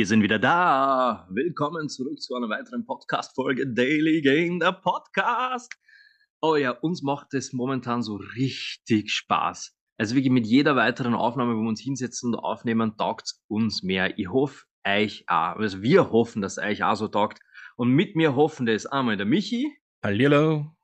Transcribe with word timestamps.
Wir 0.00 0.06
sind 0.06 0.22
wieder 0.22 0.38
da. 0.38 1.28
Willkommen 1.28 1.90
zurück 1.90 2.22
zu 2.22 2.34
einer 2.34 2.48
weiteren 2.48 2.86
Podcast-Folge 2.86 3.70
Daily 3.70 4.22
Game, 4.22 4.58
der 4.58 4.72
Podcast. 4.72 5.70
Oh 6.40 6.56
ja, 6.56 6.70
uns 6.70 7.02
macht 7.02 7.34
es 7.34 7.52
momentan 7.52 8.00
so 8.00 8.18
richtig 8.34 9.12
Spaß. 9.12 9.76
Also 9.98 10.14
wirklich 10.14 10.32
mit 10.32 10.46
jeder 10.46 10.74
weiteren 10.74 11.12
Aufnahme, 11.12 11.54
wo 11.54 11.60
wir 11.60 11.68
uns 11.68 11.82
hinsetzen 11.82 12.32
und 12.32 12.40
aufnehmen, 12.40 12.96
taugt 12.96 13.34
uns 13.46 13.82
mehr. 13.82 14.18
Ich 14.18 14.30
hoffe, 14.30 14.64
euch 14.86 15.24
auch. 15.26 15.56
Also 15.56 15.82
wir 15.82 16.10
hoffen, 16.10 16.40
dass 16.40 16.56
euch 16.56 16.82
auch 16.82 16.96
so 16.96 17.06
taugt. 17.06 17.38
Und 17.76 17.90
mit 17.90 18.16
mir 18.16 18.34
hoffen 18.34 18.64
das 18.64 18.86
einmal 18.86 19.18
der 19.18 19.26
Michi. 19.26 19.70
Hallihallo. 20.02 20.74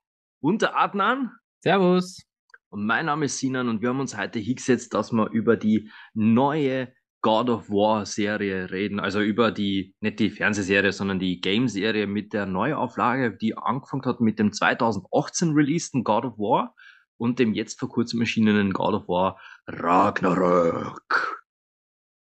Und 0.41 0.61
der 0.61 0.77
Adnan. 0.77 1.31
Servus. 1.63 2.21
Und 2.69 2.85
mein 2.85 3.07
Name 3.07 3.25
ist 3.25 3.39
Sinan 3.39 3.67
und 3.67 3.81
wir 3.81 3.89
haben 3.89 3.99
uns 3.99 4.15
heute 4.15 4.37
hingesetzt, 4.37 4.93
dass 4.93 5.11
wir 5.11 5.31
über 5.31 5.57
die 5.57 5.89
neue 6.13 6.93
God 7.21 7.49
of 7.49 7.69
War 7.69 8.05
Serie 8.05 8.69
reden, 8.71 8.99
also 8.99 9.21
über 9.21 9.51
die, 9.51 9.95
nicht 10.01 10.19
die 10.19 10.29
Fernsehserie, 10.29 10.91
sondern 10.91 11.19
die 11.19 11.41
Game-Serie 11.41 12.07
mit 12.07 12.33
der 12.33 12.45
Neuauflage, 12.45 13.35
die 13.35 13.57
angefangen 13.57 14.05
hat 14.05 14.21
mit 14.21 14.39
dem 14.39 14.53
2018 14.53 15.53
releaseden 15.53 16.03
God 16.03 16.25
of 16.25 16.37
War 16.37 16.75
und 17.17 17.39
dem 17.39 17.53
jetzt 17.53 17.79
vor 17.79 17.89
kurzem 17.89 18.21
erschienenen 18.21 18.71
God 18.71 18.93
of 18.93 19.07
War 19.07 19.39
Ragnarök. 19.67 21.43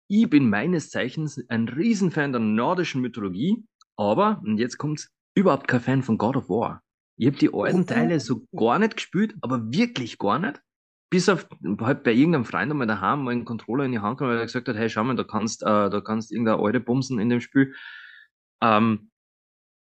Ich 0.09 0.29
bin 0.29 0.49
meines 0.49 0.89
Zeichens 0.89 1.43
ein 1.49 1.67
Riesenfan 1.67 2.31
der 2.31 2.39
nordischen 2.39 3.01
Mythologie, 3.01 3.65
aber, 3.97 4.41
und 4.45 4.57
jetzt 4.57 4.77
kommt's, 4.77 5.09
überhaupt 5.35 5.67
kein 5.67 5.81
Fan 5.81 6.03
von 6.03 6.17
God 6.17 6.37
of 6.37 6.49
War. 6.49 6.81
Ich 7.19 7.27
habe 7.27 7.37
die 7.37 7.53
alten 7.53 7.87
Teile 7.87 8.19
so 8.19 8.45
gar 8.55 8.79
nicht 8.79 8.95
gespielt, 8.95 9.35
aber 9.41 9.71
wirklich 9.71 10.17
gar 10.17 10.39
nicht 10.39 10.61
bis 11.09 11.29
auf 11.29 11.47
halt 11.81 12.03
bei 12.03 12.11
irgendeinem 12.11 12.45
Freund 12.45 12.71
einmal 12.71 12.87
daheim 12.87 13.23
mal 13.23 13.31
einen 13.31 13.45
Controller 13.45 13.85
in 13.85 13.91
die 13.91 13.99
Hand 13.99 14.17
genommen, 14.17 14.35
weil 14.35 14.41
er 14.41 14.45
gesagt 14.45 14.67
hat, 14.67 14.75
hey, 14.75 14.89
schau 14.89 15.03
mal, 15.03 15.15
da 15.15 15.23
kannst, 15.23 15.63
äh, 15.63 15.89
da 15.89 16.01
kannst 16.01 16.31
irgendeine 16.31 16.61
alte 16.61 16.79
bumsen 16.79 17.19
in 17.19 17.29
dem 17.29 17.41
Spiel. 17.41 17.73
Ähm, 18.61 19.09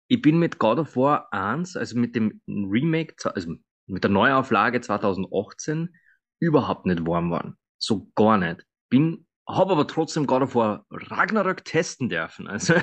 ich 0.10 0.22
bin 0.22 0.40
mit 0.40 0.60
God 0.60 0.80
of 0.80 0.96
War 0.96 1.32
1, 1.34 1.76
also 1.76 1.98
mit 1.98 2.16
dem 2.16 2.42
Remake, 2.48 3.16
also 3.34 3.56
mit 3.88 4.04
der 4.04 4.12
Neuauflage 4.12 4.80
2018, 4.80 5.96
überhaupt 6.40 6.86
nicht 6.86 7.06
warm 7.06 7.30
geworden. 7.30 7.58
So 7.78 8.12
gar 8.16 8.38
nicht. 8.38 8.66
Bin, 8.90 9.26
habe 9.48 9.74
aber 9.74 9.88
trotzdem 9.88 10.28
God 10.28 10.44
of 10.44 10.56
War 10.56 10.86
Ragnarök 10.92 11.66
testen 11.66 12.10
dürfen. 12.10 12.48
Also 12.48 12.76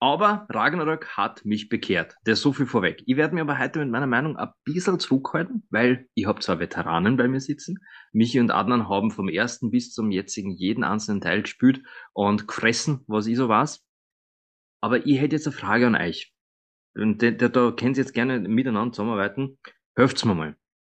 aber 0.00 0.46
Ragnarök 0.48 1.08
hat 1.16 1.44
mich 1.44 1.68
bekehrt. 1.68 2.16
Der 2.24 2.32
ist 2.32 2.40
so 2.40 2.54
viel 2.54 2.64
vorweg. 2.64 3.02
Ich 3.04 3.16
werde 3.16 3.34
mir 3.34 3.42
aber 3.42 3.58
heute 3.58 3.80
mit 3.80 3.90
meiner 3.90 4.06
Meinung 4.06 4.38
ein 4.38 4.48
bisschen 4.64 4.98
zurückhalten, 4.98 5.66
weil 5.68 6.08
ich 6.14 6.24
habe 6.24 6.40
zwar 6.40 6.58
Veteranen 6.58 7.18
bei 7.18 7.28
mir 7.28 7.40
sitzen. 7.40 7.78
Michi 8.12 8.40
und 8.40 8.50
Adnan 8.50 8.88
haben 8.88 9.10
vom 9.10 9.28
ersten 9.28 9.70
bis 9.70 9.92
zum 9.92 10.10
jetzigen 10.10 10.52
jeden 10.52 10.84
einzelnen 10.84 11.20
Teil 11.20 11.42
gespielt 11.42 11.82
und 12.14 12.48
gefressen, 12.48 13.04
was 13.06 13.26
ich 13.26 13.36
so 13.36 13.50
weiß. 13.50 13.84
Aber 14.80 15.06
ich 15.06 15.20
hätte 15.20 15.36
jetzt 15.36 15.46
eine 15.46 15.56
Frage 15.56 15.86
an 15.86 15.94
euch. 15.94 16.32
Und 16.94 17.22
da, 17.22 17.30
da 17.30 17.70
könnt 17.70 17.98
ihr 17.98 18.02
jetzt 18.02 18.14
gerne 18.14 18.40
miteinander 18.40 18.92
zusammenarbeiten. 18.92 19.58
Helft's 19.94 20.24
mir 20.24 20.34
mal. 20.34 20.56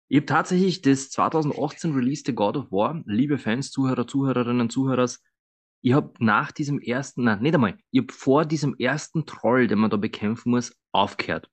Ich 0.09 0.19
habe 0.19 0.27
tatsächlich 0.27 0.83
das 0.83 1.09
2018 1.09 1.95
released 1.95 2.35
God 2.37 2.57
of 2.57 2.71
War, 2.71 3.03
liebe 3.07 3.39
Fans, 3.39 3.71
Zuhörer, 3.71 4.07
Zuhörerinnen, 4.07 4.69
Zuhörers, 4.69 5.23
ich 5.83 5.93
habe 5.93 6.13
nach 6.19 6.53
diesem 6.53 6.79
ersten, 6.79 7.25
nein, 7.25 7.41
nicht 7.41 7.55
einmal, 7.55 7.79
ich 7.91 8.03
habe 8.03 8.13
vor 8.13 8.45
diesem 8.45 8.75
ersten 8.79 9.27
Troll, 9.27 9.67
den 9.67 9.79
man 9.79 9.91
da 9.91 9.97
bekämpfen 9.97 10.51
muss, 10.51 10.77
aufgehört. 10.93 11.49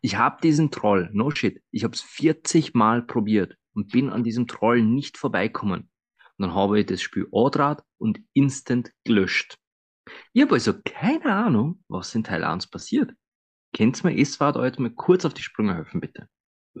Ich 0.00 0.16
habe 0.16 0.40
diesen 0.42 0.70
Troll, 0.70 1.10
no 1.12 1.30
shit, 1.30 1.62
ich 1.70 1.84
habe 1.84 1.94
es 1.94 2.00
40 2.00 2.74
Mal 2.74 3.02
probiert 3.02 3.56
und 3.74 3.92
bin 3.92 4.10
an 4.10 4.24
diesem 4.24 4.46
Troll 4.46 4.82
nicht 4.82 5.18
vorbeikommen. 5.18 5.90
Und 6.38 6.42
dann 6.42 6.54
habe 6.54 6.80
ich 6.80 6.86
das 6.86 7.02
Spiel 7.02 7.26
Odrat 7.30 7.82
und 7.98 8.20
instant 8.34 8.92
gelöscht. 9.04 9.56
Ich 10.32 10.42
habe 10.42 10.54
also 10.54 10.74
keine 10.84 11.34
Ahnung, 11.34 11.82
was 11.88 12.14
in 12.14 12.24
Teil 12.24 12.44
1 12.44 12.68
passiert. 12.68 13.12
Kennt's 13.72 14.04
mir 14.04 14.16
Eswart 14.16 14.56
heute 14.56 14.80
mal 14.80 14.90
kurz 14.90 15.24
auf 15.24 15.34
die 15.34 15.42
Sprünge 15.42 15.74
helfen, 15.74 16.00
bitte? 16.00 16.28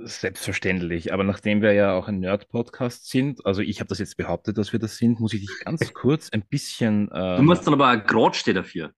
Selbstverständlich, 0.04 1.14
aber 1.14 1.24
nachdem 1.24 1.62
wir 1.62 1.72
ja 1.72 1.94
auch 1.94 2.06
ein 2.06 2.20
Nerd-Podcast 2.20 3.08
sind, 3.08 3.46
also 3.46 3.62
ich 3.62 3.80
habe 3.80 3.88
das 3.88 3.98
jetzt 3.98 4.18
behauptet, 4.18 4.58
dass 4.58 4.72
wir 4.72 4.78
das 4.78 4.98
sind, 4.98 5.20
muss 5.20 5.32
ich 5.32 5.40
dich 5.40 5.64
ganz 5.64 5.80
kurz 5.94 6.30
ein 6.30 6.42
bisschen. 6.42 7.08
Ähm, 7.14 7.36
du 7.38 7.42
musst 7.42 7.66
dann 7.66 7.72
aber 7.72 7.96
gerade 7.96 8.34
stehen 8.34 8.56
dafür. 8.56 8.92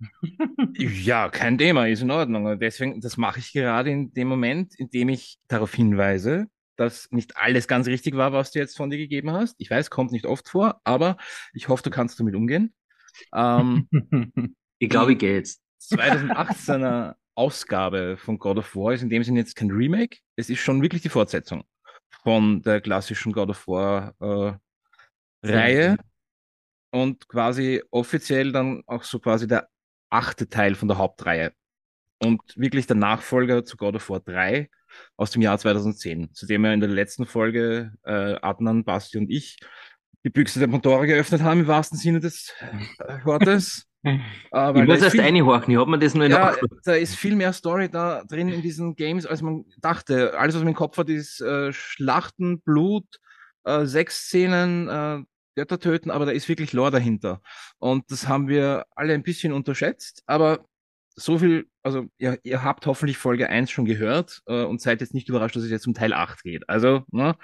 ja, 0.76 1.28
kein 1.28 1.58
Thema, 1.58 1.88
ist 1.88 2.02
in 2.02 2.10
Ordnung. 2.12 2.58
Deswegen, 2.60 3.00
das 3.00 3.16
mache 3.16 3.40
ich 3.40 3.52
gerade 3.52 3.90
in 3.90 4.12
dem 4.12 4.28
Moment, 4.28 4.78
in 4.78 4.90
dem 4.90 5.08
ich 5.08 5.38
darauf 5.48 5.74
hinweise, 5.74 6.46
dass 6.76 7.10
nicht 7.10 7.36
alles 7.36 7.66
ganz 7.66 7.88
richtig 7.88 8.16
war, 8.16 8.32
was 8.32 8.52
du 8.52 8.60
jetzt 8.60 8.76
von 8.76 8.90
dir 8.90 8.98
gegeben 8.98 9.32
hast. 9.32 9.56
Ich 9.58 9.70
weiß, 9.70 9.90
kommt 9.90 10.12
nicht 10.12 10.26
oft 10.26 10.48
vor, 10.48 10.80
aber 10.84 11.16
ich 11.52 11.68
hoffe, 11.68 11.82
du 11.82 11.90
kannst 11.90 12.20
damit 12.20 12.36
umgehen. 12.36 12.72
Ähm, 13.34 13.88
ich 14.78 14.88
glaube, 14.88 15.12
ich 15.12 15.18
gehe 15.18 15.34
jetzt. 15.34 15.62
2018er 15.82 17.14
Ausgabe 17.34 18.16
von 18.16 18.38
God 18.38 18.58
of 18.58 18.76
War 18.76 18.92
ist 18.92 19.02
in 19.02 19.10
dem 19.10 19.24
Sinne 19.24 19.40
jetzt 19.40 19.56
kein 19.56 19.70
Remake, 19.70 20.18
es 20.36 20.50
ist 20.50 20.60
schon 20.60 20.82
wirklich 20.82 21.02
die 21.02 21.08
Fortsetzung 21.08 21.64
von 22.22 22.62
der 22.62 22.80
klassischen 22.80 23.32
God 23.32 23.50
of 23.50 23.66
War 23.66 24.14
äh, 24.20 24.52
Reihe. 25.46 25.96
Und 26.90 27.28
quasi 27.28 27.82
offiziell 27.90 28.52
dann 28.52 28.82
auch 28.86 29.02
so 29.02 29.18
quasi 29.18 29.48
der 29.48 29.68
achte 30.10 30.48
Teil 30.48 30.74
von 30.76 30.88
der 30.88 30.98
Hauptreihe. 30.98 31.52
Und 32.20 32.40
wirklich 32.56 32.86
der 32.86 32.96
Nachfolger 32.96 33.64
zu 33.64 33.76
God 33.76 33.96
of 33.96 34.08
War 34.08 34.20
3 34.20 34.70
aus 35.16 35.32
dem 35.32 35.42
Jahr 35.42 35.58
2010, 35.58 36.32
zu 36.32 36.46
dem 36.46 36.62
wir 36.62 36.72
in 36.72 36.80
der 36.80 36.88
letzten 36.88 37.26
Folge 37.26 37.92
äh, 38.04 38.36
Adnan, 38.40 38.84
Basti 38.84 39.18
und 39.18 39.28
ich 39.28 39.58
die 40.24 40.30
Büchse 40.30 40.60
der 40.60 40.68
Pandora 40.68 41.04
geöffnet 41.04 41.42
haben, 41.42 41.60
im 41.60 41.66
wahrsten 41.66 41.98
Sinne 41.98 42.20
des 42.20 42.54
äh, 42.60 43.24
Wortes. 43.24 43.86
Aber 44.50 44.80
ich 44.80 44.86
muss 44.86 45.02
erst 45.02 45.18
reinhorchen, 45.18 45.72
ich 45.72 45.78
habe 45.78 45.90
mir 45.90 45.98
das 45.98 46.14
nur 46.14 46.26
in 46.26 46.32
ja, 46.32 46.54
Da 46.84 46.94
ist 46.94 47.16
viel 47.16 47.36
mehr 47.36 47.52
Story 47.52 47.88
da 47.88 48.22
drin 48.24 48.48
in 48.48 48.62
diesen 48.62 48.96
Games, 48.96 49.26
als 49.26 49.42
man 49.42 49.64
dachte. 49.78 50.38
Alles, 50.38 50.54
was 50.54 50.62
man 50.62 50.68
im 50.68 50.74
Kopf 50.74 50.98
hat, 50.98 51.08
ist 51.08 51.40
äh, 51.40 51.72
Schlachten, 51.72 52.60
Blut, 52.60 53.06
äh, 53.64 53.86
Szenen, 53.86 54.88
äh, 54.88 55.22
Götter 55.56 55.78
töten, 55.78 56.10
aber 56.10 56.26
da 56.26 56.32
ist 56.32 56.48
wirklich 56.48 56.72
Lore 56.72 56.90
dahinter. 56.90 57.40
Und 57.78 58.10
das 58.10 58.28
haben 58.28 58.48
wir 58.48 58.86
alle 58.94 59.14
ein 59.14 59.22
bisschen 59.22 59.52
unterschätzt, 59.52 60.22
aber 60.26 60.66
so 61.16 61.38
viel, 61.38 61.68
also 61.82 62.06
ihr, 62.18 62.38
ihr 62.42 62.64
habt 62.64 62.86
hoffentlich 62.86 63.18
Folge 63.18 63.48
1 63.48 63.70
schon 63.70 63.84
gehört 63.84 64.42
äh, 64.46 64.64
und 64.64 64.80
seid 64.80 65.00
jetzt 65.00 65.14
nicht 65.14 65.28
überrascht, 65.28 65.54
dass 65.54 65.62
es 65.62 65.70
jetzt 65.70 65.86
um 65.86 65.94
Teil 65.94 66.12
8 66.12 66.42
geht. 66.42 66.68
Also, 66.68 67.04
ne, 67.12 67.36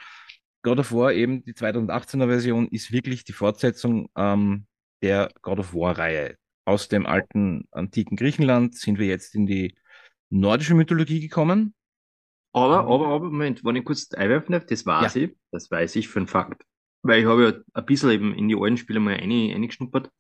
God 0.63 0.81
of 0.81 0.93
War, 0.93 1.13
eben 1.13 1.45
die 1.45 1.55
2018er 1.55 2.27
Version, 2.27 2.69
ist 2.69 2.93
wirklich 2.93 3.25
die 3.25 3.33
Fortsetzung 3.33 4.11
ähm, 4.17 4.67
der 5.03 5.31
God 5.43 5.61
of 5.61 5.73
War-Reihe 5.73 6.37
aus 6.65 6.89
dem 6.89 7.07
alten 7.07 7.67
antiken 7.71 8.17
Griechenland 8.17 8.75
sind 8.77 8.99
wir 8.99 9.07
jetzt 9.07 9.35
in 9.35 9.47
die 9.47 9.75
nordische 10.29 10.75
Mythologie 10.75 11.21
gekommen. 11.21 11.75
Aber, 12.53 12.81
aber, 12.81 13.09
aber, 13.09 13.25
Moment, 13.27 13.65
wenn 13.65 13.77
ich 13.77 13.85
kurz 13.85 14.13
einwerfen 14.13 14.53
darf, 14.53 14.67
das 14.67 14.85
weiß 14.85 15.15
ja. 15.15 15.23
ich, 15.23 15.37
das 15.53 15.71
weiß 15.71 15.97
ich 15.97 16.09
für 16.09 16.21
einen 16.21 16.27
Fakt. 16.27 16.63
Weil 17.03 17.21
ich 17.21 17.27
habe 17.27 17.45
ja 17.45 17.53
ein 17.75 17.87
bisschen 17.87 18.11
eben 18.11 18.35
in 18.35 18.49
die 18.49 18.57
alten 18.57 18.77
Spiele 18.77 19.01
mal 19.01 19.15
eingeschnuppert. 19.15 20.11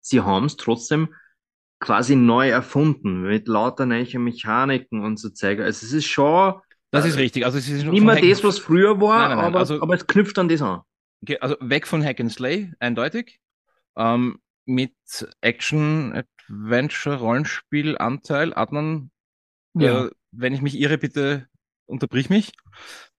Sie 0.00 0.20
haben 0.20 0.46
es 0.46 0.56
trotzdem 0.56 1.14
quasi 1.80 2.14
neu 2.14 2.48
erfunden, 2.48 3.22
mit 3.22 3.48
lauter 3.48 3.86
neuen 3.86 4.24
Mechaniken 4.24 5.02
und 5.02 5.18
so 5.18 5.30
Zeug. 5.30 5.60
Also 5.60 5.84
es 5.84 5.92
ist 5.92 6.06
schon. 6.06 6.54
Das 6.90 7.04
ist 7.04 7.16
richtig. 7.16 7.44
Also 7.44 7.58
es 7.58 7.68
ist 7.68 7.84
nicht 7.84 8.02
mehr 8.02 8.20
das, 8.20 8.42
was 8.42 8.58
früher 8.58 9.00
war, 9.00 9.18
nein, 9.18 9.28
nein, 9.28 9.36
nein. 9.38 9.46
Aber, 9.46 9.58
also, 9.60 9.80
aber 9.80 9.94
es 9.94 10.06
knüpft 10.06 10.38
an 10.38 10.48
das 10.48 10.62
an. 10.62 10.80
Okay, 11.22 11.38
also 11.38 11.56
weg 11.60 11.86
von 11.86 12.02
Hack 12.04 12.20
and 12.20 12.32
Slay, 12.32 12.72
eindeutig. 12.80 13.40
Ähm, 13.96 14.38
mit 14.70 14.94
Action, 15.40 16.12
Adventure, 16.48 17.16
Rollenspiel-Anteil. 17.16 18.54
Adnan, 18.54 19.10
ja. 19.74 20.06
äh, 20.06 20.10
wenn 20.30 20.54
ich 20.54 20.62
mich 20.62 20.78
irre, 20.78 20.98
bitte 20.98 21.48
unterbrich 21.86 22.30
mich. 22.30 22.52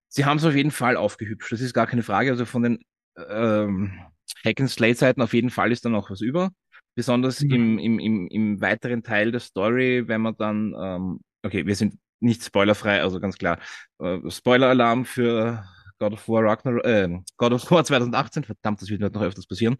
Sie 0.07 0.25
haben 0.25 0.38
es 0.38 0.45
auf 0.45 0.56
jeden 0.56 0.71
Fall 0.71 0.98
aufgehübscht, 0.98 1.51
das 1.51 1.62
ist 1.62 1.74
gar 1.74 1.88
keine 1.88 2.03
Frage. 2.03 2.31
Also 2.31 2.45
von 2.45 2.63
den 2.63 2.80
ähm, 3.18 4.00
Hack-and-Slay-Zeiten 4.44 5.21
auf 5.21 5.33
jeden 5.33 5.50
Fall 5.50 5.71
ist 5.71 5.86
da 5.86 5.89
noch 5.89 6.09
was 6.09 6.21
über. 6.21 6.51
Besonders 6.95 7.42
mhm. 7.42 7.51
im, 7.51 7.80
im, 7.80 8.00
im, 8.00 8.27
im 8.27 8.62
weiteren 8.62 9.03
Teil 9.03 9.31
der 9.31 9.39
Story, 9.39 10.07
wenn 10.07 10.21
man 10.21 10.36
dann, 10.38 10.74
ähm, 10.77 11.19
okay, 11.44 11.65
wir 11.65 11.75
sind 11.75 11.95
nicht 12.19 12.44
spoilerfrei, 12.44 13.01
also 13.01 13.19
ganz 13.19 13.38
klar. 13.38 13.59
Äh, 14.00 14.19
Spoiler-Alarm 14.30 15.06
für 15.06 15.65
God 16.00 16.13
of 16.13 16.27
War 16.27 16.44
Ragnarok, 16.44 16.86
äh, 16.86 17.19
God 17.38 17.53
of 17.53 17.71
War 17.71 17.83
2018, 17.86 18.44
verdammt, 18.44 18.81
das 18.81 18.89
wird 18.89 19.01
noch 19.01 19.21
öfters 19.21 19.48
passieren. 19.48 19.77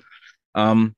Ähm, 0.56 0.96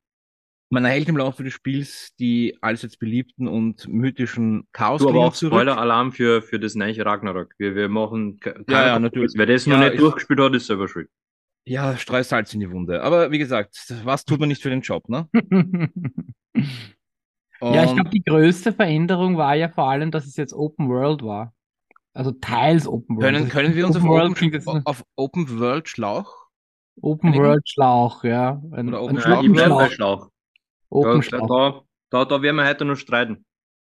man 0.74 0.84
erhält 0.84 1.08
im 1.08 1.16
Laufe 1.16 1.42
des 1.42 1.54
Spiels 1.54 2.14
die 2.18 2.58
allseits 2.60 2.96
beliebten 2.96 3.48
und 3.48 3.88
mythischen 3.88 4.66
chaos 4.72 5.00
Du 5.00 5.08
aber 5.08 5.20
auch 5.20 5.34
Spoiler-Alarm 5.34 6.12
für, 6.12 6.42
für 6.42 6.60
das 6.60 6.74
neue 6.74 7.04
Ragnarok. 7.04 7.54
Wir, 7.56 7.74
wir 7.74 7.88
machen 7.88 8.38
ja, 8.68 8.88
ja, 8.88 8.98
natürlich. 8.98 9.32
Wer 9.36 9.46
das 9.46 9.64
ja, 9.64 9.76
noch 9.76 9.84
nicht 9.88 9.98
durchgespielt 9.98 10.40
hat, 10.40 10.54
ist 10.54 10.66
selber 10.66 10.88
schuld. 10.88 11.08
Ja, 11.66 11.96
streu 11.96 12.22
Salz 12.22 12.52
in 12.52 12.60
die 12.60 12.70
Wunde. 12.70 13.02
Aber 13.02 13.30
wie 13.30 13.38
gesagt, 13.38 13.76
was 14.04 14.26
tut 14.26 14.38
man 14.38 14.50
nicht 14.50 14.60
für 14.60 14.68
den 14.68 14.82
Job, 14.82 15.08
ne? 15.08 15.28
ja, 17.62 17.84
ich 17.84 17.94
glaube, 17.94 18.10
die 18.10 18.22
größte 18.22 18.74
Veränderung 18.74 19.38
war 19.38 19.54
ja 19.54 19.70
vor 19.70 19.88
allem, 19.88 20.10
dass 20.10 20.26
es 20.26 20.36
jetzt 20.36 20.52
Open 20.52 20.90
World 20.90 21.22
war. 21.22 21.54
Also 22.12 22.32
teils 22.32 22.86
Open 22.86 23.16
World. 23.16 23.34
Können, 23.34 23.48
können 23.48 23.74
wir 23.74 23.86
uns 23.86 23.96
auf 23.96 24.04
Open, 24.04 24.82
auf 24.84 25.04
Open 25.16 25.58
World 25.58 25.88
Schlauch? 25.88 26.44
Open 27.00 27.34
World 27.34 27.68
Schlauch, 27.68 28.24
ja. 28.24 28.62
Ein, 28.70 28.88
Oder 28.88 29.02
Open 29.02 29.16
ein 29.16 29.22
Schlauch. 29.52 29.90
Schlauch. 29.90 30.28
Open 30.94 31.22
Ja, 31.32 31.46
da, 31.46 31.82
da, 32.10 32.24
da 32.24 32.42
werden 32.42 32.56
wir 32.56 32.66
heute 32.66 32.84
noch 32.84 32.96
streiten. 32.96 33.44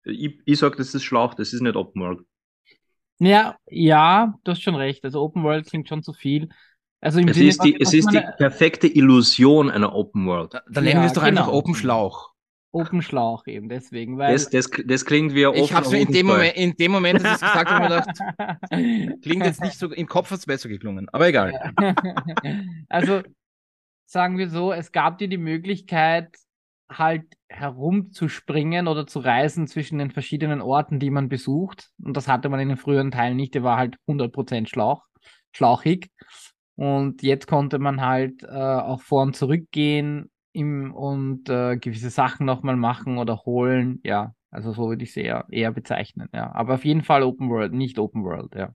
Ich, 0.05 0.41
ich 0.45 0.59
sag, 0.59 0.77
das 0.77 0.95
ist 0.95 1.05
Schlauch, 1.05 1.35
das 1.35 1.53
ist 1.53 1.61
nicht 1.63 1.77
Open 1.77 2.03
World. 2.03 2.21
Ja, 3.19 3.57
ja, 3.67 4.35
du 4.45 4.51
hast 4.53 4.63
schon 4.63 4.75
recht. 4.75 5.05
Also 5.05 5.21
Open 5.23 5.45
World 5.45 5.67
klingt 5.69 5.89
schon 5.89 6.03
zu 6.03 6.13
viel. 6.13 6.49
Also 7.01 7.21
im 7.21 7.31
Es 7.31 7.35
Sinne 7.35 7.49
ist 7.49 7.63
die, 7.65 7.81
es 7.81 7.93
ist 7.95 8.11
die 8.13 8.21
perfekte 8.37 8.87
Illusion 8.87 9.71
einer 9.71 9.95
Open 9.95 10.27
World. 10.27 10.55
Dann 10.69 10.85
nennen 10.85 11.01
wir 11.01 11.07
es 11.07 11.13
Ja, 11.13 11.15
doch 11.15 11.23
einfach 11.23 11.47
genau. 11.47 11.59
Open 11.59 11.75
Schlauch. 11.75 12.31
Open 12.73 13.03
Schlauch 13.03 13.47
eben 13.47 13.69
deswegen, 13.69 14.19
weil 14.19 14.35
Das, 14.35 14.51
das, 14.51 14.71
das 14.87 15.05
klingt 15.05 15.35
wie 15.35 15.47
ein 15.47 15.55
Ich 15.55 15.73
habe 15.73 15.97
in 15.97 16.11
dem. 16.13 16.27
Moment, 16.27 16.57
in 16.57 16.77
dem 16.77 16.93
Moment, 16.93 17.21
dass 17.21 17.29
ich 17.29 17.35
es 17.35 17.41
gesagt 17.41 17.71
habe, 17.71 17.81
mir 17.81 17.89
gedacht, 17.89 19.19
klingt 19.23 19.45
jetzt 19.45 19.61
nicht 19.61 19.79
so, 19.79 19.91
im 19.93 20.07
Kopf 20.07 20.31
hat 20.31 20.39
es 20.39 20.47
besser 20.47 20.69
geklungen, 20.69 21.09
aber 21.11 21.29
egal. 21.29 21.75
Also 22.89 23.23
sagen 24.07 24.39
wir 24.39 24.51
so, 24.51 24.73
es 24.73 24.93
gab 24.93 25.19
dir 25.19 25.29
die 25.29 25.39
Möglichkeit, 25.39 26.37
halt 26.91 27.25
herumzuspringen 27.49 28.89
oder 28.89 29.07
zu 29.07 29.21
reisen 29.21 29.67
zwischen 29.67 29.99
den 29.99 30.11
verschiedenen 30.11 30.61
Orten, 30.61 30.99
die 30.99 31.11
man 31.11 31.29
besucht. 31.29 31.91
Und 32.03 32.17
das 32.17 32.29
hatte 32.29 32.49
man 32.49 32.61
in 32.61 32.69
den 32.69 32.77
früheren 32.77 33.11
Teilen 33.11 33.37
nicht. 33.37 33.55
Der 33.55 33.63
war 33.63 33.77
halt 33.77 33.97
100% 34.07 34.69
Schlauch, 34.69 35.05
schlauchig. 35.53 36.11
Und 36.75 37.23
jetzt 37.23 37.47
konnte 37.47 37.79
man 37.79 38.01
halt 38.01 38.43
äh, 38.43 38.47
auch 38.49 39.03
vor 39.03 39.23
und 39.23 39.37
zurück 39.37 39.67
gehen 39.71 40.31
im, 40.53 40.95
und 40.95 41.49
äh, 41.49 41.77
gewisse 41.77 42.11
Sachen 42.11 42.47
nochmal 42.47 42.77
machen 42.77 43.19
oder 43.19 43.39
holen. 43.45 44.01
Ja, 44.05 44.35
also 44.51 44.73
so 44.73 44.89
würde 44.89 45.05
ich 45.05 45.11
es 45.11 45.17
eher, 45.17 45.47
eher 45.51 45.73
bezeichnen. 45.73 46.29
Ja, 46.35 46.53
aber 46.55 46.75
auf 46.75 46.85
jeden 46.85 47.03
Fall 47.03 47.23
Open 47.23 47.51
World, 47.51 47.73
nicht 47.73 47.99
Open 47.99 48.25
World. 48.25 48.55
Ja. 48.55 48.75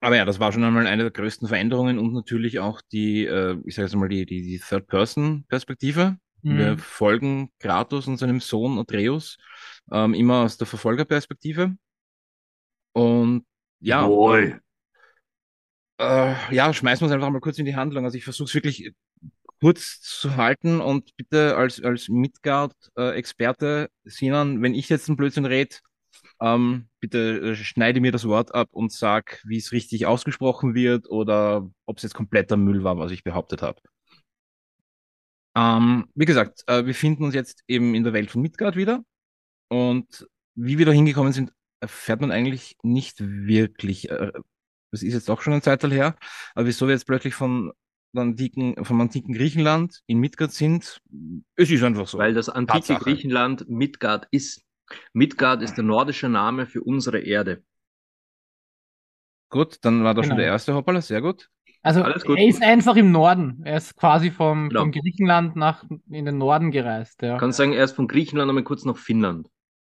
Aber 0.00 0.16
ja, 0.16 0.24
das 0.24 0.38
war 0.38 0.52
schon 0.52 0.62
einmal 0.64 0.86
eine 0.86 1.02
der 1.02 1.10
größten 1.10 1.48
Veränderungen 1.48 1.98
und 1.98 2.12
natürlich 2.12 2.60
auch 2.60 2.80
die, 2.92 3.24
äh, 3.26 3.58
ich 3.64 3.74
sage 3.74 3.86
jetzt 3.88 3.96
mal, 3.96 4.08
die, 4.08 4.26
die, 4.26 4.42
die 4.42 4.58
Third-Person-Perspektive. 4.58 6.18
Wir 6.42 6.72
Mhm. 6.74 6.78
folgen 6.78 7.50
Kratos 7.58 8.06
und 8.06 8.16
seinem 8.16 8.40
Sohn 8.40 8.78
Atreus 8.78 9.38
ähm, 9.90 10.14
immer 10.14 10.44
aus 10.44 10.56
der 10.56 10.68
Verfolgerperspektive. 10.68 11.76
Und 12.92 13.44
ja, 13.80 14.02
Jawohl. 14.02 14.60
äh, 15.98 16.34
ja, 16.54 16.72
schmeißen 16.72 17.00
wir 17.02 17.06
uns 17.06 17.14
einfach 17.14 17.30
mal 17.30 17.40
kurz 17.40 17.58
in 17.58 17.64
die 17.64 17.76
Handlung. 17.76 18.04
Also 18.04 18.16
ich 18.16 18.24
versuche 18.24 18.46
es 18.48 18.54
wirklich 18.54 18.92
kurz 19.60 20.00
zu 20.00 20.36
halten 20.36 20.80
und 20.80 21.16
bitte 21.16 21.56
als, 21.56 21.82
als 21.82 22.08
Midgard-Experte, 22.08 23.90
Sinan, 24.04 24.62
wenn 24.62 24.74
ich 24.74 24.88
jetzt 24.88 25.08
einen 25.08 25.16
Blödsinn 25.16 25.46
rede, 25.46 25.76
ähm, 26.40 26.88
bitte 27.00 27.50
äh, 27.50 27.54
schneide 27.54 28.00
mir 28.00 28.12
das 28.12 28.26
Wort 28.26 28.54
ab 28.54 28.68
und 28.72 28.92
sag, 28.92 29.42
wie 29.46 29.56
es 29.56 29.72
richtig 29.72 30.06
ausgesprochen 30.06 30.74
wird 30.74 31.08
oder 31.10 31.68
ob 31.86 31.96
es 31.96 32.02
jetzt 32.02 32.14
kompletter 32.14 32.56
Müll 32.56 32.84
war, 32.84 32.98
was 32.98 33.12
ich 33.12 33.24
behauptet 33.24 33.62
habe. 33.62 33.80
Ähm, 35.56 36.06
wie 36.14 36.24
gesagt, 36.24 36.62
äh, 36.66 36.86
wir 36.86 36.94
finden 36.94 37.24
uns 37.24 37.34
jetzt 37.34 37.64
eben 37.66 37.94
in 37.94 38.04
der 38.04 38.12
Welt 38.12 38.30
von 38.30 38.42
Midgard 38.42 38.76
wieder 38.76 39.02
und 39.68 40.26
wie 40.54 40.78
wir 40.78 40.86
da 40.86 40.92
hingekommen 40.92 41.32
sind, 41.32 41.52
erfährt 41.80 42.20
man 42.20 42.30
eigentlich 42.30 42.76
nicht 42.82 43.16
wirklich. 43.20 44.10
Äh, 44.10 44.32
das 44.90 45.02
ist 45.02 45.14
jetzt 45.14 45.30
auch 45.30 45.42
schon 45.42 45.52
ein 45.52 45.62
Zeitteil 45.62 45.92
her, 45.92 46.16
aber 46.54 46.66
wieso 46.66 46.86
wir 46.86 46.94
jetzt 46.94 47.06
plötzlich 47.06 47.34
von 47.34 47.72
antiken, 48.16 48.84
vom 48.84 49.00
antiken 49.00 49.34
Griechenland 49.34 50.00
in 50.06 50.18
Midgard 50.18 50.52
sind, 50.52 51.00
es 51.56 51.70
ist 51.70 51.82
einfach 51.82 52.06
so. 52.06 52.18
Weil 52.18 52.34
das 52.34 52.48
antike 52.48 52.78
Tatsache. 52.78 53.04
Griechenland 53.04 53.68
Midgard 53.68 54.26
ist. 54.30 54.62
Midgard 55.12 55.62
ist 55.62 55.74
der 55.76 55.84
nordische 55.84 56.28
Name 56.28 56.66
für 56.66 56.82
unsere 56.82 57.20
Erde. 57.20 57.62
Gut, 59.50 59.78
dann 59.82 60.04
war 60.04 60.14
da 60.14 60.22
schon 60.22 60.30
Genau. 60.30 60.40
der 60.42 60.46
erste 60.48 60.74
Hoppala, 60.74 61.00
sehr 61.00 61.22
gut. 61.22 61.48
Also 61.82 62.02
Alles 62.02 62.24
gut. 62.24 62.38
er 62.38 62.46
ist 62.46 62.62
einfach 62.62 62.96
im 62.96 63.12
Norden. 63.12 63.62
Er 63.64 63.76
ist 63.76 63.96
quasi 63.96 64.30
vom, 64.30 64.68
Genau. 64.68 64.82
vom 64.82 64.92
Griechenland 64.92 65.56
nach 65.56 65.84
in 66.10 66.24
den 66.26 66.36
Norden 66.38 66.70
gereist. 66.70 67.22
Ja, 67.22 67.38
Kannst 67.38 67.56
sagen, 67.56 67.72
erst 67.72 67.96
von 67.96 68.08
Griechenland 68.08 68.48
einmal 68.48 68.64
kurz 68.64 68.84
nach 68.84 68.96
Finnland. 68.96 69.48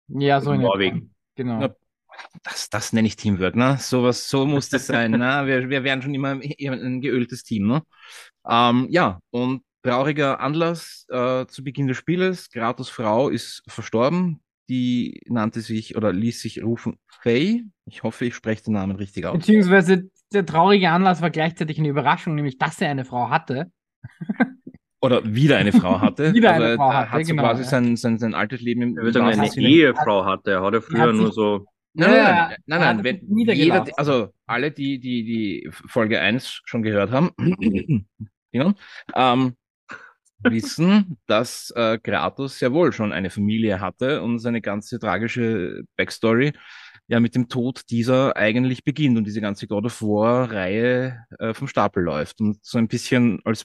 ja 0.08 0.40
so 0.40 0.52
in. 0.52 0.60
Norwegen. 0.60 1.14
Genau. 1.34 1.60
Ja. 1.62 1.74
Das, 2.42 2.68
das 2.68 2.92
nenne 2.92 3.06
ich 3.06 3.16
Teamwork, 3.16 3.54
ne? 3.56 3.76
Sowas, 3.78 4.28
so 4.28 4.44
muss 4.44 4.68
das 4.68 4.86
sein, 4.86 5.12
ne? 5.12 5.42
Wir, 5.46 5.68
wir 5.68 5.84
werden 5.84 6.02
schon 6.02 6.14
immer 6.14 6.30
ein 6.30 7.00
geöltes 7.00 7.42
Team, 7.44 7.66
ne? 7.68 7.82
Ähm, 8.48 8.86
ja, 8.90 9.20
und 9.30 9.62
trauriger 9.82 10.40
Anlass 10.40 11.06
äh, 11.10 11.46
zu 11.46 11.62
Beginn 11.64 11.86
des 11.86 11.96
Spieles. 11.96 12.50
Kratos 12.50 12.90
Frau 12.90 13.28
ist 13.28 13.62
verstorben. 13.68 14.40
Die 14.68 15.20
nannte 15.26 15.60
sich 15.60 15.96
oder 15.96 16.12
ließ 16.12 16.40
sich 16.40 16.62
rufen 16.62 16.98
Faye. 17.06 17.64
Ich 17.86 18.02
hoffe, 18.02 18.26
ich 18.26 18.34
spreche 18.34 18.64
den 18.64 18.74
Namen 18.74 18.96
richtig 18.96 19.24
aus. 19.26 19.38
Beziehungsweise 19.38 20.10
der 20.32 20.44
traurige 20.44 20.90
Anlass 20.90 21.22
war 21.22 21.30
gleichzeitig 21.30 21.78
eine 21.78 21.88
Überraschung, 21.88 22.34
nämlich 22.34 22.58
dass 22.58 22.80
er 22.80 22.90
eine 22.90 23.04
Frau 23.04 23.30
hatte. 23.30 23.72
Oder 25.00 25.24
wieder 25.24 25.58
eine 25.58 25.72
Frau 25.72 26.00
hatte. 26.00 26.34
Wieder 26.34 26.52
also 26.52 26.62
eine 26.64 26.72
er 26.72 26.76
Frau 26.76 26.92
hatte, 26.92 27.10
hat 27.12 27.24
so 27.24 27.30
genau, 27.30 27.42
quasi 27.42 27.62
ja. 27.62 27.68
sein, 27.68 27.96
sein, 27.96 28.18
sein 28.18 28.34
altes 28.34 28.60
Leben 28.60 28.82
im, 28.82 28.90
Ich 28.90 28.96
würde 28.96 29.12
sagen, 29.12 29.40
eine 29.40 29.68
Ehefrau 29.68 30.24
hatte. 30.24 30.50
Er 30.50 30.62
hat 30.62 30.74
ja 30.74 30.80
früher 30.80 31.00
hat 31.00 31.14
nur 31.14 31.32
so. 31.32 31.64
Nein, 31.94 32.14
Ja, 32.14 32.48
nein, 32.48 32.58
nein, 32.66 32.96
nein, 33.02 33.20
nein, 33.28 33.56
jeder, 33.56 33.86
also 33.96 34.28
alle, 34.46 34.70
die, 34.70 35.00
die, 35.00 35.24
die 35.24 35.70
Folge 35.70 36.20
1 36.20 36.60
schon 36.64 36.82
gehört 36.82 37.10
haben, 37.10 37.30
genau, 38.52 38.72
ähm, 39.16 39.54
wissen, 40.42 41.18
dass 41.26 41.70
äh, 41.76 41.98
Kratos 41.98 42.60
ja 42.60 42.72
wohl 42.72 42.92
schon 42.92 43.12
eine 43.12 43.30
Familie 43.30 43.80
hatte 43.80 44.22
und 44.22 44.38
seine 44.38 44.60
ganze 44.60 44.98
tragische 44.98 45.82
Backstory 45.96 46.52
ja 47.08 47.20
mit 47.20 47.34
dem 47.34 47.48
Tod 47.48 47.82
dieser 47.90 48.36
eigentlich 48.36 48.84
beginnt 48.84 49.18
und 49.18 49.24
diese 49.24 49.40
ganze 49.40 49.66
God 49.66 49.86
of 49.86 50.02
War 50.02 50.50
Reihe 50.50 51.24
äh, 51.38 51.54
vom 51.54 51.68
Stapel 51.68 52.02
läuft 52.02 52.40
und 52.40 52.58
so 52.62 52.78
ein 52.78 52.88
bisschen 52.88 53.40
als 53.44 53.64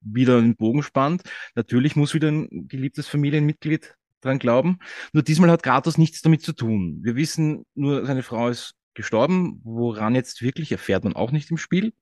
wieder 0.00 0.40
den 0.40 0.56
Bogen 0.56 0.82
spannt. 0.82 1.22
Natürlich 1.54 1.96
muss 1.96 2.14
wieder 2.14 2.28
ein 2.28 2.68
geliebtes 2.68 3.08
Familienmitglied 3.08 3.94
dran 4.20 4.38
glauben. 4.38 4.78
Nur 5.12 5.22
diesmal 5.22 5.50
hat 5.50 5.62
Kratos 5.62 5.98
nichts 5.98 6.22
damit 6.22 6.42
zu 6.42 6.52
tun. 6.52 7.00
Wir 7.02 7.16
wissen 7.16 7.64
nur, 7.74 8.06
seine 8.06 8.22
Frau 8.22 8.48
ist 8.48 8.74
gestorben. 8.94 9.60
Woran 9.64 10.14
jetzt 10.14 10.40
wirklich 10.40 10.72
erfährt 10.72 11.04
man 11.04 11.16
auch 11.16 11.32
nicht 11.32 11.50
im 11.50 11.58
Spiel. 11.58 11.92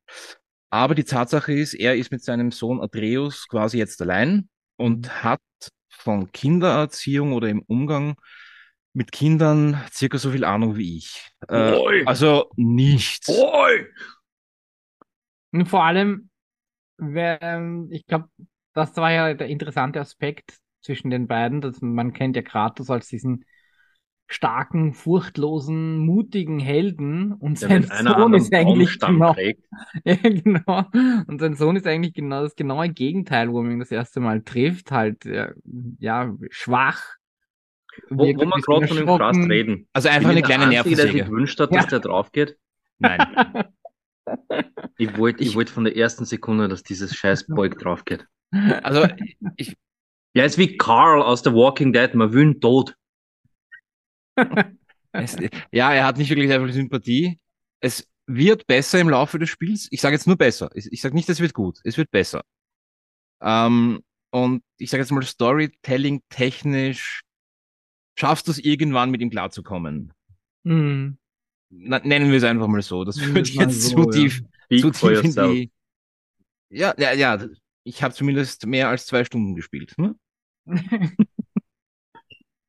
Aber 0.72 0.94
die 0.94 1.04
Tatsache 1.04 1.52
ist, 1.52 1.74
er 1.74 1.96
ist 1.96 2.10
mit 2.10 2.24
seinem 2.24 2.50
Sohn 2.50 2.80
Atreus 2.80 3.46
quasi 3.46 3.76
jetzt 3.76 4.00
allein 4.00 4.48
und 4.76 5.22
hat 5.22 5.42
von 5.90 6.32
Kindererziehung 6.32 7.34
oder 7.34 7.50
im 7.50 7.60
Umgang 7.66 8.16
mit 8.94 9.12
Kindern 9.12 9.78
circa 9.92 10.16
so 10.16 10.30
viel 10.30 10.44
Ahnung 10.44 10.76
wie 10.78 10.96
ich. 10.96 11.30
Äh, 11.48 12.04
also 12.06 12.50
nichts. 12.56 13.28
Oi! 13.28 13.86
Und 15.52 15.68
vor 15.68 15.84
allem, 15.84 16.30
wenn, 16.96 17.90
ich 17.90 18.06
glaube, 18.06 18.30
das 18.72 18.96
war 18.96 19.12
ja 19.12 19.34
der 19.34 19.48
interessante 19.48 20.00
Aspekt 20.00 20.56
zwischen 20.80 21.10
den 21.10 21.26
beiden, 21.26 21.60
dass 21.60 21.82
man 21.82 22.14
kennt 22.14 22.34
ja 22.34 22.40
Kratos 22.40 22.88
als 22.88 23.08
diesen 23.08 23.44
starken, 24.32 24.94
furchtlosen, 24.94 25.98
mutigen 25.98 26.58
Helden 26.58 27.32
und 27.32 27.60
Der 27.60 27.68
sein 27.82 28.06
Sohn 28.06 28.34
ist 28.34 28.52
eigentlich 28.54 28.98
genau, 28.98 29.32
trägt. 29.34 29.64
ja, 30.04 30.14
genau. 30.16 30.84
Und 31.26 31.40
sein 31.40 31.54
Sohn 31.54 31.76
ist 31.76 31.86
eigentlich 31.86 32.14
genau 32.14 32.42
das 32.42 32.56
genaue 32.56 32.88
Gegenteil, 32.88 33.52
wo 33.52 33.62
man 33.62 33.72
ihn 33.72 33.78
das 33.78 33.90
erste 33.90 34.20
Mal 34.20 34.42
trifft, 34.42 34.90
halt, 34.90 35.24
ja, 35.24 35.50
ja 35.98 36.34
schwach. 36.50 37.16
Wo, 38.08 38.24
wo 38.24 38.24
bisschen 38.26 38.50
gerade 38.62 38.88
von 38.88 38.96
dem. 38.96 39.06
Krass 39.06 39.36
reden. 39.36 39.86
Also 39.92 40.08
einfach 40.08 40.30
eine 40.30 40.42
kleine 40.42 40.64
Einzige, 40.64 40.96
der 40.96 41.04
sich 41.04 41.14
Nervensäge. 41.14 41.24
gewünscht 41.30 41.60
hat, 41.60 41.74
dass 41.74 41.84
Ja. 41.84 41.90
der 41.90 42.00
drauf 42.00 42.32
geht? 42.32 42.56
Nein. 42.98 43.20
Ich 44.98 45.18
wollte 45.18 45.42
Ich- 45.42 45.54
wollt 45.56 45.68
von 45.68 45.82
der 45.84 45.96
ersten 45.96 46.24
Sekunde, 46.24 46.68
dass 46.68 46.82
dieses 46.84 47.14
scheiß 47.14 47.46
Beug 47.48 47.78
drauf 47.78 48.04
geht. 48.04 48.26
Also 48.82 49.06
ich, 49.56 49.76
Ja, 50.34 50.44
ist 50.44 50.56
wie 50.56 50.78
Carl 50.78 51.20
aus 51.20 51.42
The 51.44 51.52
Walking 51.52 51.92
Dead. 51.92 52.14
Man 52.14 52.32
will 52.32 52.42
ihn 52.42 52.60
tot. 52.60 52.96
Es, 55.12 55.36
ja, 55.70 55.92
er 55.92 56.06
hat 56.06 56.16
nicht 56.16 56.30
wirklich 56.30 56.48
sehr 56.48 56.60
viel 56.60 56.72
Sympathie. 56.72 57.38
Es 57.80 58.08
wird 58.26 58.66
besser 58.66 58.98
im 59.00 59.10
Laufe 59.10 59.38
des 59.38 59.50
Spiels. 59.50 59.88
Ich 59.90 60.00
sage 60.00 60.14
jetzt 60.14 60.26
nur 60.26 60.36
besser. 60.36 60.70
Ich, 60.74 60.90
ich 60.90 61.00
sage 61.02 61.14
nicht, 61.14 61.28
es 61.28 61.40
wird 61.40 61.52
gut. 61.52 61.80
Es 61.84 61.98
wird 61.98 62.10
besser. 62.10 62.42
Ähm, 63.42 64.00
und 64.30 64.62
ich 64.78 64.90
sage 64.90 65.02
jetzt 65.02 65.10
mal, 65.10 65.22
Storytelling 65.22 66.22
technisch 66.30 67.22
schaffst 68.18 68.46
du 68.46 68.52
es 68.52 68.58
irgendwann 68.58 69.10
mit 69.10 69.20
ihm 69.20 69.30
klarzukommen. 69.30 70.12
Hm. 70.64 71.18
Na, 71.68 71.98
nennen 71.98 72.30
wir 72.30 72.38
es 72.38 72.44
einfach 72.44 72.68
mal 72.68 72.82
so. 72.82 73.04
Das 73.04 73.16
Nennen 73.16 73.34
führt 73.34 73.48
wir 73.48 73.52
es 73.52 73.56
mal 73.56 73.68
jetzt 73.68 73.82
so, 73.82 74.04
zu 74.04 74.04
ja. 74.04 74.10
tief, 74.10 74.42
Speak 74.64 74.80
zu 74.80 74.90
tief 74.90 75.24
in 75.24 75.32
die. 75.32 75.70
Ja, 76.70 76.94
ja, 76.96 77.12
ja. 77.12 77.46
Ich 77.84 78.02
habe 78.02 78.14
zumindest 78.14 78.66
mehr 78.66 78.88
als 78.88 79.06
zwei 79.06 79.24
Stunden 79.24 79.54
gespielt. 79.54 79.94
Ne? 79.98 80.14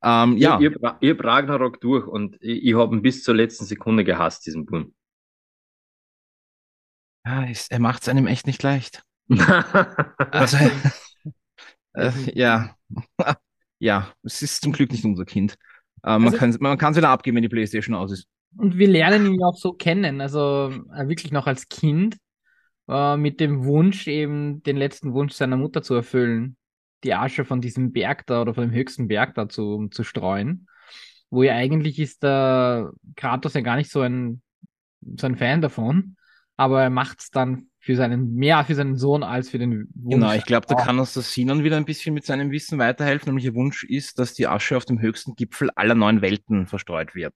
Ähm, 0.04 0.38
ja. 0.38 0.60
Ich, 0.60 0.68
ich, 0.68 0.76
ich 1.00 1.10
hab 1.12 1.24
Ragnarok 1.24 1.80
durch 1.82 2.06
und 2.08 2.36
ich, 2.42 2.64
ich 2.66 2.76
habe 2.76 2.96
ihn 2.96 3.02
bis 3.02 3.24
zur 3.24 3.36
letzten 3.36 3.66
Sekunde 3.66 4.04
gehasst, 4.04 4.46
diesen 4.46 4.66
Buben. 4.66 4.94
ja 7.26 7.44
ist, 7.46 7.72
er 7.72 7.80
macht 7.80 8.02
es 8.04 8.10
einem 8.10 8.28
echt 8.28 8.48
nicht 8.48 8.62
leicht. 8.64 9.04
Also, 10.32 10.58
äh, 11.94 12.12
ja, 12.34 12.76
ja, 13.80 14.12
es 14.24 14.42
ist 14.42 14.62
zum 14.64 14.74
Glück 14.74 14.92
nicht 14.92 15.06
unser 15.06 15.26
Kind. 15.26 15.54
Äh, 16.04 16.18
man 16.20 16.26
Also- 16.26 16.38
kann 16.38 16.56
man 16.60 16.78
kann 16.78 16.92
es 16.92 16.98
wieder 16.98 17.10
abgeben, 17.10 17.36
wenn 17.36 17.44
die 17.44 17.50
PlayStation 17.50 17.96
aus 17.96 18.12
ist. 18.12 18.28
Und 18.58 18.78
wir 18.78 18.88
lernen 18.88 19.26
ihn 19.26 19.40
ja 19.40 19.48
auch 19.48 19.56
so 19.58 19.74
kennen, 19.74 20.22
also 20.22 20.72
äh, 20.96 21.08
wirklich 21.08 21.32
noch 21.32 21.48
als 21.48 21.70
Kind, 21.70 22.18
äh, 22.88 23.18
mit 23.18 23.40
dem 23.40 23.64
Wunsch, 23.66 24.08
eben 24.08 24.62
den 24.64 24.78
letzten 24.78 25.14
Wunsch 25.14 25.34
seiner 25.34 25.58
Mutter 25.58 25.82
zu 25.82 25.96
erfüllen. 25.96 26.56
Die 27.04 27.14
Asche 27.14 27.46
von 27.46 27.62
diesem 27.62 27.92
Berg 27.92 28.26
da 28.28 28.42
oder 28.42 28.54
von 28.54 28.64
dem 28.64 28.74
höchsten 28.74 29.08
Berg 29.08 29.36
da 29.36 29.50
zu, 29.50 29.88
zu 29.90 30.04
streuen. 30.04 30.68
Wo 31.30 31.44
ja 31.44 31.56
eigentlich 31.56 32.00
ist 32.00 32.24
der 32.24 32.92
Kratos 33.16 33.54
ja 33.54 33.62
gar 33.62 33.76
nicht 33.76 33.92
so 33.92 34.02
ein, 34.02 34.42
so 35.18 35.28
ein 35.28 35.36
Fan 35.36 35.62
davon, 35.62 36.16
aber 36.58 36.84
er 36.84 36.90
macht 36.90 37.22
es 37.22 37.32
dann 37.32 37.68
für 37.80 37.98
seinen, 37.98 38.36
mehr 38.36 38.64
für 38.64 38.76
seinen 38.76 38.96
Sohn 38.96 39.24
als 39.24 39.50
für 39.50 39.58
den 39.58 39.90
Wunsch. 39.94 40.16
Genau, 40.16 40.34
ich 40.34 40.46
glaube, 40.46 40.68
da 40.68 40.76
kann 40.76 41.00
uns 41.00 41.14
das 41.14 41.34
Sinan 41.34 41.66
wieder 41.66 41.76
ein 41.76 41.84
bisschen 41.84 42.14
mit 42.14 42.26
seinem 42.26 42.52
Wissen 42.52 42.80
weiterhelfen. 42.80 43.28
Nämlich 43.28 43.44
ihr 43.44 43.56
Wunsch 43.56 43.84
ist, 43.84 44.20
dass 44.20 44.34
die 44.34 44.48
Asche 44.48 44.78
auf 44.78 44.86
dem 44.86 45.02
höchsten 45.02 45.36
Gipfel 45.36 45.70
aller 45.76 45.96
neun 45.96 46.22
Welten 46.22 46.66
verstreut 46.68 47.14
wird. 47.14 47.34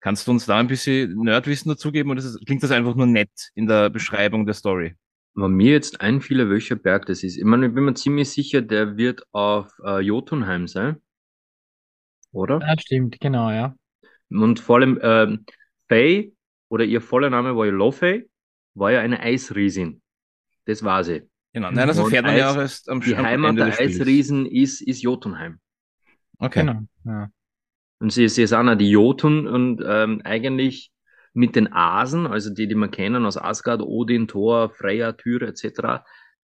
Kannst 0.00 0.26
du 0.26 0.32
uns 0.32 0.44
da 0.44 0.58
ein 0.58 0.66
bisschen 0.66 1.16
Nerdwissen 1.16 1.70
dazugeben 1.70 2.10
oder 2.10 2.20
ist, 2.20 2.44
klingt 2.44 2.62
das 2.62 2.72
einfach 2.72 2.94
nur 2.94 3.06
nett 3.06 3.30
in 3.54 3.66
der 3.66 3.88
Beschreibung 3.88 4.44
der 4.44 4.54
Story? 4.54 4.96
Wenn 5.36 5.52
mir 5.52 5.72
jetzt 5.72 6.00
einfiele, 6.00 6.48
welcher 6.48 6.76
Berg 6.76 7.06
das 7.06 7.22
ist. 7.22 7.36
Ich 7.36 7.44
meine, 7.44 7.66
ich 7.66 7.74
bin 7.74 7.84
mir 7.84 7.94
ziemlich 7.94 8.30
sicher, 8.30 8.62
der 8.62 8.96
wird 8.96 9.22
auf 9.32 9.70
äh, 9.84 10.00
Jotunheim 10.00 10.66
sein. 10.66 10.96
Oder? 12.32 12.58
Ja, 12.60 12.74
stimmt, 12.78 13.20
genau, 13.20 13.50
ja. 13.50 13.74
Und 14.30 14.60
vor 14.60 14.76
allem, 14.76 14.98
ähm, 15.02 15.44
Faye 15.88 16.32
oder 16.68 16.84
ihr 16.84 17.00
voller 17.00 17.30
Name 17.30 17.54
war 17.56 17.66
ja 17.66 17.72
Lofey 17.72 18.28
war 18.74 18.92
ja 18.92 19.00
eine 19.00 19.20
Eisriesin. 19.20 20.02
Das 20.64 20.82
war 20.82 21.04
sie. 21.04 21.22
Genau, 21.52 21.70
nein, 21.70 21.88
das 21.88 21.98
erfährt 21.98 22.24
man 22.24 22.34
Eis, 22.34 22.40
ja 22.40 22.50
auch 22.50 22.56
erst 22.56 22.88
am 22.90 23.00
Die 23.00 23.16
Heimat 23.16 23.56
der 23.56 23.78
Eisriesen 23.78 24.44
ist, 24.44 24.82
ist 24.82 25.02
Jotunheim. 25.02 25.58
Okay. 26.38 26.60
Genau, 26.60 26.80
ja. 27.04 27.30
Und 27.98 28.12
sie, 28.12 28.28
sie 28.28 28.42
ist 28.42 28.52
auch 28.52 28.74
die 28.74 28.90
Jotun 28.90 29.46
und 29.46 29.82
ähm, 29.86 30.20
eigentlich 30.24 30.90
mit 31.36 31.54
den 31.54 31.70
Asen, 31.72 32.26
also 32.26 32.52
die, 32.52 32.66
die 32.66 32.74
man 32.74 32.90
kennen 32.90 33.26
aus 33.26 33.36
Asgard, 33.36 33.82
Odin, 33.82 34.26
Thor, 34.26 34.70
Freya, 34.70 35.12
Tyr 35.12 35.42
etc., 35.42 36.02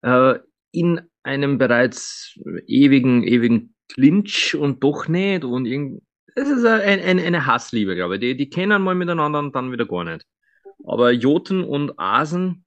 äh, 0.02 0.40
in 0.72 1.02
einem 1.24 1.58
bereits 1.58 2.40
ewigen, 2.66 3.24
ewigen 3.24 3.76
Clinch 3.90 4.56
und 4.56 4.84
doch 4.84 5.08
nicht 5.08 5.44
und 5.44 5.68
es 6.36 6.48
ist 6.48 6.66
ein, 6.66 7.02
ein, 7.02 7.20
eine 7.20 7.46
Hassliebe, 7.46 7.96
glaube 7.96 8.16
ich. 8.16 8.22
Die, 8.22 8.38
die 8.38 8.50
kennen 8.50 8.82
mal 8.82 8.96
miteinander 8.96 9.40
und 9.40 9.54
dann 9.54 9.72
wieder 9.72 9.86
gar 9.86 10.06
nicht. 10.06 10.26
Aber 10.86 11.12
Jotun 11.12 11.66
und 11.66 12.00
Asen, 12.00 12.64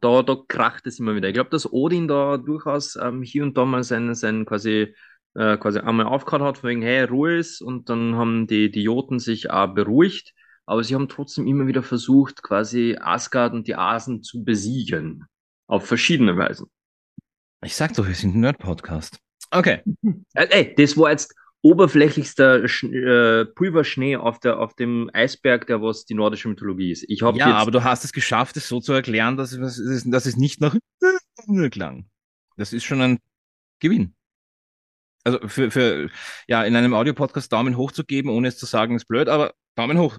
da, 0.00 0.22
da 0.22 0.36
kracht 0.46 0.86
es 0.86 1.00
immer 1.00 1.16
wieder. 1.16 1.28
Ich 1.28 1.34
glaube, 1.34 1.50
dass 1.50 1.72
Odin 1.72 2.06
da 2.06 2.36
durchaus 2.36 2.94
ähm, 2.96 3.22
hier 3.22 3.42
und 3.42 3.56
da 3.56 3.64
mal 3.64 3.82
sein, 3.82 4.14
sein 4.14 4.44
quasi, 4.44 4.94
äh, 5.34 5.56
quasi 5.56 5.80
einmal 5.80 6.06
aufgehört 6.06 6.42
hat, 6.42 6.62
wegen, 6.62 6.82
hey, 6.82 7.02
Ruhe 7.04 7.38
ist, 7.38 7.62
und 7.62 7.88
dann 7.88 8.14
haben 8.14 8.46
die, 8.46 8.70
die 8.70 8.82
Joten 8.82 9.18
sich 9.18 9.50
auch 9.50 9.74
beruhigt, 9.74 10.34
aber 10.66 10.84
sie 10.84 10.94
haben 10.94 11.08
trotzdem 11.08 11.46
immer 11.46 11.66
wieder 11.66 11.82
versucht, 11.82 12.42
quasi 12.42 12.96
Asgard 13.00 13.54
und 13.54 13.66
die 13.66 13.76
Asen 13.76 14.22
zu 14.22 14.44
besiegen. 14.44 15.24
Auf 15.68 15.86
verschiedene 15.86 16.36
Weisen. 16.36 16.66
Ich 17.64 17.74
sag 17.74 17.94
doch, 17.94 18.06
wir 18.06 18.14
sind 18.14 18.34
ein 18.36 18.40
Nerd-Podcast. 18.40 19.18
Okay. 19.50 19.82
Äh, 20.34 20.48
ey, 20.50 20.74
das 20.76 20.96
war 20.96 21.10
jetzt 21.10 21.34
oberflächlichster 21.62 22.68
Sch 22.68 22.84
äh, 22.84 23.46
Pulverschnee 23.46 24.16
auf, 24.16 24.38
der, 24.38 24.60
auf 24.60 24.74
dem 24.74 25.10
Eisberg, 25.12 25.66
der 25.66 25.82
was 25.82 26.04
die 26.04 26.14
nordische 26.14 26.48
Mythologie 26.48 26.92
ist. 26.92 27.04
Ich 27.08 27.20
ja, 27.20 27.32
jetzt... 27.32 27.42
aber 27.42 27.70
du 27.70 27.82
hast 27.82 28.04
es 28.04 28.12
geschafft, 28.12 28.56
es 28.56 28.68
so 28.68 28.80
zu 28.80 28.92
erklären, 28.92 29.36
dass 29.36 29.52
es, 29.52 30.04
dass 30.04 30.26
es 30.26 30.36
nicht 30.36 30.60
nach 30.60 30.76
klang. 31.70 32.08
Das 32.56 32.72
ist 32.72 32.84
schon 32.84 33.00
ein 33.00 33.18
Gewinn. 33.80 34.14
Also 35.24 35.40
für, 35.48 35.70
für 35.70 36.10
ja, 36.46 36.62
in 36.62 36.76
einem 36.76 36.94
Audiopodcast 36.94 37.52
Daumen 37.52 37.76
hoch 37.76 37.90
zu 37.90 38.04
geben, 38.04 38.28
ohne 38.28 38.48
es 38.48 38.58
zu 38.58 38.66
sagen, 38.66 38.94
ist 38.94 39.08
blöd, 39.08 39.28
aber 39.28 39.54
Daumen 39.74 39.98
hoch. 39.98 40.18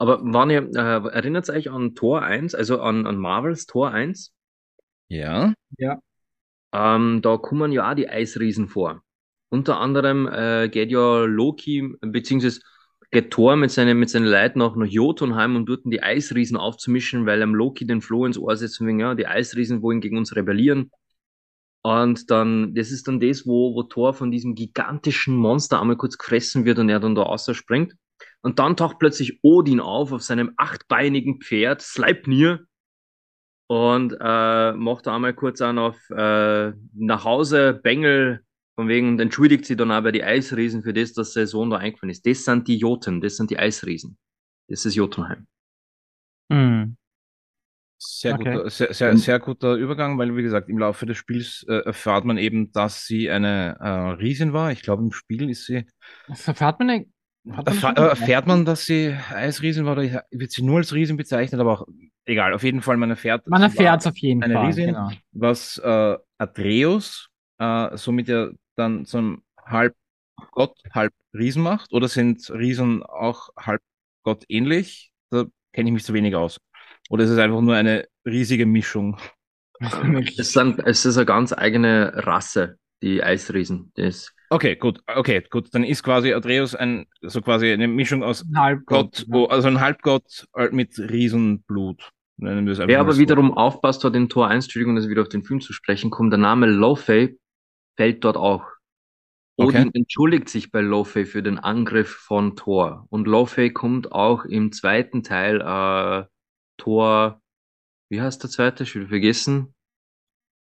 Aber 0.00 0.18
wann 0.22 0.48
ihr, 0.48 0.62
äh, 0.74 1.08
erinnert 1.12 1.46
ihr 1.48 1.54
euch 1.54 1.70
an 1.70 1.94
Tor 1.94 2.22
1, 2.22 2.54
also 2.54 2.80
an, 2.80 3.06
an 3.06 3.18
Marvels 3.18 3.66
Tor 3.66 3.90
1? 3.90 4.32
Ja. 5.08 5.52
Ja. 5.76 6.00
Ähm, 6.72 7.20
da 7.20 7.36
kommen 7.36 7.70
ja 7.70 7.90
auch 7.90 7.94
die 7.94 8.08
Eisriesen 8.08 8.68
vor. 8.68 9.02
Unter 9.50 9.78
anderem 9.78 10.26
äh, 10.26 10.70
geht 10.70 10.90
ja 10.90 11.24
Loki, 11.24 11.86
beziehungsweise 12.00 12.62
geht 13.10 13.30
Thor 13.30 13.56
mit 13.56 13.72
seinen, 13.72 13.98
mit 13.98 14.08
seinen 14.08 14.24
Leuten 14.24 14.62
auch 14.62 14.74
nach 14.74 14.86
Jotunheim, 14.86 15.54
um 15.54 15.66
dort 15.66 15.82
die 15.84 16.02
Eisriesen 16.02 16.56
aufzumischen, 16.56 17.26
weil 17.26 17.42
am 17.42 17.54
Loki 17.54 17.86
den 17.86 18.00
Floh 18.00 18.24
ins 18.24 18.38
Ohr 18.38 18.56
setzt 18.56 18.80
und 18.80 18.86
wegen, 18.86 19.00
ja, 19.00 19.14
die 19.14 19.26
Eisriesen 19.26 19.82
wollen 19.82 20.00
gegen 20.00 20.16
uns 20.16 20.34
rebellieren. 20.34 20.90
Und 21.82 22.30
dann, 22.30 22.74
das 22.74 22.90
ist 22.90 23.06
dann 23.06 23.20
das, 23.20 23.46
wo, 23.46 23.74
wo 23.74 23.82
Thor 23.82 24.14
von 24.14 24.30
diesem 24.30 24.54
gigantischen 24.54 25.36
Monster 25.36 25.78
einmal 25.78 25.98
kurz 25.98 26.16
gefressen 26.16 26.64
wird 26.64 26.78
und 26.78 26.88
er 26.88 27.00
dann 27.00 27.14
da 27.14 27.22
rausspringt. 27.22 27.94
Und 28.42 28.58
dann 28.58 28.76
taucht 28.76 28.98
plötzlich 28.98 29.40
Odin 29.42 29.80
auf, 29.80 30.12
auf 30.12 30.22
seinem 30.22 30.52
achtbeinigen 30.56 31.40
Pferd, 31.40 31.82
Sleipnir, 31.82 32.66
und 33.70 34.16
äh, 34.20 34.72
macht 34.72 35.06
da 35.06 35.14
einmal 35.14 35.32
kurz 35.32 35.60
an 35.60 35.78
auf 35.78 35.96
äh, 36.10 36.72
nach 36.92 37.24
Hause, 37.24 37.72
Bengel 37.72 38.44
von 38.74 38.88
wegen, 38.88 39.10
und 39.10 39.20
entschuldigt 39.20 39.64
sie 39.64 39.76
dann 39.76 39.92
aber 39.92 40.10
die 40.10 40.24
Eisriesen 40.24 40.82
für 40.82 40.92
das, 40.92 41.12
dass 41.12 41.34
der 41.34 41.46
Sohn 41.46 41.70
da 41.70 41.76
eingefallen 41.76 42.10
ist. 42.10 42.26
Das 42.26 42.44
sind 42.44 42.66
die 42.66 42.78
Joten, 42.78 43.20
das 43.20 43.36
sind 43.36 43.48
die 43.50 43.60
Eisriesen. 43.60 44.18
Das 44.68 44.84
ist 44.84 44.96
Jotunheim. 44.96 45.46
Mhm. 46.48 46.96
Sehr, 48.02 48.34
okay. 48.34 48.54
guter, 48.54 48.70
sehr, 48.70 48.92
sehr, 48.92 49.16
sehr 49.18 49.38
guter 49.38 49.74
Übergang, 49.74 50.18
weil, 50.18 50.34
wie 50.34 50.42
gesagt, 50.42 50.68
im 50.68 50.78
Laufe 50.78 51.06
des 51.06 51.18
Spiels 51.18 51.64
äh, 51.68 51.84
erfahrt 51.84 52.24
man 52.24 52.38
eben, 52.38 52.72
dass 52.72 53.06
sie 53.06 53.30
eine 53.30 53.76
äh, 53.78 53.88
Riesin 54.20 54.52
war. 54.52 54.72
Ich 54.72 54.82
glaube, 54.82 55.04
im 55.04 55.12
Spiel 55.12 55.48
ist 55.48 55.66
sie. 55.66 55.86
Was 56.26 56.48
erfahrt 56.48 56.80
man 56.80 56.88
denn? 56.88 57.12
Erfahr, 57.64 57.96
äh, 57.96 58.08
erfährt 58.08 58.46
man, 58.46 58.64
dass 58.64 58.84
sie 58.84 59.16
Eisriesen 59.30 59.86
war 59.86 59.92
oder 59.92 60.24
wird 60.30 60.50
sie 60.52 60.62
nur 60.62 60.78
als 60.78 60.92
Riesen 60.92 61.16
bezeichnet, 61.16 61.60
aber 61.60 61.72
auch 61.72 61.86
egal, 62.26 62.52
auf 62.52 62.62
jeden 62.62 62.82
Fall, 62.82 62.96
man 62.96 63.10
erfährt. 63.10 63.46
Man 63.48 63.62
erfährt 63.62 64.00
es 64.00 64.06
auf 64.06 64.18
jeden 64.18 64.42
eine 64.42 64.54
Fall. 64.54 64.66
Riesen, 64.66 64.86
genau. 64.86 65.10
was 65.32 65.78
äh, 65.78 66.16
Atreus 66.38 67.28
äh, 67.58 67.96
somit 67.96 68.28
ja 68.28 68.50
dann 68.76 69.04
zum 69.06 69.42
halb 69.64 69.94
Gott, 70.52 70.76
halb 70.92 71.12
Riesen 71.34 71.62
macht? 71.62 71.92
Oder 71.92 72.08
sind 72.08 72.50
Riesen 72.50 73.02
auch 73.02 73.50
halb 73.56 73.82
Gott 74.22 74.44
ähnlich? 74.48 75.12
Da 75.30 75.44
kenne 75.72 75.90
ich 75.90 75.94
mich 75.94 76.04
zu 76.04 76.14
wenig 76.14 76.34
aus. 76.34 76.58
Oder 77.08 77.24
ist 77.24 77.30
es 77.30 77.38
einfach 77.38 77.60
nur 77.60 77.74
eine 77.74 78.06
riesige 78.26 78.66
Mischung? 78.66 79.18
es, 80.38 80.52
sind, 80.52 80.80
es 80.80 81.04
ist 81.04 81.16
eine 81.16 81.26
ganz 81.26 81.52
eigene 81.52 82.12
Rasse, 82.26 82.78
die 83.02 83.22
Eisriesen. 83.22 83.92
Das 83.94 84.32
okay, 84.50 84.76
gut, 84.76 85.00
okay, 85.06 85.42
gut. 85.48 85.68
Dann 85.72 85.84
ist 85.84 86.02
quasi 86.02 86.32
Atreus 86.34 86.74
ein, 86.74 87.06
so 87.22 87.40
quasi 87.40 87.72
eine 87.72 87.88
Mischung 87.88 88.22
aus 88.22 88.44
Halbgott, 88.54 89.26
Gott, 89.30 89.48
ja. 89.48 89.54
also 89.54 89.68
ein 89.68 89.80
Halbgott 89.80 90.46
mit 90.70 90.98
Riesenblut. 90.98 92.10
Wer 92.36 93.00
aber 93.00 93.12
so. 93.12 93.20
wiederum 93.20 93.52
aufpasst, 93.52 94.02
dort 94.02 94.16
in 94.16 94.28
Tor 94.28 94.48
1, 94.48 94.64
Entschuldigung, 94.64 94.96
dass 94.96 95.04
ich 95.04 95.10
wieder 95.10 95.22
auf 95.22 95.28
den 95.28 95.42
Film 95.42 95.60
zu 95.60 95.72
sprechen 95.72 96.10
komme, 96.10 96.30
der 96.30 96.38
Name 96.38 96.66
Lofey 96.66 97.38
fällt 97.96 98.24
dort 98.24 98.36
auch. 98.36 98.64
Odin 99.56 99.88
okay. 99.88 99.98
entschuldigt 99.98 100.48
sich 100.48 100.70
bei 100.70 100.80
Lothei 100.80 101.26
für 101.26 101.42
den 101.42 101.58
Angriff 101.58 102.08
von 102.08 102.56
Thor. 102.56 103.06
Und 103.10 103.26
Lothei 103.26 103.68
kommt 103.68 104.10
auch 104.10 104.46
im 104.46 104.72
zweiten 104.72 105.22
Teil 105.22 105.60
äh, 105.60 106.24
Thor, 106.78 107.42
wie 108.08 108.22
heißt 108.22 108.42
der 108.42 108.48
zweite? 108.48 108.84
Ich 108.84 108.94
will 108.94 109.08
vergessen. 109.08 109.74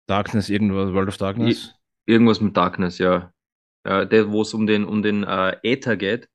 Darkness, 0.06 0.48
irgendwas, 0.48 0.94
World 0.94 1.08
of 1.08 1.18
Darkness? 1.18 1.74
I 2.06 2.12
irgendwas 2.12 2.40
mit 2.40 2.56
Darkness, 2.56 2.96
ja. 2.96 3.30
Äh, 3.84 4.06
der, 4.06 4.30
wo 4.30 4.42
es 4.42 4.54
um 4.54 4.66
den, 4.66 4.84
um 4.84 5.02
den 5.02 5.24
äh, 5.24 5.56
Äther 5.62 5.96
geht. 5.96 6.28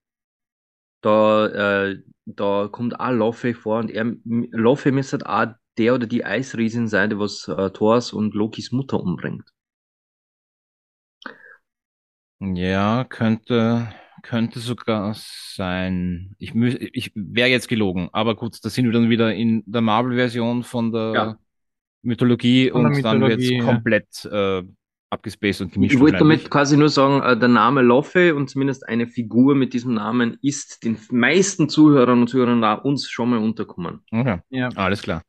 Da, 1.01 1.47
äh, 1.87 1.99
da 2.25 2.69
kommt 2.71 2.99
auch 2.99 3.11
Lothei 3.11 3.53
vor 3.53 3.79
und 3.79 3.91
er, 3.91 4.13
Lothei 4.23 4.91
müsste 4.91 5.19
auch 5.27 5.47
der 5.77 5.95
oder 5.95 6.07
die 6.07 6.23
Eisriesin 6.23 6.87
sein, 6.87 7.09
die 7.09 7.19
was 7.19 7.47
äh, 7.47 7.69
Thors 7.71 8.13
und 8.13 8.33
Lokis 8.33 8.71
Mutter 8.71 8.99
umbringt. 8.99 9.43
Ja, 12.39 13.05
könnte, 13.05 13.93
könnte 14.21 14.59
sogar 14.59 15.13
sein. 15.15 16.35
Ich, 16.39 16.53
mü 16.53 16.69
ich 16.93 17.11
wäre 17.15 17.49
jetzt 17.49 17.67
gelogen, 17.67 18.09
aber 18.11 18.35
gut, 18.35 18.57
da 18.63 18.69
sind 18.69 18.85
wir 18.85 18.91
dann 18.91 19.09
wieder 19.09 19.33
in 19.33 19.63
der 19.65 19.81
Marvel-Version 19.81 20.63
von 20.63 20.91
der 20.91 21.13
ja. 21.13 21.37
Mythologie 22.01 22.69
von 22.69 22.85
und 22.85 23.03
dann 23.03 23.21
wird 23.21 23.39
es 23.39 23.63
komplett 23.63 24.25
äh, 24.25 24.63
abgespaced 25.13 25.61
und 25.61 25.71
gemischt. 25.71 25.93
Ich 25.93 25.99
wollte 25.99 26.17
damit 26.17 26.49
quasi 26.49 26.75
nur 26.75 26.89
sagen, 26.89 27.21
äh, 27.21 27.37
der 27.37 27.47
Name 27.47 27.81
Loffe 27.81 28.35
und 28.35 28.49
zumindest 28.49 28.87
eine 28.87 29.07
Figur 29.07 29.55
mit 29.55 29.73
diesem 29.73 29.93
Namen 29.93 30.37
ist 30.41 30.83
den 30.83 30.97
meisten 31.11 31.69
Zuhörern 31.69 32.21
und 32.21 32.27
Zuhörern 32.27 32.61
da 32.61 32.73
uns 32.73 33.09
schon 33.09 33.29
mal 33.29 33.39
unterkommen. 33.39 34.01
Okay, 34.11 34.39
ja. 34.49 34.69
alles 34.75 35.01
klar. 35.01 35.21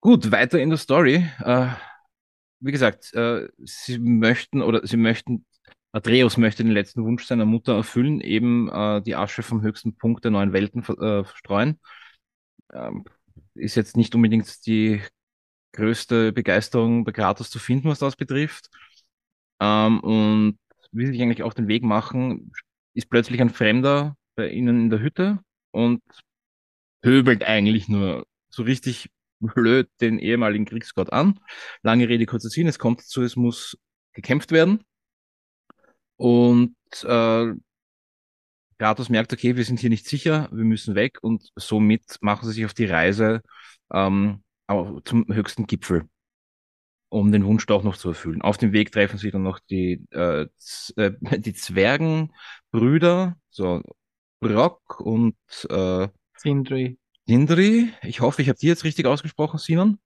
Gut, 0.00 0.32
weiter 0.32 0.58
in 0.60 0.70
der 0.70 0.78
Story. 0.78 1.26
Äh, 1.40 1.68
wie 2.60 2.72
gesagt, 2.72 3.12
äh, 3.14 3.48
sie 3.58 3.98
möchten 3.98 4.62
oder 4.62 4.86
sie 4.86 4.96
möchten 4.96 5.44
Atreus 5.92 6.36
möchte 6.38 6.64
den 6.64 6.72
letzten 6.72 7.04
Wunsch 7.04 7.24
seiner 7.24 7.44
Mutter 7.44 7.76
erfüllen, 7.76 8.20
eben 8.20 8.68
die 9.06 9.14
Asche 9.14 9.44
vom 9.44 9.62
höchsten 9.62 9.94
Punkt 9.94 10.24
der 10.24 10.32
neuen 10.32 10.52
Welten 10.52 10.82
verstreuen. 10.82 11.78
Ähm, 12.72 13.04
ist 13.54 13.76
jetzt 13.76 13.96
nicht 13.96 14.12
unbedingt 14.16 14.66
die 14.66 15.00
größte 15.74 16.32
Begeisterung 16.32 17.04
bei 17.04 17.12
Kratos 17.12 17.50
zu 17.50 17.58
finden, 17.58 17.88
was 17.88 17.98
das 17.98 18.16
betrifft. 18.16 18.70
Ähm, 19.60 20.00
und 20.00 20.58
will 20.92 21.08
sich 21.08 21.20
eigentlich 21.20 21.42
auf 21.42 21.54
den 21.54 21.68
Weg 21.68 21.82
machen, 21.82 22.52
ist 22.94 23.10
plötzlich 23.10 23.40
ein 23.40 23.50
Fremder 23.50 24.16
bei 24.36 24.48
ihnen 24.48 24.84
in 24.84 24.90
der 24.90 25.00
Hütte 25.00 25.40
und 25.72 26.02
pöbelt 27.02 27.44
eigentlich 27.44 27.88
nur 27.88 28.26
so 28.48 28.62
richtig 28.62 29.10
blöd 29.40 29.88
den 30.00 30.18
ehemaligen 30.18 30.64
Kriegsgott 30.64 31.12
an. 31.12 31.40
Lange 31.82 32.08
Rede, 32.08 32.26
kurzer 32.26 32.48
Sinn, 32.48 32.68
es 32.68 32.78
kommt 32.78 33.00
dazu, 33.00 33.22
es 33.22 33.36
muss 33.36 33.76
gekämpft 34.12 34.52
werden. 34.52 34.84
Und 36.16 36.76
äh, 37.02 37.52
Kratos 38.78 39.08
merkt, 39.08 39.32
okay, 39.32 39.56
wir 39.56 39.64
sind 39.64 39.80
hier 39.80 39.90
nicht 39.90 40.06
sicher, 40.06 40.48
wir 40.52 40.64
müssen 40.64 40.94
weg 40.94 41.18
und 41.22 41.50
somit 41.56 42.18
machen 42.20 42.46
sie 42.46 42.54
sich 42.54 42.64
auf 42.64 42.74
die 42.74 42.86
Reise 42.86 43.42
ähm, 43.92 44.43
zum 45.04 45.26
höchsten 45.28 45.66
Gipfel, 45.66 46.08
um 47.08 47.32
den 47.32 47.44
Wunsch 47.44 47.66
doch 47.66 47.82
noch 47.82 47.96
zu 47.96 48.08
erfüllen. 48.08 48.42
Auf 48.42 48.58
dem 48.58 48.72
Weg 48.72 48.92
treffen 48.92 49.18
sie 49.18 49.30
dann 49.30 49.42
noch 49.42 49.58
die, 49.58 50.04
äh, 50.10 50.46
äh 50.96 51.12
die 51.38 51.54
Zwergenbrüder, 51.54 53.36
so 53.50 53.82
Brock 54.40 55.00
und 55.00 55.36
äh, 55.70 56.08
Sindri. 56.36 56.98
Sindri. 57.26 57.92
Ich 58.02 58.20
hoffe, 58.20 58.42
ich 58.42 58.48
habe 58.48 58.58
die 58.58 58.66
jetzt 58.66 58.84
richtig 58.84 59.06
ausgesprochen, 59.06 59.58
Sinan. 59.58 59.98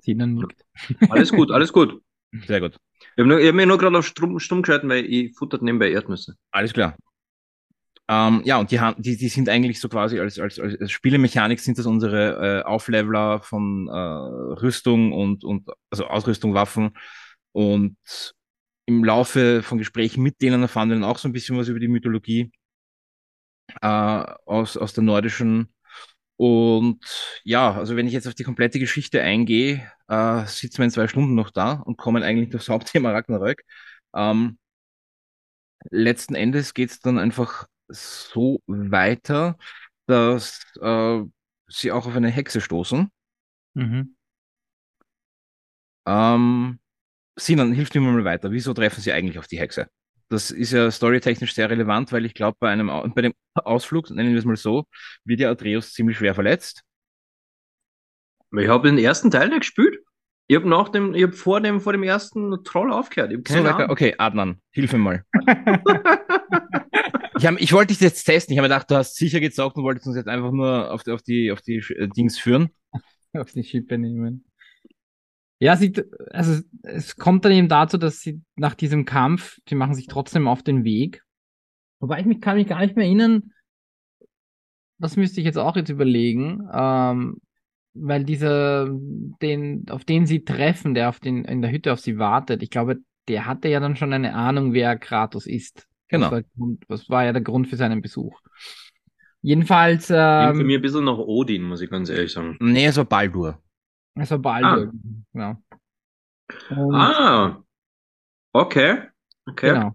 Sinan 0.00 0.34
nickt. 0.34 0.64
Alles 1.10 1.30
gut, 1.30 1.50
alles 1.50 1.72
gut. 1.72 2.02
Sehr 2.46 2.60
gut. 2.60 2.76
Ich 3.16 3.24
habe 3.24 3.46
hab 3.46 3.54
mir 3.54 3.66
nur 3.66 3.78
gerade 3.78 3.96
auf 3.96 4.06
stumm, 4.06 4.38
stumm 4.38 4.62
geschalten, 4.62 4.88
weil 4.88 5.04
ich 5.04 5.34
futtert 5.34 5.62
nebenbei 5.62 5.90
Erdnüsse. 5.90 6.36
Alles 6.50 6.72
klar. 6.72 6.96
Ähm, 8.08 8.42
ja, 8.44 8.58
und 8.58 8.70
die, 8.70 8.78
die, 8.98 9.16
die 9.16 9.28
sind 9.28 9.48
eigentlich 9.48 9.80
so 9.80 9.88
quasi 9.88 10.20
als, 10.20 10.38
als, 10.38 10.60
als 10.60 10.90
Spielemechanik 10.90 11.58
sind 11.60 11.78
das 11.78 11.86
unsere 11.86 12.60
äh, 12.60 12.62
Aufleveler 12.64 13.40
von 13.40 13.88
äh, 13.88 13.92
Rüstung 14.60 15.12
und, 15.12 15.42
und 15.44 15.70
also 15.90 16.06
Ausrüstung, 16.06 16.54
Waffen. 16.54 16.92
Und 17.52 17.96
im 18.86 19.04
Laufe 19.04 19.62
von 19.62 19.78
Gesprächen 19.78 20.22
mit 20.22 20.42
denen 20.42 20.62
erfahren 20.62 20.90
wir 20.90 20.96
dann 20.96 21.04
auch 21.04 21.18
so 21.18 21.28
ein 21.28 21.32
bisschen 21.32 21.56
was 21.56 21.68
über 21.68 21.80
die 21.80 21.88
Mythologie 21.88 22.52
äh, 23.82 23.86
aus, 23.86 24.76
aus 24.76 24.92
der 24.94 25.04
nordischen. 25.04 25.72
Und 26.36 27.00
ja, 27.44 27.72
also 27.74 27.96
wenn 27.96 28.06
ich 28.06 28.12
jetzt 28.12 28.26
auf 28.28 28.34
die 28.34 28.44
komplette 28.44 28.78
Geschichte 28.80 29.22
eingehe, 29.22 29.90
äh, 30.08 30.46
sitzen 30.46 30.78
wir 30.78 30.84
in 30.86 30.90
zwei 30.90 31.08
Stunden 31.08 31.34
noch 31.34 31.50
da 31.50 31.74
und 31.74 31.96
kommen 31.96 32.22
eigentlich 32.22 32.54
aufs 32.54 32.68
Hauptthema 32.68 33.12
Ragnarök. 33.12 33.62
Ähm, 34.14 34.58
letzten 35.90 36.34
Endes 36.34 36.74
geht 36.74 36.90
es 36.90 37.00
dann 37.00 37.18
einfach 37.18 37.66
so 37.94 38.60
weiter, 38.66 39.56
dass 40.06 40.64
äh, 40.80 41.20
sie 41.68 41.92
auch 41.92 42.06
auf 42.06 42.16
eine 42.16 42.30
Hexe 42.30 42.60
stoßen. 42.60 43.10
Mhm. 43.74 44.16
Ähm, 46.06 46.78
Sinan, 47.36 47.72
hilf 47.72 47.92
mir 47.94 48.00
mal 48.00 48.24
weiter. 48.24 48.50
Wieso 48.50 48.74
treffen 48.74 49.00
sie 49.00 49.12
eigentlich 49.12 49.38
auf 49.38 49.46
die 49.46 49.58
Hexe? 49.58 49.88
Das 50.28 50.50
ist 50.50 50.72
ja 50.72 50.90
storytechnisch 50.90 51.54
sehr 51.54 51.70
relevant, 51.70 52.12
weil 52.12 52.24
ich 52.24 52.34
glaube, 52.34 52.56
bei 52.58 52.70
einem 52.70 52.88
bei 53.14 53.22
dem 53.22 53.34
Ausflug, 53.54 54.10
nennen 54.10 54.32
wir 54.32 54.38
es 54.38 54.44
mal 54.44 54.56
so, 54.56 54.86
wird 55.24 55.40
ja 55.40 55.50
Atreus 55.50 55.92
ziemlich 55.92 56.18
schwer 56.18 56.34
verletzt. 56.34 56.82
Ich 58.56 58.68
habe 58.68 58.88
den 58.88 58.98
ersten 58.98 59.30
Teil 59.30 59.48
nicht 59.48 59.60
gespielt. 59.60 59.98
Ich 60.46 60.56
habe 60.56 60.68
nach 60.68 60.90
dem, 60.90 61.14
ich 61.14 61.22
habe 61.22 61.32
vor 61.32 61.60
dem, 61.60 61.80
vor 61.80 61.92
dem 61.92 62.02
ersten 62.02 62.62
Troll 62.64 62.92
aufgehört. 62.92 63.32
Ich 63.32 63.48
so 63.48 63.64
weiter. 63.64 63.90
Okay, 63.90 64.14
Adnan, 64.18 64.60
hilf 64.70 64.92
mir 64.92 64.98
mal. 64.98 65.24
ich, 67.36 67.46
hab, 67.46 67.60
ich 67.60 67.72
wollte 67.72 67.92
dich 67.92 68.00
jetzt 68.00 68.24
testen. 68.24 68.52
Ich 68.52 68.58
habe 68.58 68.68
mir 68.68 68.74
gedacht, 68.74 68.90
du 68.90 68.96
hast 68.96 69.16
sicher 69.16 69.40
gezockt 69.40 69.76
und 69.76 69.84
wolltest 69.84 70.06
uns 70.06 70.16
jetzt 70.16 70.28
einfach 70.28 70.52
nur 70.52 70.92
auf 70.92 71.02
die, 71.02 71.12
auf 71.12 71.22
die, 71.22 71.52
auf 71.52 71.60
die 71.60 71.76
äh, 71.76 72.08
Dings 72.08 72.38
führen. 72.38 72.70
auf 73.32 73.52
die 73.52 73.64
Schippe 73.64 73.98
nehmen. 73.98 74.44
Ja, 75.58 75.76
sie, 75.76 75.92
also 76.30 76.62
es 76.82 77.16
kommt 77.16 77.44
dann 77.44 77.52
eben 77.52 77.68
dazu, 77.68 77.96
dass 77.96 78.20
sie 78.20 78.42
nach 78.56 78.74
diesem 78.74 79.04
Kampf, 79.04 79.58
sie 79.68 79.74
machen 79.76 79.94
sich 79.94 80.06
trotzdem 80.06 80.48
auf 80.48 80.62
den 80.62 80.84
Weg. 80.84 81.22
Wobei 82.00 82.20
ich 82.20 82.26
mich 82.26 82.40
kann 82.40 82.56
mich 82.56 82.66
gar 82.66 82.80
nicht 82.80 82.96
mehr 82.96 83.06
erinnern, 83.06 83.52
das 84.98 85.16
müsste 85.16 85.40
ich 85.40 85.46
jetzt 85.46 85.58
auch 85.58 85.76
jetzt 85.76 85.90
überlegen, 85.90 86.68
ähm, 86.72 87.38
weil 87.94 88.24
dieser, 88.24 88.88
den, 88.90 89.86
auf 89.88 90.04
den 90.04 90.26
sie 90.26 90.44
treffen, 90.44 90.94
der 90.94 91.08
auf 91.08 91.20
den, 91.20 91.44
in 91.44 91.62
der 91.62 91.70
Hütte 91.70 91.92
auf 91.92 92.00
sie 92.00 92.18
wartet, 92.18 92.62
ich 92.62 92.70
glaube, 92.70 92.98
der 93.28 93.46
hatte 93.46 93.68
ja 93.68 93.80
dann 93.80 93.96
schon 93.96 94.12
eine 94.12 94.34
Ahnung, 94.34 94.72
wer 94.72 94.98
Kratos 94.98 95.46
ist. 95.46 95.86
Genau. 96.14 96.30
Das 96.30 96.44
war, 96.56 96.76
das 96.88 97.10
war 97.10 97.24
ja 97.24 97.32
der 97.32 97.42
Grund 97.42 97.68
für 97.68 97.76
seinen 97.76 98.02
Besuch. 98.02 98.40
Jedenfalls. 99.42 100.10
Ähm, 100.10 100.56
für 100.56 100.64
mich 100.64 100.76
ein 100.76 100.82
bisschen 100.82 101.04
nach 101.04 101.18
Odin, 101.18 101.62
muss 101.64 101.80
ich 101.80 101.90
ganz 101.90 102.08
ehrlich 102.08 102.32
sagen. 102.32 102.56
Nee, 102.60 102.86
es 102.86 102.96
war 102.96 103.04
Baldur. 103.04 103.62
Es 104.14 104.30
war 104.30 104.38
Baldur, 104.38 104.92
ah. 104.92 105.22
genau. 105.32 105.62
Und 106.70 106.94
ah, 106.94 107.62
okay. 108.52 109.02
Okay. 109.46 109.72
Genau. 109.72 109.92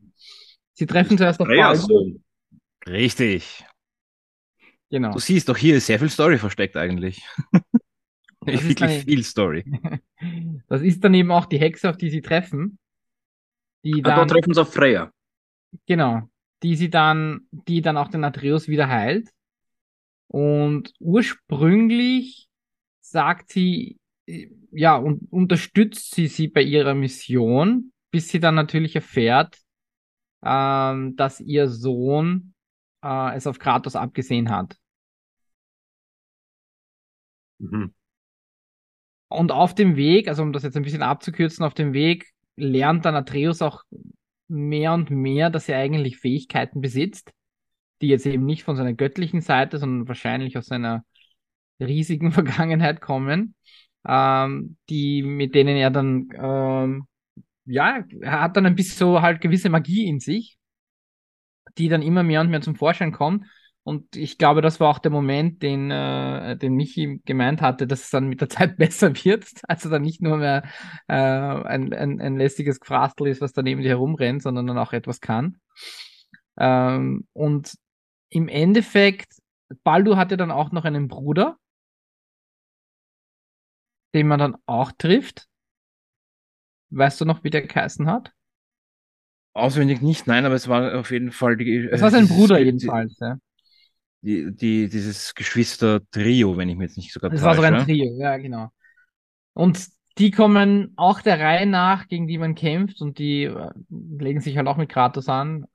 Sie 0.73 0.85
treffen 0.85 1.17
zuerst 1.17 1.39
auf 1.39 1.47
Baldur. 1.47 2.19
Richtig. 2.87 3.65
Genau. 4.89 5.13
Du 5.13 5.19
siehst 5.19 5.49
doch, 5.49 5.57
hier 5.57 5.75
ist 5.77 5.85
sehr 5.85 5.99
viel 5.99 6.09
Story 6.09 6.37
versteckt 6.37 6.75
eigentlich. 6.75 7.23
wirklich 8.45 8.75
dann, 8.75 8.89
viel 8.89 9.23
Story. 9.23 9.65
Das 10.67 10.81
ist 10.81 11.03
dann 11.03 11.13
eben 11.13 11.31
auch 11.31 11.45
die 11.45 11.57
Hexe, 11.57 11.89
auf 11.89 11.97
die 11.97 12.09
sie 12.09 12.21
treffen. 12.21 12.77
Die 13.85 14.01
dann, 14.01 14.13
ah, 14.13 14.15
da 14.17 14.25
treffen 14.25 14.53
sie 14.53 14.61
auf 14.61 14.73
Freya. 14.73 15.11
Genau. 15.85 16.21
Die 16.63 16.75
sie 16.75 16.89
dann, 16.89 17.47
die 17.51 17.81
dann 17.81 17.97
auch 17.97 18.09
den 18.09 18.23
Atreus 18.23 18.67
wieder 18.67 18.89
heilt. 18.89 19.29
Und 20.27 20.93
ursprünglich 20.99 22.47
sagt 22.99 23.49
sie, 23.49 23.97
ja, 24.71 24.95
und 24.95 25.31
unterstützt 25.31 26.13
sie 26.13 26.27
sie 26.27 26.47
bei 26.47 26.61
ihrer 26.61 26.93
Mission, 26.93 27.91
bis 28.11 28.29
sie 28.29 28.39
dann 28.39 28.55
natürlich 28.55 28.95
erfährt, 28.95 29.57
ähm, 30.43 31.15
dass 31.15 31.39
ihr 31.39 31.67
Sohn 31.67 32.53
äh, 33.03 33.35
es 33.35 33.47
auf 33.47 33.59
Kratos 33.59 33.95
abgesehen 33.95 34.49
hat. 34.51 34.77
Mhm. 37.59 37.93
Und 39.29 39.51
auf 39.51 39.75
dem 39.75 39.95
Weg, 39.95 40.27
also 40.27 40.41
um 40.41 40.53
das 40.53 40.63
jetzt 40.63 40.75
ein 40.75 40.83
bisschen 40.83 41.03
abzukürzen, 41.03 41.63
auf 41.65 41.73
dem 41.73 41.93
Weg 41.93 42.31
lernt 42.55 43.05
dann 43.05 43.15
Atreus 43.15 43.61
auch 43.61 43.83
mehr 44.49 44.93
und 44.93 45.11
mehr, 45.11 45.49
dass 45.49 45.69
er 45.69 45.79
eigentlich 45.79 46.17
Fähigkeiten 46.17 46.81
besitzt, 46.81 47.31
die 48.01 48.07
jetzt 48.07 48.25
eben 48.25 48.45
nicht 48.45 48.63
von 48.63 48.75
seiner 48.75 48.93
göttlichen 48.93 49.41
Seite, 49.41 49.77
sondern 49.77 50.07
wahrscheinlich 50.07 50.57
aus 50.57 50.67
seiner 50.67 51.03
riesigen 51.79 52.31
Vergangenheit 52.33 53.01
kommen 53.01 53.55
ähm, 54.07 54.77
die, 54.89 55.23
mit 55.23 55.55
denen 55.55 55.75
er 55.75 55.91
dann, 55.91 56.29
ähm, 56.33 57.07
ja, 57.65 58.03
er 58.21 58.41
hat 58.41 58.57
dann 58.57 58.65
ein 58.65 58.75
bisschen 58.75 58.97
so 58.97 59.21
halt 59.21 59.41
gewisse 59.41 59.69
Magie 59.69 60.07
in 60.07 60.19
sich, 60.19 60.57
die 61.77 61.89
dann 61.89 62.01
immer 62.01 62.23
mehr 62.23 62.41
und 62.41 62.49
mehr 62.49 62.61
zum 62.61 62.75
Vorschein 62.75 63.11
kommt. 63.11 63.45
Und 63.89 64.15
ich 64.15 64.37
glaube, 64.37 64.61
das 64.61 64.79
war 64.79 64.87
auch 64.87 64.99
der 64.99 65.09
Moment, 65.09 65.63
den, 65.63 65.89
äh, 65.89 66.55
den 66.55 66.75
Michi 66.75 67.23
gemeint 67.25 67.59
hatte, 67.59 67.87
dass 67.87 68.03
es 68.03 68.09
dann 68.11 68.27
mit 68.27 68.39
der 68.39 68.47
Zeit 68.47 68.77
besser 68.77 69.15
wird. 69.15 69.47
Also 69.67 69.89
dann 69.89 70.03
nicht 70.03 70.21
nur 70.21 70.37
mehr 70.37 70.61
äh, 71.07 71.15
ein, 71.15 71.91
ein, 71.91 72.21
ein 72.21 72.37
lästiges 72.37 72.79
Gefrastel 72.79 73.25
ist, 73.25 73.41
was 73.41 73.51
da 73.51 73.63
neben 73.63 73.81
dir 73.81 73.89
herumrennt, 73.89 74.43
sondern 74.43 74.67
dann 74.67 74.77
auch 74.77 74.93
etwas 74.93 75.21
kann. 75.21 75.57
Ähm, 76.59 77.27
und 77.33 77.73
im 78.29 78.47
Endeffekt, 78.47 79.33
Baldur 79.83 80.17
hatte 80.17 80.37
dann 80.37 80.51
auch 80.51 80.71
noch 80.71 80.85
einen 80.85 81.07
Bruder, 81.07 81.57
den 84.13 84.27
man 84.27 84.37
dann 84.37 84.55
auch 84.67 84.91
trifft. 84.99 85.47
Weißt 86.91 87.19
du 87.19 87.25
noch, 87.25 87.43
wie 87.43 87.49
der 87.49 87.63
geheißen 87.63 88.05
hat? 88.05 88.33
Auswendig 89.55 90.03
nicht, 90.03 90.27
nein, 90.27 90.45
aber 90.45 90.53
es 90.53 90.67
war 90.67 90.99
auf 90.99 91.09
jeden 91.09 91.31
Fall 91.31 91.57
die. 91.57 91.87
Es 91.91 92.03
war 92.03 92.11
sein 92.11 92.27
Bruder 92.27 92.59
jedenfalls, 92.59 93.17
ja. 93.19 93.39
Die, 94.21 94.53
die, 94.53 94.89
dieses 94.89 95.33
Geschwister-Trio, 95.33 96.57
wenn 96.57 96.67
ich 96.67 96.75
mir 96.75 96.83
jetzt 96.83 96.97
nicht 96.97 97.13
sogar 97.13 97.29
Das 97.29 97.41
war 97.41 97.55
sogar 97.55 97.71
ein 97.71 97.85
Trio, 97.85 98.19
ja, 98.19 98.37
genau. 98.37 98.69
Und 99.53 99.87
die 100.17 100.31
kommen 100.31 100.91
auch 100.97 101.21
der 101.21 101.39
Reihe 101.39 101.65
nach, 101.65 102.07
gegen 102.07 102.27
die 102.27 102.37
man 102.37 102.55
kämpft 102.55 103.01
und 103.01 103.17
die 103.19 103.43
äh, 103.43 103.71
legen 103.89 104.41
sich 104.41 104.57
halt 104.57 104.67
auch 104.67 104.75
mit 104.75 104.89
Kratos 104.89 105.29
an, 105.29 105.65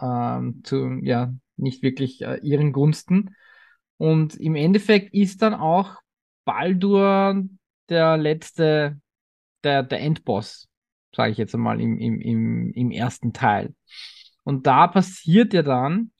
ähm, 0.00 0.62
zu, 0.64 0.98
ja, 1.02 1.32
nicht 1.56 1.82
wirklich 1.82 2.22
äh, 2.22 2.40
ihren 2.42 2.72
Gunsten. 2.72 3.36
Und 3.98 4.34
im 4.34 4.56
Endeffekt 4.56 5.14
ist 5.14 5.42
dann 5.42 5.54
auch 5.54 5.96
Baldur 6.44 7.44
der 7.88 8.16
letzte, 8.16 9.00
der, 9.62 9.84
der 9.84 10.00
Endboss, 10.00 10.68
sage 11.14 11.30
ich 11.30 11.38
jetzt 11.38 11.54
einmal, 11.54 11.80
im, 11.80 11.98
im, 11.98 12.20
im, 12.20 12.72
im 12.72 12.90
ersten 12.90 13.32
Teil. 13.32 13.74
Und 14.42 14.66
da 14.66 14.88
passiert 14.88 15.54
ja 15.54 15.62
dann 15.62 16.10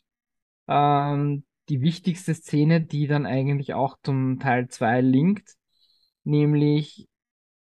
ähm, 0.69 1.45
die 1.69 1.81
wichtigste 1.81 2.35
Szene, 2.35 2.81
die 2.81 3.07
dann 3.07 3.27
eigentlich 3.27 3.75
auch 3.75 3.97
zum 4.03 4.39
Teil 4.41 4.69
2 4.69 5.01
linkt, 5.01 5.55
nämlich 6.25 7.07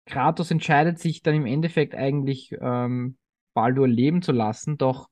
Kratos 0.06 0.50
entscheidet 0.50 0.98
sich 0.98 1.22
dann 1.22 1.34
im 1.34 1.46
Endeffekt 1.46 1.94
eigentlich 1.94 2.54
ähm, 2.60 3.16
Baldur 3.54 3.88
leben 3.88 4.22
zu 4.22 4.32
lassen, 4.32 4.78
doch 4.78 5.08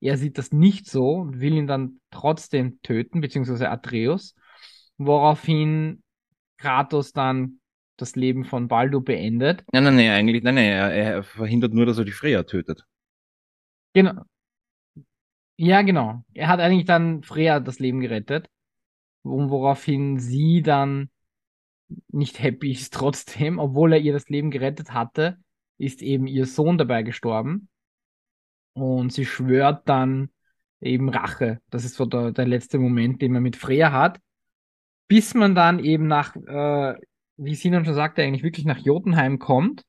er 0.00 0.16
sieht 0.16 0.36
das 0.36 0.50
nicht 0.50 0.90
so 0.90 1.14
und 1.14 1.40
will 1.40 1.54
ihn 1.54 1.68
dann 1.68 2.00
trotzdem 2.10 2.80
töten, 2.82 3.20
beziehungsweise 3.20 3.70
Atreus, 3.70 4.34
woraufhin 4.98 6.02
Kratos 6.58 7.12
dann 7.12 7.60
das 7.96 8.16
Leben 8.16 8.44
von 8.44 8.66
Baldur 8.66 9.04
beendet. 9.04 9.64
Nein, 9.72 9.84
nein, 9.84 9.96
nein, 9.96 10.10
eigentlich, 10.10 10.42
nein, 10.42 10.56
nein, 10.56 10.64
er, 10.64 10.92
er 10.92 11.22
verhindert 11.22 11.72
nur, 11.72 11.86
dass 11.86 11.98
er 11.98 12.04
die 12.04 12.10
Freya 12.10 12.42
tötet. 12.42 12.84
Genau. 13.92 14.24
Ja, 15.56 15.82
genau. 15.82 16.24
Er 16.34 16.48
hat 16.48 16.60
eigentlich 16.60 16.86
dann 16.86 17.22
Freya 17.22 17.60
das 17.60 17.78
Leben 17.78 18.00
gerettet, 18.00 18.48
woraufhin 19.22 20.18
sie 20.18 20.62
dann 20.62 21.10
nicht 22.08 22.42
happy 22.42 22.72
ist 22.72 22.94
trotzdem, 22.94 23.58
obwohl 23.58 23.92
er 23.92 24.00
ihr 24.00 24.12
das 24.12 24.28
Leben 24.28 24.50
gerettet 24.50 24.92
hatte, 24.92 25.38
ist 25.78 26.02
eben 26.02 26.26
ihr 26.26 26.46
Sohn 26.46 26.78
dabei 26.78 27.02
gestorben. 27.02 27.68
Und 28.74 29.12
sie 29.12 29.26
schwört 29.26 29.88
dann 29.88 30.30
eben 30.80 31.08
Rache. 31.08 31.60
Das 31.70 31.84
ist 31.84 31.94
so 31.94 32.06
der, 32.06 32.32
der 32.32 32.46
letzte 32.46 32.78
Moment, 32.78 33.20
den 33.20 33.32
man 33.32 33.42
mit 33.42 33.56
Freya 33.56 33.92
hat. 33.92 34.18
Bis 35.08 35.34
man 35.34 35.54
dann 35.54 35.78
eben 35.78 36.06
nach, 36.06 36.34
äh, 36.36 36.94
wie 37.36 37.54
Sinan 37.54 37.84
schon 37.84 37.94
sagte, 37.94 38.22
eigentlich 38.22 38.42
wirklich 38.42 38.64
nach 38.64 38.78
Jotunheim 38.78 39.38
kommt, 39.38 39.84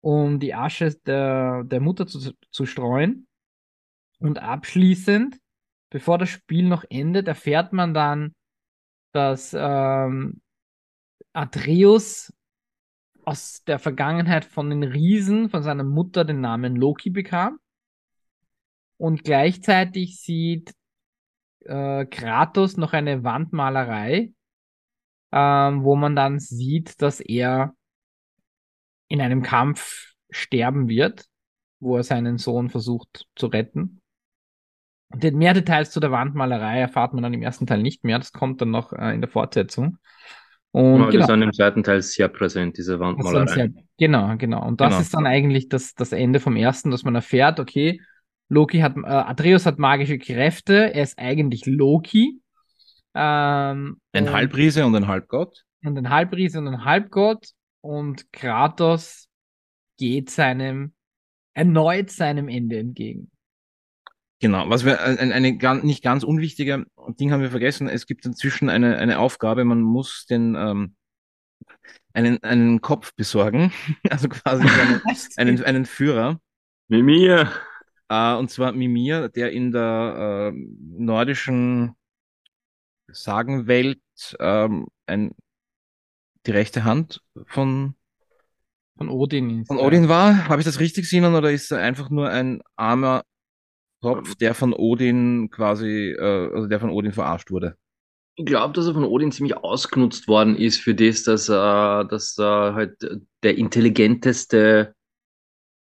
um 0.00 0.40
die 0.40 0.54
Asche 0.54 0.94
der, 1.06 1.62
der 1.64 1.80
Mutter 1.80 2.06
zu, 2.06 2.32
zu 2.50 2.66
streuen. 2.66 3.28
Und 4.26 4.40
abschließend, 4.40 5.38
bevor 5.88 6.18
das 6.18 6.30
Spiel 6.30 6.68
noch 6.68 6.82
endet, 6.90 7.28
erfährt 7.28 7.72
man 7.72 7.94
dann, 7.94 8.34
dass 9.12 9.54
ähm, 9.56 10.40
Atreus 11.32 12.32
aus 13.24 13.62
der 13.62 13.78
Vergangenheit 13.78 14.44
von 14.44 14.68
den 14.68 14.82
Riesen, 14.82 15.48
von 15.48 15.62
seiner 15.62 15.84
Mutter 15.84 16.24
den 16.24 16.40
Namen 16.40 16.74
Loki 16.74 17.10
bekam. 17.10 17.60
Und 18.96 19.22
gleichzeitig 19.22 20.20
sieht 20.20 20.74
äh, 21.60 22.04
Kratos 22.06 22.76
noch 22.76 22.94
eine 22.94 23.22
Wandmalerei, 23.22 24.32
ähm, 25.30 25.84
wo 25.84 25.94
man 25.94 26.16
dann 26.16 26.40
sieht, 26.40 27.00
dass 27.00 27.20
er 27.20 27.76
in 29.06 29.20
einem 29.20 29.42
Kampf 29.42 30.14
sterben 30.30 30.88
wird, 30.88 31.26
wo 31.78 31.96
er 31.96 32.02
seinen 32.02 32.38
Sohn 32.38 32.70
versucht 32.70 33.28
zu 33.36 33.46
retten. 33.46 34.00
Und 35.08 35.22
mehr 35.34 35.54
Details 35.54 35.90
zu 35.90 36.00
der 36.00 36.10
Wandmalerei 36.10 36.80
erfahrt 36.80 37.14
man 37.14 37.22
dann 37.22 37.34
im 37.34 37.42
ersten 37.42 37.66
Teil 37.66 37.82
nicht 37.82 38.04
mehr. 38.04 38.18
Das 38.18 38.32
kommt 38.32 38.60
dann 38.60 38.70
noch 38.70 38.92
äh, 38.92 39.14
in 39.14 39.20
der 39.20 39.30
Fortsetzung. 39.30 39.98
Und 40.72 41.00
ja, 41.00 41.10
genau. 41.10 41.26
Die 41.26 41.32
sind 41.32 41.42
im 41.42 41.52
zweiten 41.52 41.82
Teil 41.82 42.02
sehr 42.02 42.28
präsent, 42.28 42.76
diese 42.76 42.98
Wandmalerei. 43.00 43.46
Sehr, 43.46 43.70
genau, 43.98 44.36
genau. 44.36 44.66
Und 44.66 44.80
das 44.80 44.90
genau. 44.90 45.00
ist 45.00 45.14
dann 45.14 45.26
eigentlich 45.26 45.68
das, 45.68 45.94
das 45.94 46.12
Ende 46.12 46.40
vom 46.40 46.56
ersten, 46.56 46.90
dass 46.90 47.04
man 47.04 47.14
erfährt, 47.14 47.60
okay, 47.60 48.00
Loki 48.48 48.80
hat, 48.80 48.96
äh, 48.96 49.06
Atreus 49.06 49.64
hat 49.64 49.78
magische 49.78 50.18
Kräfte, 50.18 50.92
er 50.92 51.02
ist 51.02 51.18
eigentlich 51.18 51.66
Loki. 51.66 52.40
Ähm, 53.14 54.00
ein 54.12 54.32
Halbriese 54.32 54.84
und 54.84 54.94
ein 54.94 55.06
Halbgott. 55.06 55.64
Und 55.82 55.96
ein 55.96 56.10
Halbriese 56.10 56.58
und 56.58 56.68
ein 56.68 56.84
Halbgott. 56.84 57.46
Und 57.80 58.32
Kratos 58.32 59.28
geht 59.98 60.30
seinem, 60.30 60.92
erneut 61.54 62.10
seinem 62.10 62.48
Ende 62.48 62.78
entgegen. 62.78 63.30
Genau, 64.38 64.68
was 64.68 64.84
wir, 64.84 65.00
ein, 65.00 65.18
eine, 65.18 65.34
eine 65.34 65.82
nicht 65.82 66.02
ganz 66.02 66.22
unwichtige 66.22 66.84
Ding 67.18 67.32
haben 67.32 67.40
wir 67.40 67.50
vergessen. 67.50 67.88
Es 67.88 68.06
gibt 68.06 68.26
inzwischen 68.26 68.68
eine, 68.68 68.98
eine 68.98 69.18
Aufgabe, 69.18 69.64
man 69.64 69.80
muss 69.80 70.26
den, 70.26 70.54
ähm, 70.54 70.94
einen, 72.12 72.42
einen 72.42 72.80
Kopf 72.82 73.14
besorgen, 73.14 73.72
also 74.10 74.28
quasi 74.28 74.64
einen, 75.36 75.58
einen, 75.58 75.64
einen 75.64 75.86
Führer. 75.86 76.38
Mimir. 76.88 77.50
Äh, 78.08 78.34
und 78.34 78.50
zwar 78.50 78.72
Mimir, 78.72 79.30
der 79.30 79.52
in 79.52 79.72
der 79.72 80.52
äh, 80.52 80.58
nordischen 80.80 81.94
Sagenwelt 83.08 84.00
ähm, 84.38 84.86
ein, 85.06 85.34
die 86.46 86.50
rechte 86.50 86.84
Hand 86.84 87.22
von 87.46 87.94
von 88.96 89.10
Odin 89.10 89.60
ist. 89.60 89.68
Von 89.68 89.78
Odin 89.78 90.08
war. 90.08 90.48
Habe 90.48 90.60
ich 90.60 90.64
das 90.64 90.80
richtig 90.80 91.04
gesehen 91.04 91.24
oder 91.24 91.50
ist 91.50 91.70
er 91.70 91.80
einfach 91.80 92.08
nur 92.08 92.30
ein 92.30 92.62
armer 92.76 93.24
Kopf, 94.00 94.34
der 94.36 94.54
von 94.54 94.72
Odin 94.72 95.50
quasi, 95.50 96.10
äh, 96.10 96.50
also 96.54 96.66
der 96.66 96.80
von 96.80 96.90
Odin 96.90 97.12
verarscht 97.12 97.50
wurde. 97.50 97.76
Ich 98.36 98.44
glaube, 98.44 98.74
dass 98.74 98.86
er 98.86 98.94
von 98.94 99.04
Odin 99.04 99.32
ziemlich 99.32 99.56
ausgenutzt 99.56 100.28
worden 100.28 100.56
ist 100.56 100.78
für 100.78 100.94
das, 100.94 101.22
dass 101.22 101.48
er, 101.48 102.04
dass 102.04 102.38
er 102.38 102.74
halt 102.74 102.96
der 103.42 103.56
intelligenteste 103.56 104.94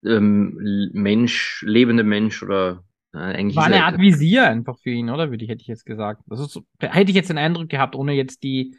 ähm, 0.05 0.91
Mensch, 0.93 1.65
lebende 1.67 2.05
Mensch 2.05 2.43
oder 2.43 2.85
äh, 3.15 3.19
eigentlich. 3.19 3.57
War 3.57 3.65
eine 3.65 3.85
Art 3.85 3.99
Visier 3.99 4.49
einfach 4.49 4.79
für 4.79 4.91
ihn, 4.91 5.09
oder? 5.09 5.31
Würde 5.31 5.45
ich, 5.45 5.51
hätte 5.51 5.63
ich 5.63 5.69
jetzt 5.69 5.87
gesagt. 5.87 6.23
Das 6.27 6.41
ist, 6.41 6.61
hätte 6.79 7.11
ich 7.11 7.17
jetzt 7.17 7.31
den 7.31 7.39
Eindruck 7.39 7.69
gehabt, 7.69 7.95
ohne 7.95 8.13
jetzt 8.13 8.43
die 8.43 8.77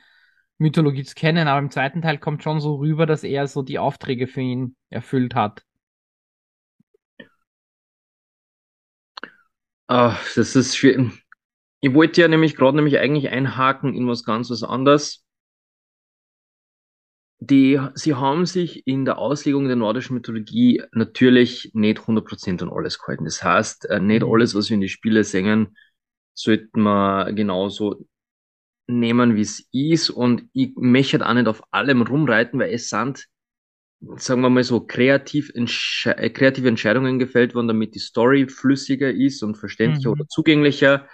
Mythologie 0.57 1.03
zu 1.03 1.15
kennen, 1.15 1.47
aber 1.47 1.59
im 1.59 1.71
zweiten 1.71 2.01
Teil 2.01 2.17
kommt 2.17 2.43
schon 2.43 2.61
so 2.61 2.75
rüber, 2.75 3.05
dass 3.05 3.23
er 3.23 3.47
so 3.47 3.63
die 3.63 3.79
Aufträge 3.79 4.27
für 4.27 4.41
ihn 4.41 4.75
erfüllt 4.89 5.35
hat. 5.35 5.63
Ach, 9.87 10.23
das 10.35 10.55
ist 10.55 10.75
schwer. 10.77 11.11
Ich 11.81 11.93
wollte 11.93 12.21
ja 12.21 12.27
nämlich 12.27 12.55
gerade 12.55 12.77
nämlich 12.77 12.97
eigentlich 12.99 13.29
einhaken 13.29 13.93
in 13.93 14.07
was 14.07 14.23
ganz 14.23 14.49
was 14.49 14.63
anderes. 14.63 15.25
Die, 17.39 17.77
sie 17.93 18.13
haben 18.13 18.45
sich 18.45 18.87
in 18.87 19.03
der 19.03 19.17
Auslegung 19.17 19.67
der 19.67 19.75
nordischen 19.75 20.15
Mythologie 20.15 20.81
natürlich 20.93 21.71
nicht 21.73 21.99
100% 21.99 22.63
an 22.63 22.69
alles 22.69 22.99
gehalten. 22.99 23.25
Das 23.25 23.43
heißt, 23.43 23.89
äh, 23.89 23.99
nicht 23.99 24.23
mhm. 24.23 24.31
alles, 24.31 24.55
was 24.55 24.69
wir 24.69 24.75
in 24.75 24.81
die 24.81 24.87
Spiele 24.87 25.25
singen, 25.25 25.75
sollten 26.33 26.81
wir 26.83 27.33
genauso 27.33 28.07
nehmen, 28.87 29.35
wie 29.35 29.41
es 29.41 29.67
ist. 29.73 30.09
Und 30.09 30.47
ich 30.53 30.71
möchte 30.77 31.27
auch 31.27 31.33
nicht 31.33 31.47
auf 31.47 31.63
allem 31.71 32.01
rumreiten, 32.03 32.59
weil 32.59 32.73
es 32.73 32.87
sind 32.87 33.27
sagen 34.17 34.41
wir 34.41 34.49
mal 34.49 34.63
so, 34.63 34.81
kreativ 34.81 35.51
entsche 35.53 36.17
äh, 36.17 36.29
kreative 36.29 36.67
Entscheidungen 36.67 37.19
gefällt 37.19 37.55
worden, 37.55 37.67
damit 37.67 37.95
die 37.95 37.99
Story 37.99 38.47
flüssiger 38.47 39.11
ist 39.11 39.43
und 39.43 39.55
verständlicher 39.55 40.09
mhm. 40.09 40.13
oder 40.13 40.27
zugänglicher, 40.27 41.07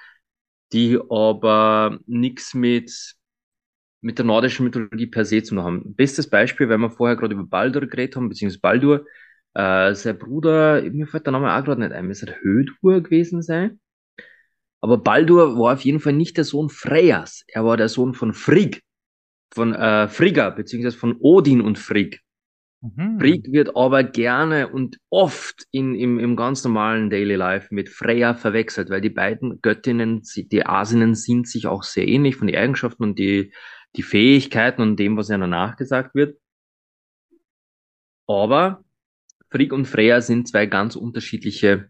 die 0.73 0.99
aber 1.09 1.99
nichts 2.05 2.53
mit, 2.53 3.15
mit 4.01 4.17
der 4.17 4.25
nordischen 4.25 4.65
Mythologie 4.65 5.07
per 5.07 5.25
se 5.25 5.43
zu 5.43 5.55
tun 5.55 5.63
haben. 5.63 5.95
Bestes 5.95 6.29
Beispiel, 6.29 6.69
wenn 6.69 6.81
wir 6.81 6.91
vorher 6.91 7.15
gerade 7.15 7.33
über 7.33 7.45
Baldur 7.45 7.87
geredet 7.87 8.15
haben, 8.15 8.29
beziehungsweise 8.29 8.61
Baldur, 8.61 9.05
äh, 9.53 9.93
sein 9.95 10.17
Bruder, 10.17 10.81
mir 10.83 11.07
fällt 11.07 11.25
der 11.25 11.31
Name 11.31 11.53
auch 11.53 11.63
gerade 11.63 11.81
nicht 11.81 11.91
ein, 11.91 12.07
müsste 12.07 12.35
Hödur 12.41 13.01
gewesen 13.01 13.41
sein. 13.41 13.79
Aber 14.81 14.97
Baldur 14.97 15.57
war 15.57 15.73
auf 15.73 15.81
jeden 15.81 15.99
Fall 15.99 16.13
nicht 16.13 16.37
der 16.37 16.45
Sohn 16.45 16.69
Freyas, 16.69 17.43
er 17.47 17.65
war 17.65 17.75
der 17.75 17.89
Sohn 17.89 18.13
von 18.13 18.33
Frigg, 18.33 18.79
von 19.53 19.73
äh, 19.73 20.07
Frigga, 20.07 20.51
beziehungsweise 20.51 20.97
von 20.97 21.17
Odin 21.19 21.61
und 21.61 21.77
Frigg. 21.77 22.19
Mhm. 22.81 23.17
Brick 23.17 23.51
wird 23.51 23.75
aber 23.75 24.03
gerne 24.03 24.69
und 24.69 24.99
oft 25.09 25.67
in, 25.71 25.95
im, 25.95 26.17
im 26.17 26.35
ganz 26.37 26.63
normalen 26.63 27.09
Daily 27.09 27.35
Life 27.35 27.73
mit 27.73 27.89
Freya 27.89 28.33
verwechselt, 28.33 28.89
weil 28.89 29.01
die 29.01 29.09
beiden 29.09 29.61
Göttinnen, 29.61 30.21
die 30.35 30.65
Asinnen, 30.65 31.13
sind 31.13 31.47
sich 31.47 31.67
auch 31.67 31.83
sehr 31.83 32.07
ähnlich 32.07 32.37
von 32.37 32.47
den 32.47 32.55
Eigenschaften 32.55 33.03
und 33.03 33.19
die, 33.19 33.51
die 33.97 34.03
Fähigkeiten 34.03 34.81
und 34.81 34.97
dem, 34.97 35.17
was 35.17 35.29
ihnen 35.29 35.49
nachgesagt 35.49 36.15
wird. 36.15 36.39
Aber 38.27 38.85
Frigg 39.49 39.73
und 39.73 39.85
Freya 39.85 40.21
sind 40.21 40.47
zwei 40.47 40.65
ganz 40.65 40.95
unterschiedliche 40.95 41.89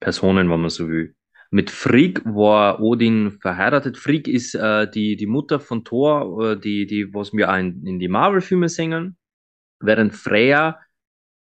Personen, 0.00 0.48
wenn 0.48 0.60
man 0.60 0.70
so 0.70 0.88
will. 0.88 1.14
Mit 1.50 1.68
Frigg 1.68 2.22
war 2.24 2.80
Odin 2.80 3.32
verheiratet. 3.32 3.98
Frigg 3.98 4.30
ist 4.30 4.54
äh, 4.54 4.90
die, 4.90 5.16
die 5.16 5.26
Mutter 5.26 5.60
von 5.60 5.84
Thor, 5.84 6.52
äh, 6.52 6.58
die, 6.58 6.86
die, 6.86 7.12
was 7.12 7.34
wir 7.34 7.50
auch 7.50 7.58
in, 7.58 7.84
in 7.84 7.98
die 7.98 8.08
Marvel-Filme 8.08 8.70
singen 8.70 9.18
während 9.82 10.14
Freya 10.14 10.80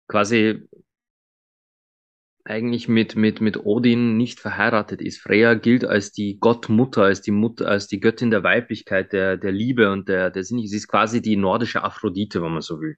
quasi 0.07 0.67
eigentlich 2.45 2.87
mit, 2.87 3.15
mit, 3.15 3.41
mit 3.41 3.57
Odin 3.65 4.17
nicht 4.17 4.39
verheiratet 4.39 5.01
ist. 5.01 5.19
Freya 5.19 5.53
gilt 5.53 5.85
als 5.85 6.11
die 6.11 6.39
Gottmutter, 6.39 7.03
als 7.03 7.21
die 7.21 7.31
Mutter, 7.31 7.67
als 7.67 7.87
die 7.87 7.99
Göttin 7.99 8.31
der 8.31 8.43
Weiblichkeit, 8.43 9.13
der, 9.13 9.37
der 9.37 9.51
Liebe 9.51 9.91
und 9.91 10.09
der, 10.09 10.31
der 10.31 10.43
Sinnlichkeit. 10.43 10.71
Sie 10.71 10.77
ist 10.77 10.87
quasi 10.87 11.21
die 11.21 11.37
nordische 11.37 11.83
Aphrodite, 11.83 12.41
wenn 12.41 12.51
man 12.51 12.61
so 12.61 12.79
will. 12.79 12.97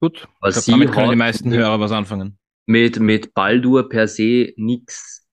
Gut, 0.00 0.28
was 0.40 0.58
ich 0.58 0.74
glaub, 0.74 0.80
sie 0.80 0.86
können 0.86 1.10
die 1.10 1.16
meisten 1.16 1.52
Hörer 1.52 1.80
was 1.80 1.92
anfangen. 1.92 2.38
Mit, 2.66 3.00
mit 3.00 3.34
Baldur 3.34 3.88
per 3.88 4.06
se 4.06 4.52
nix, 4.56 5.26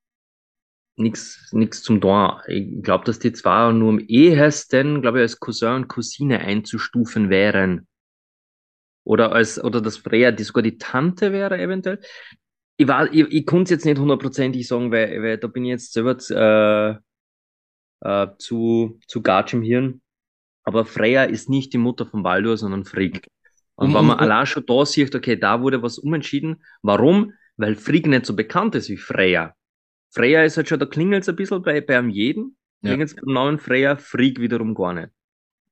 nix, 0.95 1.50
nix 1.52 1.84
zum 1.84 2.00
Dorn. 2.00 2.41
Ich 2.47 2.82
glaube, 2.84 3.06
dass 3.06 3.19
die 3.19 3.34
zwar 3.34 3.74
nur 3.74 3.89
am 3.89 4.00
ehesten, 4.00 5.02
glaube 5.02 5.19
ich, 5.19 5.24
als 5.24 5.39
Cousin 5.39 5.74
und 5.76 5.88
Cousine 5.88 6.39
einzustufen 6.39 7.30
wären. 7.30 7.88
Oder 9.04 9.32
als, 9.32 9.64
oder 9.64 9.82
das 9.82 9.98
Freya, 9.98 10.32
die 10.32 10.44
sogar 10.44 10.64
die 10.64 10.78
Tante 10.78 11.32
wäre 11.32 11.60
eventuell. 11.60 12.00
Ich, 12.78 12.88
war, 12.88 13.12
ich, 13.12 13.26
ich 13.32 13.46
konnte 13.46 13.64
es 13.66 13.70
jetzt 13.72 13.86
nicht 13.86 14.00
hundertprozentig 14.00 14.68
sagen, 14.68 14.92
weil, 14.92 15.22
weil 15.22 15.38
da 15.38 15.48
bin 15.48 15.66
ich 15.66 15.72
jetzt 15.72 15.94
selber 15.94 16.18
äh, 16.30 16.98
äh, 18.02 18.28
zu, 18.38 19.00
zu 19.08 19.22
Gatsch 19.22 19.54
im 19.54 19.62
Hirn. 19.62 20.02
Aber 20.64 20.86
Freya 20.86 21.24
ist 21.24 21.50
nicht 21.50 21.74
die 21.74 21.78
Mutter 21.78 22.06
von 22.06 22.24
Baldur, 22.24 22.58
sondern 22.58 22.86
Frigg. 22.86 23.22
Und 23.76 23.90
mhm. 23.90 23.94
wenn 23.96 24.06
man 24.06 24.20
allein 24.20 24.46
schon 24.46 24.66
da 24.66 24.86
sieht, 24.86 25.16
okay, 25.16 25.36
da 25.36 25.62
wurde 25.62 25.82
was 25.82 25.98
umentschieden. 25.98 26.64
Warum? 26.84 27.34
Weil 27.58 27.76
Frigg 27.76 28.08
nicht 28.08 28.26
so 28.26 28.36
bekannt 28.36 28.76
ist 28.76 28.90
wie 28.90 28.98
Freya. 28.98 29.56
Freya 30.14 30.44
ist 30.44 30.58
halt 30.58 30.68
schon, 30.68 30.80
da 30.80 30.86
klingelt 30.86 31.24
es 31.24 31.30
ein 31.30 31.36
bisschen 31.36 31.64
bei, 31.64 31.82
bei 31.82 31.98
einem 31.98 32.10
jeden. 32.10 32.58
Klingelt 32.82 33.10
es 33.10 33.16
ja. 33.16 33.22
beim 33.26 33.34
Namen 33.34 33.60
Freya, 33.60 33.96
Frigg 33.96 34.40
wiederum 34.40 34.76
gar 34.76 34.94
nicht. 34.94 35.10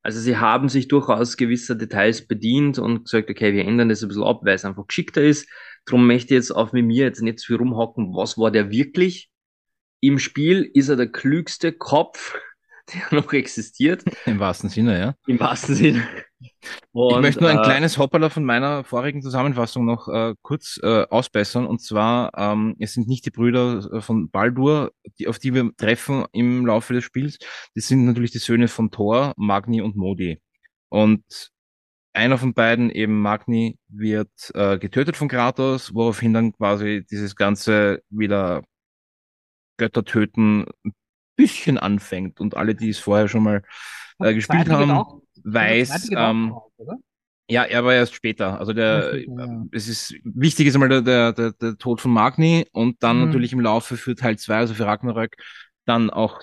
Also 0.02 0.18
sie 0.20 0.38
haben 0.38 0.68
sich 0.68 0.88
durchaus 0.88 1.36
gewisser 1.36 1.74
Details 1.74 2.26
bedient 2.26 2.78
und 2.78 3.04
gesagt, 3.04 3.28
okay, 3.28 3.52
wir 3.52 3.66
ändern 3.66 3.90
das 3.90 4.02
ein 4.02 4.08
bisschen 4.08 4.24
ab, 4.24 4.40
weil 4.44 4.54
es 4.54 4.64
einfach 4.64 4.86
geschickter 4.86 5.22
ist. 5.22 5.48
Drum 5.84 6.06
möchte 6.06 6.34
ich 6.34 6.38
jetzt 6.38 6.50
auf 6.50 6.72
mit 6.72 6.86
mir 6.86 7.04
jetzt 7.04 7.22
nicht 7.22 7.38
zu 7.38 7.48
viel 7.48 7.56
rumhocken, 7.56 8.14
was 8.14 8.38
war 8.38 8.50
der 8.50 8.70
wirklich? 8.70 9.30
Im 10.00 10.18
Spiel 10.18 10.70
ist 10.72 10.88
er 10.88 10.96
der 10.96 11.12
klügste 11.12 11.72
Kopf, 11.72 12.38
der 13.10 13.18
noch 13.18 13.32
existiert. 13.32 14.04
Im 14.26 14.38
wahrsten 14.38 14.68
Sinne, 14.68 14.98
ja. 14.98 15.14
Im 15.26 15.38
wahrsten 15.40 15.74
Sinne. 15.74 16.06
Und, 16.92 17.16
ich 17.16 17.20
möchte 17.20 17.40
nur 17.42 17.50
ein 17.50 17.58
äh, 17.58 17.62
kleines 17.62 17.98
Hopperler 17.98 18.30
von 18.30 18.44
meiner 18.44 18.84
vorigen 18.84 19.22
Zusammenfassung 19.22 19.84
noch 19.84 20.08
äh, 20.08 20.34
kurz 20.42 20.80
äh, 20.82 21.06
ausbessern. 21.08 21.66
Und 21.66 21.80
zwar, 21.80 22.32
ähm, 22.36 22.76
es 22.78 22.94
sind 22.94 23.08
nicht 23.08 23.26
die 23.26 23.30
Brüder 23.30 23.88
äh, 23.92 24.00
von 24.00 24.30
Baldur, 24.30 24.92
die, 25.18 25.28
auf 25.28 25.38
die 25.38 25.54
wir 25.54 25.70
treffen 25.76 26.24
im 26.32 26.66
Laufe 26.66 26.94
des 26.94 27.04
Spiels. 27.04 27.38
Das 27.74 27.86
sind 27.86 28.04
natürlich 28.04 28.30
die 28.30 28.38
Söhne 28.38 28.68
von 28.68 28.90
Thor, 28.90 29.34
Magni 29.36 29.82
und 29.82 29.96
Modi. 29.96 30.40
Und 30.88 31.50
einer 32.12 32.38
von 32.38 32.54
beiden, 32.54 32.90
eben 32.90 33.20
Magni, 33.20 33.78
wird 33.88 34.30
äh, 34.54 34.78
getötet 34.78 35.16
von 35.16 35.28
Kratos, 35.28 35.94
woraufhin 35.94 36.34
dann 36.34 36.52
quasi 36.52 37.06
dieses 37.08 37.36
Ganze 37.36 38.02
wieder 38.08 38.64
Götter 39.76 40.04
töten 40.04 40.66
bisschen 41.40 41.78
anfängt. 41.78 42.40
Und 42.40 42.56
alle, 42.56 42.74
die 42.74 42.90
es 42.90 42.98
vorher 42.98 43.28
schon 43.28 43.42
mal 43.42 43.62
äh, 44.18 44.34
gespielt 44.34 44.68
haben, 44.68 44.90
auch, 44.90 45.20
weiß, 45.44 46.10
ähm, 46.16 46.52
auch, 46.52 46.70
ja, 47.48 47.64
er 47.64 47.84
war 47.84 47.94
erst 47.94 48.14
später. 48.14 48.60
Also 48.60 48.72
der, 48.72 49.18
ja. 49.18 49.64
es 49.72 49.88
ist 49.88 50.14
wichtig 50.22 50.68
ist 50.68 50.74
einmal 50.74 50.88
der, 50.88 51.02
der, 51.02 51.32
der, 51.32 51.52
der 51.52 51.76
Tod 51.78 52.00
von 52.00 52.12
Magni 52.12 52.66
und 52.72 53.02
dann 53.02 53.18
mhm. 53.18 53.26
natürlich 53.26 53.52
im 53.52 53.60
Laufe 53.60 53.96
für 53.96 54.14
Teil 54.14 54.38
2, 54.38 54.56
also 54.56 54.74
für 54.74 54.86
Ragnarök, 54.86 55.36
dann 55.84 56.10
auch 56.10 56.42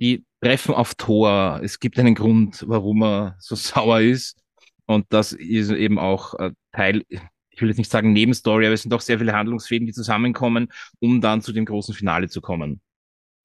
die 0.00 0.24
Treffen 0.40 0.74
auf 0.74 0.94
Thor. 0.94 1.60
Es 1.62 1.78
gibt 1.78 1.98
einen 1.98 2.14
Grund, 2.14 2.64
warum 2.66 3.02
er 3.02 3.36
so 3.38 3.54
sauer 3.54 4.00
ist. 4.00 4.40
Und 4.86 5.06
das 5.10 5.32
ist 5.32 5.70
eben 5.70 5.98
auch 5.98 6.34
äh, 6.38 6.52
Teil, 6.72 7.04
ich 7.08 7.60
will 7.60 7.68
jetzt 7.68 7.78
nicht 7.78 7.90
sagen 7.90 8.12
Nebenstory, 8.12 8.66
aber 8.66 8.74
es 8.74 8.82
sind 8.82 8.92
doch 8.92 9.00
sehr 9.02 9.18
viele 9.18 9.34
Handlungsfäden, 9.34 9.86
die 9.86 9.92
zusammenkommen, 9.92 10.68
um 11.00 11.20
dann 11.20 11.42
zu 11.42 11.52
dem 11.52 11.66
großen 11.66 11.94
Finale 11.94 12.28
zu 12.28 12.40
kommen. 12.40 12.80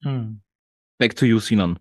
Hm. 0.02 0.40
Back 1.00 1.16
to 1.16 1.24
you, 1.24 1.40
Sinan. 1.40 1.78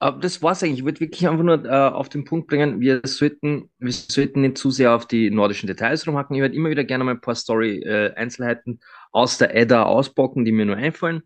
Das 0.00 0.42
war's 0.42 0.64
eigentlich. 0.64 0.80
Ich 0.80 0.84
würde 0.84 0.98
wirklich 0.98 1.28
einfach 1.28 1.44
nur 1.44 1.64
äh, 1.64 1.68
auf 1.68 2.08
den 2.08 2.24
Punkt 2.24 2.48
bringen, 2.48 2.80
wir 2.80 3.00
sollten, 3.04 3.70
wir 3.78 3.92
sollten 3.92 4.40
nicht 4.40 4.58
zu 4.58 4.72
sehr 4.72 4.92
auf 4.92 5.06
die 5.06 5.30
nordischen 5.30 5.68
Details 5.68 6.06
rumhacken. 6.06 6.34
Ich 6.34 6.42
werde 6.42 6.56
immer 6.56 6.70
wieder 6.70 6.82
gerne 6.82 7.04
mal 7.04 7.12
ein 7.12 7.20
paar 7.20 7.36
Story-Einzelheiten 7.36 8.80
äh, 8.80 8.84
aus 9.12 9.38
der 9.38 9.54
Edda 9.54 9.84
ausbocken, 9.84 10.44
die 10.44 10.50
mir 10.50 10.66
nur 10.66 10.76
einfallen. 10.76 11.22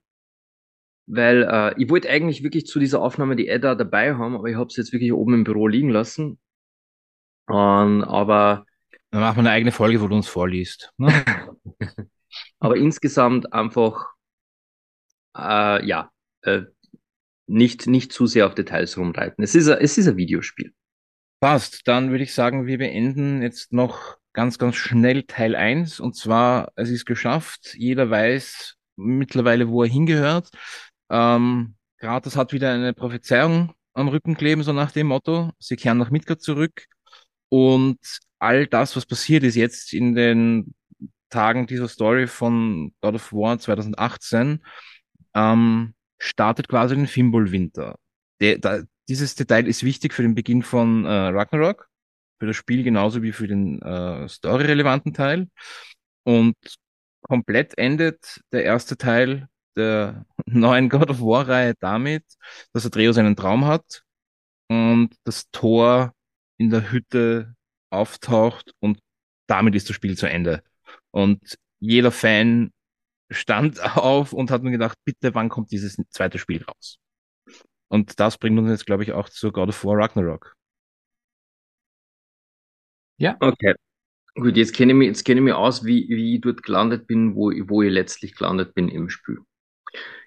Weil 1.06 1.42
äh, 1.42 1.82
ich 1.82 1.88
wollte 1.88 2.10
eigentlich 2.10 2.42
wirklich 2.42 2.66
zu 2.66 2.78
dieser 2.78 3.00
Aufnahme 3.00 3.34
die 3.34 3.48
Edda 3.48 3.74
dabei 3.74 4.14
haben, 4.14 4.36
aber 4.36 4.48
ich 4.48 4.56
habe 4.56 4.68
es 4.68 4.76
jetzt 4.76 4.92
wirklich 4.92 5.14
oben 5.14 5.32
im 5.32 5.44
Büro 5.44 5.68
liegen 5.68 5.88
lassen. 5.88 6.38
Und, 7.46 8.04
aber. 8.04 8.66
Dann 9.10 9.22
machen 9.22 9.36
wir 9.36 9.40
eine 9.40 9.50
eigene 9.50 9.72
Folge, 9.72 10.02
wo 10.02 10.06
du 10.06 10.16
uns 10.16 10.28
vorliest. 10.28 10.92
Ne? 10.98 11.24
aber 12.58 12.76
insgesamt 12.76 13.54
einfach, 13.54 14.06
äh, 15.36 15.84
ja, 15.86 16.12
äh, 16.42 16.62
nicht, 17.46 17.86
nicht 17.86 18.12
zu 18.12 18.26
sehr 18.26 18.46
auf 18.46 18.54
Details 18.54 18.96
rumreiten. 18.96 19.42
Es 19.42 19.54
ist, 19.54 19.68
ein, 19.68 19.78
es 19.80 19.98
ist 19.98 20.08
ein 20.08 20.16
Videospiel. 20.16 20.72
Passt. 21.40 21.86
Dann 21.88 22.10
würde 22.10 22.24
ich 22.24 22.34
sagen, 22.34 22.66
wir 22.66 22.78
beenden 22.78 23.42
jetzt 23.42 23.72
noch 23.72 24.16
ganz, 24.32 24.58
ganz 24.58 24.76
schnell 24.76 25.24
Teil 25.24 25.56
1. 25.56 26.00
Und 26.00 26.16
zwar, 26.16 26.72
es 26.76 26.90
ist 26.90 27.04
geschafft. 27.04 27.74
Jeder 27.76 28.10
weiß 28.10 28.76
mittlerweile, 28.96 29.68
wo 29.68 29.82
er 29.82 29.88
hingehört. 29.88 30.50
Ähm, 31.10 31.74
Kratos 31.98 32.36
hat 32.36 32.52
wieder 32.52 32.72
eine 32.72 32.94
Prophezeiung 32.94 33.74
am 33.94 34.08
Rücken 34.08 34.36
kleben, 34.36 34.62
so 34.62 34.72
nach 34.72 34.92
dem 34.92 35.08
Motto. 35.08 35.50
Sie 35.58 35.76
kehren 35.76 35.98
nach 35.98 36.10
Midgard 36.10 36.40
zurück. 36.40 36.86
Und 37.48 37.98
all 38.38 38.66
das, 38.66 38.96
was 38.96 39.06
passiert 39.06 39.44
ist 39.44 39.56
jetzt 39.56 39.92
in 39.92 40.14
den 40.14 40.74
Tagen 41.28 41.66
dieser 41.66 41.88
Story 41.88 42.26
von 42.26 42.92
God 43.00 43.14
of 43.14 43.32
War 43.32 43.58
2018, 43.58 44.64
ähm, 45.34 45.94
startet 46.22 46.68
quasi 46.68 46.94
den 46.94 47.06
Fimbul-Winter. 47.06 47.96
dieses 49.08 49.34
Detail 49.34 49.66
ist 49.66 49.82
wichtig 49.82 50.14
für 50.14 50.22
den 50.22 50.34
Beginn 50.34 50.62
von 50.62 51.04
äh, 51.04 51.08
Ragnarok, 51.08 51.88
für 52.38 52.46
das 52.46 52.56
Spiel 52.56 52.82
genauso 52.84 53.22
wie 53.22 53.32
für 53.32 53.48
den 53.48 53.82
äh, 53.82 54.28
story-relevanten 54.28 55.12
Teil. 55.12 55.48
Und 56.24 56.56
komplett 57.22 57.76
endet 57.76 58.40
der 58.52 58.64
erste 58.64 58.96
Teil 58.96 59.48
der 59.76 60.24
neuen 60.46 60.88
God 60.88 61.10
of 61.10 61.20
War-Reihe 61.20 61.74
damit, 61.80 62.24
dass 62.72 62.86
Atreus 62.86 63.18
einen 63.18 63.36
Traum 63.36 63.66
hat 63.66 64.02
und 64.68 65.14
das 65.24 65.50
Tor 65.50 66.14
in 66.58 66.70
der 66.70 66.92
Hütte 66.92 67.54
auftaucht 67.90 68.72
und 68.80 69.00
damit 69.48 69.74
ist 69.74 69.88
das 69.88 69.96
Spiel 69.96 70.16
zu 70.16 70.28
Ende. 70.28 70.62
Und 71.10 71.58
jeder 71.80 72.12
Fan 72.12 72.72
stand 73.32 73.80
auf 73.96 74.32
und 74.32 74.50
hat 74.50 74.62
mir 74.62 74.70
gedacht, 74.70 74.98
bitte, 75.04 75.34
wann 75.34 75.48
kommt 75.48 75.70
dieses 75.70 75.96
zweite 76.10 76.38
Spiel 76.38 76.64
raus? 76.64 76.98
Und 77.88 78.18
das 78.20 78.38
bringt 78.38 78.58
uns 78.58 78.70
jetzt, 78.70 78.86
glaube 78.86 79.02
ich, 79.02 79.12
auch 79.12 79.28
zu 79.28 79.52
God 79.52 79.68
of 79.68 79.84
War 79.84 79.98
Ragnarok. 79.98 80.54
Ja. 83.18 83.36
Okay. 83.40 83.74
Gut, 84.34 84.56
jetzt 84.56 84.74
kenne 84.74 84.92
ich 84.92 84.98
mich, 84.98 85.08
jetzt 85.08 85.24
kenne 85.24 85.40
ich 85.40 85.44
mich 85.44 85.52
aus, 85.52 85.84
wie, 85.84 86.08
wie 86.08 86.36
ich 86.36 86.40
dort 86.40 86.62
gelandet 86.62 87.06
bin, 87.06 87.34
wo, 87.34 87.52
wo 87.68 87.82
ich 87.82 87.92
letztlich 87.92 88.34
gelandet 88.34 88.74
bin 88.74 88.88
im 88.88 89.10
Spiel. 89.10 89.40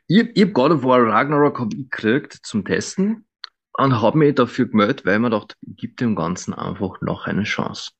Ich, 0.07 0.29
ich 0.35 0.43
habe 0.43 0.51
God 0.51 0.71
of 0.71 0.83
War 0.83 1.01
Ragnarok 1.01 1.59
hab 1.59 1.73
ich 1.73 1.89
gekriegt 1.89 2.33
zum 2.43 2.63
Testen 2.63 3.25
und 3.73 4.01
habe 4.01 4.19
mich 4.19 4.35
dafür 4.35 4.67
gemeldet, 4.67 5.05
weil 5.05 5.17
man 5.17 5.31
dachte, 5.31 5.55
gibt 5.63 6.01
dem 6.01 6.15
Ganzen 6.15 6.53
einfach 6.53 7.01
noch 7.01 7.25
eine 7.25 7.43
Chance. 7.43 7.91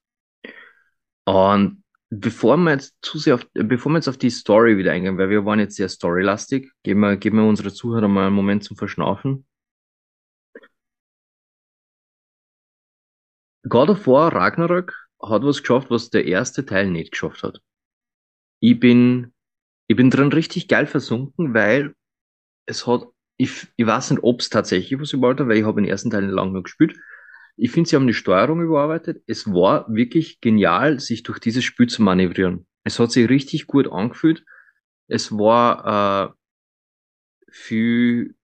Und 1.26 1.84
bevor 2.10 2.58
wir 2.58 2.72
jetzt 2.72 2.96
zu 3.02 3.18
sehr 3.18 3.36
auf, 3.36 3.48
bevor 3.54 3.92
wir 3.92 3.98
jetzt 3.98 4.08
auf 4.08 4.18
die 4.18 4.30
Story 4.30 4.78
wieder 4.78 4.92
eingehen, 4.92 5.18
weil 5.18 5.30
wir 5.30 5.46
waren 5.46 5.60
jetzt 5.60 5.76
sehr 5.76 5.90
storylastig, 5.90 6.72
geben 6.84 7.02
wir, 7.02 7.18
geben 7.18 7.38
wir 7.38 7.46
unsere 7.46 7.74
Zuhörer 7.74 8.08
mal 8.08 8.28
einen 8.28 8.36
Moment 8.36 8.64
zum 8.64 8.78
Verschnaufen. 8.78 9.46
God 13.68 13.90
of 13.90 14.06
War 14.06 14.34
Ragnarök 14.34 14.94
hat 15.22 15.44
was 15.44 15.62
geschafft, 15.62 15.90
was 15.90 16.10
der 16.12 16.26
erste 16.26 16.66
Teil 16.66 16.90
nicht 16.92 17.12
geschafft 17.12 17.42
hat. 17.44 17.62
Ich 18.60 18.80
bin, 18.80 19.34
ich 19.88 19.96
bin 19.96 20.10
drin 20.12 20.32
richtig 20.32 20.68
geil 20.68 20.86
versunken, 20.86 21.54
weil 21.54 21.96
es 22.68 22.86
hat, 22.86 23.08
ich, 23.38 23.68
ich 23.76 23.86
weiß 23.86 24.12
nicht, 24.12 24.24
ob 24.24 24.40
es 24.40 24.50
tatsächlich 24.50 25.00
was 25.00 25.14
überhaupt 25.14 25.40
hat, 25.40 25.48
weil 25.48 25.58
ich 25.58 25.66
habe 25.66 25.82
den 25.82 25.90
ersten 25.90 26.12
Teil 26.12 26.24
nicht 26.24 26.34
lange 26.34 26.52
noch 26.52 26.64
gespielt. 26.64 26.96
Ich 27.58 27.72
finde, 27.72 27.90
sie 27.90 27.96
haben 27.96 28.08
die 28.08 28.14
Steuerung 28.14 28.62
überarbeitet. 28.62 29.24
Es 29.28 29.48
war 29.48 29.86
wirklich 29.88 30.42
genial, 30.42 31.00
sich 31.00 31.24
durch 31.24 31.40
dieses 31.40 31.64
Spiel 31.64 31.88
zu 31.88 32.04
manövrieren. 32.04 32.68
Es 32.84 33.00
hat 33.00 33.12
sich 33.12 33.30
richtig 33.30 33.68
gut 33.68 33.88
angefühlt. 33.92 34.44
Es 35.08 35.32
war 35.32 36.30
äh, 36.30 37.52
viel, 37.52 38.36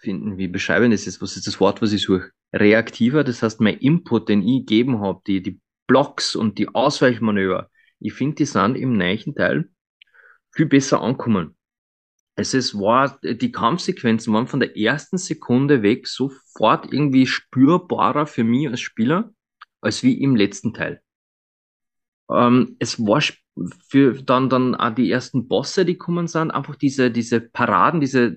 finden, 0.00 0.38
wie 0.38 0.48
beschreiben 0.48 0.90
das 0.90 1.04
jetzt, 1.04 1.20
was 1.20 1.36
ist 1.36 1.46
das 1.46 1.58
Wort, 1.60 1.82
was 1.82 1.92
ich 1.92 2.02
suche? 2.02 2.30
Reaktiver, 2.52 3.24
das 3.24 3.42
heißt, 3.42 3.60
mein 3.60 3.78
Input, 3.78 4.28
den 4.28 4.42
ich 4.42 4.66
gegeben 4.66 5.00
habe, 5.00 5.20
die, 5.26 5.42
die 5.42 5.60
Blocks 5.86 6.36
und 6.36 6.58
die 6.58 6.68
Ausweichmanöver, 6.68 7.70
ich 8.00 8.12
finde, 8.14 8.36
die 8.36 8.44
sind 8.44 8.76
im 8.76 8.96
neuen 8.96 9.34
Teil 9.34 9.70
viel 10.52 10.66
besser 10.66 11.02
ankommen. 11.02 11.57
Es 12.38 12.54
ist, 12.54 12.78
war, 12.78 13.18
die 13.20 13.50
Kampfsequenzen 13.50 14.32
waren 14.32 14.46
von 14.46 14.60
der 14.60 14.76
ersten 14.76 15.18
Sekunde 15.18 15.82
weg 15.82 16.06
sofort 16.06 16.92
irgendwie 16.92 17.26
spürbarer 17.26 18.26
für 18.26 18.44
mich 18.44 18.68
als 18.68 18.80
Spieler, 18.80 19.32
als 19.80 20.04
wie 20.04 20.22
im 20.22 20.36
letzten 20.36 20.72
Teil. 20.72 21.02
Ähm, 22.30 22.76
es 22.78 23.00
war 23.00 23.20
für 23.88 24.22
dann, 24.22 24.48
dann 24.48 24.76
auch 24.76 24.94
die 24.94 25.10
ersten 25.10 25.48
Bosse, 25.48 25.84
die 25.84 25.98
kommen 25.98 26.28
sind, 26.28 26.52
einfach 26.52 26.76
diese, 26.76 27.10
diese 27.10 27.40
Paraden, 27.40 28.00
diese 28.00 28.36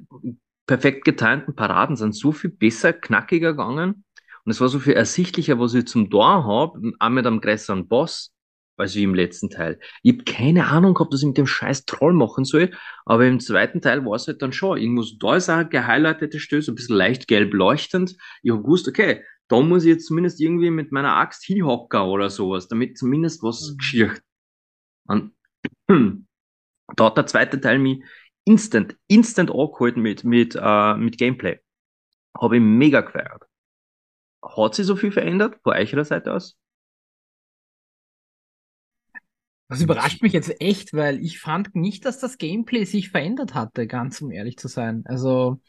perfekt 0.65 1.05
getimten 1.05 1.55
Paraden 1.55 1.95
sind 1.95 2.15
so 2.15 2.31
viel 2.31 2.49
besser, 2.49 2.93
knackiger 2.93 3.51
gegangen. 3.51 4.03
Und 4.43 4.51
es 4.51 4.59
war 4.59 4.69
so 4.69 4.79
viel 4.79 4.93
ersichtlicher, 4.93 5.59
was 5.59 5.75
ich 5.75 5.85
zum 5.85 6.09
Tor 6.09 6.43
habe, 6.43 6.91
auch 6.97 7.09
mit 7.09 7.27
einem 7.27 7.39
größeren 7.39 7.87
Boss, 7.87 8.33
als 8.81 8.95
wie 8.95 9.03
im 9.03 9.15
letzten 9.15 9.49
Teil. 9.49 9.79
Ich 10.03 10.13
habe 10.13 10.23
keine 10.23 10.67
Ahnung 10.67 10.93
gehabt, 10.93 11.13
was 11.13 11.21
ich 11.21 11.27
mit 11.27 11.37
dem 11.37 11.47
scheiß 11.47 11.85
Troll 11.85 12.13
machen 12.13 12.43
soll, 12.45 12.71
aber 13.05 13.25
im 13.25 13.39
zweiten 13.39 13.81
Teil 13.81 14.05
war 14.05 14.15
es 14.15 14.27
halt 14.27 14.41
dann 14.41 14.53
schon. 14.53 14.77
Irgendwas, 14.77 15.17
da 15.19 15.35
ist 15.35 15.49
auch 15.49 15.69
gehighlightete 15.69 16.39
Stöße, 16.39 16.71
ein 16.71 16.75
bisschen 16.75 16.95
leicht 16.95 17.27
gelb 17.27 17.53
leuchtend. 17.53 18.15
Ich 18.43 18.51
habe 18.51 18.61
gewusst, 18.61 18.87
okay, 18.87 19.23
da 19.47 19.61
muss 19.61 19.83
ich 19.83 19.89
jetzt 19.89 20.07
zumindest 20.07 20.39
irgendwie 20.39 20.69
mit 20.69 20.91
meiner 20.91 21.15
Axt 21.17 21.43
hinhocken 21.43 22.01
oder 22.01 22.29
sowas, 22.29 22.67
damit 22.67 22.97
zumindest 22.97 23.43
was 23.43 23.71
mhm. 23.71 23.77
geschieht. 23.77 24.21
Und 25.07 25.33
da 26.95 27.05
hat 27.05 27.17
der 27.17 27.25
zweite 27.25 27.59
Teil 27.59 27.79
mich 27.79 28.03
instant, 28.45 28.95
instant 29.07 29.51
angehalten 29.51 30.01
mit, 30.01 30.23
mit, 30.23 30.57
äh, 30.59 30.95
mit 30.95 31.17
Gameplay. 31.17 31.59
Habe 32.37 32.57
ich 32.57 32.63
mega 32.63 33.01
gefeiert. 33.01 33.43
Hat 34.43 34.75
sich 34.75 34.85
so 34.85 34.95
viel 34.95 35.11
verändert 35.11 35.59
von 35.63 35.73
eurer 35.73 36.05
Seite 36.05 36.33
aus? 36.33 36.57
Das 39.71 39.81
überrascht 39.81 40.21
mich 40.21 40.33
jetzt 40.33 40.59
echt, 40.61 40.93
weil 40.93 41.23
ich 41.23 41.39
fand 41.39 41.75
nicht, 41.75 42.03
dass 42.03 42.19
das 42.19 42.37
Gameplay 42.37 42.83
sich 42.83 43.09
verändert 43.09 43.53
hatte, 43.53 43.87
ganz 43.87 44.21
um 44.21 44.29
ehrlich 44.29 44.57
zu 44.57 44.67
sein. 44.67 45.03
Also 45.05 45.61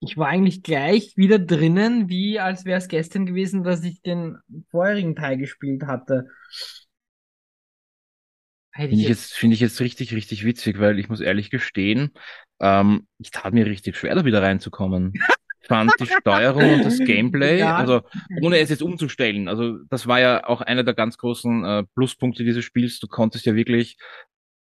ich 0.00 0.18
war 0.18 0.28
eigentlich 0.28 0.62
gleich 0.62 1.16
wieder 1.16 1.38
drinnen, 1.38 2.10
wie 2.10 2.40
als 2.40 2.66
wäre 2.66 2.78
es 2.78 2.88
gestern 2.88 3.26
gewesen, 3.26 3.64
dass 3.64 3.84
ich 3.84 4.02
den 4.02 4.36
vorherigen 4.70 5.16
Teil 5.16 5.38
gespielt 5.38 5.84
hatte. 5.84 6.28
Finde 8.88 9.02
ich, 9.02 9.08
jetzt, 9.08 9.32
finde 9.32 9.54
ich 9.54 9.60
jetzt 9.60 9.80
richtig, 9.80 10.12
richtig 10.14 10.44
witzig, 10.44 10.78
weil 10.78 10.98
ich 10.98 11.08
muss 11.08 11.20
ehrlich 11.20 11.50
gestehen, 11.50 12.12
Ähm, 12.60 13.06
ich 13.18 13.30
tat 13.30 13.52
mir 13.54 13.66
richtig 13.66 13.96
schwer, 13.98 14.14
da 14.16 14.24
wieder 14.24 14.42
reinzukommen. 14.42 15.14
Fand 15.68 15.92
die 16.00 16.06
Steuerung 16.06 16.74
und 16.74 16.84
das 16.84 16.98
Gameplay, 17.04 17.58
ja. 17.58 17.76
also 17.76 18.02
ohne 18.42 18.58
es 18.58 18.70
jetzt 18.70 18.82
umzustellen, 18.82 19.48
also 19.48 19.78
das 19.90 20.06
war 20.06 20.20
ja 20.20 20.46
auch 20.46 20.60
einer 20.60 20.84
der 20.84 20.94
ganz 20.94 21.18
großen 21.18 21.64
äh, 21.64 21.84
Pluspunkte 21.94 22.44
dieses 22.44 22.64
Spiels. 22.64 22.98
Du 23.00 23.08
konntest 23.08 23.46
ja 23.46 23.54
wirklich 23.54 23.96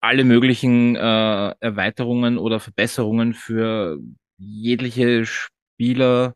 alle 0.01 0.23
möglichen 0.23 0.95
äh, 0.95 1.55
Erweiterungen 1.59 2.37
oder 2.37 2.59
Verbesserungen 2.59 3.33
für 3.33 3.97
jegliche 4.37 5.25
Spieler 5.25 6.35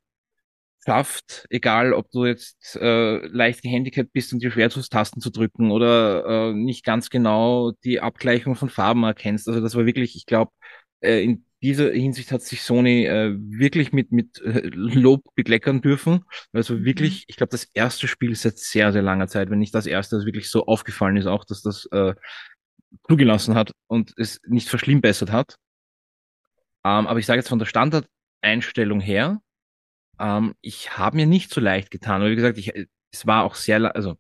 schafft, 0.85 1.45
egal 1.49 1.93
ob 1.93 2.09
du 2.11 2.25
jetzt 2.25 2.75
äh, 2.77 3.25
leicht 3.27 3.61
gehandicapt 3.61 4.11
bist 4.13 4.33
und 4.33 4.41
dir 4.41 4.51
schwer 4.51 4.69
tust, 4.69 4.91
Tasten 4.91 5.21
zu 5.21 5.29
drücken 5.29 5.71
oder 5.71 6.49
äh, 6.49 6.53
nicht 6.53 6.83
ganz 6.83 7.09
genau 7.09 7.71
die 7.83 7.99
Abgleichung 7.99 8.55
von 8.55 8.69
Farben 8.69 9.03
erkennst. 9.03 9.47
Also 9.47 9.61
das 9.61 9.75
war 9.75 9.85
wirklich, 9.85 10.15
ich 10.15 10.25
glaube, 10.25 10.51
äh, 11.01 11.23
in 11.23 11.45
dieser 11.61 11.91
Hinsicht 11.91 12.31
hat 12.31 12.41
sich 12.41 12.61
Sony 12.61 13.05
äh, 13.05 13.35
wirklich 13.37 13.91
mit, 13.91 14.11
mit 14.11 14.41
äh, 14.41 14.69
Lob 14.73 15.23
bekleckern 15.35 15.81
dürfen. 15.81 16.25
Also 16.53 16.75
mhm. 16.75 16.85
wirklich, 16.85 17.25
ich 17.27 17.35
glaube, 17.35 17.51
das 17.51 17.65
erste 17.73 18.07
Spiel 18.07 18.35
seit 18.35 18.57
sehr, 18.57 18.91
sehr 18.91 19.01
langer 19.01 19.27
Zeit, 19.27 19.49
wenn 19.49 19.59
nicht 19.59 19.75
das 19.75 19.85
erste, 19.85 20.15
das 20.15 20.25
wirklich 20.25 20.49
so 20.49 20.65
aufgefallen 20.65 21.17
ist, 21.17 21.25
auch, 21.25 21.45
dass 21.45 21.61
das 21.61 21.85
äh, 21.91 22.13
zugelassen 23.07 23.55
hat 23.55 23.73
und 23.87 24.13
es 24.17 24.39
nicht 24.47 24.69
verschlimmbessert 24.69 25.31
hat. 25.31 25.55
Ähm, 26.85 27.07
aber 27.07 27.19
ich 27.19 27.25
sage 27.25 27.39
jetzt 27.39 27.49
von 27.49 27.59
der 27.59 27.65
Standardeinstellung 27.65 29.01
her, 29.01 29.41
ähm, 30.19 30.55
ich 30.61 30.97
habe 30.97 31.17
mir 31.17 31.25
nicht 31.25 31.53
so 31.53 31.61
leicht 31.61 31.91
getan. 31.91 32.21
Aber 32.21 32.31
wie 32.31 32.35
gesagt, 32.35 32.57
ich, 32.57 32.71
es 33.11 33.27
war 33.27 33.43
auch 33.43 33.55
sehr, 33.55 33.95
also, 33.95 34.17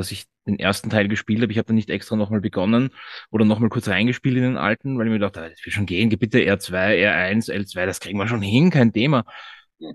dass 0.00 0.10
ich 0.12 0.26
den 0.46 0.58
ersten 0.58 0.90
Teil 0.90 1.08
gespielt 1.08 1.42
habe. 1.42 1.52
Ich 1.52 1.58
habe 1.58 1.66
dann 1.66 1.76
nicht 1.76 1.90
extra 1.90 2.16
nochmal 2.16 2.40
begonnen 2.40 2.90
oder 3.30 3.44
nochmal 3.44 3.68
kurz 3.70 3.88
reingespielt 3.88 4.36
in 4.36 4.42
den 4.42 4.56
alten, 4.56 4.98
weil 4.98 5.06
ich 5.06 5.12
mir 5.12 5.18
dachte, 5.18 5.40
das 5.40 5.64
wird 5.64 5.74
schon 5.74 5.86
gehen, 5.86 6.08
bitte 6.10 6.40
R2, 6.40 6.94
R1, 6.96 7.50
L2, 7.50 7.86
das 7.86 8.00
kriegen 8.00 8.18
wir 8.18 8.28
schon 8.28 8.42
hin, 8.42 8.70
kein 8.70 8.92
Thema. 8.92 9.24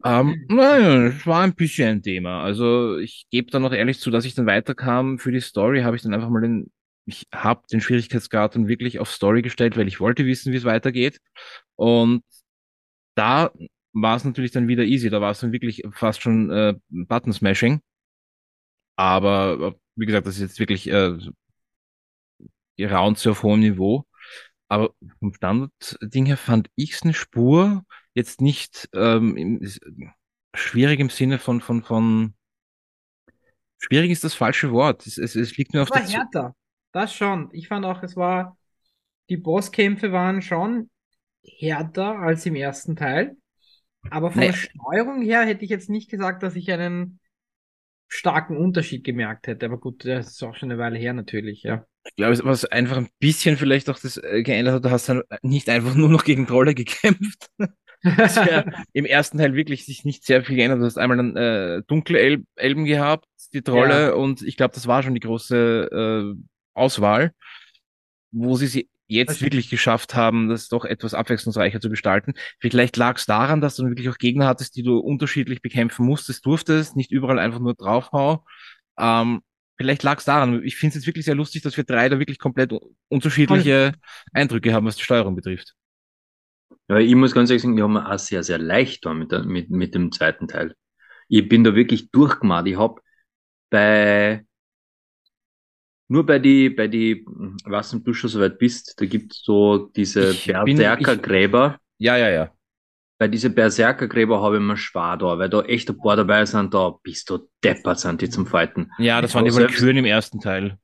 Ähm, 0.04 0.46
naja, 0.50 1.08
es 1.08 1.28
war 1.28 1.41
ein 1.44 1.54
bisschen 1.56 1.89
ein 1.89 2.02
Thema. 2.04 2.44
Also 2.44 2.98
ich 2.98 3.28
gebe 3.30 3.52
dann 3.52 3.62
noch 3.62 3.74
ehrlich 3.74 4.00
zu, 4.00 4.10
dass 4.12 4.26
ich 4.26 4.34
dann 4.36 4.48
weiterkam. 4.48 5.20
Für 5.20 5.32
die 5.32 5.41
Story 5.41 5.82
habe 5.82 5.96
ich 5.96 6.02
dann 6.02 6.13
einfach 6.13 6.30
mal 6.30 6.41
den, 6.41 6.72
ich 7.06 7.28
habe 7.34 7.62
den 7.72 7.82
Schwierigkeitsgrad 7.82 8.56
dann 8.56 8.68
wirklich 8.68 9.00
auf 9.00 9.12
Story 9.12 9.41
gestellt, 9.44 9.78
weil 9.78 9.88
ich 9.88 10.00
wollte 10.00 10.26
wissen, 10.26 10.52
wie 10.54 10.58
es 10.58 10.63
weitergeht. 10.65 11.20
Und 11.76 12.24
da 13.15 13.52
war 13.94 14.15
es 14.18 14.26
natürlich 14.26 14.52
dann 14.52 14.68
wieder 14.68 14.84
easy. 14.84 15.10
Da 15.10 15.22
war 15.22 15.32
es 15.32 15.39
dann 15.39 15.52
wirklich 15.52 15.84
fast 15.91 16.22
schon 16.22 16.50
äh, 16.52 16.76
Button-Smashing. 16.89 17.82
Aber 18.98 19.76
äh, 19.76 19.85
wie 19.95 20.05
gesagt, 20.05 20.27
das 20.27 20.36
ist 20.36 20.41
jetzt 20.41 20.60
wirklich 20.60 20.88
äh, 20.88 21.17
Rounds 22.79 23.25
auf 23.27 23.43
hohem 23.43 23.62
Niveau. 23.62 24.05
Aber 24.67 24.93
vom 25.19 25.34
Standard-Ding 25.34 26.25
her 26.25 26.38
fand 26.38 26.69
ich 26.75 26.93
es 26.93 27.03
eine 27.03 27.13
Spur 27.13 27.86
jetzt 28.13 28.41
nicht 28.41 28.89
ähm, 28.93 29.38
im, 29.38 29.62
schwierig 30.55 30.99
im 30.99 31.10
Sinne 31.10 31.38
von, 31.38 31.62
von, 31.62 31.84
von 31.84 32.34
schwierig 33.77 34.12
ist 34.12 34.23
das 34.23 34.34
falsche 34.34 34.71
Wort. 34.71 35.05
Es, 35.05 35.17
es, 35.17 35.36
es 35.36 35.55
liegt 35.58 35.73
mir 35.73 35.84
auf 35.84 35.91
der 35.91 36.08
härter. 36.08 36.55
Das 36.91 37.13
schon. 37.13 37.49
Ich 37.51 37.67
fand 37.67 37.86
auch, 37.86 38.01
es 38.03 38.15
war, 38.15 38.58
die 39.29 39.38
Bosskämpfe 39.38 40.12
waren 40.12 40.41
schon 40.41 40.89
härter 41.43 42.17
als 42.19 42.45
im 42.45 42.55
ersten 42.55 42.95
Teil. 42.95 43.36
Aber 44.10 44.31
von 44.31 44.39
nee. 44.39 44.47
der 44.47 44.53
Steuerung 44.53 45.21
her 45.21 45.45
hätte 45.45 45.63
ich 45.63 45.69
jetzt 45.69 45.89
nicht 45.89 46.10
gesagt, 46.10 46.41
dass 46.43 46.55
ich 46.55 46.71
einen 46.71 47.19
starken 48.08 48.58
Unterschied 48.58 49.04
gemerkt 49.04 49.48
hätte. 49.48 49.65
Aber 49.65 49.80
gut, 49.80 50.06
das 50.06 50.28
ist 50.28 50.44
auch 50.44 50.56
schon 50.56 50.72
eine 50.72 50.80
Weile 50.80 50.98
her 50.98 51.13
natürlich, 51.13 51.63
ja. 51.63 51.86
Ich 52.06 52.15
glaube, 52.15 52.38
was 52.44 52.65
einfach 52.65 52.98
ein 52.98 53.10
bisschen 53.20 53.58
vielleicht 53.58 53.89
auch 53.89 54.00
das 54.00 54.18
äh, 54.18 54.44
geändert 54.44 54.76
hat, 54.76 54.86
du 54.86 54.91
hast 54.91 55.10
dann 55.10 55.24
nicht 55.41 55.70
einfach 55.70 55.96
nur 55.96 56.10
noch 56.10 56.24
gegen 56.24 56.46
Trolle 56.46 56.76
gekämpft. 56.76 57.50
ja 58.04 58.65
im 58.94 59.06
ersten 59.06 59.39
Teil 59.39 59.56
wirklich 59.56 59.86
sich 59.86 60.06
nicht 60.06 60.24
sehr 60.24 60.44
viel 60.44 60.56
geändert. 60.56 60.80
Du 60.80 60.86
hast 60.86 60.98
einmal 60.98 61.18
dann 61.18 61.36
äh, 61.36 61.82
dunkle 61.88 62.20
El 62.20 62.46
Elben 62.56 62.86
gehabt, 62.86 63.28
die 63.54 63.63
Trolle, 63.63 64.08
ja. 64.08 64.13
und 64.13 64.41
ich 64.44 64.58
glaube, 64.58 64.76
das 64.76 64.86
war 64.86 65.02
schon 65.02 65.15
die 65.15 65.22
große 65.22 66.36
äh, 66.36 66.41
Auswahl, 66.76 67.34
wo 68.32 68.56
sie 68.56 68.68
sie 68.68 68.89
jetzt 69.08 69.41
wirklich 69.41 69.70
geschafft 69.70 70.15
haben, 70.15 70.50
das 70.50 70.68
doch 70.68 70.86
etwas 70.86 71.13
abwechslungsreicher 71.13 71.80
zu 71.80 71.89
gestalten. 71.89 72.34
Vielleicht 72.60 72.98
lag 72.98 73.18
es 73.18 73.26
daran, 73.26 73.62
dass 73.62 73.76
du 73.76 73.86
wirklich 73.86 74.10
auch 74.10 74.18
Gegner 74.18 74.48
hattest, 74.48 74.76
die 74.76 74.84
du 74.84 74.98
unterschiedlich 74.98 75.62
bekämpfen 75.62 76.06
musstest, 76.06 76.46
durftest, 76.46 76.96
nicht 76.96 77.12
überall 77.12 77.39
einfach 77.39 77.60
nur 77.60 77.76
draufhau. 77.76 78.44
Ähm, 78.98 79.41
vielleicht 79.78 80.04
lag 80.04 80.20
es 80.20 80.26
daran. 80.26 80.63
Ich 80.63 80.76
finde 80.76 80.89
es 80.89 80.96
jetzt 80.96 81.08
wirklich 81.08 81.26
sehr 81.26 81.36
lustig, 81.36 81.62
dass 81.62 81.78
wir 81.78 81.84
drei 81.84 82.10
da 82.10 82.20
wirklich 82.20 82.39
komplett 82.39 82.74
unterschiedliche 83.10 83.94
Eindrücke 84.34 84.74
haben, 84.74 84.86
was 84.86 84.96
die 84.96 85.04
Steuerung 85.04 85.36
betrifft. 85.36 85.76
Ja, 86.88 86.98
ich 86.98 87.15
muss 87.15 87.34
ganz 87.34 87.50
ehrlich 87.50 87.63
sagen, 87.63 87.76
wir 87.76 87.84
haben 87.84 87.98
auch 87.98 88.20
sehr, 88.20 88.44
sehr 88.44 88.58
leicht 88.58 89.06
da 89.06 89.13
mit, 89.13 89.32
mit, 89.46 89.70
mit 89.70 89.96
dem 89.96 90.12
zweiten 90.12 90.48
Teil. 90.48 90.76
Ich 91.28 91.48
bin 91.48 91.63
da 91.63 91.76
wirklich 91.76 92.12
durchgemacht. 92.12 92.68
Ich 92.68 92.78
hab 92.78 93.02
bei 93.70 94.46
nur 96.08 96.26
bei 96.26 96.39
die, 96.39 96.70
bei 96.70 96.88
die, 96.88 97.26
was 97.65 97.91
du 97.91 98.13
schon 98.13 98.30
so 98.30 98.39
weit 98.39 98.60
bist, 98.60 99.00
da 99.00 99.06
gibt's 99.06 99.41
so 99.44 99.89
diese 99.96 100.34
Berserkergräber. 100.34 101.80
Ja, 101.98 102.18
ja, 102.18 102.30
ja. 102.30 102.52
Bei 103.18 103.28
diese 103.28 103.50
Berserkergräber 103.50 104.41
habe 104.41 104.58
ich 104.58 104.62
mir 104.62 104.78
schwer 104.78 105.18
da, 105.18 105.38
weil 105.38 105.50
da 105.50 105.62
echt 105.62 105.89
ein 105.89 105.98
paar 105.98 106.18
dabei 106.18 106.46
sind, 106.46 106.74
da 106.74 106.96
bist 107.02 107.30
du 107.30 107.50
deppert, 107.63 108.00
sind 108.00 108.22
die 108.22 108.30
zum 108.30 108.46
Fighten. 108.46 108.91
Ja, 108.98 109.22
das 109.22 109.34
waren 109.34 109.46
die 109.46 109.56
Valkyren 109.56 109.98
im 109.98 110.06
ersten 110.06 110.41
Teil. 110.41 110.78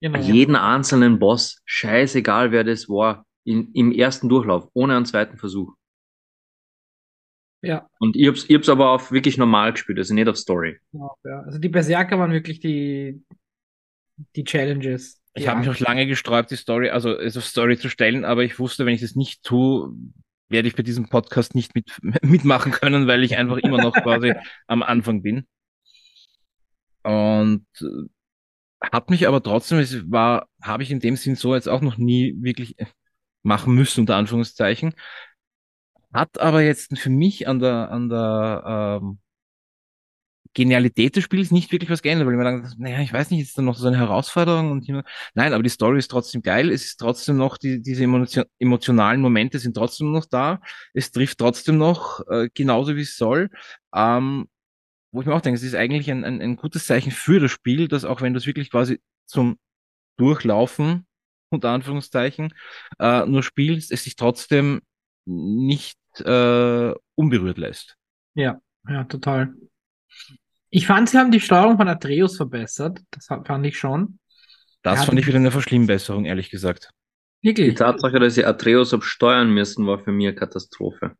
Genau. 0.00 0.18
Jeden 0.18 0.56
einzelnen 0.56 1.18
Boss, 1.18 1.62
scheißegal 1.64 2.52
wer 2.52 2.64
das 2.64 2.88
war, 2.88 3.24
in, 3.44 3.72
im 3.72 3.92
ersten 3.92 4.28
Durchlauf, 4.28 4.68
ohne 4.74 4.96
einen 4.96 5.06
zweiten 5.06 5.38
Versuch. 5.38 5.72
Ja. 7.62 7.88
Und 7.98 8.16
ich 8.16 8.26
hab's, 8.28 8.44
ich 8.48 8.54
hab's 8.54 8.68
aber 8.68 8.90
auf 8.90 9.10
wirklich 9.10 9.38
normal 9.38 9.72
gespielt, 9.72 9.98
also 9.98 10.12
nicht 10.12 10.28
auf 10.28 10.36
Story. 10.36 10.78
Ja, 10.92 11.40
also 11.44 11.58
die 11.58 11.68
Berserker 11.68 12.18
waren 12.18 12.32
wirklich 12.32 12.60
die, 12.60 13.24
die 14.34 14.44
Challenges. 14.44 15.20
Ich 15.34 15.44
ja. 15.44 15.50
habe 15.50 15.60
mich 15.60 15.68
auch 15.68 15.78
lange 15.78 16.06
gesträubt, 16.06 16.50
die 16.50 16.56
Story, 16.56 16.90
also, 16.90 17.16
also 17.16 17.40
Story 17.40 17.78
zu 17.78 17.90
stellen, 17.90 18.24
aber 18.24 18.42
ich 18.42 18.58
wusste, 18.58 18.86
wenn 18.86 18.94
ich 18.94 19.02
das 19.02 19.16
nicht 19.16 19.42
tue, 19.42 19.92
werde 20.48 20.68
ich 20.68 20.76
bei 20.76 20.82
diesem 20.82 21.08
Podcast 21.08 21.54
nicht 21.54 21.74
mit, 21.74 21.90
mitmachen 22.22 22.72
können, 22.72 23.06
weil 23.06 23.22
ich 23.22 23.36
einfach 23.36 23.58
immer 23.58 23.78
noch 23.78 23.92
quasi 23.92 24.32
am 24.66 24.82
Anfang 24.82 25.22
bin. 25.22 25.46
Und 27.02 27.66
äh, 27.80 28.08
hat 28.80 29.10
mich 29.10 29.28
aber 29.28 29.42
trotzdem, 29.42 29.78
es 29.78 30.10
war, 30.10 30.48
habe 30.62 30.82
ich 30.82 30.90
in 30.90 31.00
dem 31.00 31.16
Sinn 31.16 31.36
so 31.36 31.54
jetzt 31.54 31.68
auch 31.68 31.80
noch 31.80 31.98
nie 31.98 32.34
wirklich 32.40 32.76
machen 33.42 33.74
müssen, 33.74 34.00
unter 34.00 34.16
Anführungszeichen. 34.16 34.94
Hat 36.12 36.38
aber 36.40 36.62
jetzt 36.62 36.98
für 36.98 37.10
mich 37.10 37.46
an 37.46 37.58
der, 37.58 37.90
an 37.90 38.08
der 38.08 39.00
ähm, 39.02 39.18
Genialität 40.56 41.14
des 41.14 41.24
Spiels 41.24 41.50
nicht 41.50 41.70
wirklich 41.70 41.90
was 41.90 42.00
geändert, 42.00 42.26
weil 42.26 42.32
ich 42.32 42.38
mir 42.38 42.44
dann, 42.44 42.74
naja, 42.78 43.00
ich 43.00 43.12
weiß 43.12 43.30
nicht, 43.30 43.42
ist 43.42 43.58
da 43.58 43.62
noch 43.62 43.76
so 43.76 43.88
eine 43.88 43.98
Herausforderung 43.98 44.70
und 44.70 44.88
nein, 45.34 45.52
aber 45.52 45.62
die 45.62 45.68
Story 45.68 45.98
ist 45.98 46.10
trotzdem 46.10 46.40
geil, 46.40 46.70
es 46.70 46.86
ist 46.86 46.96
trotzdem 46.96 47.36
noch, 47.36 47.58
die, 47.58 47.82
diese 47.82 48.04
emotion 48.04 48.46
emotionalen 48.58 49.20
Momente 49.20 49.58
sind 49.58 49.76
trotzdem 49.76 50.12
noch 50.12 50.24
da, 50.24 50.62
es 50.94 51.12
trifft 51.12 51.36
trotzdem 51.38 51.76
noch 51.76 52.26
äh, 52.30 52.48
genauso 52.54 52.96
wie 52.96 53.02
es 53.02 53.18
soll, 53.18 53.50
ähm, 53.94 54.48
wo 55.12 55.20
ich 55.20 55.26
mir 55.26 55.34
auch 55.34 55.42
denke, 55.42 55.58
es 55.58 55.62
ist 55.62 55.74
eigentlich 55.74 56.10
ein, 56.10 56.24
ein, 56.24 56.40
ein 56.40 56.56
gutes 56.56 56.86
Zeichen 56.86 57.10
für 57.10 57.38
das 57.38 57.50
Spiel, 57.50 57.86
dass 57.86 58.06
auch 58.06 58.22
wenn 58.22 58.32
du 58.32 58.38
es 58.38 58.46
wirklich 58.46 58.70
quasi 58.70 58.98
zum 59.26 59.58
Durchlaufen, 60.16 61.06
unter 61.50 61.68
Anführungszeichen, 61.68 62.54
äh, 62.98 63.26
nur 63.26 63.42
spielst, 63.42 63.92
es 63.92 64.04
sich 64.04 64.16
trotzdem 64.16 64.80
nicht 65.26 65.98
äh, 66.20 66.94
unberührt 67.14 67.58
lässt. 67.58 67.98
Ja, 68.34 68.58
ja, 68.88 69.04
total. 69.04 69.54
Ich 70.76 70.86
fand, 70.86 71.08
sie 71.08 71.16
haben 71.16 71.30
die 71.30 71.40
Steuerung 71.40 71.78
von 71.78 71.88
Atreus 71.88 72.36
verbessert. 72.36 73.00
Das 73.10 73.28
fand 73.28 73.64
ich 73.64 73.78
schon. 73.78 74.18
Das 74.82 75.06
fand 75.06 75.18
ich 75.18 75.26
wieder 75.26 75.38
eine 75.38 75.50
Verschlimmbesserung, 75.50 76.26
ehrlich 76.26 76.50
gesagt. 76.50 76.90
Wirklich? 77.40 77.70
Die 77.70 77.74
Tatsache, 77.74 78.20
dass 78.20 78.34
sie 78.34 78.44
Atreus 78.44 78.92
absteuern 78.92 79.48
müssen, 79.48 79.86
war 79.86 79.98
für 79.98 80.12
mich 80.12 80.26
eine 80.26 80.36
Katastrophe. 80.36 81.12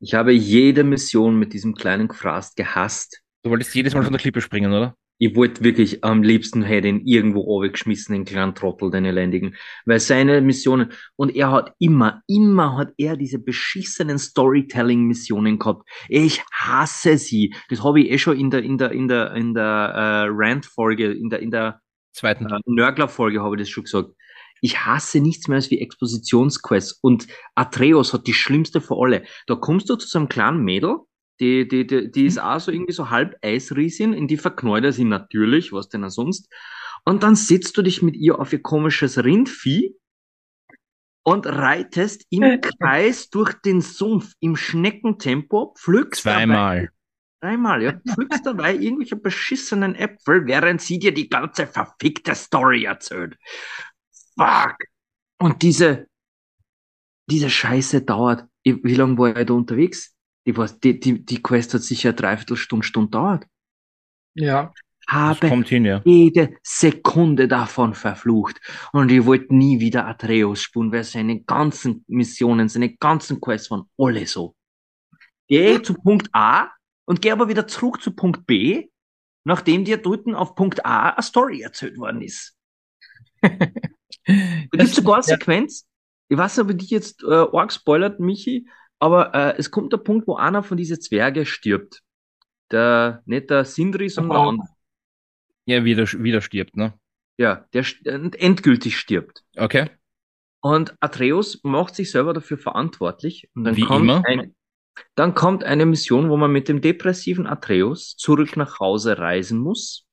Ich 0.00 0.14
habe 0.14 0.32
jede 0.32 0.82
Mission 0.82 1.38
mit 1.38 1.52
diesem 1.52 1.76
kleinen 1.76 2.08
Gefraß 2.08 2.56
gehasst. 2.56 3.20
Du 3.44 3.50
wolltest 3.50 3.72
jedes 3.72 3.94
Mal 3.94 4.02
von 4.02 4.12
der 4.12 4.20
Klippe 4.20 4.40
springen, 4.40 4.72
oder? 4.72 4.96
Ich 5.20 5.36
wollte 5.36 5.62
wirklich 5.62 6.02
am 6.02 6.22
liebsten 6.22 6.62
hätte 6.62 6.88
ihn 6.88 7.02
irgendwo 7.04 7.58
geschmissen, 7.58 8.14
den 8.14 8.24
kleinen 8.24 8.54
Trottel, 8.54 8.90
den 8.90 9.04
elendigen. 9.04 9.54
Weil 9.84 10.00
seine 10.00 10.40
Missionen, 10.40 10.92
und 11.16 11.36
er 11.36 11.52
hat 11.52 11.74
immer, 11.78 12.22
immer 12.26 12.78
hat 12.78 12.94
er 12.96 13.18
diese 13.18 13.38
beschissenen 13.38 14.18
Storytelling-Missionen 14.18 15.58
gehabt. 15.58 15.86
Ich 16.08 16.42
hasse 16.50 17.18
sie. 17.18 17.54
Das 17.68 17.84
habe 17.84 18.00
ich 18.00 18.10
eh 18.10 18.16
schon 18.16 18.38
in 18.38 18.50
der, 18.50 18.62
in 18.62 18.78
der, 18.78 18.92
in 18.92 19.08
der, 19.08 19.34
in 19.34 19.52
der 19.52 19.62
äh, 19.94 20.26
Rant-Folge, 20.30 21.12
in 21.12 21.28
der, 21.28 21.40
in 21.40 21.50
der 21.50 21.82
zweiten 22.14 22.46
äh, 22.46 22.58
Nörgler-Folge 22.64 23.42
habe 23.42 23.56
ich 23.56 23.60
das 23.60 23.68
schon 23.68 23.84
gesagt. 23.84 24.08
Ich 24.62 24.86
hasse 24.86 25.20
nichts 25.20 25.48
mehr 25.48 25.56
als 25.56 25.70
wie 25.70 25.80
Expositionsquests. 25.80 26.98
Und 27.02 27.26
Atreus 27.54 28.14
hat 28.14 28.26
die 28.26 28.32
schlimmste 28.32 28.80
für 28.80 28.96
alle. 28.96 29.24
Da 29.46 29.54
kommst 29.54 29.90
du 29.90 29.96
zu 29.96 30.08
so 30.08 30.18
einem 30.18 30.30
kleinen 30.30 30.64
Mädel, 30.64 30.96
die, 31.40 31.66
die, 31.66 31.86
die, 31.86 32.10
die 32.10 32.26
ist 32.26 32.36
mhm. 32.36 32.42
auch 32.42 32.60
so 32.60 32.70
irgendwie 32.70 32.92
so 32.92 33.10
halb 33.10 33.36
Eisriesin, 33.42 34.12
in 34.12 34.28
die 34.28 34.36
verknallt 34.36 34.84
er 34.84 34.92
sie 34.92 35.04
natürlich, 35.04 35.72
was 35.72 35.88
denn 35.88 36.08
sonst. 36.10 36.52
Und 37.04 37.22
dann 37.22 37.34
setzt 37.34 37.76
du 37.76 37.82
dich 37.82 38.02
mit 38.02 38.16
ihr 38.16 38.38
auf 38.38 38.52
ihr 38.52 38.62
komisches 38.62 39.22
Rindvieh 39.22 39.96
und 41.22 41.46
reitest 41.46 42.26
im 42.30 42.60
Kreis 42.60 43.30
durch 43.30 43.54
den 43.54 43.80
Sumpf 43.80 44.34
im 44.40 44.56
Schneckentempo, 44.56 45.74
pflückst 45.78 46.22
Zweimal. 46.22 46.76
Dabei, 46.76 46.88
dreimal, 47.40 47.82
ja, 47.82 48.00
pflückst 48.06 48.44
dabei 48.44 48.74
irgendwelche 48.74 49.16
beschissenen 49.16 49.94
Äpfel, 49.94 50.46
während 50.46 50.82
sie 50.82 50.98
dir 50.98 51.12
die 51.12 51.28
ganze 51.28 51.66
verfickte 51.66 52.34
Story 52.34 52.84
erzählt. 52.84 53.38
Fuck. 54.36 54.76
Und 55.38 55.62
diese, 55.62 56.06
diese 57.30 57.48
Scheiße 57.48 58.02
dauert, 58.02 58.46
wie 58.64 58.94
lange 58.94 59.16
war 59.16 59.34
er 59.34 59.44
da 59.46 59.54
unterwegs? 59.54 60.14
Die, 60.52 60.80
die, 60.80 61.00
die, 61.00 61.24
die 61.24 61.42
Quest 61.42 61.74
hat 61.74 61.82
sicher 61.82 62.12
dreiviertel 62.12 62.56
Stunde, 62.56 62.86
Stunde 62.86 63.10
dauert. 63.10 63.46
Ja. 64.34 64.72
Habe 65.08 65.48
kommt 65.48 65.68
hin, 65.68 65.84
ja. 65.84 66.02
jede 66.04 66.56
Sekunde 66.62 67.48
davon 67.48 67.94
verflucht. 67.94 68.60
Und 68.92 69.10
ich 69.10 69.24
wollte 69.26 69.54
nie 69.54 69.80
wieder 69.80 70.06
Atreus 70.06 70.62
spielen, 70.62 70.92
weil 70.92 71.02
seine 71.02 71.42
ganzen 71.42 72.04
Missionen, 72.06 72.68
seine 72.68 72.96
ganzen 72.96 73.40
Quests 73.40 73.70
waren 73.72 73.90
alle 73.98 74.26
so. 74.26 74.54
Geh 75.48 75.82
zu 75.82 75.94
Punkt 75.94 76.28
A 76.32 76.70
und 77.06 77.20
geh 77.20 77.32
aber 77.32 77.48
wieder 77.48 77.66
zurück 77.66 78.00
zu 78.00 78.12
Punkt 78.14 78.46
B, 78.46 78.88
nachdem 79.42 79.84
dir 79.84 79.96
dort 79.96 80.28
auf 80.32 80.54
Punkt 80.54 80.86
A 80.86 81.10
eine 81.10 81.22
Story 81.24 81.62
erzählt 81.62 81.98
worden 81.98 82.22
ist. 82.22 82.56
Da 84.26 84.78
gibt 84.84 84.94
sogar 84.94 85.16
eine 85.16 85.22
Sequenz, 85.24 85.88
ich 86.28 86.38
weiß 86.38 86.56
nicht, 86.56 86.64
ob 86.64 86.70
ich 86.70 86.76
dich 86.76 86.90
jetzt 86.90 87.24
äh, 87.24 87.46
arg 87.52 87.72
spoilert, 87.72 88.20
Michi, 88.20 88.68
aber 89.00 89.34
äh, 89.34 89.54
es 89.58 89.70
kommt 89.70 89.92
der 89.92 89.98
Punkt, 89.98 90.28
wo 90.28 90.36
einer 90.36 90.62
von 90.62 90.76
diesen 90.76 91.00
Zwerge 91.00 91.44
stirbt. 91.46 92.02
Der, 92.70 93.22
nicht 93.26 93.50
der 93.50 93.64
Sindri, 93.64 94.08
sondern 94.08 94.38
der 94.38 94.48
andere. 94.48 94.68
Ja, 95.66 95.84
wieder, 95.84 96.06
wieder 96.22 96.40
stirbt, 96.40 96.76
ne? 96.76 96.94
Ja, 97.36 97.66
der 97.72 97.84
äh, 98.04 98.30
endgültig 98.38 98.96
stirbt. 98.96 99.42
Okay. 99.56 99.90
Und 100.60 100.94
Atreus 101.00 101.60
macht 101.64 101.94
sich 101.94 102.10
selber 102.10 102.32
dafür 102.34 102.58
verantwortlich. 102.58 103.48
Und 103.54 103.64
dann 103.64 103.76
Wie 103.76 103.82
kommt 103.82 104.02
immer. 104.04 104.22
Ein, 104.26 104.54
dann 105.14 105.34
kommt 105.34 105.64
eine 105.64 105.86
Mission, 105.86 106.28
wo 106.28 106.36
man 106.36 106.52
mit 106.52 106.68
dem 106.68 106.80
depressiven 106.80 107.46
Atreus 107.46 108.16
zurück 108.16 108.56
nach 108.56 108.78
Hause 108.78 109.18
reisen 109.18 109.58
muss, 109.58 110.06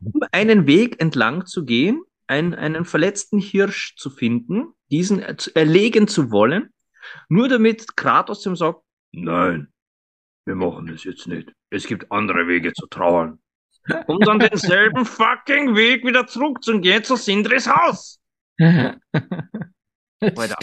um 0.00 0.20
einen 0.30 0.66
Weg 0.66 1.00
entlang 1.00 1.46
zu 1.46 1.64
gehen, 1.64 2.02
ein, 2.26 2.54
einen 2.54 2.84
verletzten 2.84 3.40
Hirsch 3.40 3.96
zu 3.96 4.10
finden, 4.10 4.68
diesen 4.90 5.24
zu- 5.38 5.54
erlegen 5.56 6.06
zu 6.06 6.30
wollen, 6.30 6.68
nur 7.28 7.48
damit 7.48 7.96
Kratos 7.96 8.44
ihm 8.46 8.56
sagt, 8.56 8.80
nein, 9.12 9.68
wir 10.46 10.54
machen 10.54 10.86
das 10.86 11.04
jetzt 11.04 11.26
nicht. 11.26 11.52
Es 11.70 11.86
gibt 11.86 12.10
andere 12.10 12.48
Wege 12.48 12.72
zu 12.72 12.86
trauern. 12.86 13.38
Um 14.06 14.20
dann 14.20 14.38
denselben 14.38 15.06
fucking 15.06 15.74
Weg 15.74 16.04
wieder 16.04 16.26
zurückzugehen 16.26 17.02
zu 17.02 17.16
Sindris 17.16 17.66
Haus. 17.66 18.20
Alter. 18.60 20.56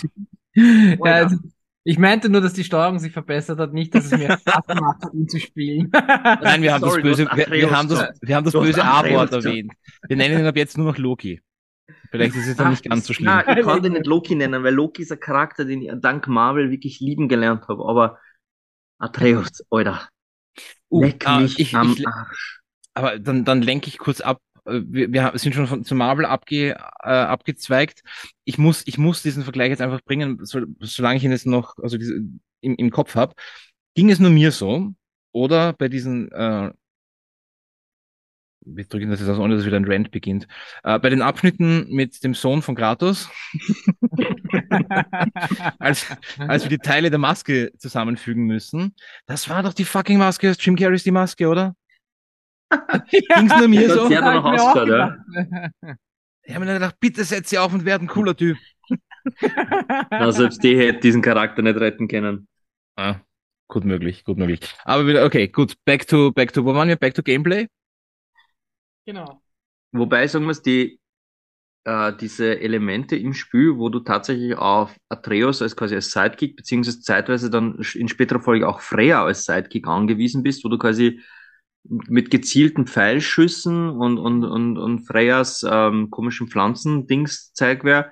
Ja, 0.54 0.98
also, 1.04 1.38
ich 1.84 1.98
meinte 1.98 2.30
nur, 2.30 2.42
dass 2.42 2.54
die 2.54 2.66
Steuerung 2.66 3.00
sich 3.00 3.14
verbessert 3.14 3.60
hat, 3.60 3.74
nicht, 3.74 3.96
dass 3.96 4.06
es 4.06 4.12
mir 4.12 4.38
Spaß 4.38 4.68
gemacht 4.68 5.04
hat, 5.04 5.14
ihn 5.14 5.30
zu 5.30 5.40
spielen. 5.40 5.90
Nein, 5.92 6.62
wir 6.62 6.74
haben 6.74 6.82
Sorry, 6.82 7.02
das 7.02 7.18
böse, 7.18 7.30
wir, 7.34 7.50
wir 7.50 7.72
haben 7.72 7.88
das, 7.88 8.10
wir 8.22 8.36
haben 8.36 8.44
das 8.44 8.54
böse 8.54 8.84
A-Wort 8.84 9.32
erwähnt. 9.32 9.72
Wir 10.08 10.18
nennen 10.18 10.40
ihn 10.40 10.46
ab 10.46 10.58
jetzt 10.58 10.78
nur 10.78 10.88
noch 10.88 10.98
Loki. 10.98 11.42
Vielleicht 12.12 12.36
ist 12.36 12.48
es 12.48 12.56
dann 12.56 12.72
nicht 12.72 12.84
ganz 12.90 13.06
so 13.08 13.14
schlimm. 13.14 13.26
Na, 13.28 13.58
ich 13.58 13.66
kann 13.66 13.82
den 13.84 13.94
nicht 13.94 14.06
Loki 14.06 14.36
nennen, 14.36 14.64
weil 14.64 14.74
Loki 14.74 15.02
ist 15.02 15.12
ein 15.12 15.20
Charakter, 15.20 15.66
den 15.66 15.82
ich 15.82 15.92
dank 16.02 16.28
Marvel 16.28 16.72
wirklich 16.72 17.00
lieben 17.00 17.28
gelernt 17.28 17.68
habe. 17.68 17.84
Aber 17.86 18.20
Atreus, 19.00 19.64
Alter, 19.70 20.08
Uh, 20.90 21.04
leck 21.04 21.28
ah, 21.28 21.40
mich 21.42 21.60
ich- 21.60 21.76
am 21.76 21.92
ich- 21.92 22.08
Arsch. 22.08 22.62
Aber 22.94 23.20
dann, 23.20 23.46
dann 23.46 23.62
lenke 23.62 23.90
ich 23.90 23.98
kurz 23.98 24.22
ab. 24.22 24.40
Äh, 24.66 24.82
Wir, 24.88 25.12
wir 25.14 25.32
sind 25.36 25.54
schon 25.54 25.68
von, 25.68 25.84
zu 25.84 25.94
Marvel 25.96 26.26
abge, 26.26 26.72
äh, 27.04 27.10
abgezweigt. 27.10 28.02
Ich 28.46 28.58
muss, 28.58 28.84
ich 28.88 28.98
muss 28.98 29.22
diesen 29.22 29.44
Vergleich 29.44 29.70
jetzt 29.70 29.82
einfach 29.82 30.02
bringen, 30.02 30.40
so, 30.46 30.62
solange 30.80 31.18
ich 31.18 31.24
ihn 31.24 31.32
jetzt 31.32 31.46
noch 31.46 31.76
also 31.78 31.98
diese, 31.98 32.16
im, 32.62 32.76
im 32.76 32.90
Kopf 32.90 33.16
habe. 33.16 33.36
Ging 33.96 34.10
es 34.10 34.20
nur 34.20 34.32
mir 34.32 34.52
so? 34.52 34.94
Oder 35.34 35.74
bei 35.74 35.90
diesen, 35.90 36.32
äh, 36.32 36.72
wir 38.76 38.86
drücken 38.86 39.10
das 39.10 39.20
jetzt 39.20 39.30
aus, 39.30 39.40
ohne 39.40 39.56
dass 39.56 39.66
wieder 39.66 39.78
ein 39.78 39.86
Rant 39.86 40.12
beginnt. 40.12 40.48
Äh, 40.84 41.00
bei 41.00 41.10
den 41.10 41.22
Abschnitten 41.22 41.88
mit 41.90 42.24
dem 42.24 42.34
Sohn 42.34 42.62
von 42.62 42.76
Kratos, 42.76 43.30
als, 45.80 46.06
als 46.38 46.64
wir 46.64 46.70
die 46.70 46.78
Teile 46.78 47.10
der 47.10 47.20
Maske 47.20 47.72
zusammenfügen 47.78 48.46
müssen, 48.46 48.96
das 49.26 49.50
war 49.50 49.64
doch 49.64 49.74
die 49.74 49.86
fucking 49.86 50.18
Maske 50.18 50.50
aus 50.50 50.58
Jim 50.60 50.76
Carreys 50.76 51.04
die 51.04 51.12
Maske, 51.12 51.48
oder? 51.48 51.76
Ging's 53.10 53.58
nur 53.58 53.68
mir 53.68 53.90
so? 53.90 54.04
hat 54.06 54.12
ich 54.12 54.20
mir 54.20 54.40
auch 54.40 54.46
ausgeschaut, 54.46 54.90
ja. 54.90 55.18
gedacht. 55.24 56.00
Ich 56.44 56.54
habe 56.54 56.66
mir 56.66 56.72
dann 56.72 56.82
gedacht, 56.82 56.96
bitte 57.00 57.24
setz 57.24 57.50
sie 57.50 57.58
auf 57.58 57.74
und 57.74 57.86
werd 57.86 58.02
ein 58.02 58.08
cooler 58.08 58.36
Typ. 58.36 58.58
Na, 60.10 60.32
selbst 60.32 60.64
die 60.64 60.78
hätte 60.78 61.00
diesen 61.00 61.22
Charakter 61.22 61.62
nicht 61.62 61.78
retten 61.78 62.08
können. 62.08 62.48
Ah, 62.96 63.16
gut 63.68 63.84
möglich, 63.84 64.24
gut 64.24 64.38
möglich. 64.38 64.62
Aber 64.86 65.06
wieder, 65.08 65.26
okay, 65.26 65.48
gut, 65.48 65.76
back 65.86 66.08
to, 66.08 66.32
back 66.32 66.54
to, 66.54 66.64
wo 66.64 66.74
waren 66.74 66.88
wir? 66.88 66.96
Back 66.96 67.14
to 67.16 67.24
Gameplay? 67.24 67.68
Genau. 69.08 69.42
Wobei, 69.94 70.28
sagen 70.28 70.46
wir 70.46 70.52
es, 70.52 70.62
die, 70.62 71.00
äh, 71.86 72.12
diese 72.20 72.60
Elemente 72.60 73.16
im 73.16 73.34
Spiel, 73.34 73.78
wo 73.78 73.88
du 73.88 74.02
tatsächlich 74.02 74.56
auf 74.58 74.96
Atreus 75.08 75.62
als 75.62 75.78
quasi 75.78 75.96
als 75.96 76.12
Sidekick, 76.12 76.58
beziehungsweise 76.58 77.00
zeitweise 77.00 77.50
dann 77.50 77.80
in 77.96 78.10
späterer 78.10 78.42
Folge 78.42 78.68
auch 78.68 78.82
Freya 78.82 79.24
als 79.24 79.46
Sidekick 79.46 79.88
angewiesen 79.88 80.44
bist, 80.44 80.66
wo 80.66 80.70
du 80.70 80.78
quasi 80.78 81.22
mit 81.86 82.30
gezielten 82.30 82.86
Pfeilschüssen 82.86 83.90
und, 83.90 84.18
und, 84.18 84.44
und, 84.44 84.78
und 84.78 85.06
Freyas 85.08 85.66
ähm, 85.68 86.10
komischen 86.12 86.50
Pflanzen-Dings 86.50 87.54
zeig 87.54 87.86
wär, 87.86 88.12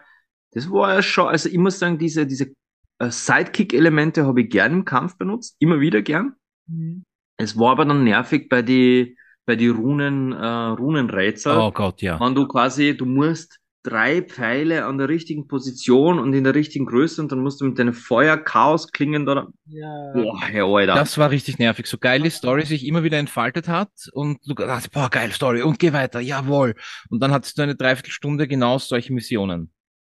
das 0.52 0.72
war 0.72 0.94
ja 0.94 1.02
schon, 1.02 1.28
also 1.28 1.50
ich 1.50 1.58
muss 1.58 1.78
sagen, 1.78 1.98
diese, 1.98 2.26
diese 2.26 2.54
äh, 3.00 3.10
Sidekick-Elemente 3.10 4.26
habe 4.26 4.44
ich 4.44 4.50
gern 4.50 4.72
im 4.72 4.86
Kampf 4.86 5.18
benutzt, 5.18 5.58
immer 5.60 5.82
wieder 5.82 6.02
gern. 6.02 6.36
Mhm. 6.68 7.04
Es 7.36 7.60
war 7.60 7.72
aber 7.72 7.84
dann 7.84 8.06
nervig 8.06 8.48
bei 8.48 8.62
die, 8.62 9.18
bei 9.46 9.56
die 9.56 9.68
Runen, 9.68 10.32
äh, 10.32 10.46
Runenrätsel. 10.46 11.58
Oh 11.58 11.72
Gott, 11.72 12.02
ja. 12.02 12.20
Wenn 12.20 12.36
du 12.36 12.48
quasi, 12.48 12.96
du 12.98 13.06
musst 13.06 13.60
drei 13.86 14.24
Pfeile 14.24 14.86
an 14.86 14.98
der 14.98 15.10
richtigen 15.10 15.48
Position 15.48 16.18
und 16.18 16.34
in 16.34 16.44
der 16.44 16.56
richtigen 16.56 16.86
Größe 16.86 17.22
und 17.22 17.32
dann 17.32 17.40
musst 17.40 17.62
du 17.62 17.66
mit 17.66 17.78
deinen 17.78 17.94
Feuer-Chaos-Klingen 17.94 19.26
da. 19.26 19.48
Ja. 19.68 20.12
Boah, 20.14 20.42
Herr 20.42 20.66
Alter. 20.66 20.96
Das 20.96 21.18
war 21.20 21.30
richtig 21.30 21.60
nervig. 21.60 21.86
So 21.86 22.00
geil 22.00 22.22
die 22.22 22.32
Story 22.32 22.66
sich 22.66 22.86
immer 22.86 23.04
wieder 23.04 23.20
entfaltet 23.20 23.68
hat 23.68 23.92
und 24.14 24.40
du 24.48 24.56
dachtest, 24.56 24.92
boah, 24.92 25.10
geil 25.10 25.32
Story 25.32 25.62
und 25.62 25.78
geh 25.78 25.94
weiter, 25.94 26.20
jawohl. 26.20 26.74
Und 27.10 27.22
dann 27.22 27.32
hattest 27.32 27.58
du 27.58 27.62
eine 27.62 27.76
Dreiviertelstunde 27.76 28.48
genau 28.48 28.80
solche 28.80 29.14
Missionen. 29.14 29.72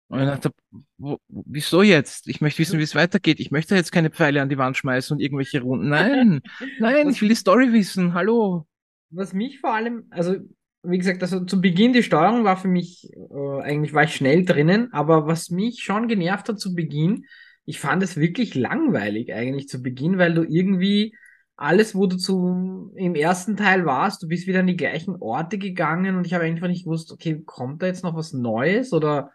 Und 0.08 0.22
ich 0.22 0.26
dachte, 0.26 0.50
wo, 0.98 1.20
wieso 1.28 1.84
jetzt? 1.84 2.28
Ich 2.28 2.42
möchte 2.42 2.60
wissen, 2.60 2.80
wie 2.80 2.84
es 2.84 2.96
weitergeht. 2.96 3.40
Ich 3.40 3.52
möchte 3.52 3.76
jetzt 3.76 3.92
keine 3.92 4.10
Pfeile 4.10 4.42
an 4.42 4.50
die 4.50 4.58
Wand 4.58 4.76
schmeißen 4.76 5.16
und 5.16 5.22
irgendwelche 5.22 5.62
Runden. 5.62 5.90
Nein, 5.90 6.42
nein, 6.80 7.10
ich 7.10 7.22
will 7.22 7.30
die 7.30 7.36
Story 7.36 7.72
wissen. 7.72 8.16
Hallo. 8.16 8.66
Was 9.12 9.34
mich 9.34 9.60
vor 9.60 9.74
allem, 9.74 10.06
also 10.12 10.36
wie 10.84 10.98
gesagt, 10.98 11.22
also 11.22 11.44
zu 11.44 11.62
Beginn 11.62 11.94
die 11.94 12.04
Steuerung 12.04 12.44
war 12.44 12.58
für 12.58 12.68
mich, 12.68 13.10
äh, 13.14 13.62
eigentlich 13.62 13.94
war 13.94 14.04
ich 14.04 14.16
schnell 14.16 14.46
drinnen, 14.46 14.94
aber 14.94 15.28
was 15.28 15.50
mich 15.50 15.82
schon 15.84 16.08
genervt 16.08 16.48
hat 16.50 16.60
zu 16.60 16.74
Beginn, 16.74 17.26
ich 17.66 17.80
fand 17.80 18.02
es 18.02 18.18
wirklich 18.18 18.56
langweilig 18.56 19.34
eigentlich 19.34 19.68
zu 19.68 19.82
Beginn, 19.82 20.18
weil 20.18 20.34
du 20.34 20.44
irgendwie 20.44 21.16
alles, 21.56 21.94
wo 21.94 22.08
du 22.08 22.16
zu, 22.18 22.94
im 22.96 23.16
ersten 23.16 23.58
Teil 23.58 23.86
warst, 23.86 24.24
du 24.24 24.28
bist 24.28 24.48
wieder 24.48 24.62
an 24.62 24.68
die 24.68 24.78
gleichen 24.78 25.18
Orte 25.18 25.58
gegangen 25.58 26.16
und 26.16 26.26
ich 26.26 26.34
habe 26.34 26.46
einfach 26.46 26.68
nicht 26.68 26.86
gewusst, 26.86 27.12
okay, 27.12 27.42
kommt 27.46 27.82
da 27.82 27.88
jetzt 27.88 28.04
noch 28.04 28.16
was 28.16 28.32
Neues 28.32 28.94
oder 28.94 29.32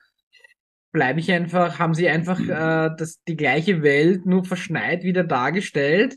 bleibe 0.91 1.21
ich 1.21 1.31
einfach, 1.31 1.79
haben 1.79 1.93
sie 1.93 2.09
einfach 2.09 2.41
äh, 2.41 2.91
das, 2.97 3.21
die 3.29 3.37
gleiche 3.37 3.83
Welt 3.83 4.25
nur 4.25 4.45
verschneit 4.45 5.03
wieder 5.03 5.25
dargestellt? 5.25 6.17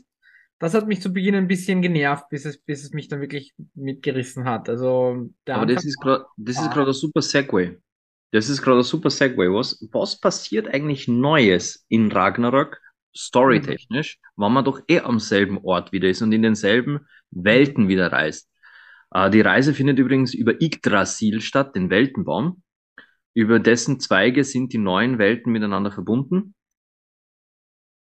Das 0.60 0.74
hat 0.74 0.88
mich 0.88 1.00
zu 1.00 1.12
Beginn 1.12 1.36
ein 1.36 1.46
bisschen 1.46 1.82
genervt, 1.82 2.28
bis 2.30 2.44
es, 2.44 2.58
bis 2.58 2.82
es 2.82 2.90
mich 2.92 3.06
dann 3.08 3.20
wirklich 3.20 3.54
mitgerissen 3.74 4.44
hat. 4.44 4.68
Also 4.68 5.30
Aber 5.46 5.66
das 5.66 5.76
Anfang- 5.76 5.88
ist 5.88 6.00
gerade, 6.00 6.24
das 6.36 6.56
ist 6.56 6.62
Ah. 6.68 6.72
gerade 6.72 6.90
ein 6.90 6.94
super 6.94 7.22
Segway. 7.22 7.78
Das 8.32 8.48
ist 8.48 8.60
gerade 8.60 8.80
ein 8.80 8.84
super 8.84 9.10
Segway. 9.10 9.48
Was, 9.52 9.86
was 9.92 10.20
passiert 10.20 10.68
eigentlich 10.68 11.06
Neues 11.08 11.84
in 11.88 12.10
Ragnarok, 12.10 12.78
storytechnisch, 13.16 14.18
wenn 14.36 14.52
man 14.52 14.64
doch 14.64 14.80
eh 14.88 15.00
am 15.00 15.18
selben 15.20 15.58
Ort 15.58 15.92
wieder 15.92 16.08
ist 16.08 16.22
und 16.22 16.32
in 16.32 16.42
denselben 16.42 17.06
Welten 17.30 17.88
wieder 17.88 18.10
reist? 18.12 18.50
Äh, 19.12 19.30
die 19.30 19.40
Reise 19.40 19.74
findet 19.74 19.98
übrigens 19.98 20.34
über 20.34 20.60
Yggdrasil 20.60 21.40
statt, 21.40 21.74
den 21.76 21.88
Weltenbaum. 21.88 22.62
Über 23.32 23.60
dessen 23.60 24.00
Zweige 24.00 24.42
sind 24.44 24.72
die 24.72 24.78
neuen 24.78 25.18
Welten 25.18 25.52
miteinander 25.52 25.92
verbunden. 25.92 26.54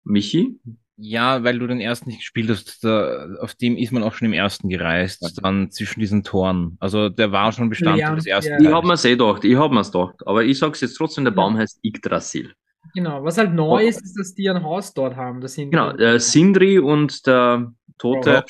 Michi? 0.03 0.59
Ja, 0.97 1.43
weil 1.43 1.57
du 1.57 1.65
den 1.67 1.79
ersten 1.81 2.09
nicht 2.09 2.19
gespielt 2.19 2.49
hast, 2.49 2.83
da, 2.83 3.27
auf 3.39 3.55
dem 3.55 3.75
ist 3.75 3.91
man 3.91 4.03
auch 4.03 4.13
schon 4.13 4.27
im 4.27 4.33
ersten 4.33 4.69
gereist, 4.69 5.39
dann 5.41 5.71
zwischen 5.71 5.99
diesen 5.99 6.23
Toren. 6.23 6.77
Also 6.79 7.09
der 7.09 7.31
war 7.31 7.51
schon 7.51 7.69
Bestandteil 7.69 7.99
Ja, 7.99 8.15
des 8.15 8.27
ersten 8.27 8.61
ja. 8.63 8.69
Ich 8.69 8.75
hab 8.75 8.83
mir's 8.83 9.03
eh 9.05 9.11
gedacht, 9.11 9.43
ich 9.43 9.55
hab 9.55 9.71
mir's 9.71 9.91
gedacht. 9.91 10.15
Aber 10.27 10.43
ich 10.43 10.59
sag's 10.59 10.81
jetzt 10.81 10.95
trotzdem, 10.95 11.23
der 11.23 11.31
Baum 11.31 11.57
heißt 11.57 11.79
Yggdrasil. 11.83 12.53
Genau, 12.93 13.23
was 13.23 13.37
halt 13.37 13.53
neu 13.53 13.83
Oh. 13.83 13.87
ist, 13.87 14.03
ist, 14.03 14.19
dass 14.19 14.33
die 14.35 14.49
ein 14.49 14.63
Haus 14.63 14.93
dort 14.93 15.15
haben. 15.15 15.41
Das 15.41 15.53
sind 15.53 15.71
Genau, 15.71 15.93
der 15.93 16.19
Sindri 16.19 16.77
und 16.79 17.25
der 17.25 17.71
tote. 17.97 18.43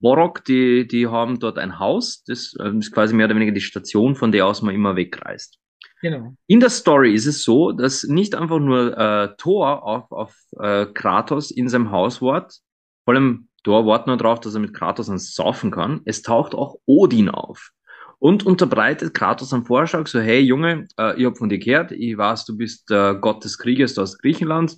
Borok, 0.00 0.44
die, 0.44 0.86
die 0.86 1.06
haben 1.06 1.38
dort 1.40 1.58
ein 1.58 1.78
Haus. 1.78 2.22
Das 2.26 2.54
ähm, 2.60 2.80
ist 2.80 2.92
quasi 2.92 3.14
mehr 3.14 3.26
oder 3.26 3.34
weniger 3.36 3.52
die 3.52 3.60
Station, 3.62 4.16
von 4.16 4.32
der 4.32 4.46
aus 4.46 4.60
man 4.62 4.74
immer 4.74 4.96
wegreist. 4.96 5.58
Genau. 6.04 6.34
In 6.48 6.60
der 6.60 6.68
Story 6.68 7.14
ist 7.14 7.24
es 7.24 7.44
so, 7.44 7.72
dass 7.72 8.04
nicht 8.04 8.34
einfach 8.34 8.58
nur 8.58 8.94
äh, 8.94 9.34
Thor 9.38 9.84
auf, 9.84 10.12
auf 10.12 10.36
äh, 10.60 10.84
Kratos 10.84 11.50
in 11.50 11.70
seinem 11.70 11.92
Haus 11.92 12.20
wart, 12.20 12.58
vor 13.06 13.14
allem 13.14 13.48
Thor 13.62 13.86
wartet 13.86 14.08
nur 14.08 14.18
darauf, 14.18 14.38
dass 14.40 14.52
er 14.52 14.60
mit 14.60 14.74
Kratos 14.74 15.08
ans 15.08 15.32
Saufen 15.32 15.70
kann. 15.70 16.02
Es 16.04 16.20
taucht 16.20 16.54
auch 16.54 16.76
Odin 16.84 17.30
auf 17.30 17.70
und 18.18 18.44
unterbreitet 18.44 19.14
Kratos 19.14 19.54
einen 19.54 19.64
Vorschlag, 19.64 20.06
so 20.06 20.20
hey 20.20 20.40
Junge, 20.40 20.86
äh, 20.98 21.18
ich 21.18 21.24
hab 21.24 21.38
von 21.38 21.48
dir 21.48 21.58
gehört, 21.58 21.90
ich 21.92 22.18
weiß, 22.18 22.44
du 22.44 22.58
bist 22.58 22.90
äh, 22.90 23.14
Gott 23.18 23.42
des 23.42 23.56
Krieges 23.56 23.98
aus 23.98 24.18
Griechenland. 24.18 24.76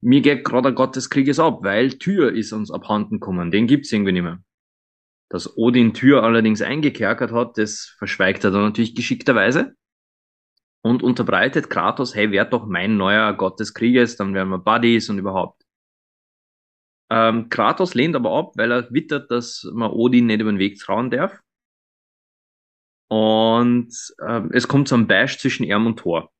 Mir 0.00 0.22
geht 0.22 0.42
gerade 0.44 0.68
der 0.68 0.72
Gott 0.72 0.96
des 0.96 1.10
Krieges 1.10 1.38
ab, 1.38 1.58
weil 1.64 1.98
Tür 1.98 2.32
ist 2.32 2.54
uns 2.54 2.70
abhanden 2.70 3.20
gekommen. 3.20 3.50
Den 3.50 3.66
gibt's 3.66 3.92
irgendwie 3.92 4.12
nicht 4.12 4.22
mehr. 4.22 4.38
Dass 5.28 5.58
Odin 5.58 5.92
Tür 5.92 6.22
allerdings 6.22 6.62
eingekerkert 6.62 7.30
hat, 7.30 7.58
das 7.58 7.94
verschweigt 7.98 8.42
er 8.42 8.52
dann 8.52 8.62
natürlich 8.62 8.94
geschickterweise 8.94 9.74
und 10.82 11.02
unterbreitet 11.02 11.70
Kratos, 11.70 12.14
hey, 12.14 12.30
wer 12.30 12.44
doch 12.44 12.66
mein 12.66 12.96
neuer 12.96 13.32
Gott 13.34 13.60
des 13.60 13.74
Krieges, 13.74 14.16
dann 14.16 14.34
werden 14.34 14.50
wir 14.50 14.58
Buddies 14.58 15.08
und 15.10 15.18
überhaupt. 15.18 15.64
Ähm, 17.10 17.48
Kratos 17.48 17.94
lehnt 17.94 18.14
aber 18.16 18.30
ab, 18.30 18.52
weil 18.56 18.70
er 18.70 18.90
wittert, 18.92 19.30
dass 19.30 19.68
man 19.72 19.90
Odin 19.90 20.26
nicht 20.26 20.40
über 20.40 20.52
den 20.52 20.58
Weg 20.58 20.78
trauen 20.78 21.10
darf. 21.10 21.40
Und 23.08 23.92
ähm, 24.24 24.50
es 24.52 24.68
kommt 24.68 24.86
zu 24.86 24.94
einem 24.94 25.08
Bash 25.08 25.38
zwischen 25.38 25.64
ihm 25.64 25.86
und 25.86 25.98
Thor. 25.98 26.30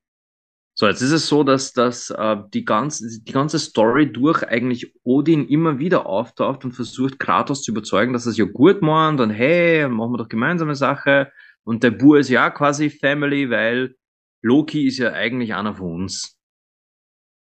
So, 0.75 0.87
jetzt 0.87 1.03
ist 1.03 1.11
es 1.11 1.27
so, 1.27 1.43
dass, 1.43 1.73
dass 1.73 2.11
äh, 2.11 2.37
die, 2.55 2.65
ganze, 2.65 3.21
die 3.21 3.33
ganze 3.33 3.59
Story 3.59 4.11
durch 4.11 4.45
eigentlich 4.45 4.95
Odin 5.03 5.47
immer 5.49 5.79
wieder 5.81 6.07
auftaucht 6.07 6.65
und 6.65 6.73
versucht, 6.73 7.19
Kratos 7.19 7.63
zu 7.63 7.73
überzeugen, 7.73 8.13
dass 8.13 8.27
er 8.27 8.31
es 8.31 8.39
ja 8.39 8.45
gut 8.45 8.81
meint 8.81 9.21
und 9.21 9.31
hey, 9.31 9.89
machen 9.89 10.13
wir 10.13 10.19
doch 10.19 10.29
gemeinsame 10.29 10.77
Sache. 10.77 11.33
Und 11.65 11.83
der 11.83 11.91
Bur 11.91 12.21
ist 12.21 12.31
ja 12.31 12.49
quasi 12.51 12.89
Family, 12.89 13.51
weil 13.51 13.97
Loki 14.43 14.87
ist 14.87 14.99
ja 14.99 15.13
eigentlich 15.13 15.55
einer 15.55 15.75
von 15.75 16.03
uns. 16.03 16.39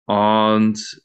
Und 0.06 1.02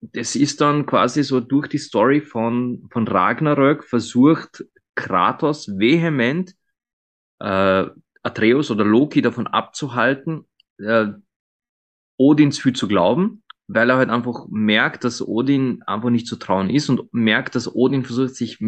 das 0.00 0.34
ist 0.34 0.60
dann 0.60 0.86
quasi 0.86 1.22
so 1.22 1.40
durch 1.40 1.68
die 1.68 1.78
Story 1.78 2.20
von, 2.20 2.88
von 2.90 3.06
Ragnarök 3.06 3.84
versucht 3.84 4.64
Kratos 4.94 5.68
vehement 5.78 6.54
äh, 7.40 7.86
Atreus 8.22 8.70
oder 8.70 8.84
Loki 8.84 9.22
davon 9.22 9.46
abzuhalten, 9.46 10.46
äh, 10.78 11.08
Odins 12.16 12.58
viel 12.58 12.72
zu 12.72 12.88
glauben, 12.88 13.42
weil 13.68 13.90
er 13.90 13.96
halt 13.96 14.10
einfach 14.10 14.46
merkt, 14.48 15.04
dass 15.04 15.26
Odin 15.26 15.82
einfach 15.82 16.10
nicht 16.10 16.26
zu 16.26 16.36
trauen 16.36 16.70
ist 16.70 16.88
und 16.88 17.12
merkt, 17.12 17.54
dass 17.54 17.72
Odin 17.74 18.04
versucht, 18.04 18.34
sich 18.34 18.58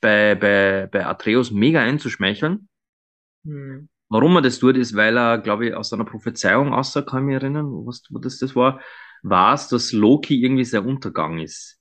bei, 0.00 0.34
bei, 0.34 0.88
bei 0.90 1.06
Atreus 1.06 1.50
mega 1.50 1.82
einzuschmeicheln. 1.82 2.68
Mhm. 3.44 3.88
Warum 4.14 4.36
er 4.36 4.42
das 4.42 4.60
tut, 4.60 4.76
ist, 4.76 4.94
weil 4.94 5.18
er, 5.18 5.38
glaube 5.38 5.66
ich, 5.66 5.74
aus 5.74 5.92
einer 5.92 6.04
Prophezeiung 6.04 6.72
außer, 6.72 7.02
kann 7.02 7.22
ich 7.22 7.26
mich 7.26 7.34
erinnern, 7.34 7.66
was, 7.84 8.00
das, 8.22 8.38
das 8.38 8.54
war, 8.54 8.80
war 9.24 9.54
es, 9.54 9.66
dass 9.66 9.90
Loki 9.90 10.40
irgendwie 10.40 10.64
sehr 10.64 10.86
Untergang 10.86 11.40
ist. 11.40 11.80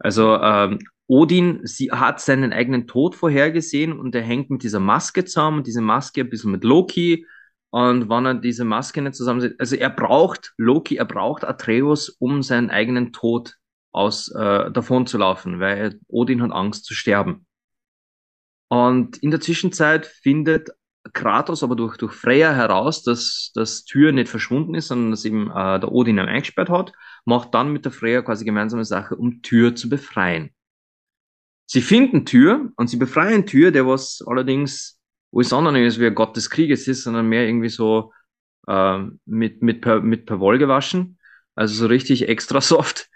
Also 0.00 0.34
ähm, 0.40 0.80
Odin 1.06 1.60
sie 1.62 1.92
hat 1.92 2.20
seinen 2.20 2.52
eigenen 2.52 2.88
Tod 2.88 3.14
vorhergesehen 3.14 3.96
und 3.96 4.12
er 4.16 4.22
hängt 4.22 4.50
mit 4.50 4.64
dieser 4.64 4.80
Maske 4.80 5.24
zusammen, 5.24 5.62
diese 5.62 5.82
Maske 5.82 6.22
ein 6.22 6.30
bisschen 6.30 6.50
mit 6.50 6.64
Loki. 6.64 7.24
Und 7.70 8.08
wenn 8.08 8.26
er 8.26 8.34
diese 8.34 8.64
Maske 8.64 9.00
nicht 9.00 9.14
zusammensetzt, 9.14 9.60
also 9.60 9.76
er 9.76 9.90
braucht 9.90 10.52
Loki, 10.56 10.96
er 10.96 11.04
braucht 11.04 11.44
Atreus, 11.44 12.08
um 12.08 12.42
seinen 12.42 12.70
eigenen 12.70 13.12
Tod 13.12 13.54
aus 13.92 14.32
äh, 14.32 14.72
davon 14.72 15.06
zu 15.06 15.16
laufen, 15.16 15.60
weil 15.60 16.00
Odin 16.08 16.42
hat 16.42 16.50
Angst 16.50 16.86
zu 16.86 16.94
sterben. 16.94 17.46
Und 18.66 19.18
in 19.18 19.30
der 19.30 19.40
Zwischenzeit 19.40 20.06
findet 20.06 20.70
Kratos 21.12 21.62
aber 21.62 21.76
durch, 21.76 21.96
durch 21.96 22.12
Freya 22.12 22.52
heraus, 22.52 23.02
dass 23.02 23.52
das 23.54 23.84
Tür 23.84 24.12
nicht 24.12 24.28
verschwunden 24.28 24.74
ist, 24.74 24.88
sondern 24.88 25.10
dass 25.10 25.24
eben 25.24 25.50
äh, 25.50 25.80
der 25.80 25.92
Odin 25.92 26.18
ihn 26.18 26.28
eingesperrt 26.28 26.70
hat, 26.70 26.92
macht 27.24 27.54
dann 27.54 27.72
mit 27.72 27.84
der 27.84 27.92
Freya 27.92 28.22
quasi 28.22 28.44
gemeinsame 28.44 28.84
Sache, 28.84 29.16
um 29.16 29.42
Tür 29.42 29.74
zu 29.74 29.88
befreien. 29.88 30.50
Sie 31.66 31.82
finden 31.82 32.24
Tür 32.24 32.72
und 32.76 32.88
sie 32.88 32.96
befreien 32.96 33.46
Tür, 33.46 33.72
der 33.72 33.86
was 33.86 34.22
allerdings 34.26 35.00
alles 35.32 35.52
andere 35.52 35.84
ist, 35.84 35.98
wie 36.00 36.06
ein 36.06 36.14
Gott 36.14 36.36
des 36.36 36.48
Krieges 36.50 36.86
ist, 36.86 37.02
sondern 37.02 37.28
mehr 37.28 37.46
irgendwie 37.46 37.68
so 37.68 38.12
äh, 38.68 38.98
mit, 39.24 39.62
mit, 39.62 39.80
per, 39.80 40.00
mit 40.00 40.26
per 40.26 40.40
Woll 40.40 40.58
gewaschen. 40.58 41.18
Also 41.54 41.74
so 41.74 41.86
richtig 41.86 42.28
extra 42.28 42.60
soft. 42.62 43.08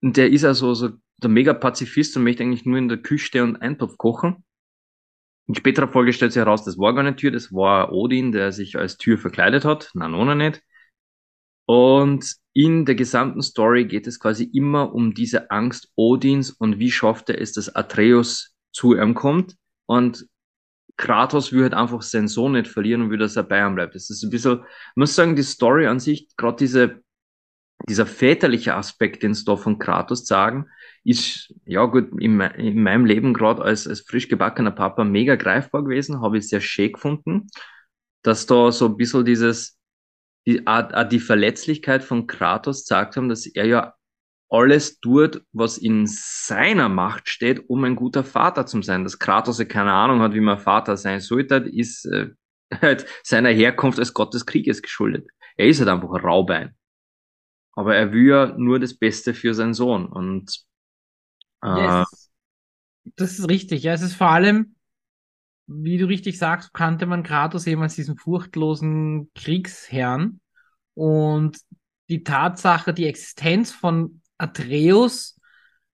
Und 0.00 0.16
der 0.16 0.30
ist 0.30 0.44
also 0.44 0.74
so 0.74 0.90
der 1.18 1.30
mega 1.30 1.52
Pazifist 1.52 2.16
und 2.16 2.24
möchte 2.24 2.42
eigentlich 2.42 2.64
nur 2.64 2.78
in 2.78 2.88
der 2.88 2.98
Küche 2.98 3.26
stehen 3.26 3.44
und 3.44 3.56
Eintopf 3.56 3.98
kochen. 3.98 4.44
In 5.48 5.54
späterer 5.54 5.88
Folge 5.88 6.12
stellt 6.12 6.32
sich 6.32 6.40
heraus, 6.40 6.64
das 6.64 6.78
war 6.78 6.94
gar 6.94 7.02
nicht 7.02 7.16
Tür, 7.16 7.30
das 7.30 7.52
war 7.52 7.92
Odin, 7.92 8.32
der 8.32 8.52
sich 8.52 8.76
als 8.76 8.98
Tür 8.98 9.16
verkleidet 9.16 9.64
hat. 9.64 9.90
Nein, 9.94 10.10
noch 10.10 10.34
nicht. 10.34 10.62
Und 11.64 12.34
in 12.52 12.84
der 12.84 12.94
gesamten 12.94 13.42
Story 13.42 13.86
geht 13.86 14.06
es 14.06 14.20
quasi 14.20 14.44
immer 14.44 14.94
um 14.94 15.14
diese 15.14 15.50
Angst 15.50 15.90
Odins 15.96 16.50
und 16.50 16.78
wie 16.78 16.90
schafft 16.90 17.30
er 17.30 17.40
es, 17.40 17.52
dass 17.52 17.74
Atreus 17.74 18.54
zu 18.72 18.94
ihm 18.94 19.14
kommt. 19.14 19.56
Und 19.86 20.26
Kratos 20.98 21.52
will 21.52 21.62
halt 21.62 21.74
einfach 21.74 22.02
seinen 22.02 22.28
Sohn 22.28 22.52
nicht 22.52 22.68
verlieren 22.68 23.02
und 23.02 23.10
will, 23.10 23.18
dass 23.18 23.36
er 23.36 23.44
bei 23.44 23.64
ihm 23.64 23.74
bleibt. 23.74 23.94
Das 23.94 24.10
ist 24.10 24.22
ein 24.22 24.30
bisschen, 24.30 24.60
ich 24.60 24.96
muss 24.96 25.14
sagen, 25.14 25.36
die 25.36 25.42
Story 25.42 25.86
an 25.86 26.00
sich, 26.00 26.28
gerade 26.36 26.56
diese, 26.56 27.00
dieser 27.88 28.06
väterliche 28.06 28.74
Aspekt, 28.74 29.22
den 29.22 29.32
es 29.32 29.44
da 29.44 29.56
von 29.56 29.78
Kratos 29.78 30.26
sagen, 30.26 30.66
ist, 31.04 31.54
ja 31.64 31.84
gut, 31.86 32.10
in, 32.20 32.40
in 32.40 32.82
meinem 32.82 33.04
Leben 33.04 33.34
gerade 33.34 33.62
als, 33.62 33.86
als 33.86 34.00
frisch 34.00 34.28
gebackener 34.28 34.72
Papa 34.72 35.04
mega 35.04 35.36
greifbar 35.36 35.84
gewesen, 35.84 36.20
habe 36.20 36.38
ich 36.38 36.48
sehr 36.48 36.60
schön 36.60 36.92
gefunden, 36.92 37.48
dass 38.22 38.46
da 38.46 38.72
so 38.72 38.86
ein 38.86 38.96
bisschen 38.96 39.24
dieses, 39.24 39.78
die, 40.46 40.62
die 41.10 41.20
Verletzlichkeit 41.20 42.02
von 42.02 42.26
Kratos 42.26 42.84
zeigt 42.84 43.16
haben, 43.16 43.28
dass 43.28 43.46
er 43.46 43.66
ja 43.66 43.94
alles 44.50 45.00
tut, 45.00 45.42
was 45.52 45.78
in 45.78 46.06
seiner 46.06 46.88
Macht 46.88 47.28
steht, 47.28 47.68
um 47.68 47.84
ein 47.84 47.96
guter 47.96 48.24
Vater 48.24 48.66
zu 48.66 48.80
sein. 48.82 49.04
Dass 49.04 49.18
Kratos 49.18 49.58
ja 49.58 49.66
keine 49.66 49.92
Ahnung 49.92 50.20
hat, 50.20 50.34
wie 50.34 50.40
man 50.40 50.58
Vater 50.58 50.96
sein 50.96 51.20
sollte, 51.20 51.56
ist 51.56 52.06
äh, 52.06 52.30
halt 52.82 53.06
seiner 53.22 53.50
Herkunft 53.50 53.98
als 53.98 54.14
Gott 54.14 54.34
des 54.34 54.46
Krieges 54.46 54.82
geschuldet. 54.82 55.28
Er 55.56 55.68
ist 55.68 55.80
halt 55.80 55.90
einfach 55.90 56.10
ein 56.10 56.20
Raubein. 56.20 56.74
Aber 57.78 57.94
er 57.94 58.12
will 58.12 58.26
ja 58.26 58.46
nur 58.58 58.80
das 58.80 58.94
Beste 58.94 59.34
für 59.34 59.54
seinen 59.54 59.72
Sohn. 59.72 60.06
Und 60.06 60.64
ja, 61.62 62.02
ist, 62.02 62.28
das 63.14 63.38
ist 63.38 63.48
richtig. 63.48 63.84
Ja, 63.84 63.92
es 63.92 64.02
ist 64.02 64.14
vor 64.14 64.30
allem, 64.30 64.74
wie 65.68 65.96
du 65.96 66.06
richtig 66.06 66.38
sagst, 66.38 66.74
kannte 66.74 67.06
man 67.06 67.22
Kratos 67.22 67.68
eben 67.68 67.80
als 67.80 67.94
diesen 67.94 68.16
furchtlosen 68.16 69.30
Kriegsherrn. 69.32 70.40
Und 70.94 71.58
die 72.08 72.24
Tatsache, 72.24 72.92
die 72.92 73.06
Existenz 73.06 73.70
von 73.70 74.22
Atreus 74.38 75.38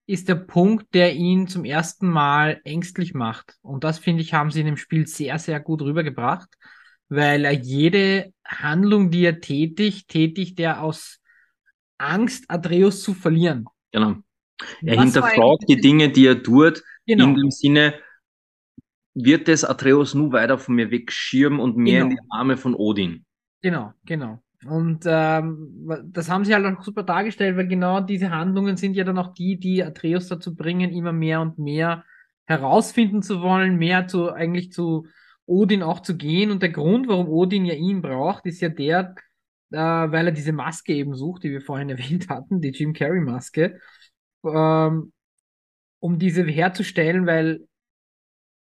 ist 0.06 0.30
der 0.30 0.36
Punkt, 0.36 0.94
der 0.94 1.14
ihn 1.16 1.50
zum 1.50 1.66
ersten 1.66 2.08
Mal 2.08 2.62
ängstlich 2.64 3.14
macht. 3.14 3.58
Und 3.62 3.84
das, 3.84 4.00
finde 4.00 4.22
ich, 4.22 4.34
haben 4.34 4.52
sie 4.52 4.62
in 4.62 4.68
dem 4.68 4.78
Spiel 4.78 5.06
sehr, 5.06 5.38
sehr 5.38 5.60
gut 5.60 5.82
rübergebracht, 5.82 6.48
weil 7.10 7.44
er 7.44 7.52
jede 7.52 8.34
Handlung, 8.46 9.12
die 9.12 9.26
er 9.26 9.42
tätigt, 9.42 10.08
tätigt 10.08 10.58
er 10.62 10.82
aus 10.82 11.20
Angst, 12.04 12.46
Atreus 12.48 13.02
zu 13.02 13.14
verlieren. 13.14 13.66
Genau. 13.92 14.16
Er 14.82 14.98
Was 14.98 15.04
hinterfragt 15.06 15.66
die 15.68 15.80
Dinge, 15.80 16.10
die 16.10 16.28
er 16.28 16.42
tut, 16.42 16.84
genau. 17.06 17.26
in 17.26 17.36
dem 17.36 17.52
Sinne, 17.52 17.96
wird 19.14 19.50
es 19.50 19.64
Atreus 19.64 20.14
nur 20.14 20.32
weiter 20.32 20.58
von 20.58 20.76
mir 20.76 20.90
wegschirmen 20.92 21.60
und 21.60 21.78
mehr 21.78 22.02
genau. 22.02 22.12
in 22.12 22.16
die 22.16 22.22
Arme 22.30 22.58
von 22.58 22.76
Odin. 22.76 23.26
Genau, 23.62 23.94
genau. 24.06 24.40
Und 24.66 25.04
ähm, 25.06 25.86
das 26.06 26.30
haben 26.30 26.46
sie 26.46 26.54
halt 26.54 26.66
auch 26.66 26.84
super 26.84 27.04
dargestellt, 27.04 27.58
weil 27.58 27.68
genau 27.68 28.00
diese 28.00 28.32
Handlungen 28.32 28.78
sind 28.78 28.96
ja 28.96 29.04
dann 29.04 29.18
auch 29.18 29.34
die, 29.34 29.60
die 29.60 29.84
Atreus 29.84 30.28
dazu 30.28 30.56
bringen, 30.56 30.92
immer 30.92 31.12
mehr 31.12 31.42
und 31.42 31.60
mehr 31.60 32.06
herausfinden 32.46 33.22
zu 33.22 33.42
wollen, 33.42 33.78
mehr 33.78 34.08
zu 34.08 34.32
eigentlich 34.32 34.72
zu 34.72 35.08
Odin 35.46 35.84
auch 35.84 36.00
zu 36.00 36.16
gehen. 36.18 36.52
Und 36.52 36.62
der 36.62 36.70
Grund, 36.70 37.08
warum 37.08 37.28
Odin 37.28 37.66
ja 37.66 37.74
ihn 37.74 38.02
braucht, 38.02 38.46
ist 38.46 38.62
ja 38.62 38.70
der, 38.70 39.16
äh, 39.74 39.78
weil 39.78 40.28
er 40.28 40.32
diese 40.32 40.54
Maske 40.54 40.94
eben 40.94 41.16
sucht, 41.16 41.44
die 41.44 41.52
wir 41.52 41.62
vorhin 41.62 41.90
erwähnt 41.90 42.30
hatten, 42.30 42.62
die 42.62 42.70
Jim 42.70 42.94
Carrey 42.94 43.22
Maske 43.22 43.80
ähm, 44.46 45.12
um 46.00 46.20
diese 46.20 46.44
herzustellen, 46.44 47.26
weil 47.26 47.62